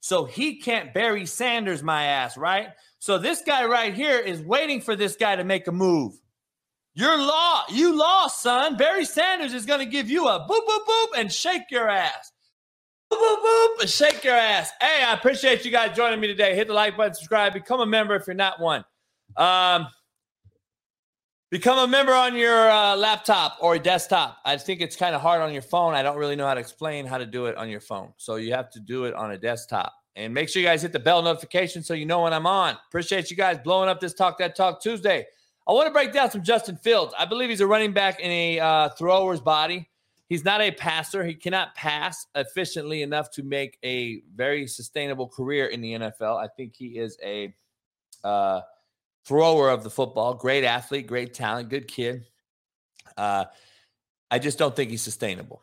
so 0.00 0.24
he 0.24 0.60
can't 0.60 0.94
Barry 0.94 1.26
Sanders 1.26 1.82
my 1.82 2.04
ass, 2.04 2.36
right? 2.36 2.68
So 3.00 3.18
this 3.18 3.42
guy 3.42 3.66
right 3.66 3.92
here 3.92 4.18
is 4.18 4.40
waiting 4.40 4.80
for 4.80 4.96
this 4.96 5.16
guy 5.16 5.36
to 5.36 5.44
make 5.44 5.66
a 5.66 5.72
move. 5.72 6.14
You're 6.94 7.18
lost. 7.18 7.72
You 7.72 7.94
lost, 7.94 8.40
son. 8.40 8.76
Barry 8.76 9.04
Sanders 9.04 9.52
is 9.52 9.66
going 9.66 9.80
to 9.80 9.86
give 9.86 10.08
you 10.08 10.28
a 10.28 10.40
boop, 10.40 10.66
boop, 10.66 10.86
boop 10.86 11.06
and 11.18 11.30
shake 11.30 11.70
your 11.70 11.88
ass 11.88 12.32
boop, 13.12 13.88
shake 13.88 14.24
your 14.24 14.34
ass. 14.34 14.70
Hey, 14.80 15.02
I 15.02 15.14
appreciate 15.14 15.64
you 15.64 15.70
guys 15.70 15.96
joining 15.96 16.20
me 16.20 16.26
today. 16.26 16.54
Hit 16.54 16.68
the 16.68 16.74
like 16.74 16.96
button, 16.96 17.14
subscribe, 17.14 17.52
become 17.52 17.80
a 17.80 17.86
member 17.86 18.14
if 18.14 18.26
you're 18.26 18.34
not 18.34 18.60
one. 18.60 18.84
Um, 19.36 19.88
become 21.50 21.78
a 21.78 21.86
member 21.86 22.12
on 22.12 22.36
your 22.36 22.70
uh, 22.70 22.96
laptop 22.96 23.58
or 23.60 23.78
desktop. 23.78 24.38
I 24.44 24.56
think 24.56 24.80
it's 24.80 24.96
kind 24.96 25.14
of 25.14 25.20
hard 25.20 25.42
on 25.42 25.52
your 25.52 25.62
phone. 25.62 25.94
I 25.94 26.02
don't 26.02 26.16
really 26.16 26.36
know 26.36 26.46
how 26.46 26.54
to 26.54 26.60
explain 26.60 27.06
how 27.06 27.18
to 27.18 27.26
do 27.26 27.46
it 27.46 27.56
on 27.56 27.68
your 27.68 27.80
phone. 27.80 28.12
So 28.16 28.36
you 28.36 28.52
have 28.52 28.70
to 28.70 28.80
do 28.80 29.04
it 29.04 29.14
on 29.14 29.32
a 29.32 29.38
desktop. 29.38 29.92
And 30.16 30.32
make 30.32 30.48
sure 30.48 30.62
you 30.62 30.68
guys 30.68 30.80
hit 30.80 30.92
the 30.92 30.98
bell 30.98 31.20
notification 31.22 31.82
so 31.82 31.92
you 31.92 32.06
know 32.06 32.22
when 32.22 32.32
I'm 32.32 32.46
on. 32.46 32.76
Appreciate 32.88 33.30
you 33.30 33.36
guys 33.36 33.58
blowing 33.62 33.88
up 33.88 34.00
this 34.00 34.14
Talk 34.14 34.38
That 34.38 34.56
Talk 34.56 34.82
Tuesday. 34.82 35.26
I 35.68 35.72
want 35.72 35.88
to 35.88 35.92
break 35.92 36.12
down 36.12 36.30
some 36.30 36.42
Justin 36.42 36.76
Fields. 36.76 37.12
I 37.18 37.26
believe 37.26 37.50
he's 37.50 37.60
a 37.60 37.66
running 37.66 37.92
back 37.92 38.20
in 38.20 38.30
a 38.30 38.60
uh, 38.60 38.88
thrower's 38.90 39.40
body. 39.40 39.90
He's 40.28 40.44
not 40.44 40.60
a 40.60 40.72
passer. 40.72 41.24
He 41.24 41.34
cannot 41.34 41.74
pass 41.74 42.26
efficiently 42.34 43.02
enough 43.02 43.30
to 43.32 43.42
make 43.42 43.78
a 43.84 44.22
very 44.34 44.66
sustainable 44.66 45.28
career 45.28 45.66
in 45.66 45.80
the 45.80 45.92
NFL. 45.94 46.36
I 46.36 46.48
think 46.48 46.74
he 46.76 46.98
is 46.98 47.16
a 47.22 47.54
uh, 48.24 48.62
thrower 49.24 49.70
of 49.70 49.84
the 49.84 49.90
football, 49.90 50.34
great 50.34 50.64
athlete, 50.64 51.06
great 51.06 51.32
talent, 51.32 51.68
good 51.68 51.86
kid. 51.86 52.24
Uh, 53.16 53.44
I 54.30 54.40
just 54.40 54.58
don't 54.58 54.74
think 54.74 54.90
he's 54.90 55.02
sustainable. 55.02 55.62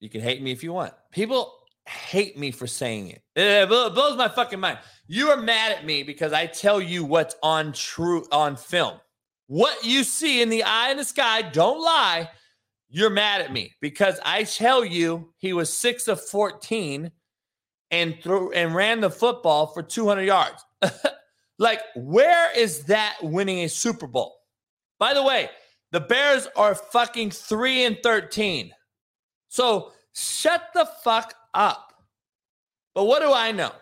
You 0.00 0.08
can 0.08 0.20
hate 0.20 0.42
me 0.42 0.50
if 0.50 0.64
you 0.64 0.72
want. 0.72 0.92
People 1.12 1.54
hate 1.86 2.36
me 2.36 2.50
for 2.50 2.66
saying 2.66 3.08
it. 3.08 3.22
It 3.36 3.68
blows 3.68 4.16
my 4.16 4.28
fucking 4.28 4.58
mind. 4.58 4.78
You 5.06 5.28
are 5.30 5.36
mad 5.36 5.72
at 5.72 5.84
me 5.84 6.02
because 6.02 6.32
I 6.32 6.46
tell 6.46 6.80
you 6.80 7.04
what's 7.04 7.36
on 7.42 7.72
true 7.72 8.26
on 8.32 8.56
film. 8.56 8.98
What 9.46 9.84
you 9.84 10.02
see 10.02 10.42
in 10.42 10.48
the 10.48 10.64
eye 10.64 10.90
in 10.90 10.96
the 10.96 11.04
sky, 11.04 11.42
don't 11.42 11.80
lie 11.82 12.28
you're 12.90 13.10
mad 13.10 13.40
at 13.40 13.52
me 13.52 13.72
because 13.80 14.18
I 14.24 14.42
tell 14.44 14.84
you 14.84 15.32
he 15.38 15.52
was 15.52 15.72
six 15.72 16.08
of 16.08 16.20
14 16.20 17.10
and 17.90 18.18
threw 18.22 18.52
and 18.52 18.74
ran 18.74 19.00
the 19.00 19.10
football 19.10 19.68
for 19.68 19.82
200 19.82 20.22
yards. 20.22 20.64
like, 21.58 21.80
where 21.94 22.56
is 22.56 22.84
that 22.84 23.16
winning 23.22 23.60
a 23.60 23.68
Super 23.68 24.06
Bowl? 24.06 24.36
By 24.98 25.14
the 25.14 25.22
way, 25.22 25.50
the 25.92 26.00
Bears 26.00 26.48
are 26.56 26.74
fucking 26.74 27.30
three 27.30 27.84
and 27.84 27.98
13. 28.02 28.72
So 29.48 29.92
shut 30.14 30.62
the 30.74 30.88
fuck 31.02 31.34
up. 31.54 31.94
But 32.94 33.04
what 33.04 33.22
do 33.22 33.32
I 33.32 33.52
know? 33.52 33.72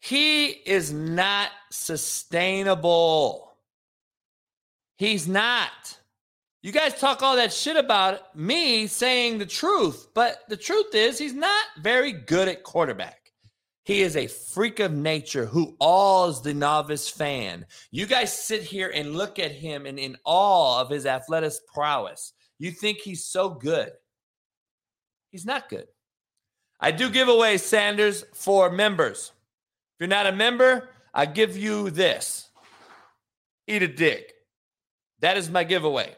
He 0.00 0.46
is 0.46 0.92
not 0.92 1.50
sustainable. 1.70 3.56
He's 4.96 5.26
not. 5.28 5.98
You 6.66 6.72
guys 6.72 6.98
talk 6.98 7.22
all 7.22 7.36
that 7.36 7.52
shit 7.52 7.76
about 7.76 8.34
me 8.34 8.88
saying 8.88 9.38
the 9.38 9.46
truth, 9.46 10.08
but 10.14 10.40
the 10.48 10.56
truth 10.56 10.96
is 10.96 11.16
he's 11.16 11.32
not 11.32 11.64
very 11.78 12.10
good 12.10 12.48
at 12.48 12.64
quarterback. 12.64 13.30
He 13.84 14.02
is 14.02 14.16
a 14.16 14.26
freak 14.26 14.80
of 14.80 14.90
nature 14.90 15.46
who 15.46 15.76
awes 15.78 16.42
the 16.42 16.52
novice 16.52 17.08
fan. 17.08 17.66
You 17.92 18.04
guys 18.04 18.36
sit 18.36 18.62
here 18.62 18.90
and 18.92 19.14
look 19.14 19.38
at 19.38 19.52
him 19.52 19.86
and 19.86 19.96
in 19.96 20.16
awe 20.24 20.80
of 20.80 20.90
his 20.90 21.06
athletic 21.06 21.52
prowess. 21.72 22.32
You 22.58 22.72
think 22.72 22.98
he's 22.98 23.24
so 23.24 23.48
good. 23.48 23.92
He's 25.30 25.46
not 25.46 25.68
good. 25.68 25.86
I 26.80 26.90
do 26.90 27.10
give 27.10 27.28
away 27.28 27.58
Sanders 27.58 28.24
for 28.34 28.70
members. 28.70 29.30
If 29.94 30.00
you're 30.00 30.08
not 30.08 30.26
a 30.26 30.32
member, 30.32 30.88
I 31.14 31.26
give 31.26 31.56
you 31.56 31.90
this. 31.90 32.50
Eat 33.68 33.84
a 33.84 33.86
dick. 33.86 34.32
That 35.20 35.36
is 35.36 35.48
my 35.48 35.62
giveaway 35.62 36.16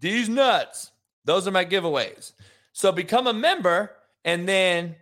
these 0.00 0.28
nuts. 0.28 0.90
Those 1.24 1.46
are 1.46 1.50
my 1.50 1.64
giveaways. 1.64 2.32
So 2.72 2.90
become 2.92 3.26
a 3.26 3.32
member 3.32 3.92
and 4.24 4.48
then 4.48 4.96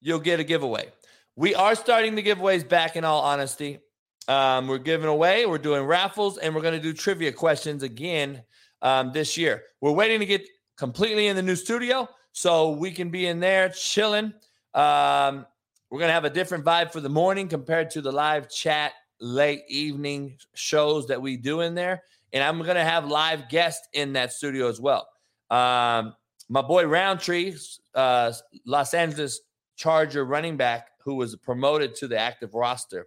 you'll 0.00 0.18
get 0.18 0.40
a 0.40 0.44
giveaway. 0.44 0.88
We 1.36 1.54
are 1.54 1.74
starting 1.74 2.14
the 2.14 2.22
giveaways 2.22 2.68
back 2.68 2.96
in 2.96 3.04
all 3.04 3.22
honesty. 3.22 3.80
Um, 4.26 4.68
we're 4.68 4.78
giving 4.78 5.08
away, 5.08 5.46
we're 5.46 5.58
doing 5.58 5.84
raffles, 5.84 6.36
and 6.36 6.54
we're 6.54 6.60
going 6.60 6.74
to 6.74 6.80
do 6.80 6.92
trivia 6.92 7.32
questions 7.32 7.82
again 7.82 8.42
um, 8.82 9.12
this 9.12 9.38
year. 9.38 9.62
We're 9.80 9.92
waiting 9.92 10.20
to 10.20 10.26
get 10.26 10.46
completely 10.76 11.28
in 11.28 11.36
the 11.36 11.42
new 11.42 11.56
studio 11.56 12.08
so 12.32 12.72
we 12.72 12.90
can 12.90 13.10
be 13.10 13.26
in 13.26 13.40
there 13.40 13.70
chilling. 13.70 14.34
Um, 14.74 15.46
we're 15.90 15.98
going 15.98 16.08
to 16.08 16.14
have 16.14 16.26
a 16.26 16.30
different 16.30 16.64
vibe 16.64 16.92
for 16.92 17.00
the 17.00 17.08
morning 17.08 17.48
compared 17.48 17.90
to 17.90 18.02
the 18.02 18.12
live 18.12 18.50
chat 18.50 18.92
late 19.20 19.62
evening 19.68 20.36
shows 20.54 21.06
that 21.06 21.20
we 21.20 21.36
do 21.36 21.62
in 21.62 21.74
there 21.74 22.02
and 22.32 22.42
I'm 22.42 22.62
to 22.76 22.84
have 22.84 23.08
live 23.08 23.48
guests 23.48 23.88
in 23.92 24.12
that 24.14 24.32
studio 24.32 24.68
as 24.68 24.80
well. 24.80 25.08
Um, 25.50 26.14
my 26.48 26.62
boy 26.62 26.86
Rountree, 26.86 27.54
uh, 27.94 28.32
Los 28.66 28.94
Angeles 28.94 29.40
Charger 29.76 30.24
running 30.24 30.56
back, 30.56 30.88
who 31.04 31.14
was 31.14 31.36
promoted 31.36 31.94
to 31.96 32.08
the 32.08 32.18
active 32.18 32.54
roster, 32.54 33.06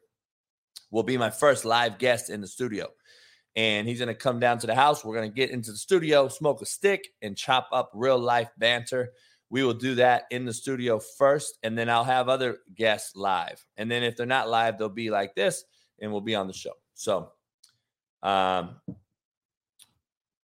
will 0.92 1.04
be 1.04 1.18
my 1.18 1.30
first 1.30 1.66
live 1.66 1.98
guest 1.98 2.30
in 2.30 2.42
the 2.42 2.48
studio. 2.48 2.88
And 3.56 3.88
he's 3.88 4.00
to 4.08 4.16
come 4.16 4.40
down 4.40 4.60
to 4.60 4.68
the 4.68 4.76
house. 4.76 5.04
We're 5.04 5.16
to 5.30 5.36
get 5.36 5.50
into 5.50 5.72
the 5.72 5.78
studio, 5.78 6.28
smoke 6.28 6.62
a 6.62 6.66
stick, 6.66 7.10
and 7.22 7.36
chop 7.36 7.68
up 7.72 7.92
real 7.94 8.18
life 8.18 8.50
banter. 8.58 9.12
We 9.50 9.64
will 9.66 9.74
do 9.74 9.96
that 9.96 10.24
in 10.32 10.46
the 10.46 10.54
studio 10.54 11.00
first, 11.00 11.58
and 11.62 11.78
then 11.78 11.90
I'll 11.90 12.06
have 12.06 12.30
other 12.30 12.60
guests 12.74 13.16
live. 13.18 13.62
And 13.76 13.92
then 13.92 14.04
if 14.04 14.16
they're 14.16 14.26
not 14.26 14.50
live, 14.50 14.78
they'll 14.78 14.88
be 14.88 15.10
like 15.10 15.36
this, 15.36 15.66
and 16.00 16.10
we'll 16.12 16.22
be 16.22 16.36
on 16.36 16.48
the 16.48 16.54
show. 16.54 16.72
So, 16.94 17.34
um, 18.24 18.78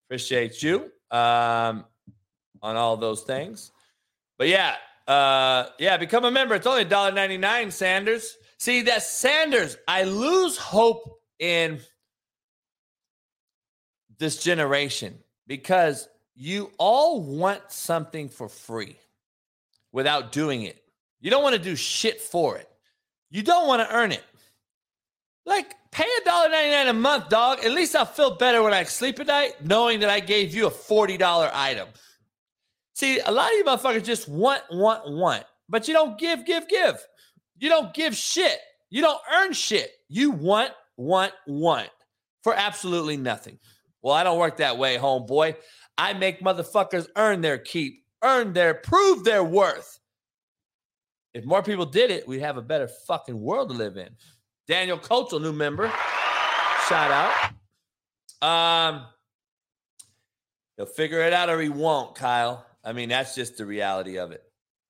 Appreciate 0.08 0.62
you 0.62 0.90
um, 1.10 1.84
on 2.62 2.76
all 2.76 2.96
those 2.96 3.22
things. 3.22 3.72
But 4.38 4.48
yeah, 4.48 4.76
uh, 5.06 5.66
yeah, 5.78 5.98
become 5.98 6.24
a 6.24 6.30
member. 6.30 6.54
It's 6.54 6.66
only 6.66 6.86
$1.99, 6.86 7.72
Sanders. 7.72 8.36
See, 8.58 8.82
that 8.82 9.02
Sanders, 9.02 9.76
I 9.86 10.04
lose 10.04 10.56
hope 10.56 11.20
in 11.38 11.80
this 14.18 14.42
generation 14.42 15.18
because 15.46 16.08
you 16.34 16.70
all 16.78 17.20
want 17.20 17.70
something 17.70 18.28
for 18.28 18.48
free 18.48 18.96
without 19.92 20.32
doing 20.32 20.62
it. 20.62 20.82
You 21.20 21.30
don't 21.30 21.42
want 21.42 21.56
to 21.56 21.62
do 21.62 21.76
shit 21.76 22.20
for 22.20 22.56
it. 22.56 22.68
You 23.30 23.42
don't 23.42 23.66
want 23.66 23.86
to 23.86 23.94
earn 23.94 24.12
it. 24.12 24.24
Like 25.44 25.74
pay 25.90 26.06
a 26.20 26.24
dollar 26.24 26.48
ninety 26.48 26.70
nine 26.70 26.88
a 26.88 26.92
month, 26.92 27.28
dog. 27.28 27.64
At 27.64 27.72
least 27.72 27.96
I'll 27.96 28.04
feel 28.04 28.36
better 28.36 28.62
when 28.62 28.72
I 28.72 28.84
sleep 28.84 29.20
at 29.20 29.26
night, 29.26 29.64
knowing 29.64 30.00
that 30.00 30.10
I 30.10 30.20
gave 30.20 30.54
you 30.54 30.66
a 30.66 30.70
forty 30.70 31.16
dollar 31.16 31.50
item. 31.52 31.88
See, 32.94 33.20
a 33.20 33.30
lot 33.30 33.52
of 33.52 33.58
you 33.58 33.64
motherfuckers 33.64 34.04
just 34.04 34.28
want, 34.28 34.62
want, 34.70 35.08
want, 35.08 35.44
but 35.68 35.86
you 35.86 35.94
don't 35.94 36.18
give, 36.18 36.44
give, 36.44 36.66
give. 36.68 36.98
You 37.58 37.68
don't 37.68 37.94
give 37.94 38.16
shit. 38.16 38.58
You 38.90 39.02
don't 39.02 39.20
earn 39.32 39.52
shit. 39.52 39.92
You 40.08 40.32
want, 40.32 40.72
want, 40.96 41.32
want 41.46 41.90
for 42.42 42.54
absolutely 42.54 43.16
nothing. 43.16 43.58
Well, 44.02 44.14
I 44.14 44.24
don't 44.24 44.38
work 44.38 44.56
that 44.56 44.78
way, 44.78 44.96
homeboy. 44.96 45.56
I 45.96 46.12
make 46.14 46.40
motherfuckers 46.40 47.06
earn 47.16 47.40
their 47.40 47.58
keep, 47.58 48.04
earn 48.22 48.52
their, 48.52 48.74
prove 48.74 49.24
their 49.24 49.44
worth. 49.44 50.00
If 51.34 51.44
more 51.44 51.62
people 51.62 51.86
did 51.86 52.10
it, 52.10 52.26
we'd 52.26 52.40
have 52.40 52.56
a 52.56 52.62
better 52.62 52.88
fucking 52.88 53.38
world 53.38 53.68
to 53.68 53.76
live 53.76 53.96
in. 53.96 54.08
Daniel 54.68 55.00
a 55.32 55.38
new 55.38 55.52
member. 55.52 55.90
Shout 56.88 57.10
out. 57.10 57.52
Um, 58.42 59.06
he'll 60.76 60.84
figure 60.84 61.22
it 61.22 61.32
out 61.32 61.48
or 61.48 61.58
he 61.58 61.70
won't, 61.70 62.14
Kyle. 62.14 62.66
I 62.84 62.92
mean, 62.92 63.08
that's 63.08 63.34
just 63.34 63.56
the 63.56 63.64
reality 63.64 64.18
of 64.18 64.30
it. 64.30 64.42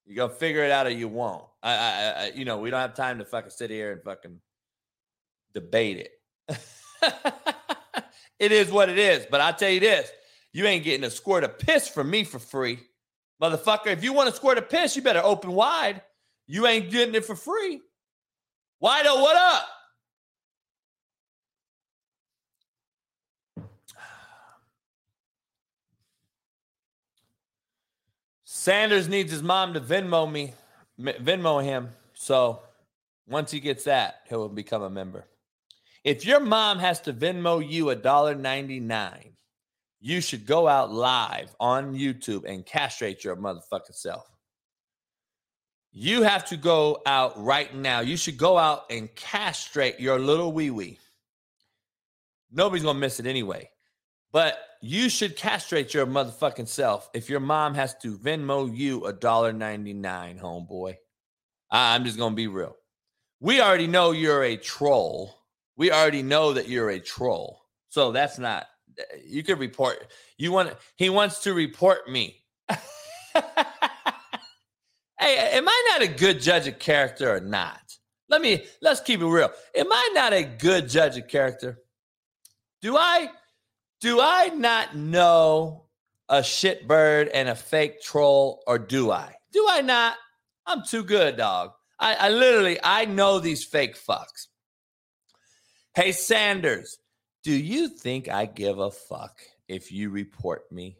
You 0.04 0.16
go 0.16 0.28
figure 0.28 0.64
it 0.64 0.72
out 0.72 0.86
or 0.86 0.90
you 0.90 1.06
won't. 1.06 1.44
I, 1.62 1.70
I, 1.70 2.14
I, 2.24 2.32
you 2.34 2.44
know, 2.44 2.58
we 2.58 2.70
don't 2.70 2.80
have 2.80 2.94
time 2.94 3.18
to 3.18 3.24
fucking 3.24 3.50
sit 3.50 3.70
here 3.70 3.92
and 3.92 4.02
fucking 4.02 4.40
debate 5.54 6.10
it. 6.48 6.58
it 8.40 8.50
is 8.50 8.72
what 8.72 8.88
it 8.88 8.98
is. 8.98 9.26
But 9.30 9.40
I'll 9.40 9.54
tell 9.54 9.70
you 9.70 9.80
this 9.80 10.10
you 10.52 10.66
ain't 10.66 10.82
getting 10.82 11.04
a 11.04 11.10
squirt 11.10 11.44
of 11.44 11.56
piss 11.58 11.88
from 11.88 12.10
me 12.10 12.24
for 12.24 12.40
free. 12.40 12.80
Motherfucker, 13.40 13.88
if 13.88 14.02
you 14.02 14.12
want 14.12 14.28
to 14.28 14.34
squirt 14.34 14.58
a 14.58 14.62
piss, 14.62 14.96
you 14.96 15.02
better 15.02 15.22
open 15.22 15.52
wide. 15.52 16.02
You 16.48 16.66
ain't 16.66 16.90
getting 16.90 17.14
it 17.14 17.24
for 17.24 17.36
free. 17.36 17.80
Wido, 18.82 19.20
what 19.20 19.36
up? 19.36 19.68
Sanders 28.44 29.08
needs 29.08 29.32
his 29.32 29.42
mom 29.42 29.74
to 29.74 29.80
Venmo 29.80 30.30
me, 30.30 30.52
Venmo 31.00 31.62
him. 31.62 31.88
So 32.14 32.60
once 33.26 33.50
he 33.50 33.60
gets 33.60 33.84
that, 33.84 34.20
he'll 34.28 34.48
become 34.48 34.82
a 34.82 34.90
member. 34.90 35.24
If 36.04 36.24
your 36.24 36.40
mom 36.40 36.78
has 36.78 37.00
to 37.02 37.12
Venmo 37.12 37.66
you 37.66 37.90
a 37.90 37.96
dollar 37.96 38.34
ninety 38.34 38.78
nine, 38.78 39.32
you 40.00 40.20
should 40.20 40.46
go 40.46 40.68
out 40.68 40.92
live 40.92 41.54
on 41.58 41.94
YouTube 41.94 42.44
and 42.44 42.64
castrate 42.64 43.24
your 43.24 43.36
motherfucking 43.36 43.94
self. 43.94 44.28
You 45.92 46.22
have 46.22 46.44
to 46.46 46.56
go 46.56 47.02
out 47.06 47.42
right 47.42 47.74
now. 47.74 48.00
You 48.00 48.16
should 48.16 48.36
go 48.36 48.58
out 48.58 48.84
and 48.90 49.12
castrate 49.14 49.98
your 50.00 50.18
little 50.18 50.52
wee 50.52 50.70
wee. 50.70 50.98
Nobody's 52.50 52.84
gonna 52.84 52.98
miss 52.98 53.20
it 53.20 53.26
anyway. 53.26 53.70
But 54.32 54.58
you 54.80 55.08
should 55.08 55.36
castrate 55.36 55.94
your 55.94 56.06
motherfucking 56.06 56.68
self 56.68 57.08
if 57.14 57.30
your 57.30 57.40
mom 57.40 57.74
has 57.74 57.94
to 58.02 58.16
Venmo 58.16 58.74
you 58.74 59.06
a 59.06 59.12
dollar 59.12 59.52
ninety 59.52 59.94
nine, 59.94 60.38
homeboy. 60.38 60.96
I'm 61.70 62.04
just 62.04 62.18
gonna 62.18 62.34
be 62.34 62.46
real. 62.46 62.76
We 63.40 63.60
already 63.60 63.86
know 63.86 64.12
you're 64.12 64.44
a 64.44 64.56
troll. 64.56 65.34
We 65.76 65.90
already 65.90 66.22
know 66.22 66.52
that 66.52 66.68
you're 66.68 66.90
a 66.90 67.00
troll. 67.00 67.60
So 67.88 68.12
that's 68.12 68.38
not 68.38 68.66
you 69.24 69.42
could 69.42 69.58
report. 69.58 70.06
You 70.36 70.52
want 70.52 70.74
he 70.96 71.10
wants 71.10 71.42
to 71.44 71.54
report 71.54 72.08
me. 72.08 72.36
hey, 75.18 75.50
am 75.52 75.68
I 75.68 75.88
not 75.90 76.02
a 76.02 76.08
good 76.12 76.40
judge 76.40 76.66
of 76.66 76.78
character 76.78 77.34
or 77.34 77.40
not? 77.40 77.80
Let 78.28 78.42
me 78.42 78.64
let's 78.82 79.00
keep 79.00 79.20
it 79.20 79.26
real. 79.26 79.50
Am 79.74 79.90
I 79.90 80.10
not 80.14 80.32
a 80.32 80.44
good 80.44 80.88
judge 80.88 81.16
of 81.16 81.28
character? 81.28 81.78
Do 82.82 82.96
I 82.96 83.30
do 84.00 84.20
I 84.20 84.48
not 84.48 84.96
know 84.96 85.84
a 86.28 86.40
shitbird 86.40 87.30
and 87.32 87.48
a 87.48 87.54
fake 87.54 88.02
troll, 88.02 88.62
or 88.66 88.78
do 88.78 89.10
I? 89.10 89.34
Do 89.52 89.66
I 89.68 89.80
not? 89.80 90.16
I'm 90.66 90.84
too 90.84 91.02
good, 91.02 91.36
dog. 91.36 91.72
I, 91.98 92.14
I 92.14 92.28
literally 92.28 92.78
I 92.82 93.06
know 93.06 93.38
these 93.40 93.64
fake 93.64 93.96
fucks. 93.96 94.48
Hey 95.94 96.12
Sanders, 96.12 96.98
do 97.42 97.52
you 97.52 97.88
think 97.88 98.28
I 98.28 98.46
give 98.46 98.78
a 98.78 98.90
fuck 98.90 99.40
if 99.66 99.90
you 99.90 100.10
report 100.10 100.70
me? 100.70 100.98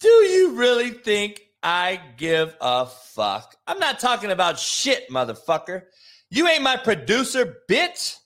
Do 0.00 0.08
really 0.54 0.90
think 0.90 1.42
I 1.62 2.00
give 2.16 2.56
a 2.60 2.86
fuck? 2.86 3.56
I'm 3.66 3.78
not 3.78 4.00
talking 4.00 4.30
about 4.30 4.58
shit, 4.58 5.08
motherfucker. 5.10 5.82
You 6.30 6.48
ain't 6.48 6.62
my 6.62 6.76
producer, 6.76 7.58
bitch. 7.70 8.16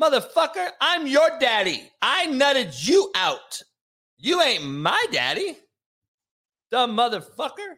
Motherfucker, 0.00 0.68
I'm 0.80 1.06
your 1.06 1.38
daddy. 1.38 1.82
I 2.00 2.26
nutted 2.28 2.88
you 2.88 3.10
out. 3.14 3.62
You 4.18 4.40
ain't 4.40 4.64
my 4.64 5.06
daddy. 5.10 5.56
Dumb 6.70 6.96
motherfucker. 6.96 7.76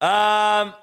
Um, 0.00 0.74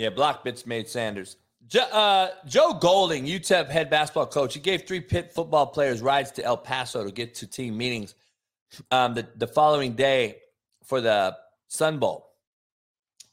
yeah, 0.00 0.08
block 0.08 0.42
bits 0.42 0.64
made 0.64 0.88
Sanders. 0.88 1.36
Jo, 1.68 1.82
uh, 1.82 2.30
Joe 2.46 2.72
Golding, 2.72 3.26
UTEP 3.26 3.68
head 3.68 3.90
basketball 3.90 4.26
coach, 4.26 4.54
he 4.54 4.60
gave 4.60 4.86
three 4.86 5.00
Pitt 5.00 5.30
football 5.34 5.66
players 5.66 6.00
rides 6.00 6.30
to 6.32 6.42
El 6.42 6.56
Paso 6.56 7.04
to 7.04 7.12
get 7.12 7.34
to 7.34 7.46
team 7.46 7.76
meetings 7.76 8.14
um, 8.90 9.12
the, 9.12 9.28
the 9.36 9.46
following 9.46 9.92
day 9.92 10.38
for 10.84 11.02
the 11.02 11.36
Sun 11.68 11.98
Bowl 11.98 12.30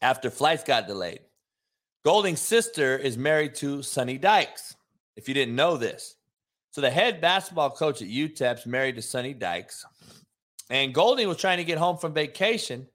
after 0.01 0.29
flights 0.29 0.65
got 0.65 0.87
delayed. 0.87 1.21
Golding's 2.03 2.41
sister 2.41 2.97
is 2.97 3.17
married 3.17 3.55
to 3.55 3.81
Sonny 3.81 4.17
Dykes, 4.17 4.75
if 5.15 5.29
you 5.29 5.33
didn't 5.33 5.55
know 5.55 5.77
this. 5.77 6.17
So 6.71 6.81
the 6.81 6.91
head 6.91 7.21
basketball 7.21 7.69
coach 7.69 8.01
at 8.01 8.09
UTEP's 8.09 8.65
married 8.65 8.95
to 8.95 9.01
Sonny 9.01 9.33
Dykes. 9.33 9.85
And 10.69 10.93
Golding 10.93 11.29
was 11.29 11.37
trying 11.37 11.59
to 11.59 11.63
get 11.63 11.77
home 11.77 11.95
from 11.95 12.13
vacation, 12.13 12.87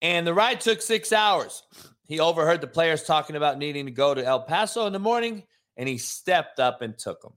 and 0.00 0.24
the 0.24 0.32
ride 0.32 0.60
took 0.60 0.80
six 0.80 1.12
hours. 1.12 1.64
He 2.10 2.18
overheard 2.18 2.60
the 2.60 2.66
players 2.66 3.04
talking 3.04 3.36
about 3.36 3.56
needing 3.56 3.86
to 3.86 3.92
go 3.92 4.14
to 4.14 4.24
El 4.24 4.40
Paso 4.40 4.84
in 4.88 4.92
the 4.92 4.98
morning, 4.98 5.44
and 5.76 5.88
he 5.88 5.96
stepped 5.96 6.58
up 6.58 6.82
and 6.82 6.98
took 6.98 7.22
them. 7.22 7.34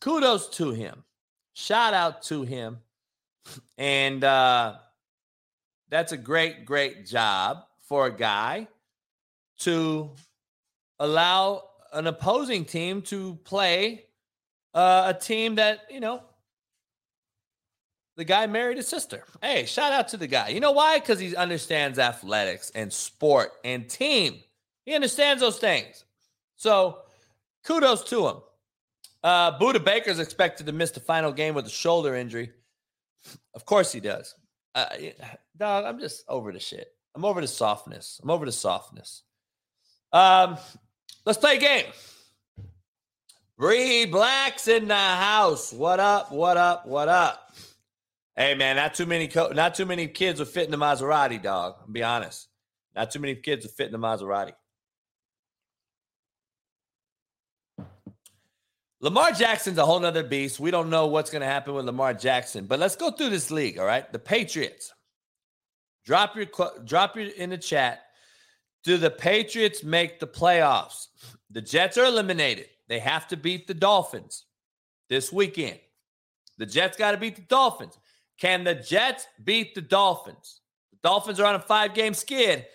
Kudos 0.00 0.48
to 0.56 0.72
him. 0.72 1.04
Shout 1.52 1.94
out 1.94 2.22
to 2.24 2.42
him. 2.42 2.78
And 3.78 4.22
uh, 4.22 4.74
that's 5.88 6.12
a 6.12 6.16
great, 6.16 6.66
great 6.66 7.06
job 7.06 7.58
for 7.88 8.06
a 8.06 8.12
guy 8.12 8.68
to 9.60 10.10
allow 10.98 11.64
an 11.92 12.06
opposing 12.06 12.64
team 12.64 13.02
to 13.02 13.36
play 13.44 14.04
uh, 14.74 15.14
a 15.16 15.18
team 15.18 15.54
that 15.54 15.80
you 15.88 16.00
know 16.00 16.22
the 18.20 18.24
guy 18.24 18.46
married 18.46 18.76
his 18.76 18.86
sister. 18.86 19.24
Hey, 19.40 19.64
shout 19.64 19.94
out 19.94 20.08
to 20.08 20.18
the 20.18 20.26
guy. 20.26 20.48
You 20.48 20.60
know 20.60 20.72
why? 20.72 20.98
Because 20.98 21.18
he 21.18 21.34
understands 21.34 21.98
athletics 21.98 22.70
and 22.74 22.92
sport 22.92 23.52
and 23.64 23.88
team. 23.88 24.40
He 24.84 24.94
understands 24.94 25.40
those 25.40 25.58
things. 25.58 26.04
So 26.56 26.98
kudos 27.64 28.04
to 28.10 28.28
him. 28.28 28.36
Uh, 29.24 29.58
Baker 29.78 30.10
is 30.10 30.18
expected 30.18 30.66
to 30.66 30.72
miss 30.72 30.90
the 30.90 31.00
final 31.00 31.32
game 31.32 31.54
with 31.54 31.64
a 31.64 31.70
shoulder 31.70 32.14
injury. 32.14 32.50
Of 33.54 33.64
course 33.64 33.90
he 33.90 34.00
does. 34.00 34.34
Uh, 34.74 34.84
dog, 35.56 35.86
I'm 35.86 35.98
just 35.98 36.22
over 36.28 36.52
the 36.52 36.60
shit. 36.60 36.88
I'm 37.14 37.24
over 37.24 37.40
the 37.40 37.48
softness. 37.48 38.20
I'm 38.22 38.28
over 38.28 38.44
the 38.44 38.52
softness. 38.52 39.22
Um, 40.12 40.58
let's 41.24 41.38
play 41.38 41.56
a 41.56 41.60
game. 41.60 41.86
Bree 43.56 44.04
Blacks 44.04 44.68
in 44.68 44.88
the 44.88 44.94
house. 44.94 45.72
What 45.72 46.00
up? 46.00 46.30
What 46.30 46.58
up? 46.58 46.86
What 46.86 47.08
up? 47.08 47.54
Hey 48.36 48.54
man, 48.54 48.76
not 48.76 48.94
too 48.94 49.06
many 49.06 49.28
co- 49.28 49.52
not 49.52 49.74
too 49.74 49.86
many 49.86 50.06
kids 50.08 50.38
would 50.38 50.48
fit 50.48 50.64
in 50.64 50.70
the 50.70 50.76
Maserati, 50.76 51.42
dog. 51.42 51.74
I'll 51.80 51.92
be 51.92 52.02
honest. 52.02 52.48
Not 52.94 53.10
too 53.10 53.18
many 53.20 53.34
kids 53.34 53.64
would 53.64 53.74
fit 53.74 53.86
in 53.86 53.92
the 53.92 53.98
Maserati. 53.98 54.52
Lamar 59.00 59.32
Jackson's 59.32 59.78
a 59.78 59.86
whole 59.86 60.00
nother 60.00 60.22
beast. 60.22 60.60
We 60.60 60.70
don't 60.70 60.90
know 60.90 61.06
what's 61.06 61.30
going 61.30 61.40
to 61.40 61.46
happen 61.46 61.74
with 61.74 61.86
Lamar 61.86 62.12
Jackson, 62.14 62.66
but 62.66 62.78
let's 62.78 62.96
go 62.96 63.10
through 63.10 63.30
this 63.30 63.50
league. 63.50 63.78
All 63.78 63.86
right, 63.86 64.10
the 64.12 64.18
Patriots. 64.18 64.92
Drop 66.04 66.36
your 66.36 66.46
drop 66.84 67.16
your 67.16 67.26
in 67.28 67.50
the 67.50 67.58
chat. 67.58 68.00
Do 68.84 68.96
the 68.96 69.10
Patriots 69.10 69.84
make 69.84 70.20
the 70.20 70.26
playoffs? 70.26 71.06
The 71.50 71.62
Jets 71.62 71.98
are 71.98 72.06
eliminated. 72.06 72.66
They 72.88 72.98
have 72.98 73.28
to 73.28 73.36
beat 73.36 73.66
the 73.66 73.74
Dolphins. 73.74 74.44
this 75.08 75.32
weekend. 75.32 75.78
The 76.58 76.66
Jets 76.66 76.96
got 76.96 77.12
to 77.12 77.16
beat 77.18 77.36
the 77.36 77.42
Dolphins. 77.42 77.98
Can 78.40 78.64
the 78.64 78.74
Jets 78.74 79.26
beat 79.44 79.74
the 79.74 79.82
Dolphins? 79.82 80.60
The 80.92 80.98
Dolphins 81.02 81.38
are 81.40 81.46
on 81.46 81.54
a 81.54 81.60
five 81.60 81.94
game 81.94 82.14
skid. 82.14 82.66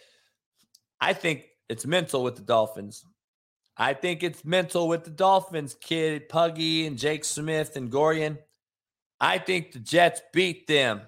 I 1.01 1.13
think 1.13 1.45
it's 1.67 1.85
mental 1.85 2.23
with 2.23 2.35
the 2.35 2.43
Dolphins. 2.43 3.03
I 3.77 3.93
think 3.93 4.23
it's 4.23 4.45
mental 4.45 4.87
with 4.87 5.03
the 5.03 5.09
Dolphins, 5.09 5.75
kid 5.81 6.29
Puggy 6.29 6.85
and 6.85 6.97
Jake 6.97 7.25
Smith 7.25 7.75
and 7.75 7.91
Gorian. 7.91 8.37
I 9.19 9.37
think 9.37 9.71
the 9.71 9.79
Jets 9.79 10.21
beat 10.31 10.67
them 10.67 11.01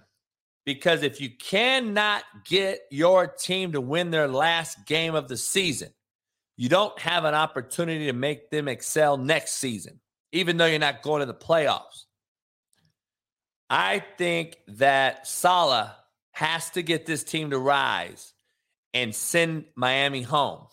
because 0.66 1.04
if 1.04 1.22
you 1.22 1.30
cannot 1.30 2.24
get 2.46 2.82
your 2.92 3.28
team 3.28 3.72
to 3.72 3.80
win 3.80 4.12
their 4.12 4.28
last 4.28 4.86
game 4.86 5.16
of 5.16 5.28
the 5.28 5.38
season, 5.38 5.94
you 6.58 6.68
don't 6.68 6.98
have 7.00 7.24
an 7.24 7.36
opportunity 7.36 8.08
to 8.08 8.14
make 8.14 8.50
them 8.50 8.68
excel 8.68 9.16
next 9.16 9.54
season, 9.58 10.02
even 10.32 10.58
though 10.58 10.66
you're 10.66 10.80
not 10.80 11.04
going 11.04 11.20
to 11.20 11.26
the 11.26 11.34
playoffs. 11.34 12.07
I 13.69 13.99
think 14.18 14.57
that 14.68 15.27
Saleh 15.27 15.89
has 16.31 16.69
to 16.72 16.84
get 16.84 17.06
this 17.06 17.23
team 17.23 17.49
to 17.49 17.60
rise 17.60 18.34
and 18.94 19.14
send 19.14 19.65
Miami 19.76 20.22
home. 20.22 20.68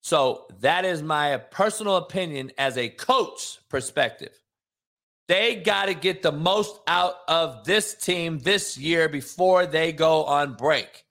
So 0.00 0.46
that 0.60 0.84
is 0.84 1.02
my 1.02 1.36
personal 1.36 1.96
opinion 1.96 2.50
as 2.58 2.76
a 2.76 2.88
coach 2.88 3.60
perspective. 3.68 4.32
They 5.28 5.54
got 5.54 5.86
to 5.86 5.94
get 5.94 6.22
the 6.22 6.32
most 6.32 6.80
out 6.88 7.14
of 7.28 7.64
this 7.64 7.94
team 7.94 8.40
this 8.40 8.76
year 8.76 9.08
before 9.08 9.66
they 9.66 9.92
go 9.92 10.24
on 10.24 10.54
break 10.54 11.04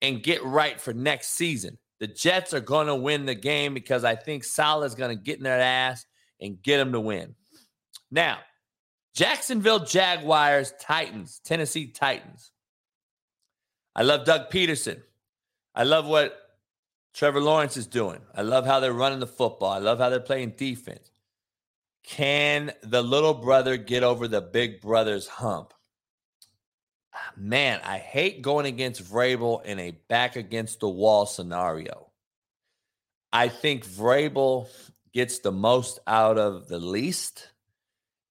and 0.00 0.22
get 0.22 0.42
right 0.42 0.80
for 0.80 0.94
next 0.94 1.32
season. 1.36 1.78
The 2.00 2.06
Jets 2.06 2.54
are 2.54 2.60
going 2.60 2.86
to 2.86 2.96
win 2.96 3.26
the 3.26 3.34
game 3.34 3.74
because 3.74 4.02
I 4.02 4.16
think 4.16 4.44
Saleh 4.44 4.86
is 4.86 4.94
going 4.94 5.16
to 5.16 5.22
get 5.22 5.36
in 5.36 5.44
their 5.44 5.60
ass 5.60 6.04
and 6.40 6.60
get 6.60 6.78
them 6.78 6.92
to 6.92 7.00
win. 7.00 7.34
Now, 8.10 8.38
Jacksonville 9.14 9.84
Jaguars, 9.84 10.72
Titans, 10.80 11.40
Tennessee 11.44 11.88
Titans. 11.88 12.50
I 13.94 14.02
love 14.02 14.24
Doug 14.24 14.50
Pederson. 14.50 15.02
I 15.74 15.84
love 15.84 16.06
what 16.06 16.38
Trevor 17.14 17.40
Lawrence 17.40 17.76
is 17.76 17.86
doing. 17.86 18.20
I 18.34 18.42
love 18.42 18.64
how 18.64 18.80
they're 18.80 18.92
running 18.92 19.20
the 19.20 19.26
football. 19.26 19.70
I 19.70 19.78
love 19.78 19.98
how 19.98 20.08
they're 20.08 20.20
playing 20.20 20.54
defense. 20.56 21.10
Can 22.04 22.72
the 22.82 23.02
little 23.02 23.34
brother 23.34 23.76
get 23.76 24.02
over 24.02 24.26
the 24.26 24.40
big 24.40 24.80
brother's 24.80 25.28
hump? 25.28 25.74
Ah, 27.14 27.32
man, 27.36 27.80
I 27.84 27.98
hate 27.98 28.42
going 28.42 28.66
against 28.66 29.04
Vrabel 29.04 29.64
in 29.64 29.78
a 29.78 29.92
back 30.08 30.36
against 30.36 30.80
the 30.80 30.88
wall 30.88 31.26
scenario. 31.26 32.10
I 33.32 33.48
think 33.48 33.86
Vrabel 33.86 34.68
gets 35.12 35.38
the 35.40 35.52
most 35.52 36.00
out 36.06 36.38
of 36.38 36.68
the 36.68 36.78
least. 36.78 37.51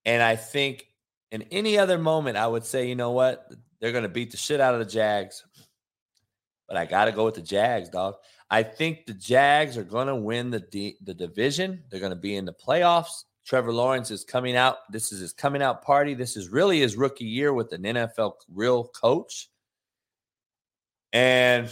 And 0.05 0.21
I 0.21 0.35
think 0.35 0.87
in 1.31 1.43
any 1.51 1.77
other 1.77 1.97
moment, 1.97 2.37
I 2.37 2.47
would 2.47 2.65
say, 2.65 2.87
you 2.87 2.95
know 2.95 3.11
what? 3.11 3.51
They're 3.79 3.91
going 3.91 4.03
to 4.03 4.09
beat 4.09 4.31
the 4.31 4.37
shit 4.37 4.59
out 4.59 4.73
of 4.73 4.79
the 4.79 4.85
Jags. 4.85 5.43
But 6.67 6.77
I 6.77 6.85
got 6.85 7.05
to 7.05 7.11
go 7.11 7.25
with 7.25 7.35
the 7.35 7.41
Jags, 7.41 7.89
dog. 7.89 8.15
I 8.49 8.63
think 8.63 9.05
the 9.05 9.13
Jags 9.13 9.77
are 9.77 9.83
going 9.83 10.07
to 10.07 10.15
win 10.15 10.51
the 10.51 10.59
D, 10.59 10.97
the 11.03 11.13
division. 11.13 11.83
They're 11.89 11.99
going 11.99 12.11
to 12.11 12.15
be 12.15 12.35
in 12.35 12.45
the 12.45 12.53
playoffs. 12.53 13.23
Trevor 13.45 13.73
Lawrence 13.73 14.11
is 14.11 14.23
coming 14.23 14.55
out. 14.55 14.77
This 14.91 15.11
is 15.11 15.19
his 15.19 15.33
coming 15.33 15.61
out 15.61 15.83
party. 15.83 16.13
This 16.13 16.37
is 16.37 16.49
really 16.49 16.79
his 16.79 16.95
rookie 16.95 17.25
year 17.25 17.53
with 17.53 17.73
an 17.73 17.83
NFL 17.83 18.33
real 18.53 18.85
coach. 18.85 19.49
And 21.13 21.69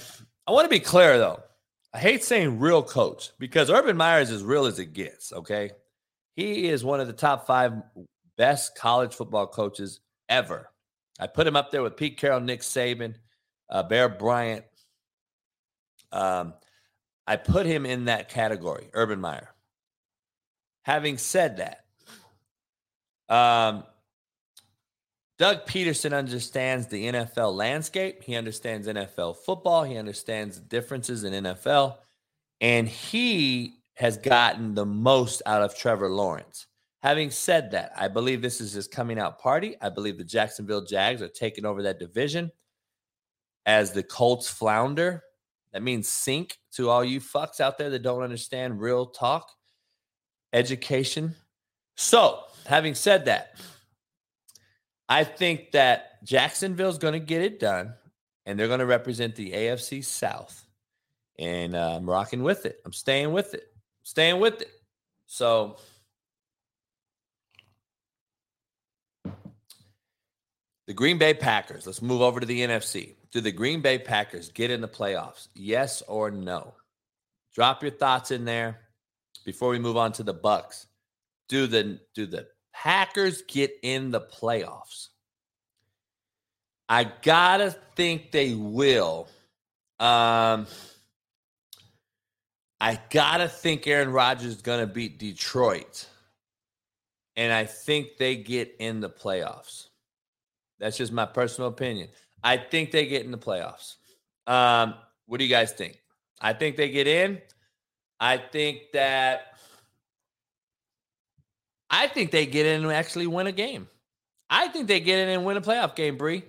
I 0.48 0.52
want 0.52 0.66
to 0.66 0.70
be 0.70 0.80
clear 0.80 1.18
though. 1.18 1.42
I 1.94 2.00
hate 2.00 2.24
saying 2.24 2.60
real 2.60 2.84
coach 2.84 3.32
because 3.40 3.70
Urban 3.70 3.98
Meyer 3.98 4.22
is 4.22 4.32
as 4.32 4.44
real 4.44 4.66
as 4.66 4.80
it 4.80 4.94
gets. 4.94 5.32
Okay. 5.34 5.72
He 6.36 6.70
is 6.70 6.84
one 6.84 7.00
of 7.00 7.08
the 7.08 7.14
top 7.14 7.46
five 7.46 7.74
best 8.40 8.74
college 8.76 9.14
football 9.14 9.45
coaches 9.45 9.99
ever. 10.30 10.72
I 11.20 11.28
put 11.28 11.45
him 11.45 11.57
up 11.57 11.72
there 11.72 11.84
with 11.84 11.98
Pete 11.98 12.18
Carroll, 12.18 12.40
Nick 12.40 12.61
Saban, 12.61 13.16
uh, 13.70 13.84
Bear 13.84 14.07
Bryant. 14.07 14.64
Um, 16.14 16.53
I 17.28 17.36
put 17.36 17.66
him 17.66 17.86
in 17.86 18.06
that 18.06 18.30
category, 18.30 18.90
Urban 18.94 19.20
Meyer. 19.20 19.49
Having 20.84 21.18
said 21.18 21.57
that, 21.57 21.84
um, 23.28 23.84
Doug 25.38 25.66
Pederson 25.68 26.14
understands 26.14 26.88
the 26.88 27.11
NFL 27.11 27.53
landscape. 27.53 28.24
He 28.24 28.36
understands 28.36 28.88
NFL 28.88 29.36
football. 29.36 29.84
He 29.84 29.98
understands 29.98 30.60
the 30.60 30.66
differences 30.66 31.26
in 31.26 31.44
NFL. 31.44 31.98
And 32.61 32.88
he 32.88 33.82
has 33.95 34.18
gotten 34.18 34.76
the 34.76 34.86
most 34.86 35.41
out 35.45 35.61
of 35.61 35.78
Trevor 35.78 36.10
Lawrence. 36.10 36.68
Having 37.02 37.32
said 37.32 37.72
that, 37.72 37.94
I 37.96 38.10
believe 38.10 38.42
this 38.42 38.60
is 38.60 38.74
his 38.74 38.88
coming 38.88 39.18
out 39.18 39.40
party. 39.40 39.76
I 39.82 39.90
believe 39.90 40.18
the 40.18 40.24
Jacksonville 40.26 40.84
Jags 40.84 41.22
are 41.22 41.30
taking 41.30 41.66
over 41.66 41.84
that 41.84 42.00
division 42.00 42.52
as 43.66 43.94
the 43.94 44.04
Colts 44.04 44.50
flounder. 44.50 45.24
That 45.72 45.82
means 45.82 46.10
sink 46.10 46.58
to 46.74 46.90
all 46.90 47.04
you 47.04 47.22
fucks 47.22 47.62
out 47.62 47.78
there 47.78 47.90
that 47.92 48.04
don't 48.04 48.24
understand 48.24 48.82
real 48.82 49.06
talk, 49.06 49.50
education. 50.52 51.36
So, 51.96 52.44
having 52.66 52.96
said 52.96 53.26
that, 53.26 53.56
I 55.08 55.24
think 55.24 55.72
that 55.72 56.24
Jacksonville's 56.24 56.98
going 56.98 57.14
to 57.14 57.20
get 57.20 57.42
it 57.42 57.60
done 57.60 57.94
and 58.46 58.60
they're 58.60 58.68
going 58.68 58.80
to 58.80 58.86
represent 58.86 59.36
the 59.36 59.52
AFC 59.52 60.04
South. 60.04 60.66
And 61.38 61.76
uh, 61.76 61.96
I'm 61.96 62.10
rocking 62.10 62.44
with 62.44 62.66
it. 62.66 62.80
I'm 62.86 62.94
staying 62.94 63.32
with 63.32 63.54
it. 63.54 63.64
I'm 63.74 64.06
staying 64.06 64.40
with 64.40 64.62
it. 64.62 64.72
So, 65.28 65.78
The 70.90 70.95
Green 70.95 71.20
Bay 71.20 71.36
Packers. 71.36 71.86
Let's 71.86 72.02
move 72.02 72.24
over 72.24 72.40
to 72.40 72.48
the 72.48 72.61
NFC. 72.61 73.14
Do 73.30 73.41
the 73.41 73.52
Green 73.52 73.80
Bay 73.80 73.99
Packers 73.99 74.49
get 74.49 74.72
in 74.72 74.82
the 74.82 74.88
playoffs? 74.88 75.48
Yes 75.53 76.02
or 76.07 76.32
no? 76.32 76.74
Drop 77.53 77.84
your 77.84 77.91
thoughts 77.91 78.32
in 78.32 78.44
there 78.44 78.80
before 79.45 79.70
we 79.70 79.78
move 79.78 79.98
on 79.98 80.14
to 80.14 80.24
the 80.24 80.34
Bucks. 80.34 80.88
Do 81.48 81.68
the 81.68 81.99
do 82.16 82.26
the 82.26 82.48
Packers 82.74 83.44
get 83.44 83.72
in 83.84 84.10
the 84.10 84.20
playoffs? 84.20 85.10
I 86.90 87.03
gotta 87.03 87.70
think 87.95 88.32
they 88.32 88.56
will. 88.56 89.28
Um, 89.99 90.66
I 92.82 92.99
gotta 93.11 93.48
think 93.48 93.86
Aaron 93.86 94.11
Rodgers 94.11 94.56
is 94.56 94.61
gonna 94.64 94.88
beat 94.88 95.20
Detroit, 95.20 96.07
and 97.36 97.53
I 97.53 97.66
think 97.66 98.18
they 98.18 98.38
get 98.38 98.76
in 98.80 99.02
the 99.02 99.10
playoffs. 99.11 99.89
That's 100.80 100.98
just 100.98 101.12
my 101.12 101.26
personal 101.26 101.70
opinion. 101.70 102.10
I 102.44 102.58
think 102.58 102.92
they 102.92 103.06
get 103.06 103.26
in 103.26 103.32
the 103.32 103.38
playoffs. 103.38 103.96
Um, 104.48 104.96
what 105.26 105.38
do 105.38 105.44
you 105.44 105.50
guys 105.50 105.72
think? 105.74 106.02
I 106.42 106.54
think 106.54 106.78
they 106.78 106.90
get 106.90 107.08
in. 107.08 107.42
I 108.20 108.38
think 108.38 108.92
that 108.94 109.54
I 111.90 112.08
think 112.08 112.32
they 112.32 112.46
get 112.46 112.66
in 112.66 112.84
and 112.84 112.92
actually 112.92 113.28
win 113.28 113.48
a 113.48 113.52
game. 113.52 113.88
I 114.50 114.68
think 114.68 114.88
they 114.88 115.00
get 115.00 115.20
in 115.20 115.30
and 115.30 115.46
win 115.46 115.58
a 115.58 115.62
playoff 115.62 115.96
game, 115.96 116.18
Bree. 116.18 116.44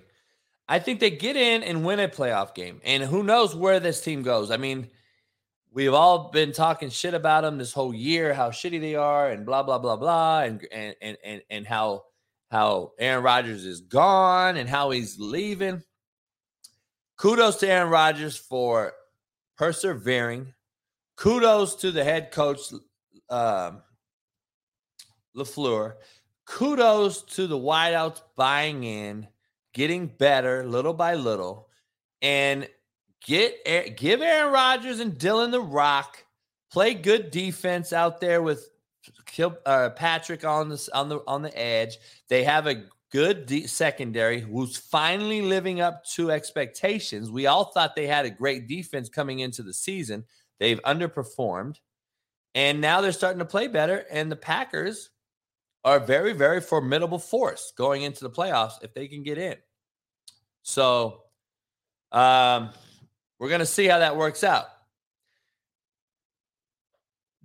I 0.67 0.79
think 0.79 0.99
they 0.99 1.09
get 1.09 1.35
in 1.35 1.63
and 1.63 1.85
win 1.85 1.99
a 1.99 2.07
playoff 2.07 2.55
game. 2.55 2.79
And 2.83 3.03
who 3.03 3.23
knows 3.23 3.55
where 3.55 3.79
this 3.79 4.01
team 4.01 4.23
goes. 4.23 4.51
I 4.51 4.57
mean, 4.57 4.89
we've 5.71 5.93
all 5.93 6.29
been 6.31 6.51
talking 6.53 6.89
shit 6.89 7.13
about 7.13 7.41
them 7.41 7.57
this 7.57 7.73
whole 7.73 7.93
year, 7.93 8.33
how 8.33 8.51
shitty 8.51 8.79
they 8.79 8.95
are, 8.95 9.29
and 9.29 9.45
blah, 9.45 9.63
blah, 9.63 9.79
blah, 9.79 9.97
blah, 9.97 10.41
and 10.41 10.65
and 10.71 10.95
and 11.01 11.17
and, 11.23 11.41
and 11.49 11.67
how 11.67 12.03
how 12.51 12.91
Aaron 12.99 13.23
Rodgers 13.23 13.65
is 13.65 13.79
gone 13.79 14.57
and 14.57 14.69
how 14.69 14.91
he's 14.91 15.17
leaving. 15.17 15.81
Kudos 17.17 17.55
to 17.57 17.67
Aaron 17.69 17.89
Rodgers 17.89 18.35
for 18.35 18.91
persevering. 19.57 20.53
Kudos 21.15 21.75
to 21.75 21.91
the 21.91 22.03
head 22.03 22.31
coach, 22.31 22.59
um, 23.29 23.81
LaFleur. 25.35 25.93
Kudos 26.45 27.21
to 27.35 27.47
the 27.47 27.57
wideouts 27.57 28.21
buying 28.35 28.83
in, 28.83 29.27
getting 29.73 30.07
better 30.07 30.67
little 30.67 30.93
by 30.93 31.15
little, 31.15 31.69
and 32.21 32.67
get 33.25 33.63
give 33.95 34.21
Aaron 34.21 34.51
Rodgers 34.51 34.99
and 34.99 35.17
Dillon 35.17 35.51
the 35.51 35.61
Rock 35.61 36.25
play 36.71 36.95
good 36.95 37.31
defense 37.31 37.93
out 37.93 38.19
there 38.19 38.41
with 38.41 38.67
Kill, 39.25 39.57
uh, 39.65 39.89
Patrick 39.91 40.45
on 40.45 40.69
the 40.69 40.89
on 40.93 41.09
the 41.09 41.21
on 41.27 41.41
the 41.41 41.57
edge. 41.57 41.97
They 42.29 42.43
have 42.43 42.67
a 42.67 42.83
good 43.11 43.45
de- 43.45 43.67
secondary 43.67 44.39
who's 44.39 44.77
finally 44.77 45.41
living 45.41 45.81
up 45.81 46.05
to 46.05 46.31
expectations. 46.31 47.29
We 47.29 47.47
all 47.47 47.65
thought 47.65 47.95
they 47.95 48.07
had 48.07 48.25
a 48.25 48.29
great 48.29 48.67
defense 48.67 49.09
coming 49.09 49.39
into 49.39 49.63
the 49.63 49.73
season. 49.73 50.25
They've 50.59 50.81
underperformed, 50.83 51.77
and 52.53 52.79
now 52.79 53.01
they're 53.01 53.11
starting 53.11 53.39
to 53.39 53.45
play 53.45 53.67
better. 53.67 54.05
And 54.11 54.31
the 54.31 54.35
Packers 54.35 55.09
are 55.83 55.97
a 55.97 56.05
very 56.05 56.33
very 56.33 56.61
formidable 56.61 57.19
force 57.19 57.73
going 57.75 58.03
into 58.03 58.23
the 58.23 58.29
playoffs 58.29 58.83
if 58.83 58.93
they 58.93 59.07
can 59.07 59.23
get 59.23 59.37
in. 59.37 59.55
So, 60.61 61.23
um, 62.11 62.69
we're 63.39 63.49
gonna 63.49 63.65
see 63.65 63.87
how 63.87 63.99
that 63.99 64.15
works 64.15 64.43
out 64.43 64.67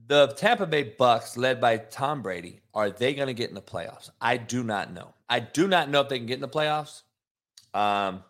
the 0.07 0.29
Tampa 0.37 0.67
Bay 0.67 0.95
Bucks, 0.99 1.37
led 1.37 1.61
by 1.61 1.79
Tom 1.79 2.23
Brady, 2.23 2.61
are 2.75 2.91
they 2.91 3.15
going 3.15 3.29
to 3.29 3.35
get 3.35 3.49
in 3.49 3.55
the 3.55 3.63
playoffs? 3.63 4.11
I 4.21 4.37
do 4.37 4.63
not 4.63 4.93
know. 4.93 5.15
I 5.29 5.41
do 5.41 5.67
not 5.67 5.91
know 5.91 6.01
if 6.01 6.09
they 6.09 6.19
can 6.19 6.27
get 6.27 6.35
in 6.35 6.41
the 6.41 6.49
playoffs. 6.49 7.03
Um, 7.75 8.23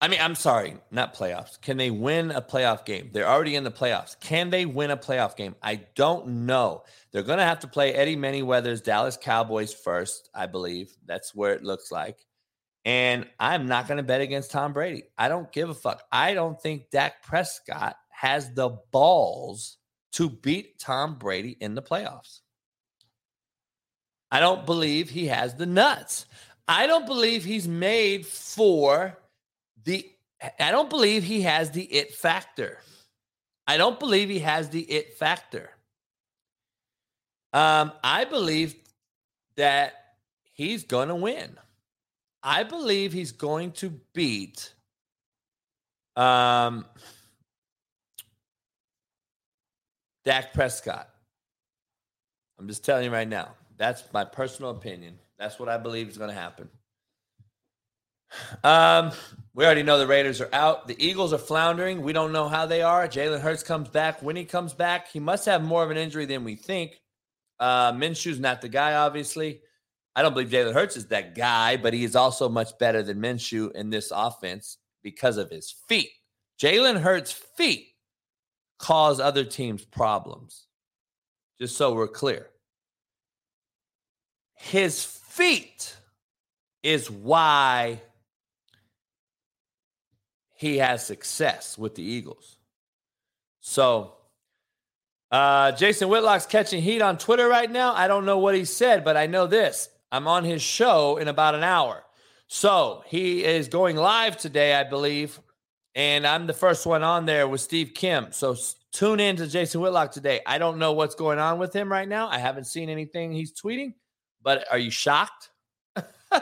I 0.00 0.08
mean, 0.08 0.20
I'm 0.20 0.34
sorry, 0.34 0.74
not 0.90 1.14
playoffs. 1.14 1.60
Can 1.60 1.76
they 1.76 1.90
win 1.90 2.32
a 2.32 2.42
playoff 2.42 2.84
game? 2.84 3.10
They're 3.12 3.28
already 3.28 3.54
in 3.54 3.62
the 3.62 3.70
playoffs. 3.70 4.18
Can 4.18 4.50
they 4.50 4.66
win 4.66 4.90
a 4.90 4.96
playoff 4.96 5.36
game? 5.36 5.54
I 5.62 5.82
don't 5.94 6.46
know. 6.46 6.82
They're 7.12 7.22
going 7.22 7.38
to 7.38 7.44
have 7.44 7.60
to 7.60 7.68
play 7.68 7.92
Eddie 7.94 8.16
Manyweather's 8.16 8.80
Dallas 8.80 9.16
Cowboys 9.16 9.72
first, 9.72 10.28
I 10.34 10.46
believe. 10.46 10.96
That's 11.06 11.34
where 11.34 11.52
it 11.52 11.62
looks 11.62 11.92
like. 11.92 12.18
And 12.84 13.28
I'm 13.38 13.66
not 13.66 13.86
going 13.86 13.98
to 13.98 14.02
bet 14.02 14.20
against 14.20 14.50
Tom 14.50 14.72
Brady. 14.72 15.04
I 15.16 15.28
don't 15.28 15.52
give 15.52 15.70
a 15.70 15.74
fuck. 15.74 16.02
I 16.10 16.34
don't 16.34 16.60
think 16.60 16.90
Dak 16.90 17.22
Prescott 17.22 17.94
has 18.22 18.52
the 18.52 18.68
balls 18.92 19.78
to 20.12 20.30
beat 20.30 20.78
Tom 20.78 21.16
Brady 21.16 21.56
in 21.60 21.74
the 21.74 21.82
playoffs. 21.82 22.38
I 24.30 24.38
don't 24.38 24.64
believe 24.64 25.10
he 25.10 25.26
has 25.26 25.56
the 25.56 25.66
nuts. 25.66 26.26
I 26.68 26.86
don't 26.86 27.04
believe 27.04 27.44
he's 27.44 27.66
made 27.66 28.24
for 28.24 29.18
the 29.82 30.08
I 30.60 30.70
don't 30.70 30.88
believe 30.88 31.24
he 31.24 31.42
has 31.42 31.72
the 31.72 31.82
it 31.82 32.14
factor. 32.14 32.78
I 33.66 33.76
don't 33.76 33.98
believe 33.98 34.28
he 34.28 34.38
has 34.38 34.68
the 34.68 34.82
it 34.82 35.14
factor. 35.14 35.70
Um, 37.52 37.90
I 38.04 38.24
believe 38.24 38.76
that 39.56 39.94
he's 40.52 40.84
going 40.84 41.08
to 41.08 41.16
win. 41.16 41.58
I 42.40 42.62
believe 42.62 43.12
he's 43.12 43.32
going 43.32 43.72
to 43.72 43.90
beat 44.14 44.74
um, 46.14 46.84
Dak 50.24 50.52
Prescott. 50.52 51.08
I'm 52.58 52.68
just 52.68 52.84
telling 52.84 53.04
you 53.04 53.10
right 53.10 53.28
now. 53.28 53.54
That's 53.76 54.04
my 54.12 54.24
personal 54.24 54.70
opinion. 54.70 55.18
That's 55.38 55.58
what 55.58 55.68
I 55.68 55.78
believe 55.78 56.08
is 56.08 56.18
going 56.18 56.30
to 56.30 56.36
happen. 56.36 56.68
Um, 58.62 59.12
we 59.54 59.64
already 59.64 59.82
know 59.82 59.98
the 59.98 60.06
Raiders 60.06 60.40
are 60.40 60.48
out. 60.52 60.86
The 60.86 61.04
Eagles 61.04 61.32
are 61.32 61.38
floundering. 61.38 62.02
We 62.02 62.12
don't 62.12 62.32
know 62.32 62.48
how 62.48 62.66
they 62.66 62.82
are. 62.82 63.06
Jalen 63.06 63.40
Hurts 63.40 63.62
comes 63.62 63.88
back. 63.88 64.22
When 64.22 64.36
he 64.36 64.44
comes 64.44 64.72
back, 64.72 65.08
he 65.08 65.20
must 65.20 65.44
have 65.46 65.62
more 65.62 65.82
of 65.82 65.90
an 65.90 65.96
injury 65.96 66.24
than 66.24 66.44
we 66.44 66.56
think. 66.56 67.00
Uh, 67.58 67.92
Minshew's 67.92 68.40
not 68.40 68.60
the 68.60 68.68
guy, 68.68 68.94
obviously. 68.94 69.60
I 70.14 70.22
don't 70.22 70.32
believe 70.32 70.50
Jalen 70.50 70.74
Hurts 70.74 70.96
is 70.96 71.06
that 71.08 71.34
guy, 71.34 71.76
but 71.76 71.94
he 71.94 72.04
is 72.04 72.16
also 72.16 72.48
much 72.48 72.78
better 72.78 73.02
than 73.02 73.20
Minshew 73.20 73.72
in 73.72 73.90
this 73.90 74.12
offense 74.14 74.78
because 75.02 75.36
of 75.36 75.50
his 75.50 75.74
feet. 75.88 76.10
Jalen 76.60 77.00
Hurts' 77.00 77.32
feet 77.32 77.88
cause 78.82 79.20
other 79.20 79.44
teams 79.44 79.84
problems. 79.84 80.66
Just 81.58 81.76
so 81.76 81.94
we're 81.94 82.08
clear. 82.08 82.48
His 84.56 85.04
feet 85.04 85.96
is 86.82 87.10
why 87.10 88.02
he 90.56 90.78
has 90.78 91.06
success 91.06 91.78
with 91.78 91.94
the 91.94 92.02
Eagles. 92.02 92.58
So, 93.60 94.14
uh, 95.30 95.72
Jason 95.72 96.08
Whitlock's 96.08 96.46
catching 96.46 96.82
heat 96.82 97.02
on 97.02 97.18
Twitter 97.18 97.48
right 97.48 97.70
now. 97.70 97.94
I 97.94 98.08
don't 98.08 98.26
know 98.26 98.38
what 98.38 98.56
he 98.56 98.64
said, 98.64 99.04
but 99.04 99.16
I 99.16 99.26
know 99.26 99.46
this. 99.46 99.88
I'm 100.10 100.26
on 100.26 100.44
his 100.44 100.60
show 100.60 101.16
in 101.16 101.28
about 101.28 101.54
an 101.54 101.62
hour. 101.62 102.02
So 102.48 103.04
he 103.06 103.44
is 103.44 103.68
going 103.68 103.96
live 103.96 104.36
today, 104.36 104.74
I 104.74 104.84
believe. 104.84 105.40
And 105.94 106.26
I'm 106.26 106.46
the 106.46 106.54
first 106.54 106.86
one 106.86 107.02
on 107.02 107.26
there 107.26 107.46
with 107.46 107.60
Steve 107.60 107.92
Kim. 107.94 108.32
So 108.32 108.56
tune 108.92 109.20
in 109.20 109.36
to 109.36 109.46
Jason 109.46 109.80
Whitlock 109.80 110.12
today. 110.12 110.40
I 110.46 110.58
don't 110.58 110.78
know 110.78 110.92
what's 110.92 111.14
going 111.14 111.38
on 111.38 111.58
with 111.58 111.74
him 111.74 111.90
right 111.90 112.08
now. 112.08 112.28
I 112.28 112.38
haven't 112.38 112.64
seen 112.64 112.88
anything 112.88 113.32
he's 113.32 113.52
tweeting, 113.52 113.94
but 114.42 114.64
are 114.70 114.78
you 114.78 114.90
shocked? 114.90 115.50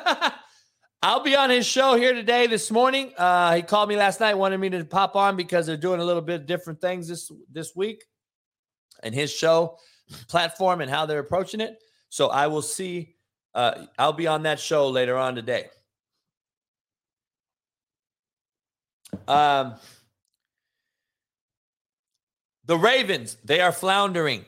I'll 1.02 1.22
be 1.22 1.34
on 1.34 1.50
his 1.50 1.66
show 1.66 1.96
here 1.96 2.12
today, 2.12 2.46
this 2.46 2.70
morning. 2.70 3.12
Uh, 3.16 3.56
he 3.56 3.62
called 3.62 3.88
me 3.88 3.96
last 3.96 4.20
night, 4.20 4.34
wanted 4.34 4.58
me 4.58 4.68
to 4.70 4.84
pop 4.84 5.16
on 5.16 5.34
because 5.34 5.66
they're 5.66 5.76
doing 5.76 6.00
a 6.00 6.04
little 6.04 6.22
bit 6.22 6.46
different 6.46 6.80
things 6.80 7.08
this 7.08 7.32
this 7.50 7.74
week, 7.74 8.04
and 9.02 9.14
his 9.14 9.32
show 9.32 9.78
platform 10.28 10.80
and 10.82 10.90
how 10.90 11.06
they're 11.06 11.20
approaching 11.20 11.60
it. 11.60 11.82
So 12.10 12.28
I 12.28 12.48
will 12.48 12.62
see. 12.62 13.14
Uh, 13.54 13.86
I'll 13.98 14.12
be 14.12 14.26
on 14.26 14.42
that 14.42 14.60
show 14.60 14.88
later 14.88 15.16
on 15.16 15.34
today. 15.34 15.70
Um, 19.28 19.74
the 22.64 22.76
Ravens, 22.76 23.36
they 23.44 23.60
are 23.60 23.72
floundering. 23.72 24.44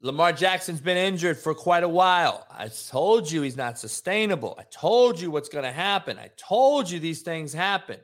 Lamar 0.00 0.32
Jackson's 0.32 0.80
been 0.80 0.96
injured 0.96 1.38
for 1.38 1.54
quite 1.54 1.82
a 1.82 1.88
while. 1.88 2.46
I 2.50 2.68
told 2.68 3.30
you 3.30 3.42
he's 3.42 3.56
not 3.56 3.78
sustainable. 3.78 4.56
I 4.58 4.62
told 4.70 5.20
you 5.20 5.30
what's 5.30 5.48
going 5.48 5.64
to 5.64 5.72
happen. 5.72 6.18
I 6.18 6.30
told 6.36 6.88
you 6.88 7.00
these 7.00 7.22
things 7.22 7.52
happen. 7.52 7.98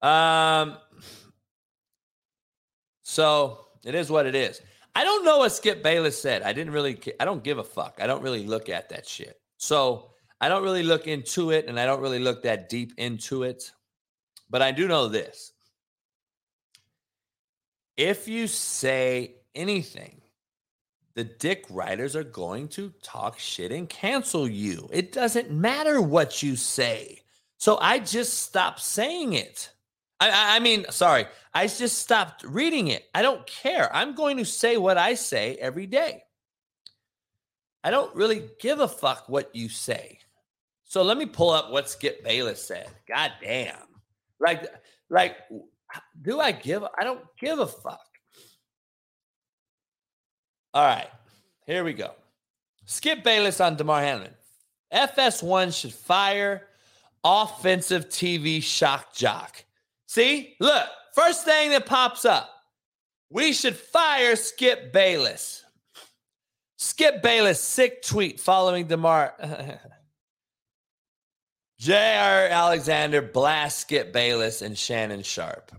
Um, 0.00 0.76
so 3.02 3.66
it 3.84 3.96
is 3.96 4.08
what 4.08 4.26
it 4.26 4.36
is. 4.36 4.60
I 4.94 5.02
don't 5.02 5.24
know 5.24 5.38
what 5.38 5.50
Skip 5.50 5.82
Bayless 5.82 6.20
said. 6.20 6.42
I 6.42 6.52
didn't 6.52 6.72
really, 6.72 7.00
I 7.18 7.24
don't 7.24 7.42
give 7.42 7.58
a 7.58 7.64
fuck. 7.64 7.98
I 8.00 8.06
don't 8.06 8.22
really 8.22 8.46
look 8.46 8.68
at 8.68 8.88
that 8.90 9.06
shit. 9.06 9.40
So 9.56 10.10
I 10.40 10.48
don't 10.48 10.62
really 10.62 10.84
look 10.84 11.08
into 11.08 11.50
it 11.50 11.66
and 11.66 11.78
I 11.78 11.86
don't 11.86 12.00
really 12.00 12.20
look 12.20 12.44
that 12.44 12.68
deep 12.68 12.92
into 12.98 13.42
it. 13.42 13.72
But 14.50 14.62
I 14.62 14.72
do 14.72 14.88
know 14.88 15.08
this. 15.08 15.52
If 17.96 18.28
you 18.28 18.46
say 18.46 19.34
anything, 19.54 20.22
the 21.14 21.24
dick 21.24 21.66
writers 21.68 22.14
are 22.14 22.22
going 22.22 22.68
to 22.68 22.92
talk 23.02 23.40
shit 23.40 23.72
and 23.72 23.88
cancel 23.88 24.46
you. 24.46 24.88
It 24.92 25.10
doesn't 25.10 25.50
matter 25.50 26.00
what 26.00 26.42
you 26.42 26.54
say. 26.54 27.22
So 27.56 27.76
I 27.80 27.98
just 27.98 28.42
stopped 28.44 28.80
saying 28.80 29.32
it. 29.32 29.70
I, 30.20 30.56
I, 30.56 30.60
mean, 30.60 30.86
sorry, 30.90 31.26
I 31.52 31.66
just 31.66 31.98
stopped 31.98 32.44
reading 32.44 32.88
it. 32.88 33.04
I 33.14 33.22
don't 33.22 33.44
care. 33.46 33.94
I'm 33.94 34.14
going 34.14 34.36
to 34.36 34.44
say 34.44 34.76
what 34.76 34.96
I 34.96 35.14
say 35.14 35.56
every 35.56 35.86
day. 35.86 36.22
I 37.82 37.90
don't 37.90 38.14
really 38.14 38.44
give 38.60 38.78
a 38.78 38.86
fuck 38.86 39.28
what 39.28 39.54
you 39.54 39.68
say. 39.68 40.20
So 40.84 41.02
let 41.02 41.18
me 41.18 41.26
pull 41.26 41.50
up 41.50 41.72
what 41.72 41.90
Skip 41.90 42.22
Bayless 42.22 42.64
said. 42.64 42.88
God 43.08 43.32
damn. 43.42 43.87
Like, 44.40 44.66
like, 45.10 45.36
do 46.22 46.40
I 46.40 46.52
give? 46.52 46.84
I 46.98 47.04
don't 47.04 47.24
give 47.40 47.58
a 47.58 47.66
fuck. 47.66 48.00
All 50.74 50.84
right, 50.84 51.10
here 51.66 51.84
we 51.84 51.92
go. 51.92 52.12
Skip 52.84 53.24
Bayless 53.24 53.60
on 53.60 53.76
Damar 53.76 54.00
Hamlin. 54.00 54.32
FS1 54.92 55.78
should 55.78 55.92
fire 55.92 56.68
offensive 57.24 58.08
TV 58.08 58.62
shock 58.62 59.14
jock. 59.14 59.64
See, 60.06 60.54
look, 60.60 60.86
first 61.14 61.44
thing 61.44 61.70
that 61.70 61.86
pops 61.86 62.24
up. 62.24 62.50
We 63.30 63.52
should 63.52 63.76
fire 63.76 64.36
Skip 64.36 64.92
Bayless. 64.92 65.64
Skip 66.76 67.22
Bayless, 67.22 67.60
sick 67.60 68.02
tweet 68.02 68.40
following 68.40 68.86
Damar. 68.86 69.34
Jaire 71.80 72.50
Alexander 72.50 73.22
Skip 73.70 74.12
Bayless 74.12 74.62
and 74.62 74.76
Shannon 74.76 75.22
Sharpe. 75.22 75.72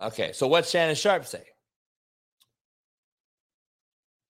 Okay, 0.00 0.32
so 0.32 0.46
what's 0.46 0.70
Shannon 0.70 0.94
Sharpe 0.94 1.26
say? 1.26 1.44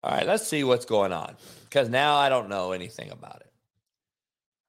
All 0.02 0.12
right, 0.12 0.26
let's 0.26 0.46
see 0.46 0.64
what's 0.64 0.86
going 0.86 1.12
on 1.12 1.36
because 1.64 1.90
now 1.90 2.16
I 2.16 2.30
don't 2.30 2.48
know 2.48 2.72
anything 2.72 3.10
about 3.10 3.42
it. 3.42 3.52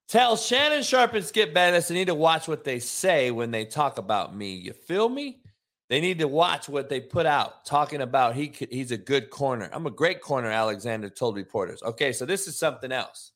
Tell 0.10 0.36
Shannon 0.36 0.84
Sharpe 0.84 1.14
and 1.14 1.26
Skip 1.26 1.54
Bayless 1.54 1.88
they 1.88 1.96
need 1.96 2.08
to 2.08 2.16
watch 2.16 2.50
what 2.50 2.66
they 2.66 2.80
say 2.80 3.32
when 3.32 3.52
they 3.52 3.64
talk 3.64 3.98
about 3.98 4.36
me. 4.36 4.56
You 4.56 4.74
feel 4.74 5.08
me? 5.08 5.42
They 5.88 6.02
need 6.02 6.20
to 6.20 6.28
watch 6.28 6.68
what 6.68 6.90
they 6.90 7.00
put 7.00 7.26
out 7.26 7.66
talking 7.66 8.02
about 8.02 8.36
he 8.36 8.52
he's 8.70 8.92
a 8.92 8.98
good 8.98 9.30
corner. 9.30 9.70
I'm 9.72 9.88
a 9.88 9.92
great 9.92 10.22
corner, 10.22 10.50
Alexander 10.50 11.10
told 11.10 11.38
reporters. 11.38 11.82
Okay, 11.84 12.12
so 12.12 12.26
this 12.26 12.48
is 12.48 12.58
something 12.60 12.92
else. 12.92 13.32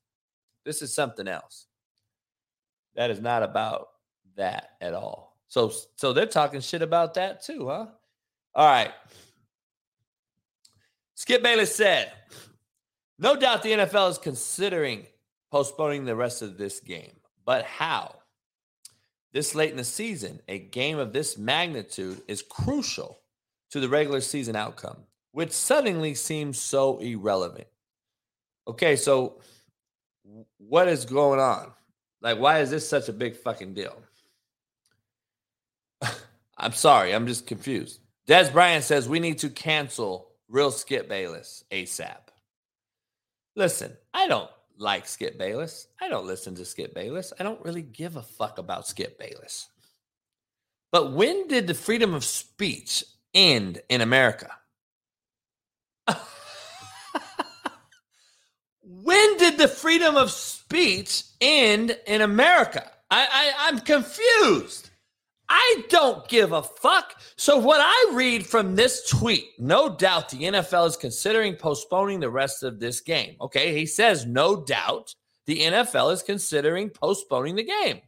This 0.65 0.81
is 0.81 0.93
something 0.93 1.29
else. 1.29 1.64
That 2.95 3.11
is 3.11 3.21
not 3.21 3.43
about 3.43 3.89
that 4.35 4.71
at 4.81 4.93
all. 4.93 5.37
So 5.47 5.71
so 5.95 6.13
they're 6.13 6.25
talking 6.25 6.61
shit 6.61 6.81
about 6.81 7.13
that 7.15 7.43
too, 7.43 7.67
huh? 7.67 7.87
All 8.53 8.67
right. 8.67 8.91
Skip 11.15 11.41
Bayless 11.41 11.73
said, 11.73 12.11
no 13.17 13.35
doubt 13.35 13.63
the 13.63 13.71
NFL 13.71 14.11
is 14.11 14.17
considering 14.17 15.05
postponing 15.49 16.03
the 16.03 16.15
rest 16.15 16.41
of 16.41 16.57
this 16.57 16.81
game, 16.81 17.13
but 17.45 17.63
how? 17.65 18.15
This 19.31 19.55
late 19.55 19.71
in 19.71 19.77
the 19.77 19.83
season, 19.83 20.39
a 20.47 20.59
game 20.59 20.97
of 20.97 21.13
this 21.13 21.37
magnitude 21.37 22.21
is 22.27 22.41
crucial 22.41 23.19
to 23.71 23.79
the 23.79 23.89
regular 23.89 24.21
season 24.21 24.55
outcome, 24.55 24.97
which 25.31 25.51
suddenly 25.51 26.13
seems 26.15 26.57
so 26.57 26.99
irrelevant. 26.99 27.67
Okay, 28.67 28.95
so 28.95 29.41
what 30.57 30.87
is 30.87 31.05
going 31.05 31.39
on? 31.39 31.71
Like, 32.21 32.39
why 32.39 32.59
is 32.59 32.69
this 32.69 32.87
such 32.87 33.09
a 33.09 33.13
big 33.13 33.35
fucking 33.35 33.73
deal? 33.73 34.01
I'm 36.57 36.73
sorry, 36.73 37.13
I'm 37.13 37.27
just 37.27 37.47
confused. 37.47 37.99
Dez 38.27 38.51
Bryant 38.51 38.83
says 38.83 39.07
we 39.07 39.19
need 39.19 39.39
to 39.39 39.49
cancel 39.49 40.29
real 40.47 40.71
Skip 40.71 41.07
Bayless 41.07 41.63
ASAP. 41.71 42.17
Listen, 43.55 43.95
I 44.13 44.27
don't 44.27 44.49
like 44.77 45.07
Skip 45.07 45.37
Bayless. 45.37 45.87
I 46.01 46.09
don't 46.09 46.25
listen 46.25 46.55
to 46.55 46.65
Skip 46.65 46.93
Bayless. 46.93 47.31
I 47.39 47.43
don't 47.43 47.63
really 47.63 47.81
give 47.81 48.15
a 48.15 48.21
fuck 48.21 48.57
about 48.57 48.87
Skip 48.87 49.19
Bayless. 49.19 49.69
But 50.91 51.11
when 51.11 51.47
did 51.47 51.67
the 51.67 51.73
freedom 51.73 52.13
of 52.13 52.23
speech 52.23 53.03
end 53.33 53.81
in 53.89 54.01
America? 54.01 54.49
When 58.85 59.37
did 59.37 59.57
the 59.57 59.67
freedom 59.67 60.15
of 60.15 60.31
speech 60.31 61.23
end 61.41 61.97
in 62.05 62.21
America? 62.21 62.91
I, 63.09 63.27
I, 63.31 63.67
I'm 63.67 63.79
confused. 63.79 64.91
I 65.49 65.83
don't 65.89 66.27
give 66.27 66.51
a 66.53 66.63
fuck. 66.63 67.19
So, 67.35 67.57
what 67.57 67.79
I 67.81 68.11
read 68.13 68.45
from 68.45 68.75
this 68.75 69.07
tweet, 69.07 69.45
no 69.59 69.95
doubt 69.95 70.29
the 70.29 70.43
NFL 70.43 70.87
is 70.87 70.97
considering 70.97 71.55
postponing 71.55 72.19
the 72.19 72.29
rest 72.29 72.63
of 72.63 72.79
this 72.79 73.01
game. 73.01 73.35
Okay. 73.41 73.77
He 73.77 73.85
says, 73.85 74.25
no 74.25 74.63
doubt 74.63 75.13
the 75.45 75.59
NFL 75.59 76.13
is 76.13 76.23
considering 76.23 76.89
postponing 76.89 77.55
the 77.55 77.63
game. 77.63 78.01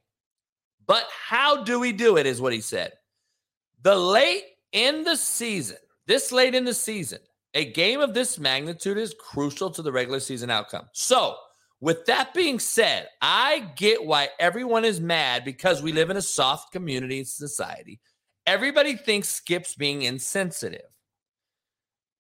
But 0.87 1.05
how 1.11 1.63
do 1.63 1.79
we 1.79 1.91
do 1.91 2.17
it, 2.17 2.25
is 2.25 2.41
what 2.41 2.53
he 2.53 2.61
said. 2.61 2.93
The 3.83 3.95
late 3.95 4.43
in 4.71 5.03
the 5.03 5.15
season, 5.15 5.77
this 6.07 6.31
late 6.31 6.55
in 6.55 6.65
the 6.65 6.73
season, 6.73 7.19
a 7.57 7.65
game 7.65 8.01
of 8.01 8.13
this 8.13 8.37
magnitude 8.37 8.99
is 8.99 9.15
crucial 9.19 9.71
to 9.71 9.81
the 9.81 9.91
regular 9.91 10.19
season 10.19 10.51
outcome. 10.51 10.85
So, 10.93 11.35
with 11.79 12.05
that 12.05 12.31
being 12.35 12.59
said, 12.59 13.07
I 13.19 13.71
get 13.75 14.05
why 14.05 14.29
everyone 14.39 14.85
is 14.85 15.01
mad 15.01 15.43
because 15.43 15.81
we 15.81 15.91
live 15.91 16.11
in 16.11 16.17
a 16.17 16.21
soft 16.21 16.71
community 16.71 17.23
society. 17.23 17.99
Everybody 18.45 18.95
thinks 18.95 19.29
Skip's 19.29 19.73
being 19.73 20.03
insensitive. 20.03 20.85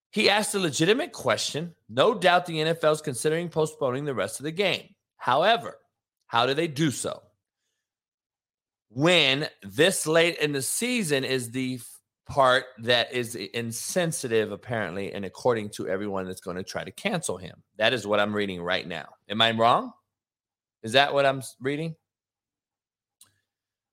He 0.09 0.27
asked 0.27 0.55
a 0.55 0.59
legitimate 0.59 1.11
question. 1.11 1.75
No 1.87 2.15
doubt 2.15 2.47
the 2.47 2.57
NFL 2.57 2.93
is 2.93 3.01
considering 3.01 3.49
postponing 3.49 4.05
the 4.05 4.15
rest 4.15 4.39
of 4.39 4.43
the 4.43 4.51
game. 4.51 4.95
However, 5.17 5.77
how 6.25 6.47
do 6.47 6.55
they 6.55 6.67
do 6.67 6.89
so? 6.89 7.21
When 8.89 9.47
this 9.61 10.07
late 10.07 10.39
in 10.39 10.51
the 10.51 10.63
season 10.63 11.23
is 11.23 11.51
the 11.51 11.79
part 12.27 12.65
that 12.79 13.11
is 13.13 13.35
insensitive, 13.35 14.51
apparently, 14.51 15.13
and 15.13 15.25
according 15.25 15.69
to 15.71 15.87
everyone 15.87 16.25
that's 16.25 16.41
going 16.41 16.57
to 16.57 16.63
try 16.63 16.83
to 16.83 16.91
cancel 16.91 17.37
him. 17.37 17.63
That 17.77 17.93
is 17.93 18.05
what 18.05 18.19
I'm 18.19 18.35
reading 18.35 18.61
right 18.61 18.87
now. 18.87 19.07
Am 19.29 19.41
I 19.41 19.51
wrong? 19.51 19.93
Is 20.83 20.93
that 20.93 21.13
what 21.13 21.25
I'm 21.25 21.41
reading? 21.59 21.95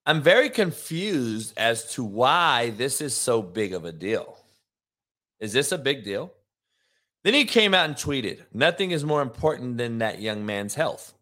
I'm 0.06 0.20
very 0.20 0.50
confused 0.50 1.54
as 1.56 1.92
to 1.94 2.04
why 2.04 2.70
this 2.70 3.00
is 3.00 3.14
so 3.14 3.40
big 3.40 3.72
of 3.72 3.84
a 3.84 3.92
deal. 3.92 4.36
Is 5.40 5.52
this 5.52 5.72
a 5.72 5.78
big 5.78 6.04
deal? 6.04 6.32
Then 7.22 7.34
he 7.34 7.46
came 7.46 7.72
out 7.72 7.86
and 7.86 7.96
tweeted, 7.96 8.42
Nothing 8.52 8.90
is 8.90 9.04
more 9.04 9.22
important 9.22 9.78
than 9.78 9.98
that 9.98 10.20
young 10.20 10.44
man's 10.44 10.74
health. 10.74 11.14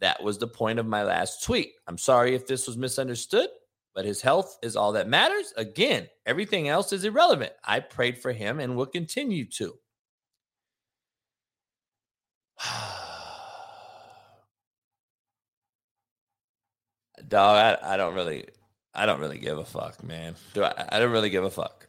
That 0.00 0.22
was 0.22 0.38
the 0.38 0.48
point 0.48 0.78
of 0.78 0.86
my 0.86 1.04
last 1.04 1.44
tweet. 1.44 1.72
I'm 1.86 1.98
sorry 1.98 2.34
if 2.34 2.46
this 2.46 2.66
was 2.66 2.76
misunderstood 2.76 3.48
but 3.98 4.04
his 4.04 4.22
health 4.22 4.58
is 4.62 4.76
all 4.76 4.92
that 4.92 5.08
matters. 5.08 5.52
Again, 5.56 6.06
everything 6.24 6.68
else 6.68 6.92
is 6.92 7.02
irrelevant. 7.02 7.50
I 7.64 7.80
prayed 7.80 8.16
for 8.16 8.30
him 8.30 8.60
and 8.60 8.76
will 8.76 8.86
continue 8.86 9.44
to. 9.46 9.74
Dog, 17.26 17.56
I, 17.82 17.94
I 17.94 17.96
don't 17.96 18.14
really, 18.14 18.44
I 18.94 19.04
don't 19.04 19.18
really 19.18 19.40
give 19.40 19.58
a 19.58 19.64
fuck, 19.64 20.04
man. 20.04 20.36
Do 20.54 20.62
I? 20.62 20.86
I 20.90 21.00
don't 21.00 21.10
really 21.10 21.30
give 21.30 21.42
a 21.42 21.50
fuck. 21.50 21.88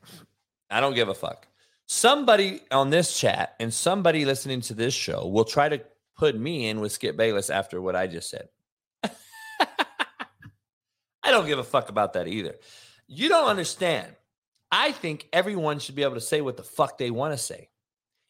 I 0.71 0.79
don't 0.79 0.95
give 0.95 1.09
a 1.09 1.13
fuck. 1.13 1.47
Somebody 1.85 2.61
on 2.71 2.89
this 2.89 3.19
chat 3.19 3.53
and 3.59 3.71
somebody 3.71 4.25
listening 4.25 4.61
to 4.61 4.73
this 4.73 4.95
show 4.95 5.27
will 5.27 5.45
try 5.45 5.69
to 5.69 5.79
put 6.17 6.35
me 6.35 6.69
in 6.69 6.79
with 6.79 6.91
Skip 6.91 7.15
Bayless 7.15 7.51
after 7.51 7.79
what 7.79 7.95
I 7.95 8.07
just 8.07 8.31
said. 8.31 8.49
I 11.29 11.31
don't 11.31 11.45
give 11.45 11.59
a 11.59 11.63
fuck 11.63 11.89
about 11.89 12.13
that 12.13 12.27
either. 12.27 12.55
You 13.07 13.29
don't 13.29 13.49
understand. 13.49 14.15
I 14.71 14.91
think 14.91 15.27
everyone 15.31 15.77
should 15.77 15.93
be 15.93 16.01
able 16.01 16.15
to 16.15 16.21
say 16.21 16.41
what 16.41 16.57
the 16.57 16.63
fuck 16.63 16.97
they 16.97 17.11
want 17.11 17.33
to 17.33 17.37
say. 17.37 17.69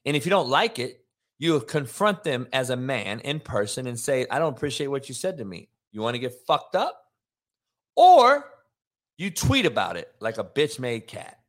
And 0.06 0.18
if 0.18 0.26
you 0.26 0.30
don't 0.30 0.50
like 0.50 0.80
it, 0.80 1.06
you 1.38 1.61
confront 1.61 2.26
them 2.26 2.50
as 2.52 2.69
a 2.69 2.76
man 2.76 3.22
in 3.22 3.40
person 3.40 3.88
and 3.88 3.98
say, 3.98 4.26
I 4.30 4.38
don't 4.38 4.53
appreciate 4.53 4.88
what 4.88 5.08
you 5.08 5.16
said 5.16 5.38
to 5.38 5.45
me. 5.45 5.69
You 5.94 6.02
want 6.02 6.16
to 6.16 6.19
get 6.19 6.45
fucked 6.45 6.76
up? 6.76 7.02
Or 7.95 8.44
you 9.18 9.32
tweet 9.32 9.66
about 9.66 9.95
it 9.95 10.14
like 10.19 10.38
a 10.38 10.44
bitch 10.44 10.78
made 10.78 11.08
cat. 11.08 11.40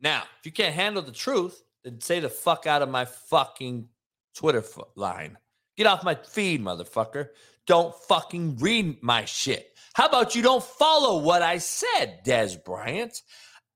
Now, 0.00 0.22
if 0.40 0.46
you 0.46 0.52
can't 0.52 0.74
handle 0.74 1.02
the 1.02 1.12
truth, 1.12 1.62
then 1.84 2.00
say 2.00 2.20
the 2.20 2.30
fuck 2.30 2.66
out 2.66 2.80
of 2.80 2.88
my 2.88 3.04
fucking 3.04 3.86
Twitter 4.34 4.64
line. 4.96 5.36
Get 5.76 5.86
off 5.86 6.04
my 6.04 6.14
feed, 6.14 6.62
motherfucker. 6.62 7.28
Don't 7.66 7.94
fucking 8.04 8.56
read 8.60 9.02
my 9.02 9.26
shit. 9.26 9.74
How 9.94 10.06
about 10.06 10.34
you 10.34 10.42
don't 10.42 10.62
follow 10.62 11.22
what 11.22 11.42
I 11.42 11.58
said, 11.58 12.20
Dez 12.24 12.62
Bryant? 12.62 13.22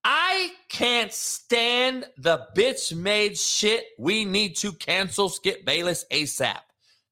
I 0.05 0.51
can't 0.69 1.13
stand 1.13 2.07
the 2.19 2.47
bitch 2.57 2.95
made 2.95 3.39
shit. 3.39 3.85
We 3.99 4.25
need 4.25 4.57
to 4.57 4.73
cancel 4.73 5.29
Skip 5.29 5.65
Bayless 5.65 6.05
ASAP. 6.11 6.59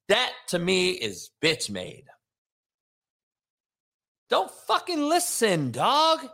That 0.08 0.32
to 0.48 0.58
me 0.58 0.90
is 0.90 1.30
bitch 1.40 1.70
made. 1.70 2.04
Don't 4.28 4.50
fucking 4.50 5.08
listen, 5.08 5.70
dog. 5.70 6.26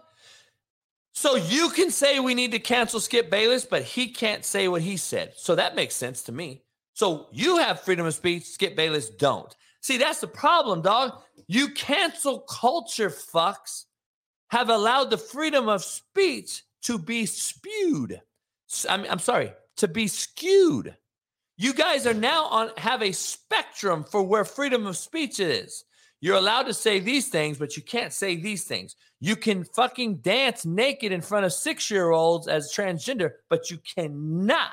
So 1.13 1.35
you 1.37 1.71
can 1.71 1.91
say 1.91 2.21
we 2.21 2.35
need 2.35 2.53
to 2.53 2.59
cancel 2.59 3.01
Skip 3.01 3.31
Bayless, 3.31 3.65
but 3.65 3.83
he 3.83 4.09
can't 4.09 4.45
say 4.45 4.69
what 4.69 4.83
he 4.83 4.99
said. 4.99 5.33
So 5.37 5.55
that 5.55 5.75
makes 5.75 5.95
sense 5.95 6.23
to 6.25 6.33
me. 6.33 6.63
So 6.93 7.29
you 7.33 7.59
have 7.59 7.81
freedom 7.81 8.07
of 8.07 8.15
speech, 8.15 8.45
Skip 8.45 8.77
Bayless 8.77 9.09
don't. 9.09 9.55
See, 9.83 9.99
that's 9.99 10.21
the 10.21 10.27
problem, 10.27 10.83
dog. 10.83 11.21
You 11.47 11.71
cancel 11.71 12.41
culture 12.41 13.11
fucks 13.11 13.85
have 14.49 14.69
allowed 14.69 15.11
the 15.11 15.19
freedom 15.19 15.69
of 15.69 15.85
speech 15.85 16.63
to 16.83 16.99
be 16.99 17.27
spewed. 17.27 18.21
I'm, 18.89 19.05
I'm 19.09 19.19
sorry, 19.19 19.53
to 19.79 19.89
be 19.89 20.09
skewed. 20.09 20.97
You 21.57 21.73
guys 21.73 22.07
are 22.07 22.15
now 22.15 22.47
on 22.47 22.71
have 22.77 23.03
a 23.03 23.13
spectrum 23.13 24.05
for 24.05 24.23
where 24.23 24.45
freedom 24.45 24.87
of 24.87 24.97
speech 24.97 25.41
is. 25.41 25.85
You're 26.21 26.37
allowed 26.37 26.65
to 26.65 26.75
say 26.75 26.99
these 26.99 27.29
things, 27.29 27.59
but 27.59 27.77
you 27.77 27.83
can't 27.83 28.13
say 28.13 28.37
these 28.37 28.65
things. 28.65 28.97
You 29.21 29.37
can 29.37 29.65
fucking 29.65 30.17
dance 30.17 30.65
naked 30.65 31.13
in 31.13 31.21
front 31.21 31.47
of 31.47 31.53
six 31.53 31.91
year 31.91 32.11
olds 32.11 32.49
as 32.49 32.73
transgender, 32.75 33.33
but 33.49 33.71
you 33.71 33.79
cannot 33.97 34.73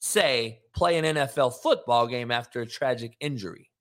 say 0.00 0.60
play 0.74 0.98
an 0.98 1.16
NFL 1.16 1.54
football 1.62 2.06
game 2.06 2.30
after 2.30 2.60
a 2.60 2.66
tragic 2.66 3.16
injury. 3.20 3.71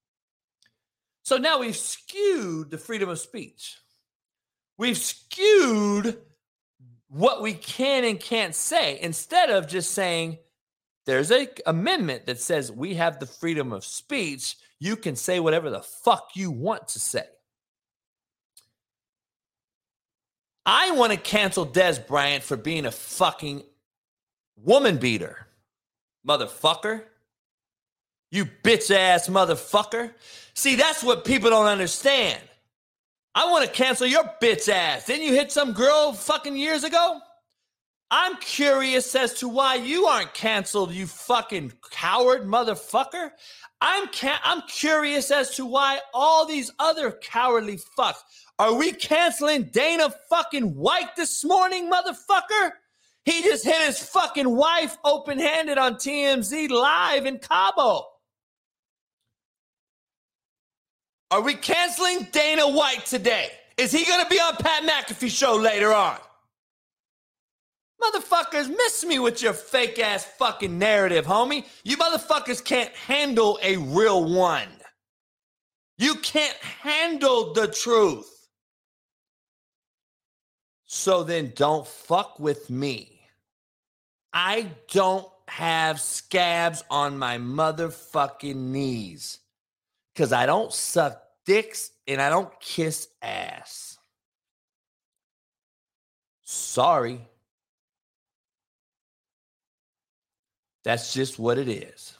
So 1.24 1.38
now 1.38 1.59
we've 1.59 1.75
skewed 1.75 2.72
the 2.72 2.77
freedom 2.77 3.09
of 3.09 3.19
speech. 3.19 3.77
We've 4.77 4.98
skewed 4.98 6.17
what 7.08 7.41
we 7.41 7.53
can 7.53 8.03
and 8.03 8.19
can't 8.19 8.56
say 8.56 9.00
instead 9.01 9.50
of 9.50 9.67
just 9.67 9.91
saying 9.91 10.40
there's 11.06 11.32
a 11.32 11.48
amendment 11.66 12.25
that 12.25 12.40
says 12.40 12.72
we 12.72 12.95
have 12.95 13.19
the 13.19 13.25
freedom 13.25 13.74
of 13.74 13.83
speech. 13.83 14.56
You 14.80 14.95
can 14.95 15.16
say 15.16 15.40
whatever 15.40 15.69
the 15.69 15.82
fuck 15.82 16.30
you 16.35 16.51
want 16.51 16.88
to 16.90 17.00
say. 17.00 17.25
I 20.66 20.91
want 20.91 21.11
to 21.11 21.17
cancel 21.17 21.66
Dez 21.66 22.06
Bryant 22.06 22.43
for 22.43 22.56
being 22.56 22.85
a 22.85 22.91
fucking 22.91 23.64
woman 24.56 24.98
beater, 24.98 25.48
motherfucker. 26.27 27.03
You 28.32 28.45
bitch 28.45 28.90
ass 28.95 29.27
motherfucker. 29.27 30.14
See, 30.53 30.76
that's 30.76 31.03
what 31.03 31.26
people 31.26 31.50
don't 31.50 31.66
understand. 31.68 32.42
I 33.35 33.50
want 33.51 33.66
to 33.66 33.72
cancel 33.72 34.08
your 34.08 34.24
bitch 34.42 34.69
ass. 34.69 35.06
Didn't 35.06 35.26
you 35.26 35.34
hit 35.34 35.51
some 35.51 35.74
girl 35.74 36.14
fucking 36.14 36.56
years 36.56 36.84
ago? 36.84 37.19
I'm 38.10 38.35
curious 38.38 39.16
as 39.16 39.35
to 39.35 39.48
why 39.48 39.76
you 39.76 40.06
aren't 40.06 40.34
canceled, 40.34 40.92
you 40.92 41.08
fucking 41.08 41.72
coward 41.92 42.43
motherfucker. 42.43 43.32
I'm 43.80 44.08
ca- 44.08 44.42
I'm 44.43 44.64
curious 44.68 45.32
as 45.32 45.56
to 45.56 45.66
why 45.66 46.00
all 46.14 46.45
these 46.45 46.72
other 46.77 47.11
cowardly 47.11 47.80
fucks. 47.98 48.18
Are 48.60 48.74
we 48.74 48.92
canceling 48.92 49.69
Dana 49.72 50.14
fucking 50.30 50.76
White 50.76 51.16
this 51.16 51.43
morning, 51.45 51.90
motherfucker? 51.90 52.72
He 53.24 53.43
just 53.43 53.64
hit 53.64 53.82
his 53.82 54.00
fucking 54.00 54.50
wife 54.50 54.98
open 55.06 55.40
handed 55.40 55.77
on 55.77 55.95
TMZ 55.95 56.69
live 56.69 57.26
in 57.26 57.40
Cabo. 57.40 58.10
Are 61.32 61.42
we 61.42 61.53
canceling 61.53 62.27
Dana 62.34 62.68
White 62.68 63.06
today? 63.06 63.51
Is 63.77 63.93
he 63.93 64.03
going 64.03 64.22
to 64.22 64.30
be 64.30 64.38
on 64.38 64.58
Pat 64.58 64.84
McAfee 64.84 65.32
show 65.32 65.56
later 65.56 65.93
on? 65.93 66.18
Motherfuckers, 68.03 68.68
miss 68.68 69.06
me 69.06 69.18
with 69.18 69.42
your 69.42 69.53
fake 69.53 69.98
ass 69.98 70.26
fucking 70.26 70.77
narrative, 70.77 71.26
homie. 71.26 71.66
You 71.85 71.95
motherfuckers 71.95 72.61
can't 72.61 72.93
handle 72.93 73.58
a 73.64 73.77
real 73.77 74.26
one. 74.30 74.68
You 75.98 76.16
can't 76.16 76.58
handle 76.58 77.53
the 77.53 77.68
truth. 77.68 78.27
So 80.85 81.24
then 81.24 81.53
don't 81.56 81.88
fuck 81.88 82.40
with 82.40 82.69
me. 82.69 83.22
I 84.34 84.72
don't 84.92 85.27
have 85.48 86.01
scabs 86.01 86.84
on 86.90 87.18
my 87.18 87.38
motherfucking 87.38 88.56
knees 88.56 89.40
because 90.14 90.33
I 90.33 90.45
don't 90.45 90.72
suck 90.73 91.22
dicks 91.45 91.91
and 92.07 92.22
I 92.22 92.30
don't 92.30 92.51
kiss 92.59 93.07
ass. 93.22 93.98
Sorry. 96.43 97.22
That's 100.83 101.14
just 101.14 101.40
what 101.40 101.57
it 101.57 101.69
is. 101.69 102.17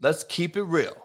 Let's 0.00 0.24
keep 0.24 0.56
it 0.56 0.62
real. 0.62 0.96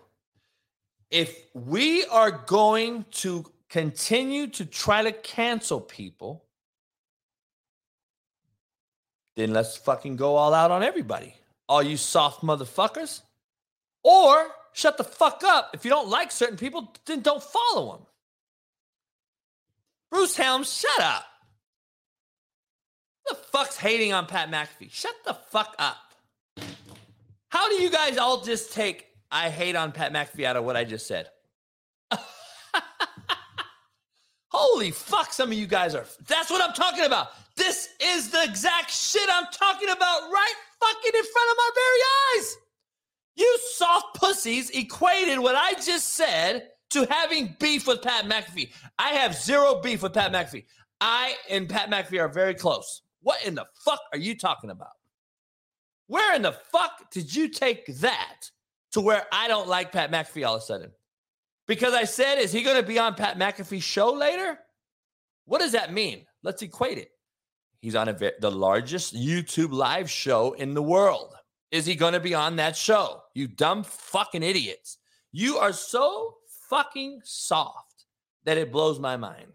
If 1.10 1.36
we 1.54 2.06
are 2.06 2.32
going 2.32 3.06
to 3.12 3.46
continue 3.70 4.48
to 4.48 4.66
try 4.66 5.04
to 5.04 5.12
cancel 5.12 5.82
people, 5.82 6.46
then 9.36 9.52
let's 9.52 9.78
fucking 9.78 10.16
go 10.16 10.36
all 10.36 10.54
out 10.54 10.72
on 10.72 10.84
everybody. 10.84 11.36
All 11.68 11.82
you 11.82 11.98
soft 11.98 12.42
motherfuckers. 12.44 13.22
Or 14.04 14.48
shut 14.74 14.98
the 14.98 15.04
fuck 15.04 15.44
up. 15.46 15.72
If 15.74 15.86
you 15.86 15.92
don't 15.92 16.10
like 16.10 16.32
certain 16.32 16.58
people, 16.58 16.94
then 17.06 17.22
don't 17.22 17.44
follow 17.44 17.92
them. 17.94 18.06
Bruce 20.12 20.36
Helms, 20.36 20.72
shut 20.74 21.00
up. 21.02 21.26
The 23.28 23.36
fuck's 23.36 23.78
hating 23.78 24.14
on 24.14 24.26
Pat 24.26 24.52
McAfee? 24.52 24.92
Shut 24.92 25.16
the 25.26 25.34
fuck 25.34 25.76
up. 25.80 25.98
How 27.50 27.70
do 27.70 27.76
you 27.76 27.90
guys 27.90 28.18
all 28.18 28.42
just 28.42 28.74
take 28.74 29.08
I 29.32 29.50
hate 29.50 29.76
on 29.76 29.92
Pat 29.92 30.12
McAfee 30.12 30.44
out 30.44 30.58
of 30.58 30.66
what 30.66 30.76
I 30.76 30.84
just 30.84 31.08
said? 31.08 31.30
Holy 34.50 34.92
fuck, 34.92 35.32
some 35.32 35.52
of 35.52 35.58
you 35.58 35.68
guys 35.68 35.96
are. 35.96 36.06
That's 36.28 36.50
what 36.50 36.62
I'm 36.62 36.74
talking 36.74 37.06
about. 37.06 37.30
This 37.56 37.90
is 38.02 38.32
the 38.32 38.44
exact 38.44 38.92
shit 38.92 39.30
I'm 39.30 39.46
talking 39.52 39.90
about 39.90 40.30
right 40.32 40.54
fucking 40.80 41.12
in 41.16 41.24
front 41.24 41.52
of 41.52 41.58
my 41.58 41.70
very 41.76 42.02
eyes. 42.42 42.58
You 43.36 43.58
soft 43.74 44.16
pussies 44.16 44.70
equated 44.72 45.40
what 45.40 45.56
I 45.56 45.74
just 45.74 46.16
said 46.16 46.68
to 46.92 47.06
having 47.10 47.56
beef 47.60 47.88
with 47.88 48.02
Pat 48.02 48.26
McAfee. 48.26 48.72
I 49.00 49.10
have 49.10 49.36
zero 49.36 49.82
beef 49.82 50.04
with 50.04 50.14
Pat 50.14 50.32
McAfee. 50.32 50.66
I 51.00 51.36
and 51.50 51.70
Pat 51.70 51.90
McAfee 51.90 52.20
are 52.20 52.28
very 52.28 52.54
close. 52.54 53.02
What 53.22 53.44
in 53.46 53.56
the 53.56 53.66
fuck 53.86 54.02
are 54.12 54.20
you 54.20 54.38
talking 54.38 54.70
about? 54.70 54.90
Where 56.08 56.36
in 56.36 56.42
the 56.42 56.52
fuck 56.52 57.10
did 57.12 57.34
you 57.34 57.48
take 57.48 57.86
that 58.00 58.40
to 58.92 59.02
where 59.02 59.26
I 59.32 59.48
don't 59.48 59.70
like 59.70 59.92
Pat 59.92 60.12
McAfee 60.12 60.46
all 60.46 60.56
of 60.56 60.62
a 60.62 60.66
sudden? 60.66 60.92
Because 61.68 61.94
I 61.94 62.04
said, 62.04 62.38
is 62.38 62.52
he 62.52 62.64
going 62.64 62.76
to 62.76 62.86
be 62.86 63.00
on 63.00 63.16
Pat 63.16 63.40
McAfee's 63.40 63.84
show 63.84 64.12
later? 64.12 64.60
What 65.46 65.62
does 65.62 65.72
that 65.72 65.94
mean? 65.94 66.26
Let's 66.44 66.62
equate 66.62 66.98
it. 66.98 67.12
He's 67.80 67.96
on 67.96 68.10
a, 68.10 68.14
the 68.14 68.52
largest 68.52 69.16
YouTube 69.16 69.72
live 69.72 70.10
show 70.10 70.52
in 70.54 70.74
the 70.74 70.84
world. 70.84 71.34
Is 71.72 71.86
he 71.86 71.96
going 71.96 72.14
to 72.14 72.20
be 72.20 72.34
on 72.34 72.58
that 72.58 72.76
show? 72.76 73.24
You 73.34 73.48
dumb 73.48 73.84
fucking 73.84 74.44
idiots. 74.44 74.98
You 75.32 75.58
are 75.58 75.72
so 75.72 76.36
fucking 76.70 77.22
soft 77.24 78.06
that 78.44 78.58
it 78.58 78.72
blows 78.72 79.00
my 79.00 79.16
mind. 79.16 79.54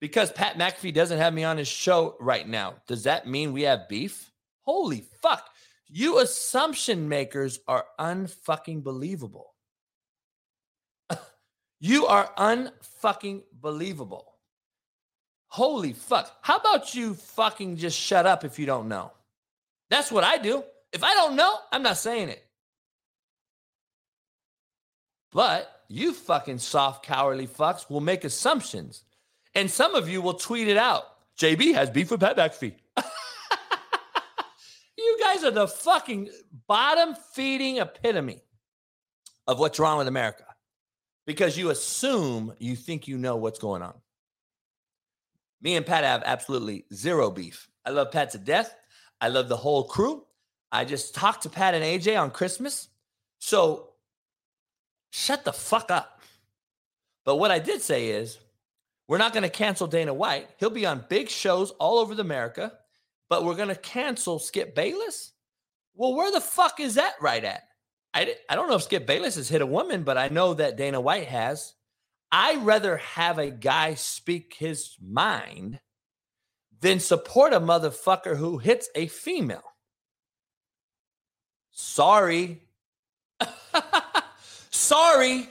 Because 0.00 0.32
Pat 0.32 0.56
McAfee 0.56 0.94
doesn't 0.94 1.18
have 1.18 1.34
me 1.34 1.44
on 1.44 1.58
his 1.58 1.68
show 1.68 2.16
right 2.20 2.46
now, 2.46 2.74
does 2.86 3.04
that 3.04 3.26
mean 3.26 3.52
we 3.52 3.62
have 3.62 3.88
beef? 3.88 4.30
Holy 4.62 5.04
fuck. 5.22 5.48
You 5.88 6.20
assumption 6.20 7.08
makers 7.08 7.58
are 7.66 7.86
unfucking 7.98 8.82
believable. 8.82 9.54
you 11.80 12.06
are 12.06 12.30
unfucking 12.38 13.42
believable. 13.52 14.26
Holy 15.48 15.92
fuck. 15.92 16.30
How 16.42 16.56
about 16.56 16.94
you 16.94 17.14
fucking 17.14 17.76
just 17.76 17.98
shut 17.98 18.26
up 18.26 18.44
if 18.44 18.58
you 18.58 18.66
don't 18.66 18.88
know? 18.88 19.12
That's 19.90 20.10
what 20.10 20.24
I 20.24 20.38
do. 20.38 20.64
If 20.92 21.04
I 21.04 21.14
don't 21.14 21.36
know, 21.36 21.54
I'm 21.72 21.82
not 21.82 21.98
saying 21.98 22.30
it. 22.30 22.44
But 25.32 25.70
you 25.88 26.12
fucking 26.12 26.58
soft, 26.58 27.04
cowardly 27.04 27.46
fucks 27.46 27.90
will 27.90 28.00
make 28.00 28.24
assumptions. 28.24 29.04
And 29.54 29.70
some 29.70 29.94
of 29.94 30.08
you 30.08 30.22
will 30.22 30.34
tweet 30.34 30.68
it 30.68 30.76
out. 30.76 31.04
JB 31.38 31.74
has 31.74 31.90
beef 31.90 32.10
with 32.10 32.20
Pat 32.20 32.36
McAfee. 32.36 32.74
you 34.98 35.18
guys 35.22 35.44
are 35.44 35.50
the 35.50 35.66
fucking 35.66 36.30
bottom 36.66 37.16
feeding 37.34 37.78
epitome 37.78 38.42
of 39.46 39.58
what's 39.58 39.78
wrong 39.78 39.98
with 39.98 40.08
America 40.08 40.44
because 41.26 41.56
you 41.56 41.70
assume 41.70 42.52
you 42.58 42.76
think 42.76 43.08
you 43.08 43.18
know 43.18 43.36
what's 43.36 43.58
going 43.58 43.82
on. 43.82 43.94
Me 45.62 45.76
and 45.76 45.84
Pat 45.84 46.04
have 46.04 46.22
absolutely 46.24 46.84
zero 46.92 47.30
beef. 47.30 47.68
I 47.84 47.90
love 47.90 48.10
Pat 48.10 48.30
to 48.30 48.38
death. 48.38 48.74
I 49.20 49.28
love 49.28 49.48
the 49.48 49.56
whole 49.56 49.84
crew. 49.84 50.24
I 50.72 50.84
just 50.84 51.14
talked 51.14 51.42
to 51.42 51.50
Pat 51.50 51.74
and 51.74 51.84
AJ 51.84 52.20
on 52.20 52.30
Christmas. 52.30 52.88
So 53.38 53.90
shut 55.10 55.44
the 55.44 55.52
fuck 55.52 55.90
up. 55.90 56.22
But 57.24 57.36
what 57.36 57.50
I 57.50 57.58
did 57.58 57.82
say 57.82 58.08
is 58.08 58.38
we're 59.08 59.18
not 59.18 59.32
going 59.32 59.42
to 59.42 59.50
cancel 59.50 59.86
Dana 59.86 60.14
White. 60.14 60.48
He'll 60.58 60.70
be 60.70 60.86
on 60.86 61.04
big 61.08 61.28
shows 61.28 61.70
all 61.72 61.98
over 61.98 62.20
America, 62.20 62.72
but 63.28 63.44
we're 63.44 63.56
going 63.56 63.68
to 63.68 63.74
cancel 63.74 64.38
Skip 64.38 64.74
Bayless. 64.74 65.32
Well, 65.94 66.14
where 66.14 66.30
the 66.30 66.40
fuck 66.40 66.80
is 66.80 66.94
that 66.94 67.14
right 67.20 67.44
at? 67.44 67.64
I, 68.14 68.34
I 68.48 68.54
don't 68.54 68.68
know 68.68 68.76
if 68.76 68.84
Skip 68.84 69.06
Bayless 69.06 69.34
has 69.34 69.48
hit 69.48 69.62
a 69.62 69.66
woman, 69.66 70.02
but 70.02 70.16
I 70.16 70.28
know 70.28 70.54
that 70.54 70.76
Dana 70.76 71.00
White 71.00 71.28
has. 71.28 71.74
I 72.32 72.56
rather 72.56 72.96
have 72.98 73.38
a 73.38 73.50
guy 73.50 73.94
speak 73.94 74.54
his 74.56 74.96
mind 75.02 75.80
than 76.80 77.00
support 77.00 77.52
a 77.52 77.60
motherfucker 77.60 78.36
who 78.36 78.58
hits 78.58 78.88
a 78.94 79.06
female. 79.06 79.62
Sorry. 81.70 82.62
Sorry. 84.70 85.48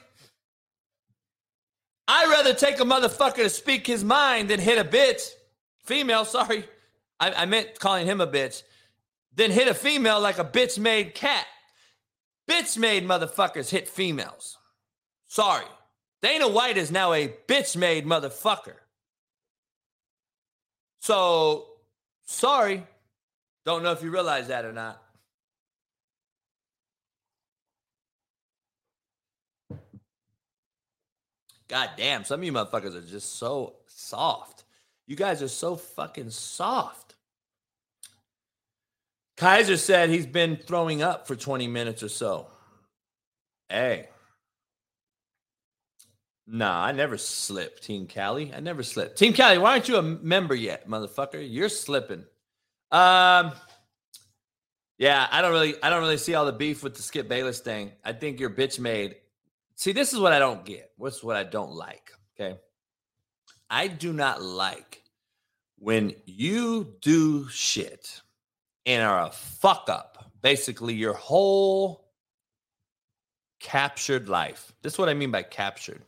I'd 2.08 2.30
rather 2.30 2.54
take 2.56 2.80
a 2.80 2.84
motherfucker 2.84 3.36
to 3.36 3.50
speak 3.50 3.86
his 3.86 4.04
mind 4.04 4.50
than 4.50 4.60
hit 4.60 4.80
a 4.80 4.84
bitch. 4.84 5.30
Female, 5.86 6.26
sorry. 6.26 6.66
I, 7.20 7.32
I 7.32 7.46
meant 7.46 7.80
calling 7.80 8.08
him 8.08 8.20
a 8.20 8.26
bitch. 8.26 8.64
Then 9.36 9.52
hit 9.52 9.68
a 9.68 9.76
female 9.76 10.20
like 10.20 10.40
a 10.40 10.44
bitch 10.44 10.80
made 10.80 11.14
cat. 11.14 11.46
Bitch 12.50 12.80
made 12.80 13.06
motherfuckers 13.06 13.70
hit 13.70 13.88
females. 13.88 14.58
Sorry. 15.28 15.66
Dana 16.24 16.48
White 16.48 16.78
is 16.78 16.92
now 16.92 17.14
a 17.14 17.34
bitch 17.48 17.78
made 17.78 18.08
motherfucker. 18.08 18.76
So, 21.00 21.68
sorry. 22.26 22.86
Don't 23.66 23.84
know 23.84 23.92
if 23.92 24.04
you 24.04 24.12
realize 24.12 24.48
that 24.48 24.66
or 24.66 24.74
not. 24.74 25.02
God 31.68 31.92
damn, 31.98 32.24
some 32.24 32.40
of 32.40 32.44
you 32.44 32.52
motherfuckers 32.52 32.96
are 32.96 33.02
just 33.02 33.38
so 33.38 33.76
soft. 33.88 34.64
You 35.06 35.16
guys 35.16 35.42
are 35.44 35.48
so 35.48 35.76
fucking 35.76 36.32
soft. 36.32 37.16
Kaiser 39.38 39.78
said 39.78 40.10
he's 40.10 40.26
been 40.26 40.58
throwing 40.58 41.02
up 41.02 41.28
for 41.28 41.36
20 41.36 41.68
minutes 41.68 42.04
or 42.04 42.10
so. 42.10 42.48
Hey, 43.70 44.10
Nah, 46.52 46.84
I 46.84 46.92
never 46.94 47.16
slipped, 47.16 47.84
Team 47.84 48.08
Cali. 48.08 48.52
I 48.52 48.60
never 48.60 48.82
slipped. 48.82 49.20
Team 49.20 49.34
Cali, 49.34 49.60
why 49.60 49.74
aren't 49.74 49.88
you 49.88 49.98
a 49.98 50.02
member 50.02 50.56
yet, 50.56 50.90
motherfucker? 50.90 51.46
You're 51.48 51.70
slipping. 51.70 52.26
Um, 52.92 53.52
yeah, 54.98 55.28
I 55.32 55.44
don't 55.44 55.52
really, 55.52 55.76
I 55.84 55.92
don't 55.92 56.02
really 56.02 56.18
see 56.18 56.34
all 56.34 56.48
the 56.48 56.52
beef 56.52 56.84
with 56.84 56.96
the 56.96 57.04
Skip 57.04 57.30
Bayless 57.30 57.60
thing. 57.60 57.92
I 58.04 58.14
think 58.14 58.40
you're 58.40 58.50
bitch 58.50 58.80
made. 58.80 59.18
See, 59.76 59.92
this 59.92 60.12
is 60.12 60.20
what 60.20 60.34
I 60.34 60.40
don't 60.40 60.66
get. 60.66 60.92
What's 60.98 61.24
what 61.24 61.36
I 61.36 61.44
don't 61.44 61.72
like? 61.72 62.10
Okay, 62.34 62.58
I 63.70 63.88
do 63.88 64.12
not 64.12 64.42
like 64.42 65.04
when 65.78 66.16
you 66.26 66.96
do 67.02 67.48
shit 67.50 68.22
and 68.88 69.04
are 69.04 69.28
a 69.28 69.32
fuck 69.32 69.88
up. 69.88 70.32
Basically, 70.42 70.96
your 70.96 71.14
whole 71.14 72.10
captured 73.60 74.30
life. 74.30 74.74
This 74.82 74.94
is 74.94 75.00
what 75.00 75.10
I 75.10 75.14
mean 75.14 75.30
by 75.30 75.44
captured 75.44 76.02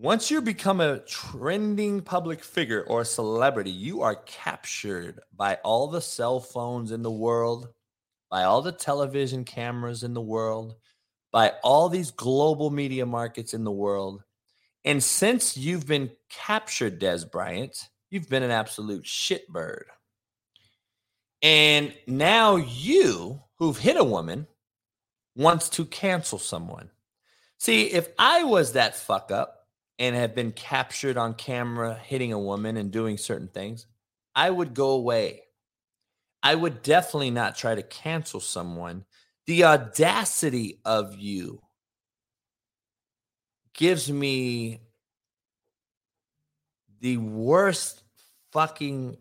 once 0.00 0.30
you 0.30 0.40
become 0.40 0.80
a 0.80 0.98
trending 1.00 2.00
public 2.00 2.42
figure 2.42 2.82
or 2.84 3.02
a 3.02 3.04
celebrity, 3.04 3.70
you 3.70 4.00
are 4.00 4.14
captured 4.14 5.20
by 5.36 5.56
all 5.56 5.88
the 5.88 6.00
cell 6.00 6.40
phones 6.40 6.90
in 6.90 7.02
the 7.02 7.10
world, 7.10 7.68
by 8.30 8.44
all 8.44 8.62
the 8.62 8.72
television 8.72 9.44
cameras 9.44 10.02
in 10.02 10.14
the 10.14 10.20
world, 10.20 10.74
by 11.30 11.52
all 11.62 11.90
these 11.90 12.12
global 12.12 12.70
media 12.70 13.04
markets 13.04 13.52
in 13.52 13.62
the 13.62 13.70
world. 13.70 14.22
And 14.86 15.02
since 15.02 15.58
you've 15.58 15.86
been 15.86 16.10
captured, 16.30 16.98
Dez 16.98 17.30
Bryant, 17.30 17.76
you've 18.08 18.30
been 18.30 18.42
an 18.42 18.50
absolute 18.50 19.04
shitbird. 19.04 19.82
And 21.42 21.92
now 22.06 22.56
you, 22.56 23.42
who've 23.58 23.76
hit 23.76 23.98
a 23.98 24.04
woman, 24.04 24.46
wants 25.36 25.68
to 25.70 25.84
cancel 25.84 26.38
someone. 26.38 26.88
See, 27.58 27.82
if 27.82 28.08
I 28.18 28.44
was 28.44 28.72
that 28.72 28.96
fuck 28.96 29.30
up, 29.30 29.59
and 30.00 30.16
have 30.16 30.34
been 30.34 30.50
captured 30.50 31.18
on 31.18 31.34
camera 31.34 31.94
hitting 31.94 32.32
a 32.32 32.38
woman 32.38 32.78
and 32.78 32.90
doing 32.90 33.18
certain 33.18 33.48
things, 33.48 33.86
I 34.34 34.50
would 34.50 34.72
go 34.72 34.92
away. 34.92 35.42
I 36.42 36.54
would 36.54 36.82
definitely 36.82 37.30
not 37.30 37.54
try 37.54 37.74
to 37.74 37.82
cancel 37.82 38.40
someone. 38.40 39.04
The 39.46 39.64
audacity 39.64 40.80
of 40.86 41.18
you 41.18 41.60
gives 43.74 44.10
me 44.10 44.80
the 47.00 47.18
worst 47.18 48.02
fucking 48.52 49.18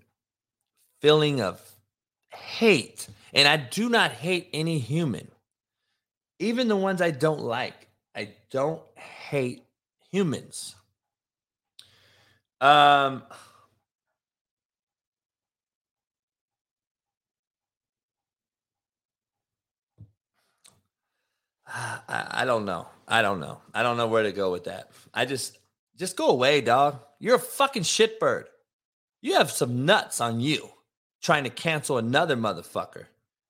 feeling 1.02 1.42
of 1.42 1.62
hate. 2.30 3.10
And 3.34 3.50
I 3.50 3.58
do 3.58 3.90
not 3.90 4.12
hate 4.12 4.50
any 4.54 4.80
human, 4.80 5.28
even 6.40 6.70
the 6.70 6.78
ones 6.78 7.02
I 7.02 7.12
don't 7.12 7.42
like. 7.42 7.90
I 8.16 8.30
don't 8.50 8.82
hate 8.98 9.66
humans. 10.12 10.76
Um, 12.62 13.24
I, 21.68 22.28
I 22.42 22.46
don't 22.46 22.66
know. 22.66 22.88
I 23.08 23.22
don't 23.22 23.40
know. 23.40 23.60
I 23.74 23.84
don't 23.84 23.98
know 23.98 24.08
where 24.08 24.24
to 24.24 24.32
go 24.32 24.52
with 24.52 24.66
that. 24.66 24.92
I 25.14 25.26
just 25.26 25.58
just 25.98 26.16
go 26.16 26.30
away, 26.30 26.62
dog. 26.62 27.00
You're 27.20 27.36
a 27.36 27.40
fucking 27.40 27.84
shitbird. 27.84 28.46
You 29.22 29.36
have 29.36 29.52
some 29.52 29.86
nuts 29.86 30.22
on 30.22 30.40
you 30.40 30.70
trying 31.22 31.44
to 31.44 31.50
cancel 31.50 31.98
another 31.98 32.38
motherfucker 32.38 33.06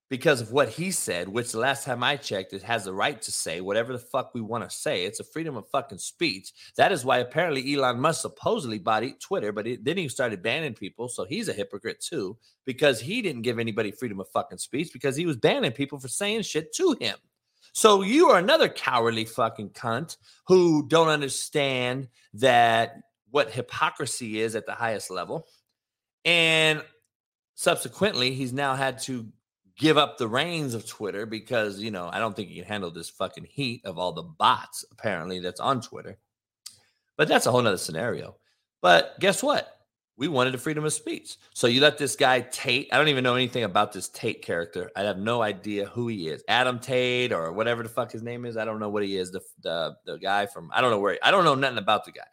because 0.10 0.42
of 0.42 0.52
what 0.52 0.70
he 0.70 0.90
said, 0.90 1.30
which 1.30 1.52
the 1.52 1.60
last 1.60 1.86
time 1.86 2.04
I 2.04 2.18
checked, 2.18 2.54
it 2.54 2.64
has 2.64 2.86
the 2.86 2.94
right 2.94 3.22
to 3.22 3.32
say 3.32 3.62
whatever 3.62 3.94
the 3.94 4.00
fuck 4.00 4.34
we 4.34 4.42
want 4.42 4.68
to 4.68 4.76
say. 4.76 5.06
It's 5.06 5.20
a 5.20 5.24
freedom 5.24 5.56
of 5.56 5.70
fucking 5.70 6.00
speech. 6.00 6.52
That 6.78 6.92
is 6.92 7.06
why 7.06 7.20
apparently 7.20 7.74
Elon 7.74 8.00
Musk 8.00 8.22
supposedly 8.22 8.80
bought 8.80 9.04
Twitter, 9.20 9.52
but 9.52 9.68
it, 9.68 9.86
then 9.86 9.98
he 9.98 10.10
started 10.10 10.42
banning 10.42 10.74
people. 10.74 11.10
So 11.10 11.26
he's 11.26 11.48
a 11.48 11.54
hypocrite 11.54 12.02
too 12.02 12.38
because 12.66 13.00
he 13.00 13.22
didn't 13.22 13.44
give 13.44 13.60
anybody 13.60 13.92
freedom 13.92 14.20
of 14.20 14.28
fucking 14.30 14.58
speech 14.58 14.92
because 14.92 15.16
he 15.16 15.28
was 15.28 15.38
banning 15.38 15.72
people 15.72 16.00
for 16.00 16.08
saying 16.08 16.42
shit 16.42 16.74
to 16.76 16.98
him. 17.00 17.16
So 17.74 18.02
you 18.02 18.30
are 18.30 18.40
another 18.40 18.68
cowardly 18.68 19.26
fucking 19.26 19.70
cunt 19.70 20.18
who 20.48 20.88
don't 20.88 21.10
understand 21.10 22.08
that 22.34 22.98
what 23.30 23.52
hypocrisy 23.52 24.40
is 24.40 24.56
at 24.56 24.66
the 24.66 24.74
highest 24.74 25.12
level. 25.12 25.46
And 26.26 26.84
subsequently, 27.54 28.32
he's 28.32 28.54
now 28.54 28.76
had 28.76 29.00
to 29.04 29.28
give 29.80 29.98
up 29.98 30.18
the 30.18 30.28
reins 30.28 30.74
of 30.74 30.86
Twitter 30.86 31.26
because, 31.26 31.80
you 31.80 31.90
know, 31.90 32.10
I 32.12 32.20
don't 32.20 32.36
think 32.36 32.50
he 32.50 32.56
can 32.56 32.66
handle 32.66 32.92
this 32.92 33.10
fucking 33.10 33.46
heat 33.46 33.82
of 33.86 33.98
all 33.98 34.12
the 34.12 34.22
bots 34.22 34.86
apparently 34.92 35.40
that's 35.40 35.62
on 35.62 35.82
Twitter. 35.82 36.20
But 37.18 37.28
that's 37.28 37.48
a 37.48 37.52
whole 37.52 37.62
nother 37.62 37.78
scenario. 37.78 38.36
But 38.82 39.16
guess 39.20 39.42
what? 39.42 39.78
We 40.18 40.28
wanted 40.28 40.54
the 40.54 40.58
freedom 40.58 40.84
of 40.84 40.92
speech. 40.92 41.38
So 41.54 41.68
you 41.68 41.80
let 41.80 41.98
this 41.98 42.18
guy 42.18 42.42
Tate, 42.42 42.90
I 42.92 42.98
don't 42.98 43.08
even 43.08 43.24
know 43.24 43.36
anything 43.36 43.64
about 43.64 43.94
this 43.94 44.10
Tate 44.10 44.42
character. 44.42 44.92
I 44.98 45.04
have 45.04 45.18
no 45.18 45.42
idea 45.42 45.86
who 45.86 46.10
he 46.10 46.28
is. 46.28 46.44
Adam 46.50 46.80
Tate 46.80 47.32
or 47.32 47.54
whatever 47.54 47.84
the 47.84 47.90
fuck 47.90 48.12
his 48.12 48.22
name 48.22 48.46
is. 48.46 48.58
I 48.58 48.66
don't 48.66 48.82
know 48.82 48.90
what 48.90 49.04
he 49.04 49.16
is. 49.16 49.32
The 49.32 49.42
the, 49.64 49.96
the 50.06 50.18
guy 50.18 50.46
from 50.46 50.70
I 50.74 50.82
don't 50.82 50.92
know 50.92 51.00
where 51.00 51.14
he, 51.14 51.20
I 51.24 51.32
don't 51.32 51.46
know 51.46 51.56
nothing 51.56 51.78
about 51.78 52.04
the 52.04 52.12
guy. 52.12 52.28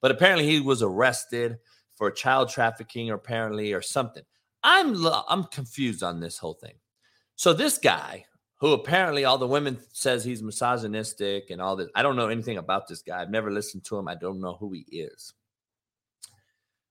But 0.00 0.10
apparently 0.10 0.46
he 0.46 0.60
was 0.60 0.82
arrested 0.82 1.58
for 1.94 2.10
child 2.10 2.48
trafficking 2.48 3.10
or 3.10 3.14
apparently 3.14 3.72
or 3.72 3.82
something. 3.82 4.24
I'm 4.62 5.06
I'm 5.28 5.44
confused 5.44 6.02
on 6.02 6.20
this 6.20 6.38
whole 6.38 6.54
thing. 6.54 6.74
So 7.36 7.52
this 7.52 7.78
guy 7.78 8.24
who 8.60 8.72
apparently 8.72 9.24
all 9.24 9.38
the 9.38 9.46
women 9.46 9.78
says 9.92 10.24
he's 10.24 10.42
misogynistic 10.42 11.50
and 11.50 11.60
all 11.62 11.76
this. 11.76 11.88
I 11.94 12.02
don't 12.02 12.16
know 12.16 12.28
anything 12.28 12.58
about 12.58 12.88
this 12.88 13.02
guy. 13.02 13.20
I've 13.20 13.30
never 13.30 13.50
listened 13.50 13.84
to 13.84 13.96
him. 13.96 14.08
I 14.08 14.16
don't 14.16 14.40
know 14.40 14.56
who 14.58 14.72
he 14.72 14.84
is. 14.90 15.32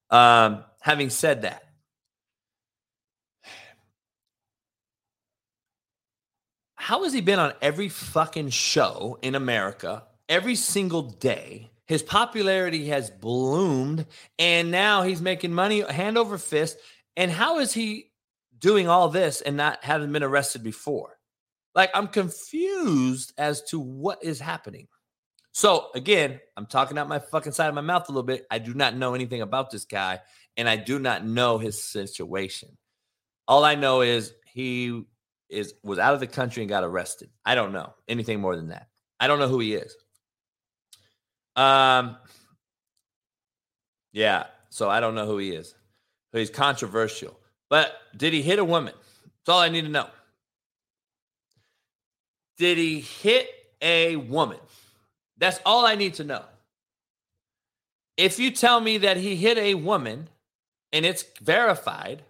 Um, 0.09 0.63
having 0.79 1.09
said 1.09 1.41
that, 1.41 1.63
how 6.75 7.03
has 7.03 7.11
he 7.11 7.19
been 7.19 7.39
on 7.39 7.53
every 7.61 7.89
fucking 7.89 8.49
show 8.49 9.19
in 9.21 9.35
America 9.35 10.03
every 10.29 10.55
single 10.55 11.01
day? 11.01 11.69
His 11.85 12.03
popularity 12.03 12.87
has 12.87 13.09
bloomed, 13.09 14.05
and 14.39 14.71
now 14.71 15.03
he's 15.03 15.21
making 15.21 15.53
money 15.53 15.81
hand 15.81 16.17
over 16.17 16.37
fist. 16.37 16.77
And 17.17 17.31
how 17.31 17.59
is 17.59 17.73
he 17.73 18.11
doing 18.59 18.87
all 18.87 19.09
this 19.09 19.41
and 19.41 19.57
not 19.57 19.83
having 19.83 20.11
been 20.13 20.23
arrested 20.23 20.63
before? 20.63 21.17
Like, 21.75 21.89
I'm 21.93 22.07
confused 22.07 23.33
as 23.37 23.63
to 23.63 23.79
what 23.79 24.23
is 24.23 24.39
happening. 24.39 24.87
So 25.51 25.87
again, 25.95 26.39
I'm 26.55 26.67
talking 26.67 26.99
out 26.99 27.09
my 27.09 27.17
fucking 27.17 27.51
side 27.51 27.67
of 27.67 27.73
my 27.73 27.81
mouth 27.81 28.07
a 28.07 28.11
little 28.11 28.21
bit. 28.21 28.45
I 28.51 28.59
do 28.59 28.75
not 28.75 28.95
know 28.95 29.15
anything 29.15 29.41
about 29.41 29.71
this 29.71 29.85
guy, 29.85 30.21
and 30.55 30.69
I 30.69 30.75
do 30.75 30.99
not 30.99 31.25
know 31.25 31.57
his 31.57 31.83
situation. 31.83 32.77
All 33.47 33.65
I 33.65 33.73
know 33.73 34.01
is 34.01 34.33
he 34.45 35.03
is 35.49 35.73
was 35.81 35.97
out 35.97 36.13
of 36.13 36.19
the 36.19 36.27
country 36.27 36.61
and 36.61 36.69
got 36.69 36.83
arrested. 36.83 37.31
I 37.43 37.55
don't 37.55 37.73
know 37.73 37.95
anything 38.07 38.39
more 38.39 38.55
than 38.55 38.67
that. 38.67 38.89
I 39.19 39.25
don't 39.25 39.39
know 39.39 39.47
who 39.47 39.59
he 39.59 39.73
is. 39.73 39.95
Um, 41.55 42.17
yeah, 44.11 44.45
so 44.69 44.89
I 44.89 44.99
don't 44.99 45.15
know 45.15 45.25
who 45.25 45.39
he 45.39 45.51
is. 45.51 45.73
He's 46.39 46.49
controversial. 46.49 47.37
But 47.69 47.93
did 48.15 48.33
he 48.33 48.41
hit 48.41 48.59
a 48.59 48.65
woman? 48.65 48.93
That's 49.45 49.49
all 49.49 49.59
I 49.59 49.69
need 49.69 49.83
to 49.83 49.89
know. 49.89 50.07
Did 52.57 52.77
he 52.77 53.01
hit 53.01 53.49
a 53.81 54.15
woman? 54.15 54.59
That's 55.37 55.59
all 55.65 55.85
I 55.85 55.95
need 55.95 56.15
to 56.15 56.23
know. 56.23 56.43
If 58.15 58.39
you 58.39 58.49
tell 58.51 58.81
me 58.81 58.97
that 58.99 59.17
he 59.17 59.35
hit 59.35 59.57
a 59.57 59.75
woman 59.75 60.27
and 60.91 61.05
it's 61.05 61.23
verified, 61.41 62.23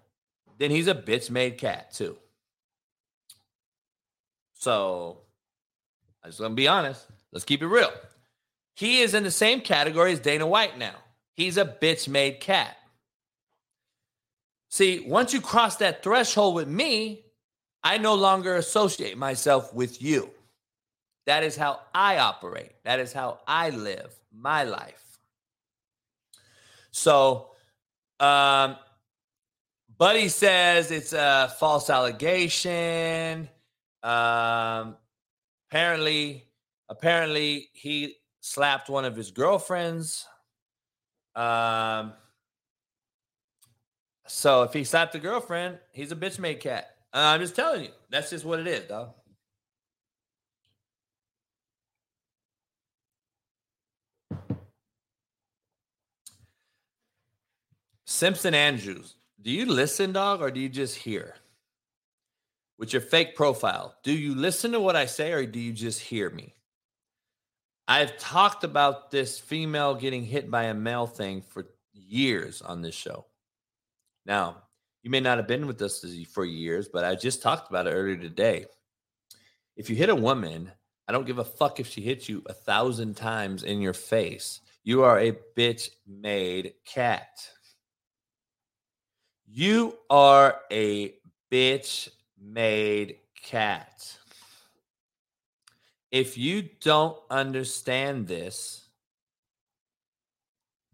then 0.58 0.72
he's 0.72 0.88
a 0.88 0.95
bitch 0.95 1.30
made 1.30 1.58
cat 1.58 1.94
too. 1.94 2.18
So 4.53 5.19
I 6.24 6.27
just 6.27 6.40
gonna 6.40 6.56
be 6.56 6.68
honest. 6.68 7.06
Let's 7.32 7.45
keep 7.45 7.61
it 7.61 7.68
real. 7.68 7.92
He 8.76 9.00
is 9.00 9.14
in 9.14 9.24
the 9.24 9.32
same 9.32 9.61
category 9.61 10.11
as 10.11 10.19
Dana 10.19 10.45
White 10.45 10.77
now. 10.77 10.95
He's 11.36 11.58
a 11.58 11.66
bitch 11.66 12.08
made 12.08 12.40
cat. 12.40 12.76
See, 14.77 14.99
once 14.99 15.33
you 15.33 15.41
cross 15.41 15.77
that 15.77 16.03
threshold 16.03 16.53
with 16.53 16.67
me, 16.67 17.25
I 17.83 17.97
no 17.97 18.14
longer 18.14 18.57
associate 18.57 19.17
myself 19.17 19.73
with 19.73 20.03
you. 20.03 20.30
That 21.25 21.43
is 21.43 21.57
how 21.57 21.80
I 21.95 22.19
operate. 22.19 22.73
That 22.83 22.99
is 22.99 23.11
how 23.11 23.39
I 23.47 23.72
live 23.72 24.14
my 24.31 24.65
life. 24.65 25.17
So, 26.91 27.47
um, 28.19 28.75
Buddy 29.97 30.27
says 30.27 30.91
it's 30.91 31.11
a 31.11 31.51
false 31.57 31.89
allegation. 31.89 33.49
Um, 34.03 34.95
apparently, 35.72 36.43
apparently 36.88 37.69
he 37.73 38.17
slapped 38.41 38.91
one 38.91 39.06
of 39.06 39.15
his 39.15 39.31
girlfriends. 39.31 40.27
Um, 41.35 42.14
so 44.27 44.64
if 44.64 44.73
he 44.73 44.83
slapped 44.83 45.15
a 45.15 45.19
girlfriend, 45.19 45.80
he's 45.91 46.11
a 46.11 46.15
bitch 46.15 46.39
made 46.39 46.59
cat. 46.59 46.95
Uh, 47.14 47.19
I'm 47.19 47.39
just 47.39 47.56
telling 47.56 47.83
you, 47.83 47.91
that's 48.09 48.30
just 48.30 48.45
what 48.45 48.59
it 48.59 48.67
is, 48.67 48.88
dog. 48.88 49.09
Simpson 58.06 58.53
Andrews, 58.53 59.15
do 59.41 59.51
you 59.51 59.65
listen, 59.65 60.14
dog, 60.14 60.41
or 60.41 60.49
do 60.49 60.59
you 60.59 60.69
just 60.69 60.95
hear? 60.95 61.35
With 62.77 62.93
your 62.93 63.01
fake 63.01 63.35
profile, 63.35 63.95
do 64.03 64.11
you 64.11 64.33
listen 64.33 64.72
to 64.72 64.80
what 64.80 64.95
I 64.95 65.06
say 65.07 65.31
or 65.33 65.45
do 65.45 65.59
you 65.59 65.73
just 65.73 65.99
hear 65.99 66.30
me? 66.30 66.53
I've 67.88 68.17
talked 68.17 68.64
about 68.64 69.11
this 69.11 69.39
female 69.39 69.95
getting 69.95 70.23
hit 70.23 70.51
by 70.51 70.64
a 70.64 70.73
male 70.73 71.07
thing 71.07 71.41
for 71.41 71.67
years 71.93 72.61
on 72.61 72.81
this 72.81 72.95
show. 72.95 73.25
Now, 74.27 74.64
you 75.03 75.09
may 75.09 75.22
not 75.22 75.38
have 75.38 75.47
been 75.47 75.65
with 75.65 75.81
us 75.81 76.06
for 76.33 76.43
years, 76.43 76.89
but 76.89 77.06
I 77.06 77.15
just 77.15 77.41
talked 77.41 77.69
about 77.69 77.88
it 77.88 77.91
earlier 77.91 78.17
today. 78.17 78.65
If 79.77 79.89
you 79.89 79.95
hit 79.95 80.09
a 80.09 80.15
woman, 80.15 80.69
I 81.07 81.14
don't 81.14 81.25
give 81.25 81.39
a 81.39 81.45
fuck 81.45 81.80
if 81.80 81.88
she 81.88 82.01
hits 82.01 82.27
you 82.27 82.43
a 82.47 82.53
thousand 82.53 83.15
times 83.15 83.64
in 83.64 83.80
your 83.80 83.93
face. 83.93 84.59
You 84.83 85.03
are 85.03 85.17
a 85.17 85.38
bitch 85.56 85.89
made 86.06 86.73
cat. 86.85 87.47
You 89.47 89.97
are 90.09 90.59
a 90.69 91.14
bitch 91.49 92.09
made 92.38 93.19
cat. 93.41 94.17
If 96.11 96.38
you 96.38 96.67
don't 96.81 97.17
understand 97.30 98.27
this, 98.27 98.89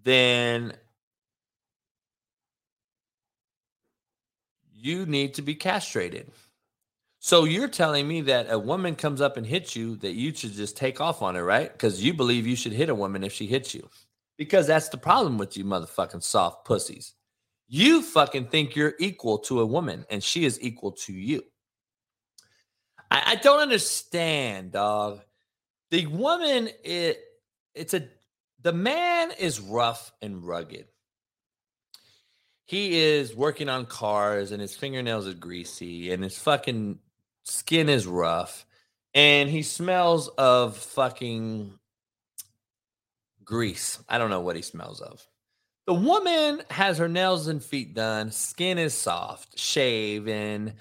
then 0.03 0.73
you 4.83 5.05
need 5.05 5.33
to 5.35 5.41
be 5.41 5.55
castrated. 5.55 6.29
So 7.19 7.45
you're 7.45 7.69
telling 7.69 8.05
me 8.05 8.19
that 8.21 8.47
a 8.51 8.59
woman 8.59 8.95
comes 8.95 9.21
up 9.21 9.37
and 9.37 9.47
hits 9.47 9.77
you 9.77 9.95
that 9.97 10.11
you 10.11 10.33
should 10.35 10.51
just 10.51 10.75
take 10.75 10.99
off 10.99 11.21
on 11.21 11.35
her, 11.35 11.43
right? 11.43 11.71
Because 11.71 12.03
you 12.03 12.13
believe 12.13 12.45
you 12.45 12.57
should 12.57 12.73
hit 12.73 12.89
a 12.89 12.95
woman 12.95 13.23
if 13.23 13.31
she 13.31 13.47
hits 13.47 13.73
you. 13.73 13.89
Because 14.37 14.67
that's 14.67 14.89
the 14.89 14.97
problem 14.97 15.37
with 15.37 15.55
you 15.55 15.63
motherfucking 15.63 16.21
soft 16.21 16.65
pussies. 16.65 17.13
You 17.69 18.01
fucking 18.01 18.47
think 18.47 18.75
you're 18.75 18.95
equal 18.99 19.37
to 19.39 19.61
a 19.61 19.65
woman 19.65 20.05
and 20.09 20.21
she 20.21 20.43
is 20.43 20.61
equal 20.61 20.91
to 20.91 21.13
you. 21.13 21.43
I, 23.09 23.23
I 23.27 23.35
don't 23.35 23.61
understand, 23.61 24.73
dog. 24.73 25.21
The 25.91 26.07
woman, 26.07 26.67
it 26.83 27.21
it's 27.73 27.93
a 27.93 28.09
the 28.61 28.73
man 28.73 29.31
is 29.39 29.61
rough 29.61 30.11
and 30.21 30.45
rugged. 30.45 30.87
He 32.65 32.99
is 32.99 33.35
working 33.35 33.69
on 33.69 33.85
cars 33.85 34.51
and 34.51 34.61
his 34.61 34.75
fingernails 34.75 35.27
are 35.27 35.33
greasy 35.33 36.11
and 36.11 36.23
his 36.23 36.37
fucking 36.37 36.99
skin 37.43 37.89
is 37.89 38.07
rough 38.07 38.65
and 39.13 39.49
he 39.49 39.61
smells 39.61 40.29
of 40.29 40.77
fucking 40.77 41.77
grease. 43.43 43.99
I 44.07 44.17
don't 44.17 44.29
know 44.29 44.41
what 44.41 44.55
he 44.55 44.61
smells 44.61 45.01
of. 45.01 45.25
The 45.85 45.93
woman 45.93 46.61
has 46.69 46.97
her 46.97 47.09
nails 47.09 47.47
and 47.47 47.61
feet 47.61 47.93
done, 47.93 48.31
skin 48.31 48.77
is 48.77 48.93
soft, 48.93 49.59
shaven, 49.59 50.75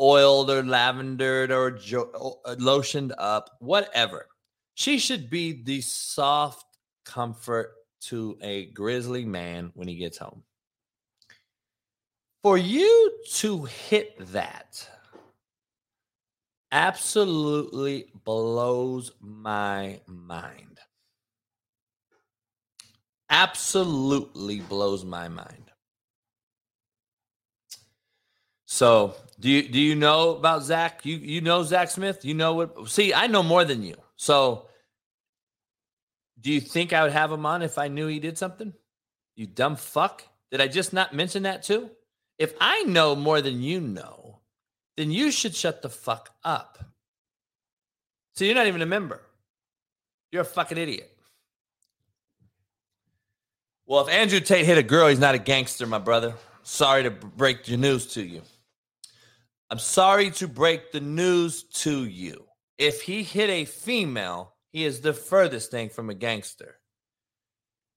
oiled 0.00 0.50
or 0.50 0.62
lavendered 0.62 1.50
or 1.50 1.72
jo- 1.72 2.40
uh, 2.46 2.56
lotioned 2.58 3.12
up, 3.18 3.50
whatever. 3.60 4.26
She 4.74 4.98
should 4.98 5.28
be 5.28 5.62
the 5.62 5.82
soft 5.82 6.64
comfort 7.04 7.74
to 8.04 8.38
a 8.40 8.66
grizzly 8.66 9.26
man 9.26 9.72
when 9.74 9.88
he 9.88 9.96
gets 9.96 10.16
home. 10.16 10.42
For 12.42 12.56
you 12.56 13.12
to 13.34 13.64
hit 13.64 14.16
that 14.32 14.88
absolutely 16.72 18.06
blows 18.24 19.12
my 19.20 20.00
mind. 20.06 20.78
Absolutely 23.28 24.60
blows 24.60 25.04
my 25.04 25.28
mind. 25.28 25.70
So, 28.64 29.14
do 29.38 29.50
you 29.50 29.68
do 29.68 29.78
you 29.78 29.94
know 29.94 30.36
about 30.36 30.62
Zach? 30.62 31.04
You 31.04 31.16
you 31.16 31.40
know 31.40 31.62
Zach 31.62 31.90
Smith? 31.90 32.24
You 32.24 32.34
know 32.34 32.54
what? 32.54 32.88
See, 32.88 33.12
I 33.12 33.26
know 33.26 33.42
more 33.42 33.64
than 33.64 33.82
you. 33.82 33.96
So, 34.16 34.68
do 36.40 36.50
you 36.50 36.60
think 36.60 36.92
I 36.92 37.02
would 37.02 37.12
have 37.12 37.30
him 37.32 37.44
on 37.44 37.62
if 37.62 37.78
I 37.78 37.88
knew 37.88 38.06
he 38.06 38.18
did 38.18 38.38
something? 38.38 38.72
You 39.36 39.46
dumb 39.46 39.76
fuck. 39.76 40.24
Did 40.50 40.60
I 40.60 40.68
just 40.68 40.92
not 40.92 41.14
mention 41.14 41.42
that 41.42 41.62
too? 41.62 41.90
If 42.40 42.54
I 42.58 42.84
know 42.84 43.14
more 43.14 43.42
than 43.42 43.62
you 43.62 43.82
know, 43.82 44.40
then 44.96 45.10
you 45.10 45.30
should 45.30 45.54
shut 45.54 45.82
the 45.82 45.90
fuck 45.90 46.30
up. 46.42 46.78
So 48.34 48.46
you're 48.46 48.54
not 48.54 48.66
even 48.66 48.80
a 48.80 48.86
member. 48.86 49.20
You're 50.32 50.40
a 50.40 50.46
fucking 50.46 50.78
idiot. 50.78 51.14
Well, 53.84 54.06
if 54.06 54.08
Andrew 54.08 54.40
Tate 54.40 54.64
hit 54.64 54.78
a 54.78 54.82
girl, 54.82 55.08
he's 55.08 55.18
not 55.18 55.34
a 55.34 55.38
gangster, 55.38 55.86
my 55.86 55.98
brother. 55.98 56.32
Sorry 56.62 57.02
to 57.02 57.10
break 57.10 57.64
the 57.66 57.76
news 57.76 58.06
to 58.14 58.24
you. 58.24 58.40
I'm 59.68 59.78
sorry 59.78 60.30
to 60.32 60.48
break 60.48 60.92
the 60.92 61.00
news 61.00 61.64
to 61.82 62.06
you. 62.06 62.46
If 62.78 63.02
he 63.02 63.22
hit 63.22 63.50
a 63.50 63.66
female, 63.66 64.54
he 64.70 64.86
is 64.86 65.02
the 65.02 65.12
furthest 65.12 65.70
thing 65.70 65.90
from 65.90 66.08
a 66.08 66.14
gangster. 66.14 66.76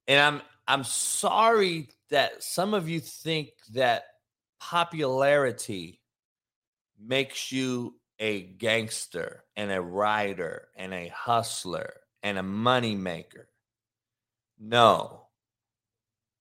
And 0.05 0.19
I'm 0.19 0.41
I'm 0.67 0.83
sorry 0.83 1.89
that 2.09 2.43
some 2.43 2.73
of 2.73 2.89
you 2.89 2.99
think 2.99 3.49
that 3.73 4.03
popularity 4.69 6.00
makes 6.98 7.51
you 7.51 7.93
a 8.17 8.43
gangster 8.43 9.43
and 9.58 9.72
a 9.72 9.82
rider 9.82 10.69
and 10.77 10.93
a 10.93 11.09
hustler 11.09 11.93
and 12.24 12.38
a 12.38 12.42
moneymaker. 12.42 13.48
No. 14.58 15.27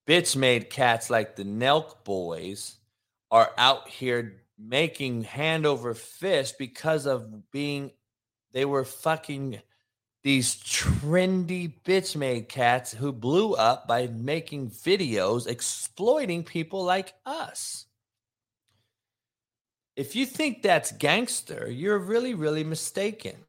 Bitch 0.07 0.37
made 0.37 0.69
cats 0.69 1.09
like 1.09 1.35
the 1.35 1.43
Nelk 1.43 2.05
boys 2.05 2.77
are 3.29 3.51
out 3.57 3.89
here 3.89 4.43
making 4.57 5.23
hand 5.23 5.65
over 5.65 5.93
fist 5.93 6.57
because 6.57 7.05
of 7.05 7.51
being 7.51 7.91
they 8.53 8.63
were 8.63 8.85
fucking 8.85 9.59
these 10.23 10.55
trendy 10.55 11.73
bitch 11.83 12.15
made 12.15 12.47
cats 12.47 12.93
who 12.93 13.11
blew 13.11 13.55
up 13.55 13.85
by 13.85 14.07
making 14.07 14.69
videos 14.69 15.45
exploiting 15.45 16.45
people 16.45 16.85
like 16.85 17.13
us. 17.25 17.87
If 19.95 20.15
you 20.15 20.25
think 20.25 20.61
that's 20.61 20.91
gangster, 20.91 21.69
you're 21.69 21.99
really, 21.99 22.33
really 22.33 22.63
mistaken. 22.63 23.45